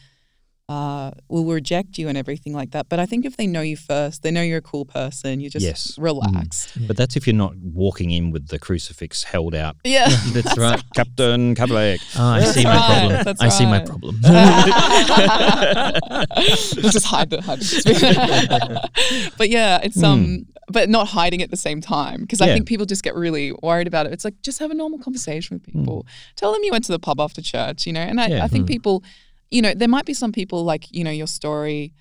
uh, 0.68 1.10
will 1.28 1.44
reject 1.44 1.98
you 1.98 2.08
and 2.08 2.16
everything 2.16 2.54
like 2.54 2.70
that. 2.70 2.88
But 2.88 2.98
I 2.98 3.04
think 3.04 3.26
if 3.26 3.36
they 3.36 3.46
know 3.46 3.60
you 3.60 3.76
first, 3.76 4.22
they 4.22 4.30
know 4.30 4.40
you're 4.40 4.58
a 4.58 4.62
cool 4.62 4.86
person. 4.86 5.38
You 5.40 5.50
just 5.50 5.62
Yes. 5.64 5.98
relaxed. 5.98 6.70
But 6.86 6.96
that's 6.96 7.16
if 7.16 7.26
you're 7.26 7.36
not 7.36 7.54
walking 7.56 8.10
in 8.12 8.30
with 8.30 8.48
the 8.48 8.58
crucifix 8.58 9.24
held 9.24 9.54
out. 9.54 9.76
Yeah. 9.84 10.08
That's 10.32 10.56
right. 10.56 10.82
Captain 10.94 11.54
Catholic. 11.54 12.00
Oh, 12.16 12.24
I 12.24 12.44
see 12.44 12.64
my 12.64 12.76
problem. 12.76 13.24
that's 13.24 13.42
I 13.42 13.48
see 13.50 13.66
my 13.66 13.78
right. 13.78 13.86
problem. 13.86 14.20
just 16.82 17.04
hide 17.06 17.30
the 17.30 17.40
hide 17.42 17.60
the 17.60 18.88
but 19.36 19.48
yeah, 19.50 19.80
it's 19.82 20.02
um, 20.02 20.46
but 20.68 20.88
not 20.88 21.08
hiding 21.08 21.42
at 21.42 21.50
the 21.50 21.56
same 21.56 21.80
time 21.80 22.22
because 22.22 22.40
I 22.40 22.46
Hmm. 22.48 22.54
Think 22.54 22.68
people 22.68 22.86
just 22.86 23.02
get 23.02 23.14
really 23.16 23.52
worried 23.62 23.86
about 23.86 24.06
it. 24.06 24.12
It's 24.12 24.24
like 24.24 24.40
just 24.42 24.58
have 24.60 24.70
a 24.70 24.74
normal 24.74 24.98
conversation 24.98 25.56
with 25.56 25.64
people. 25.64 26.06
Tell 26.36 26.52
them 26.52 26.62
you 26.62 26.70
went 26.72 26.84
to 26.84 26.92
the 26.92 26.98
pub 26.98 27.20
after 27.20 27.42
church, 27.42 27.86
you 27.86 27.92
know. 27.92 28.00
And 28.00 28.20
I, 28.20 28.26
Hmm. 28.26 28.30
Yeah. 28.32 28.38
Hmm. 28.38 28.44
I 28.44 28.48
think 28.48 28.66
people, 28.68 29.02
you 29.50 29.62
know, 29.62 29.72
there 29.74 29.88
might 29.88 30.04
be 30.06 30.14
some 30.14 30.32
people 30.32 30.64
like 30.64 30.90
you 30.90 31.04
know 31.04 31.10
your 31.10 31.26
story. 31.26 31.92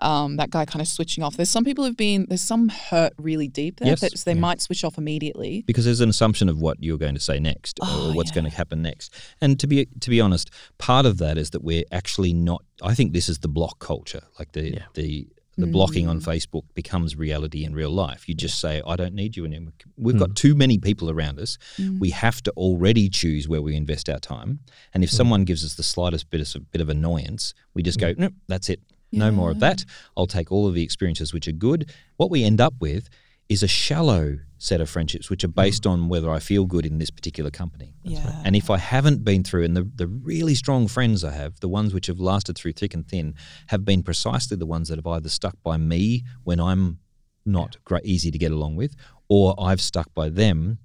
Um, 0.00 0.36
that 0.36 0.50
guy 0.50 0.64
kind 0.64 0.80
of 0.80 0.86
switching 0.86 1.24
off. 1.24 1.36
There's 1.36 1.50
some 1.50 1.64
people 1.64 1.84
who've 1.84 1.96
been 1.96 2.26
there's 2.28 2.40
some 2.40 2.68
hurt 2.68 3.14
really 3.18 3.48
deep 3.48 3.80
there 3.80 3.88
Yes, 3.88 4.00
that 4.02 4.12
they 4.24 4.32
yeah. 4.34 4.38
might 4.38 4.62
switch 4.62 4.84
off 4.84 4.96
immediately. 4.96 5.64
because 5.66 5.84
there's 5.84 6.00
an 6.00 6.08
assumption 6.08 6.48
of 6.48 6.60
what 6.60 6.76
you're 6.80 6.98
going 6.98 7.16
to 7.16 7.20
say 7.20 7.40
next 7.40 7.80
Oh, 7.82 8.10
or 8.10 8.14
what's 8.14 8.30
yeah. 8.30 8.34
going 8.36 8.44
to 8.48 8.56
happen 8.56 8.80
next. 8.80 9.12
And 9.40 9.58
to 9.58 9.66
be 9.66 9.86
to 9.86 10.08
be 10.10 10.20
honest, 10.20 10.52
part 10.78 11.04
of 11.04 11.18
that 11.18 11.36
is 11.36 11.50
that 11.50 11.64
we're 11.64 11.82
actually 11.90 12.32
not. 12.32 12.62
I 12.80 12.94
think 12.94 13.12
this 13.12 13.28
is 13.28 13.40
the 13.40 13.48
block 13.48 13.80
culture, 13.80 14.22
like 14.38 14.52
the 14.52 14.70
Yeah. 14.74 14.84
the 14.94 15.26
the 15.58 15.66
blocking 15.66 16.06
on 16.06 16.20
Mm. 16.20 16.24
Facebook 16.24 16.62
becomes 16.74 17.16
reality 17.16 17.64
in 17.64 17.74
real 17.74 17.90
life. 17.90 18.28
You 18.28 18.34
just 18.34 18.58
say, 18.60 18.80
"I 18.86 18.96
don't 18.96 19.14
need 19.14 19.36
you 19.36 19.44
anymore." 19.44 19.72
We've 19.96 20.14
Mm. 20.14 20.20
got 20.20 20.36
too 20.36 20.54
many 20.54 20.78
people 20.78 21.10
around 21.10 21.38
us. 21.40 21.58
Mm. 21.76 21.98
We 21.98 22.10
have 22.10 22.42
to 22.44 22.50
already 22.52 23.08
choose 23.08 23.48
where 23.48 23.60
we 23.60 23.74
invest 23.74 24.08
our 24.08 24.20
time. 24.20 24.60
And 24.94 25.02
if 25.04 25.10
someone 25.10 25.44
gives 25.44 25.64
us 25.64 25.74
the 25.74 25.82
slightest 25.82 26.30
bit 26.30 26.40
of 26.54 26.70
bit 26.70 26.80
of 26.80 26.88
annoyance, 26.88 27.54
we 27.74 27.82
just 27.82 27.98
go, 27.98 28.14
"No, 28.16 28.30
that's 28.46 28.68
it. 28.70 28.80
No 29.10 29.30
more 29.32 29.50
of 29.50 29.58
that. 29.60 29.84
I'll 30.16 30.26
take 30.26 30.52
all 30.52 30.66
of 30.68 30.74
the 30.74 30.82
experiences 30.82 31.32
which 31.32 31.48
are 31.48 31.52
good." 31.52 31.90
What 32.16 32.30
we 32.30 32.44
end 32.44 32.60
up 32.60 32.74
with 32.80 33.08
is 33.48 33.62
a 33.62 33.68
shallow 33.68 34.38
set 34.58 34.80
of 34.80 34.90
friendships, 34.90 35.30
which 35.30 35.44
are 35.44 35.48
based 35.48 35.86
on 35.86 36.08
whether 36.08 36.30
I 36.30 36.40
feel 36.40 36.66
good 36.66 36.84
in 36.84 36.98
this 36.98 37.10
particular 37.10 37.50
company. 37.50 37.94
yeah. 38.02 38.42
And 38.44 38.56
if 38.56 38.70
I 38.70 38.78
haven't 38.78 39.24
been 39.24 39.44
through, 39.44 39.64
and 39.64 39.76
the, 39.76 39.88
the 39.94 40.06
really 40.08 40.54
strong 40.54 40.88
friends 40.88 41.22
I 41.24 41.30
have, 41.30 41.60
the 41.60 41.68
ones 41.68 41.94
which 41.94 42.08
have 42.08 42.18
lasted 42.18 42.58
through 42.58 42.72
thick 42.72 42.92
and 42.92 43.06
thin, 43.06 43.34
have 43.68 43.84
been 43.84 44.02
precisely 44.02 44.56
the 44.56 44.66
ones 44.66 44.88
that 44.88 44.98
have 44.98 45.06
either 45.06 45.28
stuck 45.28 45.56
by 45.62 45.76
me 45.76 46.24
when 46.42 46.60
I'm 46.60 46.98
not 47.46 47.76
great, 47.84 48.04
easy 48.04 48.30
to 48.30 48.38
get 48.38 48.52
along 48.52 48.76
with, 48.76 48.94
or 49.28 49.54
I've 49.58 49.80
stuck 49.80 50.12
by 50.12 50.28
them, 50.28 50.78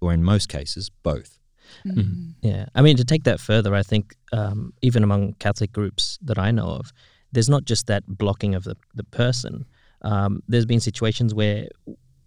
or 0.00 0.12
in 0.12 0.22
most 0.22 0.48
cases, 0.48 0.90
both. 1.02 1.38
Mm. 1.84 2.34
Yeah, 2.42 2.66
I 2.74 2.82
mean 2.82 2.96
to 2.96 3.04
take 3.04 3.24
that 3.24 3.40
further, 3.40 3.74
I 3.74 3.82
think 3.82 4.14
um, 4.32 4.72
even 4.82 5.02
among 5.02 5.34
Catholic 5.34 5.72
groups 5.72 6.18
that 6.22 6.38
I 6.38 6.50
know 6.50 6.68
of, 6.68 6.92
there's 7.32 7.48
not 7.48 7.64
just 7.64 7.86
that 7.88 8.04
blocking 8.06 8.54
of 8.54 8.64
the 8.64 8.76
the 8.94 9.04
person. 9.04 9.66
Um, 10.10 10.32
there's 10.50 10.66
been 10.66 10.80
situations 10.90 11.34
where 11.34 11.68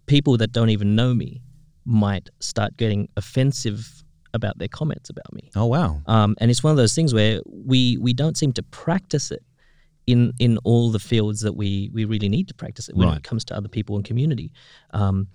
people 0.06 0.36
that 0.36 0.52
don't 0.52 0.70
even 0.70 0.94
know 0.94 1.14
me 1.14 1.40
might 1.84 2.28
start 2.40 2.76
getting 2.76 3.08
offensive 3.16 4.04
about 4.34 4.58
their 4.58 4.68
comments 4.68 5.08
about 5.10 5.30
me. 5.32 5.50
Oh, 5.56 5.66
wow. 5.66 6.00
Um, 6.06 6.36
and 6.40 6.50
it's 6.50 6.62
one 6.62 6.70
of 6.72 6.76
those 6.76 6.94
things 6.94 7.12
where 7.14 7.40
we 7.46 7.96
we 8.06 8.12
don't 8.12 8.36
seem 8.36 8.52
to 8.52 8.62
practice 8.84 9.30
it 9.36 9.42
in 10.06 10.32
in 10.38 10.58
all 10.58 10.90
the 10.96 10.98
fields 10.98 11.40
that 11.40 11.54
we 11.54 11.90
we 11.92 12.04
really 12.04 12.28
need 12.28 12.46
to 12.48 12.54
practice 12.54 12.88
it 12.88 12.96
when 12.96 13.08
Right. 13.08 13.16
it 13.18 13.24
comes 13.24 13.44
to 13.46 13.56
other 13.56 13.68
people 13.68 13.96
and 13.96 14.04
community. 14.04 14.48
Um, 14.92 15.28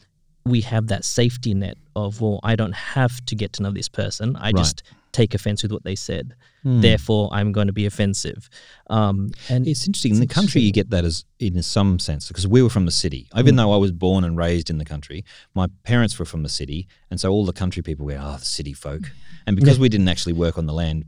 we 0.46 0.62
have 0.62 0.88
that 0.88 1.04
safety 1.04 1.54
net 1.54 1.78
of 1.96 2.22
well, 2.22 2.40
I 2.44 2.56
don't 2.56 2.76
have 2.76 3.14
to 3.26 3.36
get 3.36 3.54
to 3.54 3.64
know 3.64 3.72
this 3.72 3.90
person. 3.90 4.36
I 4.36 4.52
Right. 4.52 4.56
just 4.58 4.84
take 5.16 5.34
offense 5.34 5.64
with 5.64 5.72
what 5.72 5.84
they 5.84 5.96
said. 5.96 6.36
Hmm. 6.64 6.82
Therefore, 6.82 7.30
I'm 7.32 7.52
going 7.52 7.68
to 7.68 7.74
be 7.74 7.86
offensive. 7.86 8.50
Um, 8.90 9.30
and 9.50 9.66
It's 9.66 9.88
interesting. 9.88 10.16
In 10.16 10.20
the 10.20 10.28
country, 10.28 10.62
you 10.62 10.72
get 10.72 10.90
that 10.90 11.06
as 11.06 11.24
in 11.40 11.62
some 11.64 12.00
sense 12.00 12.28
because 12.28 12.48
we 12.48 12.62
were 12.62 12.70
from 12.70 12.86
the 12.86 12.92
city. 12.92 13.28
Even 13.38 13.56
though 13.56 13.72
I 13.72 13.78
was 13.78 13.92
born 13.92 14.24
and 14.24 14.38
raised 14.38 14.70
in 14.70 14.78
the 14.78 14.86
country, 14.86 15.24
my 15.54 15.68
parents 15.84 16.20
were 16.20 16.26
from 16.26 16.44
the 16.44 16.50
city, 16.50 16.88
and 17.10 17.20
so 17.20 17.32
all 17.32 17.46
the 17.46 17.54
country 17.54 17.82
people 17.82 18.06
were, 18.06 18.20
oh, 18.20 18.38
the 18.38 18.46
city 18.46 18.74
folk. 18.74 19.04
And 19.48 19.56
because 19.56 19.78
we 19.78 19.90
didn't 19.90 20.08
actually 20.08 20.34
work 20.34 20.58
on 20.58 20.66
the 20.66 20.74
land, 20.74 21.06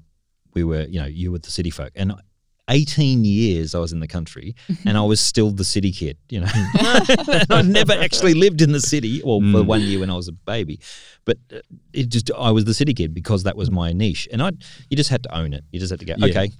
we 0.54 0.64
were, 0.64 0.84
you 0.84 1.00
know, 1.00 1.08
you 1.08 1.32
were 1.32 1.40
the 1.40 1.50
city 1.50 1.72
folk. 1.72 1.92
And 1.96 2.14
18 2.70 3.24
years 3.24 3.74
I 3.74 3.80
was 3.80 3.94
in 3.94 4.00
the 4.00 4.08
country, 4.08 4.56
and 4.68 4.98
I 4.98 5.02
mm-hmm. 5.02 5.10
was 5.10 5.22
still 5.22 5.52
the 5.52 5.64
city 5.64 5.92
kid. 5.92 6.18
You 6.30 6.42
know, 6.42 6.48
I 7.50 7.62
never 7.64 7.94
actually 7.94 8.34
lived 8.34 8.62
in 8.62 8.72
the 8.72 8.82
city. 8.82 9.22
Well, 9.24 9.40
for 9.40 9.64
mm. 9.64 9.66
one 9.66 9.82
year 9.82 10.00
when 10.00 10.10
I 10.10 10.16
was 10.16 10.28
a 10.28 10.34
baby, 10.34 10.80
but 11.26 11.38
uh, 11.54 11.60
it 11.94 12.10
just 12.10 12.32
I 12.38 12.52
was 12.52 12.66
the 12.66 12.74
city 12.74 12.94
kid 12.94 13.14
because 13.14 13.44
that 13.44 13.56
was 13.56 13.72
my 13.72 13.94
niche, 13.94 14.28
and 14.32 14.42
I 14.42 14.52
you 14.90 14.98
just 14.98 15.10
had 15.10 15.24
to 15.24 15.36
own 15.36 15.54
it. 15.54 15.64
You 15.72 15.80
just 15.80 15.92
had 15.92 16.00
to 16.00 16.06
go, 16.06 16.16
Yeah. 16.18 16.28
okay, 16.28 16.52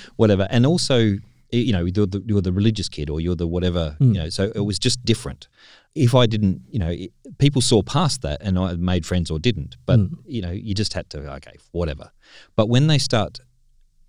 whatever. 0.16 0.46
And 0.50 0.66
also, 0.66 1.16
you 1.50 1.72
know, 1.72 1.84
you're 1.84 2.06
the, 2.06 2.22
you're 2.26 2.40
the 2.40 2.52
religious 2.52 2.88
kid 2.88 3.08
or 3.08 3.20
you're 3.20 3.34
the 3.34 3.46
whatever, 3.46 3.96
you 4.00 4.08
mm. 4.08 4.14
know, 4.14 4.28
so 4.28 4.52
it 4.54 4.60
was 4.60 4.78
just 4.78 5.04
different. 5.04 5.48
If 5.94 6.14
I 6.14 6.26
didn't, 6.26 6.62
you 6.68 6.78
know, 6.78 6.90
it, 6.90 7.10
people 7.38 7.62
saw 7.62 7.82
past 7.82 8.22
that 8.22 8.42
and 8.42 8.58
I 8.58 8.74
made 8.74 9.06
friends 9.06 9.30
or 9.30 9.38
didn't, 9.38 9.76
but, 9.86 9.98
mm. 9.98 10.10
you 10.26 10.42
know, 10.42 10.50
you 10.50 10.74
just 10.74 10.92
had 10.92 11.08
to, 11.10 11.32
okay, 11.34 11.56
whatever. 11.72 12.10
But 12.54 12.68
when 12.68 12.86
they 12.86 12.98
start 12.98 13.40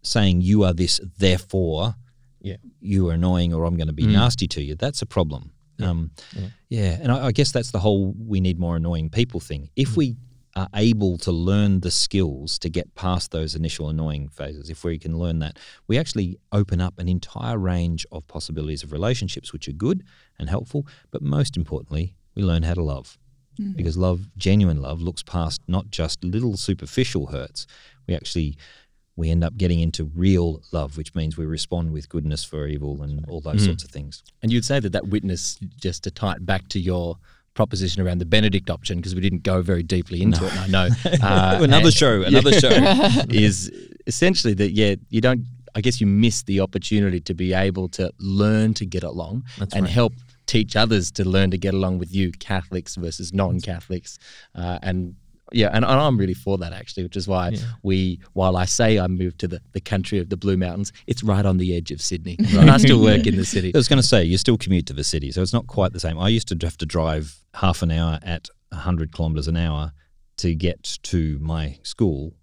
saying 0.09 0.41
you 0.41 0.63
are 0.63 0.73
this, 0.73 0.99
therefore, 1.17 1.95
Yeah. 2.41 2.57
you 2.79 3.09
are 3.09 3.13
annoying 3.13 3.53
or 3.53 3.65
I'm 3.65 3.77
going 3.77 3.87
to 3.87 3.93
be 3.93 4.05
mm. 4.05 4.13
nasty 4.13 4.47
to 4.47 4.61
you, 4.61 4.75
that's 4.75 5.01
a 5.01 5.05
problem. 5.05 5.51
Um, 5.81 6.11
yeah. 6.67 6.97
And 7.01 7.11
I, 7.11 7.27
I 7.27 7.31
guess 7.31 7.51
that's 7.51 7.71
the 7.71 7.79
whole 7.79 8.13
we 8.17 8.41
need 8.41 8.59
more 8.59 8.75
annoying 8.75 9.09
people 9.09 9.39
thing. 9.39 9.69
If 9.75 9.91
mm. 9.91 9.97
we 9.97 10.15
are 10.55 10.67
able 10.75 11.17
to 11.19 11.31
learn 11.31 11.79
the 11.79 11.91
skills 11.91 12.59
to 12.59 12.69
get 12.69 12.93
past 12.95 13.31
those 13.31 13.55
initial 13.55 13.87
annoying 13.87 14.27
phases, 14.27 14.69
if 14.69 14.83
we 14.83 14.99
can 14.99 15.17
learn 15.17 15.39
that, 15.39 15.57
we 15.87 15.97
actually 15.97 16.37
open 16.51 16.81
up 16.81 16.99
an 16.99 17.07
entire 17.07 17.57
range 17.57 18.05
of 18.11 18.27
possibilities 18.27 18.83
of 18.83 18.91
relationships, 18.91 19.53
which 19.53 19.67
are 19.67 19.73
good 19.73 20.03
and 20.37 20.49
helpful. 20.49 20.85
But 21.11 21.21
most 21.21 21.55
importantly, 21.55 22.15
we 22.35 22.43
learn 22.43 22.63
how 22.63 22.73
to 22.73 22.83
love. 22.83 23.17
Mm. 23.59 23.75
Because 23.75 23.95
love, 23.97 24.27
genuine 24.37 24.81
love, 24.81 25.01
looks 25.01 25.23
past 25.23 25.61
not 25.67 25.91
just 25.91 26.23
little 26.23 26.57
superficial 26.57 27.27
hurts. 27.27 27.67
We 28.07 28.15
actually 28.15 28.57
we 29.19 29.29
end 29.29 29.43
up 29.43 29.57
getting 29.57 29.79
into 29.81 30.05
real 30.15 30.61
love, 30.71 30.97
which 30.97 31.13
means 31.13 31.37
we 31.37 31.45
respond 31.45 31.91
with 31.91 32.09
goodness 32.09 32.43
for 32.43 32.67
evil 32.67 33.03
and 33.03 33.25
all 33.29 33.41
those 33.41 33.65
sorts 33.65 33.83
of 33.83 33.91
things. 33.91 34.23
And 34.41 34.51
you'd 34.51 34.65
say 34.65 34.79
that 34.79 34.93
that 34.93 35.07
witness, 35.07 35.59
just 35.77 36.03
to 36.05 36.11
tie 36.11 36.33
it 36.33 36.45
back 36.45 36.69
to 36.69 36.79
your 36.79 37.17
proposition 37.53 38.01
around 38.01 38.19
the 38.19 38.25
Benedict 38.25 38.69
option, 38.69 38.97
because 38.97 39.13
we 39.13 39.21
didn't 39.21 39.43
go 39.43 39.61
very 39.61 39.83
deeply 39.83 40.21
into 40.21 40.45
it, 40.45 40.51
and 40.55 40.59
I 40.59 40.67
know. 40.67 40.89
Uh, 41.21 41.59
another 41.61 41.91
show, 41.91 42.21
another 42.33 42.53
show. 42.53 42.69
is 43.29 43.71
essentially 44.07 44.53
that, 44.53 44.71
yeah, 44.71 44.95
you 45.09 45.21
don't, 45.21 45.45
I 45.75 45.81
guess 45.81 45.99
you 45.99 46.07
miss 46.07 46.43
the 46.43 46.61
opportunity 46.61 47.19
to 47.19 47.33
be 47.33 47.53
able 47.53 47.89
to 47.89 48.11
learn 48.19 48.73
to 48.75 48.85
get 48.85 49.03
along 49.03 49.43
and 49.73 49.87
help 49.87 50.13
teach 50.49 50.75
others 50.75 51.11
to 51.11 51.23
learn 51.23 51.51
to 51.51 51.57
get 51.57 51.73
along 51.75 51.99
with 51.99 52.13
you, 52.13 52.31
Catholics 52.31 52.95
versus 52.95 53.33
non 53.33 53.59
Catholics. 53.59 54.17
Uh, 54.55 54.79
and 54.81 55.15
yeah, 55.51 55.67
and, 55.67 55.83
and 55.85 55.93
I'm 55.93 56.17
really 56.17 56.33
for 56.33 56.57
that 56.59 56.73
actually, 56.73 57.03
which 57.03 57.17
is 57.17 57.27
why 57.27 57.55
we, 57.83 58.19
while 58.33 58.57
I 58.57 58.65
say 58.65 58.99
I 58.99 59.07
moved 59.07 59.39
to 59.39 59.47
the, 59.47 59.61
the 59.73 59.81
country 59.81 60.19
of 60.19 60.29
the 60.29 60.37
Blue 60.37 60.57
Mountains, 60.57 60.91
it's 61.07 61.23
right 61.23 61.45
on 61.45 61.57
the 61.57 61.75
edge 61.75 61.91
of 61.91 62.01
Sydney. 62.01 62.37
And 62.57 62.69
I 62.69 62.77
still 62.77 63.01
work 63.01 63.25
in 63.25 63.35
the 63.35 63.45
city. 63.45 63.71
I 63.75 63.77
was 63.77 63.87
going 63.87 64.01
to 64.01 64.07
say, 64.07 64.23
you 64.23 64.37
still 64.37 64.57
commute 64.57 64.85
to 64.87 64.93
the 64.93 65.03
city, 65.03 65.31
so 65.31 65.41
it's 65.41 65.53
not 65.53 65.67
quite 65.67 65.93
the 65.93 65.99
same. 65.99 66.19
I 66.19 66.29
used 66.29 66.47
to 66.49 66.57
have 66.65 66.77
to 66.77 66.85
drive 66.85 67.43
half 67.53 67.81
an 67.81 67.91
hour 67.91 68.19
at 68.23 68.49
100 68.69 69.13
kilometres 69.13 69.47
an 69.47 69.57
hour 69.57 69.91
to 70.37 70.55
get 70.55 70.97
to 71.03 71.37
my 71.39 71.77
school 71.83 72.33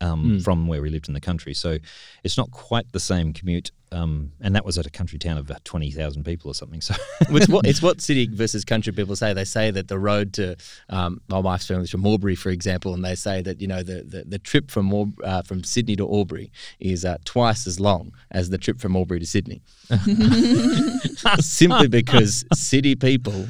um, 0.00 0.40
from 0.40 0.66
where 0.66 0.82
we 0.82 0.90
lived 0.90 1.08
in 1.08 1.14
the 1.14 1.20
country. 1.20 1.54
So 1.54 1.78
it's 2.24 2.36
not 2.36 2.50
quite 2.50 2.92
the 2.92 3.00
same 3.00 3.32
commute. 3.32 3.70
Um, 3.92 4.32
and 4.40 4.54
that 4.54 4.64
was 4.64 4.78
at 4.78 4.86
a 4.86 4.90
country 4.90 5.18
town 5.18 5.36
of 5.36 5.50
about 5.50 5.64
20,000 5.64 6.22
people 6.24 6.48
or 6.48 6.54
something. 6.54 6.80
So 6.80 6.94
it's 7.22 7.48
what 7.48 7.66
it's 7.68 7.82
what 7.82 8.00
city 8.00 8.28
versus 8.32 8.64
country 8.64 8.92
people 8.92 9.16
say. 9.16 9.32
They 9.32 9.44
say 9.44 9.72
that 9.72 9.88
the 9.88 9.98
road 9.98 10.32
to 10.34 10.56
um, 10.90 11.20
my 11.28 11.38
wife's 11.38 11.66
family's 11.66 11.90
from 11.90 12.06
Albury, 12.06 12.36
for 12.36 12.50
example, 12.50 12.94
and 12.94 13.04
they 13.04 13.16
say 13.16 13.42
that 13.42 13.60
you 13.60 13.66
know 13.66 13.82
the 13.82 14.04
the, 14.04 14.24
the 14.24 14.38
trip 14.38 14.70
from 14.70 14.90
Aub- 14.92 15.18
uh, 15.24 15.42
from 15.42 15.64
Sydney 15.64 15.96
to 15.96 16.08
Albury 16.08 16.52
is 16.78 17.04
uh, 17.04 17.18
twice 17.24 17.66
as 17.66 17.80
long 17.80 18.12
as 18.30 18.50
the 18.50 18.58
trip 18.58 18.80
from 18.80 18.94
Albury 18.94 19.18
to 19.18 19.26
Sydney, 19.26 19.60
simply 21.40 21.88
because 21.88 22.44
city 22.54 22.94
people 22.94 23.48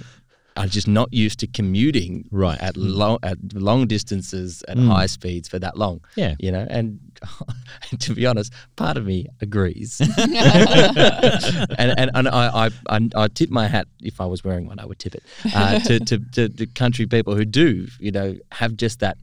are 0.57 0.67
just 0.67 0.89
not 0.89 1.13
used 1.13 1.39
to 1.41 1.47
commuting 1.47 2.29
Right. 2.31 2.61
at 2.61 2.77
long 2.77 3.19
at 3.23 3.39
long 3.55 3.87
distances 3.87 4.63
at 4.69 4.77
high 4.79 5.07
speeds 5.07 5.49
for 5.49 5.59
that 5.59 5.77
long. 5.79 6.01
Yeah. 6.17 6.35
you 6.39 6.51
know, 6.53 6.67
and 6.69 6.99
to 8.01 8.15
be 8.15 8.27
honest, 8.27 8.53
part 8.77 8.97
of 8.97 9.05
me 9.07 9.27
agrees. 9.41 10.01
and 10.19 11.95
and, 11.99 12.11
and 12.15 12.29
I, 12.29 12.67
I, 12.67 12.71
I 12.89 13.09
I 13.15 13.29
tip 13.29 13.51
my 13.51 13.67
hat 13.69 13.87
if 14.01 14.21
I 14.21 14.27
was 14.27 14.43
wearing 14.45 14.67
one, 14.67 14.79
I 14.79 14.85
would 14.87 14.99
tip 14.99 15.15
it 15.15 15.23
uh, 15.55 15.79
to, 15.81 16.01
to, 16.01 16.19
to 16.33 16.49
to 16.49 16.67
country 16.67 17.07
people 17.07 17.35
who 17.35 17.45
do 17.45 17.87
you 17.99 18.11
know 18.11 18.37
have 18.53 18.77
just 18.77 19.01
that 19.01 19.17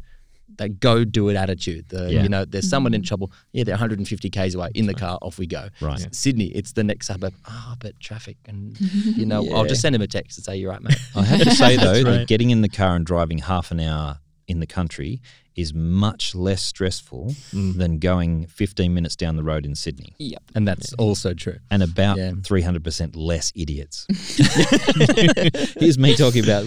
that 0.58 0.80
go 0.80 1.04
do 1.04 1.30
it 1.30 1.36
attitude. 1.36 1.90
The, 1.90 2.12
Yeah. 2.12 2.24
You 2.24 2.30
know, 2.30 2.46
there's 2.46 2.70
someone 2.70 2.94
in 2.94 3.04
trouble. 3.04 3.32
Yeah, 3.54 3.64
they're 3.64 3.74
150 3.74 4.30
k's 4.30 4.56
away 4.56 4.70
in 4.76 4.86
the 4.88 4.94
car. 4.94 5.18
Off 5.22 5.38
we 5.38 5.48
go. 5.48 5.70
Right. 5.82 6.00
S- 6.02 6.08
Sydney, 6.18 6.48
it's 6.48 6.74
the 6.74 6.84
next 6.84 7.08
suburb. 7.08 7.34
Ah, 7.46 7.76
but 7.80 8.00
traffic, 8.00 8.38
and 8.46 8.80
you 8.80 9.26
know, 9.26 9.48
I'll 9.56 9.66
just 9.66 9.82
send 9.82 9.96
him 9.96 10.02
a 10.02 10.08
text 10.08 10.38
and 10.38 10.46
say 10.46 10.58
you're 10.58 10.72
right, 10.72 10.82
mate. 10.82 10.98
I 11.16 11.24
have 11.24 11.42
to 11.42 11.52
say, 11.56 11.78
though, 11.78 12.04
That's 12.04 12.04
that 12.04 12.28
getting 12.28 12.50
in 12.50 12.62
the 12.62 12.70
car 12.70 12.96
and 12.96 13.06
driving 13.06 13.40
half 13.40 13.72
an 13.72 13.80
hour 13.80 14.20
in 14.48 14.60
the 14.60 14.68
country 14.68 15.22
is 15.56 15.74
much 15.74 16.36
less 16.36 16.62
stressful 16.62 17.34
than 17.52 17.98
going 17.98 18.46
15 18.46 18.94
minutes 18.94 19.16
down 19.16 19.36
the 19.38 19.44
road 19.44 19.66
in 19.66 19.74
Sydney. 19.74 20.14
Yep. 20.20 20.44
and 20.54 20.68
that's 20.68 20.94
also 20.94 21.34
true. 21.34 21.58
and 21.72 21.82
about 21.82 22.18
Yeah. 22.18 22.30
300% 22.34 23.16
less 23.16 23.52
idiots. 23.56 24.06
Here's 25.80 25.98
me 25.98 26.16
talking 26.16 26.44
about 26.44 26.64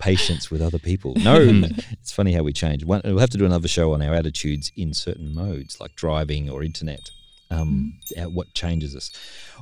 patience 0.00 0.50
with 0.50 0.60
other 0.60 0.78
people. 0.78 1.14
No, 1.20 1.36
it's 1.92 2.10
funny 2.10 2.32
how 2.32 2.42
we 2.42 2.52
change. 2.52 2.84
One, 2.84 3.02
we'll 3.04 3.18
have 3.18 3.30
to 3.30 3.38
do 3.38 3.44
another 3.44 3.68
show 3.68 3.92
on 3.92 4.02
our 4.02 4.14
attitudes 4.14 4.72
in 4.74 4.94
certain 4.94 5.34
modes, 5.34 5.78
like 5.80 5.94
driving 5.94 6.50
or 6.50 6.64
internet. 6.64 7.10
Um, 7.50 7.98
uh, 8.16 8.24
what 8.24 8.52
changes 8.54 8.96
us? 8.96 9.12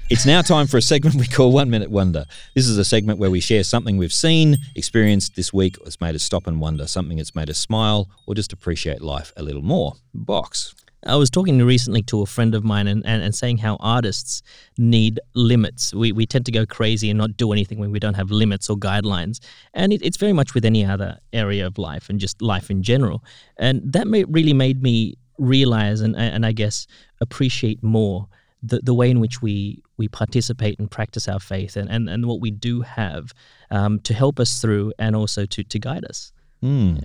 It's 0.09 0.25
now 0.25 0.41
time 0.41 0.67
for 0.67 0.77
a 0.77 0.83
segment 0.83 1.17
we 1.17 1.27
call 1.27 1.53
One 1.53 1.69
Minute 1.69 1.91
Wonder. 1.91 2.25
This 2.55 2.69
is 2.69 2.79
a 2.79 2.85
segment 2.85 3.19
where 3.19 3.31
we 3.31 3.41
share 3.41 3.65
something 3.65 3.97
we've 3.99 4.13
seen, 4.13 4.57
experienced 4.77 5.37
this 5.37 5.53
week, 5.53 5.77
that's 5.83 6.01
made 6.01 6.15
us 6.15 6.23
stop 6.23 6.47
and 6.47 6.61
wonder, 6.61 6.87
something 6.87 7.17
that's 7.17 7.35
made 7.35 7.51
us 7.51 7.59
smile, 7.59 8.09
or 8.27 8.35
just 8.35 8.53
appreciate 8.53 9.03
life 9.03 9.33
a 9.37 9.43
little 9.43 9.63
more. 9.63 9.95
Box. 10.15 10.75
I 11.07 11.17
was 11.17 11.31
talking 11.31 11.63
recently 11.63 12.03
to 12.05 12.23
a 12.23 12.27
friend 12.27 12.55
of 12.55 12.65
mine 12.65 12.89
and, 12.89 13.05
and, 13.07 13.23
and 13.23 13.35
saying 13.35 13.59
how 13.59 13.77
artists 13.79 14.43
need 14.77 15.21
limits. 15.35 15.95
We, 15.95 16.13
we 16.13 16.27
tend 16.27 16.45
to 16.47 16.53
go 16.53 16.67
crazy 16.67 17.09
and 17.09 17.19
not 17.19 17.37
do 17.37 17.53
anything 17.53 17.79
when 17.79 17.93
we 17.93 18.01
don't 18.01 18.15
have 18.15 18.31
limits 18.31 18.69
or 18.69 18.77
guidelines. 18.77 19.39
And 19.75 19.93
it, 19.93 20.03
it's 20.03 20.17
very 20.17 20.33
much 20.33 20.55
with 20.55 20.65
any 20.65 20.85
other 20.85 21.19
area 21.33 21.67
of 21.67 21.79
life 21.79 22.09
and 22.09 22.19
just 22.19 22.43
life 22.43 22.71
in 22.71 22.83
general. 22.83 23.23
And 23.59 23.81
that 23.93 24.09
ma- 24.09 24.25
really 24.29 24.53
made 24.53 24.83
me 24.83 25.15
realize 25.39 26.01
and, 26.01 26.17
and 26.17 26.45
I 26.45 26.51
guess 26.51 26.87
appreciate 27.21 27.83
more 27.83 28.27
the, 28.61 28.81
the 28.83 28.95
way 28.95 29.09
in 29.09 29.21
which 29.21 29.41
we, 29.41 29.83
we 29.99 30.09
participate 30.09 30.81
and 30.81 30.91
practice 30.91 31.29
our 31.29 31.39
faith 31.39 31.77
and, 31.77 31.89
and, 31.89 32.09
and 32.09 32.27
what 32.27 32.41
we 32.41 32.51
do 32.51 32.81
have 32.81 33.33
um, 33.71 34.01
to 34.01 34.15
help 34.15 34.41
us 34.41 34.61
through 34.61 34.93
and 34.99 35.15
also 35.15 35.47
to, 35.47 35.63
to 35.63 35.79
guide 35.79 36.05
us. 36.05 36.33
Hmm. 36.61 36.97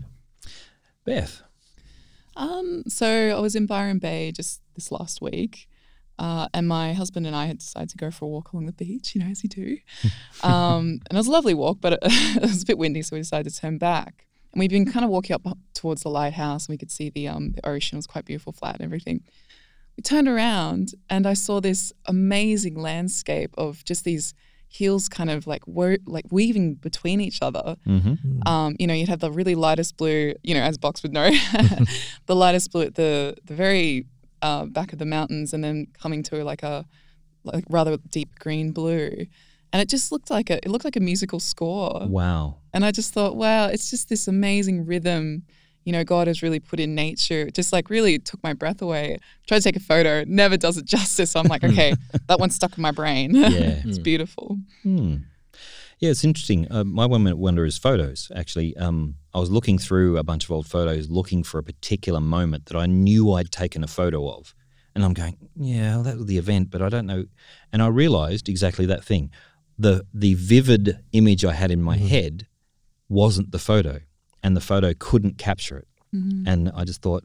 Beth. 1.06 1.44
Um, 2.36 2.84
so 2.88 3.36
I 3.36 3.40
was 3.40 3.56
in 3.56 3.66
Byron 3.66 4.00
Bay 4.00 4.32
just 4.32 4.62
this 4.76 4.92
last 4.92 5.22
week, 5.22 5.68
Uh, 6.20 6.48
and 6.54 6.68
my 6.68 6.94
husband 6.94 7.26
and 7.26 7.36
I 7.36 7.48
had 7.48 7.58
decided 7.58 7.90
to 7.90 7.98
go 7.98 8.12
for 8.12 8.26
a 8.26 8.28
walk 8.28 8.54
along 8.54 8.68
the 8.68 8.72
beach, 8.72 9.16
you 9.16 9.22
know, 9.22 9.32
as 9.32 9.44
you 9.44 9.50
do. 9.50 9.78
um, 10.44 11.00
and 11.10 11.12
it 11.12 11.16
was 11.16 11.28
a 11.28 11.32
lovely 11.32 11.56
walk, 11.56 11.80
but 11.82 11.94
it, 11.94 12.00
it, 12.04 12.42
was 12.42 12.62
a 12.62 12.66
bit 12.66 12.78
windy, 12.78 13.02
so 13.02 13.16
we 13.16 13.20
decided 13.20 13.52
to 13.52 13.60
turn 13.60 13.80
back. 13.80 14.28
And 14.52 14.60
we'd 14.60 14.70
been 14.70 14.86
kind 14.86 15.04
of 15.04 15.10
walking 15.10 15.34
up 15.34 15.42
towards 15.74 16.04
the 16.04 16.10
lighthouse, 16.10 16.68
and 16.68 16.74
we 16.74 16.78
could 16.78 16.92
see 16.92 17.10
the, 17.10 17.28
um, 17.28 17.54
the 17.54 17.68
ocean. 17.68 17.96
It 17.96 18.00
was 18.00 18.08
quite 18.08 18.26
beautiful, 18.26 18.54
flat, 18.54 18.76
and 18.76 18.86
everything. 18.86 19.24
We 19.98 20.04
turned 20.04 20.28
around, 20.28 20.94
and 21.10 21.26
I 21.26 21.34
saw 21.34 21.60
this 21.60 21.92
amazing 22.06 22.76
landscape 22.76 23.54
of 23.58 23.84
just 23.84 24.04
these 24.04 24.36
hills 24.74 25.08
kind 25.08 25.30
of 25.30 25.46
like 25.46 25.66
were 25.68 25.98
like 26.06 26.26
weaving 26.32 26.76
between 26.76 27.22
each 27.22 27.42
other. 27.42 27.78
Mm-hmm. 27.88 28.48
Um, 28.48 28.76
you 28.80 28.88
know, 28.88 28.94
you'd 28.94 29.10
have 29.10 29.20
the 29.20 29.32
really 29.32 29.56
lightest 29.56 29.98
blue, 29.98 30.34
you 30.44 30.56
know, 30.56 30.62
as 30.62 30.78
Box 30.78 31.04
would 31.04 31.14
know, 31.14 31.30
the 32.26 32.36
lightest 32.36 32.72
blue 32.72 32.84
at 32.84 32.96
the 32.96 33.36
the 33.46 33.54
very 33.54 34.08
uh, 34.42 34.66
back 34.66 34.92
of 34.92 35.00
the 35.00 35.06
mountains, 35.06 35.54
and 35.54 35.64
then 35.64 35.88
coming 35.94 36.24
to 36.24 36.44
like 36.44 36.64
a 36.64 36.86
like 37.44 37.66
rather 37.70 37.98
deep 38.10 38.38
green 38.40 38.72
blue, 38.72 39.28
and 39.72 39.82
it 39.82 39.90
just 39.90 40.12
looked 40.12 40.30
like 40.30 40.50
a 40.50 40.58
it 40.58 40.68
looked 40.70 40.86
like 40.86 40.96
a 40.96 41.02
musical 41.02 41.40
score. 41.40 42.08
Wow. 42.08 42.58
And 42.74 42.84
I 42.84 42.92
just 42.92 43.14
thought, 43.14 43.36
wow, 43.36 43.68
it's 43.68 43.92
just 43.92 44.10
this 44.10 44.28
amazing 44.28 44.86
rhythm. 44.86 45.44
You 45.84 45.92
know, 45.92 46.04
God 46.04 46.28
has 46.28 46.42
really 46.42 46.60
put 46.60 46.80
in 46.80 46.96
nature. 46.96 47.50
Just 47.50 47.74
like 47.74 47.90
really 47.90 48.20
took 48.20 48.42
my 48.44 48.54
breath 48.54 48.82
away. 48.82 49.18
Tried 49.48 49.60
to 49.60 49.64
take 49.64 49.76
a 49.76 49.80
photo, 49.80 50.24
never 50.28 50.58
does 50.58 50.78
it 50.78 50.86
justice. 50.96 51.36
I'm 51.36 51.48
like, 51.48 51.64
okay, 51.64 51.96
that 52.28 52.40
one's 52.40 52.56
stuck 52.56 52.78
in 52.78 52.82
my 52.82 52.92
brain. 52.92 53.36
Yeah. 53.36 53.50
it's 53.86 54.00
beautiful. 54.00 54.58
Hmm. 54.84 55.16
Yeah, 56.00 56.10
it's 56.10 56.24
interesting. 56.26 56.68
Uh, 56.70 56.84
my 56.84 57.06
one 57.06 57.24
minute 57.24 57.38
wonder 57.38 57.66
is 57.66 57.78
photos. 57.78 58.30
Actually, 58.36 58.76
um, 58.76 59.16
I 59.34 59.40
was 59.40 59.50
looking 59.50 59.78
through 59.78 60.18
a 60.18 60.24
bunch 60.24 60.44
of 60.44 60.52
old 60.52 60.68
photos, 60.68 61.10
looking 61.10 61.44
for 61.44 61.60
a 61.60 61.64
particular 61.64 62.20
moment 62.20 62.66
that 62.66 62.78
I 62.78 62.88
knew 62.88 63.32
I'd 63.32 63.52
taken 63.52 63.86
a 63.86 63.88
photo 63.88 64.28
of, 64.28 64.54
and 64.96 65.06
I'm 65.06 65.14
going, 65.14 65.38
yeah, 65.56 65.96
well, 65.96 66.04
that 66.04 66.18
was 66.18 66.26
the 66.26 66.38
event, 66.38 66.72
but 66.72 66.82
I 66.82 66.90
don't 66.90 67.06
know. 67.06 67.26
And 67.72 67.82
I 67.82 67.88
realised 67.88 68.50
exactly 68.50 68.86
that 68.88 69.04
thing. 69.04 69.32
The 69.80 70.06
the 70.14 70.34
vivid 70.34 71.00
image 71.14 71.46
I 71.46 71.54
had 71.54 71.72
in 71.72 71.82
my 71.82 71.96
head 71.96 72.48
wasn't 73.08 73.52
the 73.52 73.60
photo, 73.60 74.02
and 74.44 74.56
the 74.56 74.62
photo 74.62 74.94
couldn't 74.98 75.38
capture 75.38 75.78
it. 75.78 75.88
And 76.48 76.72
I 76.76 76.84
just 76.84 77.02
thought, 77.02 77.24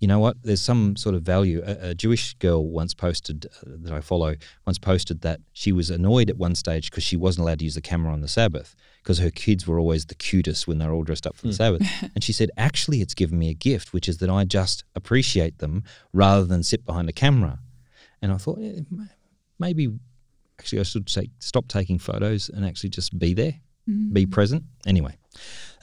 you 0.00 0.08
know 0.08 0.18
what? 0.18 0.36
There's 0.42 0.60
some 0.60 0.94
sort 0.96 1.14
of 1.14 1.22
value. 1.22 1.62
A, 1.64 1.90
a 1.90 1.94
Jewish 1.94 2.34
girl 2.34 2.66
once 2.68 2.92
posted 2.92 3.46
uh, 3.46 3.70
that 3.84 3.92
I 3.94 4.00
follow 4.02 4.34
once 4.66 4.78
posted 4.78 5.22
that 5.22 5.40
she 5.54 5.72
was 5.72 5.88
annoyed 5.88 6.28
at 6.28 6.36
one 6.36 6.54
stage 6.54 6.90
because 6.90 7.04
she 7.04 7.16
wasn't 7.16 7.44
allowed 7.44 7.60
to 7.60 7.64
use 7.64 7.76
the 7.76 7.80
camera 7.80 8.12
on 8.12 8.20
the 8.20 8.28
Sabbath 8.28 8.76
because 9.02 9.18
her 9.20 9.30
kids 9.30 9.66
were 9.66 9.78
always 9.80 10.04
the 10.06 10.14
cutest 10.14 10.68
when 10.68 10.76
they 10.78 10.86
were 10.86 10.92
all 10.92 11.04
dressed 11.04 11.26
up 11.26 11.34
for 11.36 11.46
the 11.46 11.54
Sabbath. 11.54 11.82
And 12.14 12.22
she 12.22 12.32
said, 12.34 12.50
actually, 12.58 13.00
it's 13.00 13.14
given 13.14 13.38
me 13.38 13.48
a 13.48 13.54
gift, 13.54 13.94
which 13.94 14.06
is 14.08 14.18
that 14.18 14.28
I 14.28 14.44
just 14.44 14.84
appreciate 14.94 15.58
them 15.58 15.82
rather 16.12 16.44
than 16.44 16.62
sit 16.62 16.84
behind 16.84 17.08
a 17.08 17.12
camera. 17.12 17.60
And 18.20 18.32
I 18.32 18.36
thought, 18.36 18.58
eh, 18.58 18.80
m- 18.92 19.08
maybe 19.58 19.88
actually 20.58 20.80
I 20.80 20.84
should 20.84 21.08
say 21.08 21.30
stop 21.38 21.68
taking 21.68 21.98
photos 21.98 22.50
and 22.50 22.66
actually 22.66 22.90
just 22.90 23.18
be 23.18 23.32
there, 23.32 23.54
be 24.12 24.26
present. 24.26 24.64
Anyway, 24.86 25.16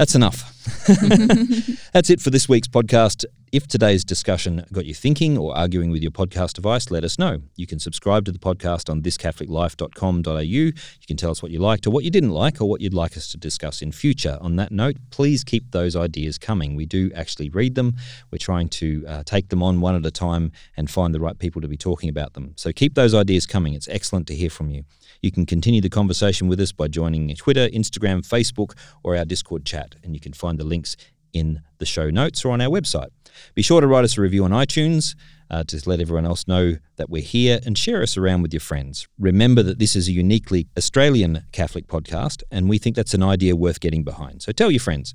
that's 0.02 0.16
enough. 0.16 0.52
That's 1.94 2.10
it 2.10 2.22
for 2.22 2.32
this 2.32 2.50
week's 2.50 2.68
podcast. 2.68 3.24
If 3.52 3.68
today's 3.68 4.04
discussion 4.04 4.66
got 4.72 4.86
you 4.86 4.96
thinking 4.96 5.38
or 5.38 5.56
arguing 5.56 5.92
with 5.92 6.02
your 6.02 6.12
podcast 6.12 6.54
device, 6.54 6.90
let 6.90 7.04
us 7.04 7.20
know. 7.20 7.42
You 7.56 7.68
can 7.68 7.78
subscribe 7.78 8.26
to 8.26 8.32
the 8.32 8.40
podcast 8.40 8.90
on 8.90 9.02
thiscatholiclife.com.au. 9.02 10.40
You 10.40 10.74
can 11.08 11.18
tell 11.18 11.30
us 11.30 11.44
what 11.44 11.52
you 11.52 11.60
liked 11.60 11.86
or 11.86 11.92
what 11.92 12.04
you 12.04 12.10
didn't 12.10 12.32
like 12.32 12.62
or 12.62 12.70
what 12.70 12.82
you'd 12.82 12.94
like 12.94 13.18
us 13.18 13.32
to 13.32 13.38
discuss 13.38 13.82
in 13.82 13.92
future. 13.92 14.38
On 14.42 14.56
that 14.56 14.72
note, 14.72 14.96
please 15.12 15.44
keep 15.44 15.72
those 15.72 15.96
ideas 15.96 16.38
coming. 16.38 16.76
We 16.76 16.86
do 16.86 17.12
actually 17.14 17.50
read 17.50 17.76
them. 17.76 17.96
We're 18.32 18.40
trying 18.40 18.70
to 18.70 19.06
uh, 19.08 19.24
take 19.24 19.50
them 19.50 19.62
on 19.62 19.82
one 19.82 19.96
at 19.96 20.06
a 20.06 20.12
time 20.12 20.52
and 20.78 20.90
find 20.90 21.14
the 21.14 21.20
right 21.20 21.38
people 21.38 21.62
to 21.62 21.68
be 21.68 21.78
talking 21.78 22.10
about 22.10 22.34
them. 22.34 22.54
So 22.56 22.72
keep 22.72 22.96
those 22.96 23.14
ideas 23.14 23.46
coming. 23.46 23.74
It's 23.74 23.88
excellent 23.88 24.26
to 24.28 24.36
hear 24.36 24.50
from 24.50 24.70
you. 24.70 24.84
You 25.22 25.32
can 25.32 25.46
continue 25.46 25.82
the 25.82 25.90
conversation 25.90 26.48
with 26.48 26.60
us 26.60 26.72
by 26.72 26.88
joining 26.88 27.34
Twitter, 27.36 27.68
Instagram, 27.70 28.28
Facebook, 28.28 28.76
or 29.04 29.16
our 29.16 29.26
Discord 29.26 29.66
chat, 29.66 29.91
and 30.04 30.14
you 30.14 30.20
can 30.20 30.34
find 30.34 30.58
the 30.58 30.64
links 30.64 30.96
in 31.34 31.62
the 31.78 31.86
show 31.86 32.10
notes 32.10 32.44
or 32.44 32.52
on 32.52 32.62
our 32.62 32.70
website. 32.70 33.10
Be 33.56 33.62
sure 33.62 33.80
to 33.82 33.88
write 33.88 34.04
us 34.04 34.18
a 34.18 34.22
review 34.22 34.44
on 34.44 34.52
iTunes 34.52 35.16
uh, 35.50 35.64
to 35.66 35.82
let 35.86 36.02
everyone 36.02 36.26
else 36.26 36.48
know 36.48 36.76
that 36.98 37.10
we're 37.10 37.22
here 37.22 37.60
and 37.66 37.78
share 37.78 38.02
us 38.02 38.18
around 38.18 38.42
with 38.42 38.54
your 38.54 38.60
friends. 38.60 39.08
Remember 39.20 39.64
that 39.64 39.80
this 39.80 39.96
is 39.96 40.08
a 40.08 40.12
uniquely 40.12 40.68
Australian 40.78 41.46
Catholic 41.52 41.88
podcast, 41.88 42.44
and 42.52 42.70
we 42.70 42.78
think 42.78 42.96
that's 42.96 43.14
an 43.14 43.24
idea 43.24 43.56
worth 43.56 43.80
getting 43.80 44.04
behind. 44.04 44.42
So 44.42 44.52
tell 44.52 44.72
your 44.72 44.80
friends. 44.82 45.14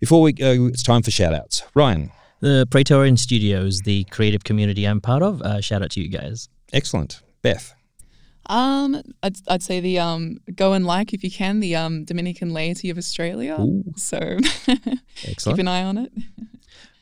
Before 0.00 0.22
we 0.22 0.32
go, 0.32 0.66
it's 0.66 0.82
time 0.82 1.02
for 1.02 1.10
shout 1.12 1.34
outs. 1.34 1.62
Rian, 1.76 2.10
The 2.40 2.66
Praetorian 2.70 3.16
Studios, 3.16 3.80
the 3.80 4.04
creative 4.04 4.42
community 4.44 4.84
I'm 4.86 5.00
part 5.00 5.22
of. 5.22 5.40
Uh, 5.42 5.60
shout 5.60 5.82
out 5.82 5.90
to 5.92 6.00
you 6.00 6.08
guys. 6.08 6.48
excellent. 6.72 7.22
Beth, 7.42 7.74
Um, 8.46 9.02
I'd, 9.22 9.36
I'd 9.48 9.62
say 9.62 9.80
the 9.80 9.98
um, 9.98 10.38
go 10.54 10.72
and 10.72 10.86
like 10.86 11.12
if 11.12 11.24
you 11.24 11.30
can 11.30 11.60
the 11.60 11.76
um, 11.76 12.04
Dominican 12.04 12.52
laity 12.52 12.90
of 12.90 12.98
Australia. 12.98 13.56
Ooh. 13.60 13.84
So 13.96 14.38
keep 15.16 15.58
an 15.58 15.68
eye 15.68 15.82
on 15.82 15.98
it. 15.98 16.12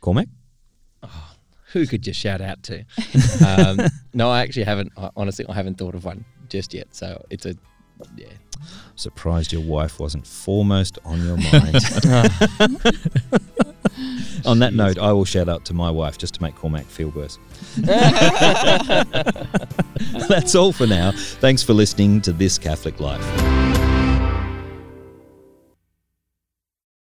Cormac, 0.01 0.28
Who 1.72 1.86
could 1.86 2.07
you 2.07 2.12
shout 2.12 2.40
out 2.40 2.62
to? 2.64 2.84
um, 3.47 3.88
no, 4.12 4.30
I 4.30 4.43
actually 4.43 4.64
haven't. 4.64 4.93
I, 4.97 5.11
honestly, 5.16 5.47
I 5.49 5.55
haven't 5.55 5.78
thought 5.78 5.95
of 5.95 6.05
one 6.05 6.24
just 6.49 6.74
yet. 6.74 6.95
So 6.95 7.24
it's 7.30 7.47
a 7.47 7.55
yeah. 8.16 8.26
Surprised 8.97 9.53
your 9.53 9.63
wife 9.63 9.99
wasn't 10.01 10.27
foremost 10.27 10.99
on 11.05 11.25
your 11.25 11.37
mind. 11.37 11.77
on 14.45 14.59
that 14.61 14.73
note, 14.75 14.99
I 14.99 15.13
will 15.13 15.25
shout 15.25 15.49
out 15.49 15.65
to 15.67 15.75
my 15.75 15.91
wife 15.91 16.19
just 16.19 16.35
to 16.35 16.43
make 16.43 16.55
Cormac 16.55 16.87
feel 16.87 17.11
worse. 17.11 17.39
That's 20.29 20.55
all 20.55 20.73
for 20.73 20.87
now. 20.87 21.13
Thanks 21.13 21.63
for 21.63 21.73
listening 21.73 22.21
to 22.23 22.33
This 22.33 22.59
Catholic 22.59 23.01
Life. 23.01 23.82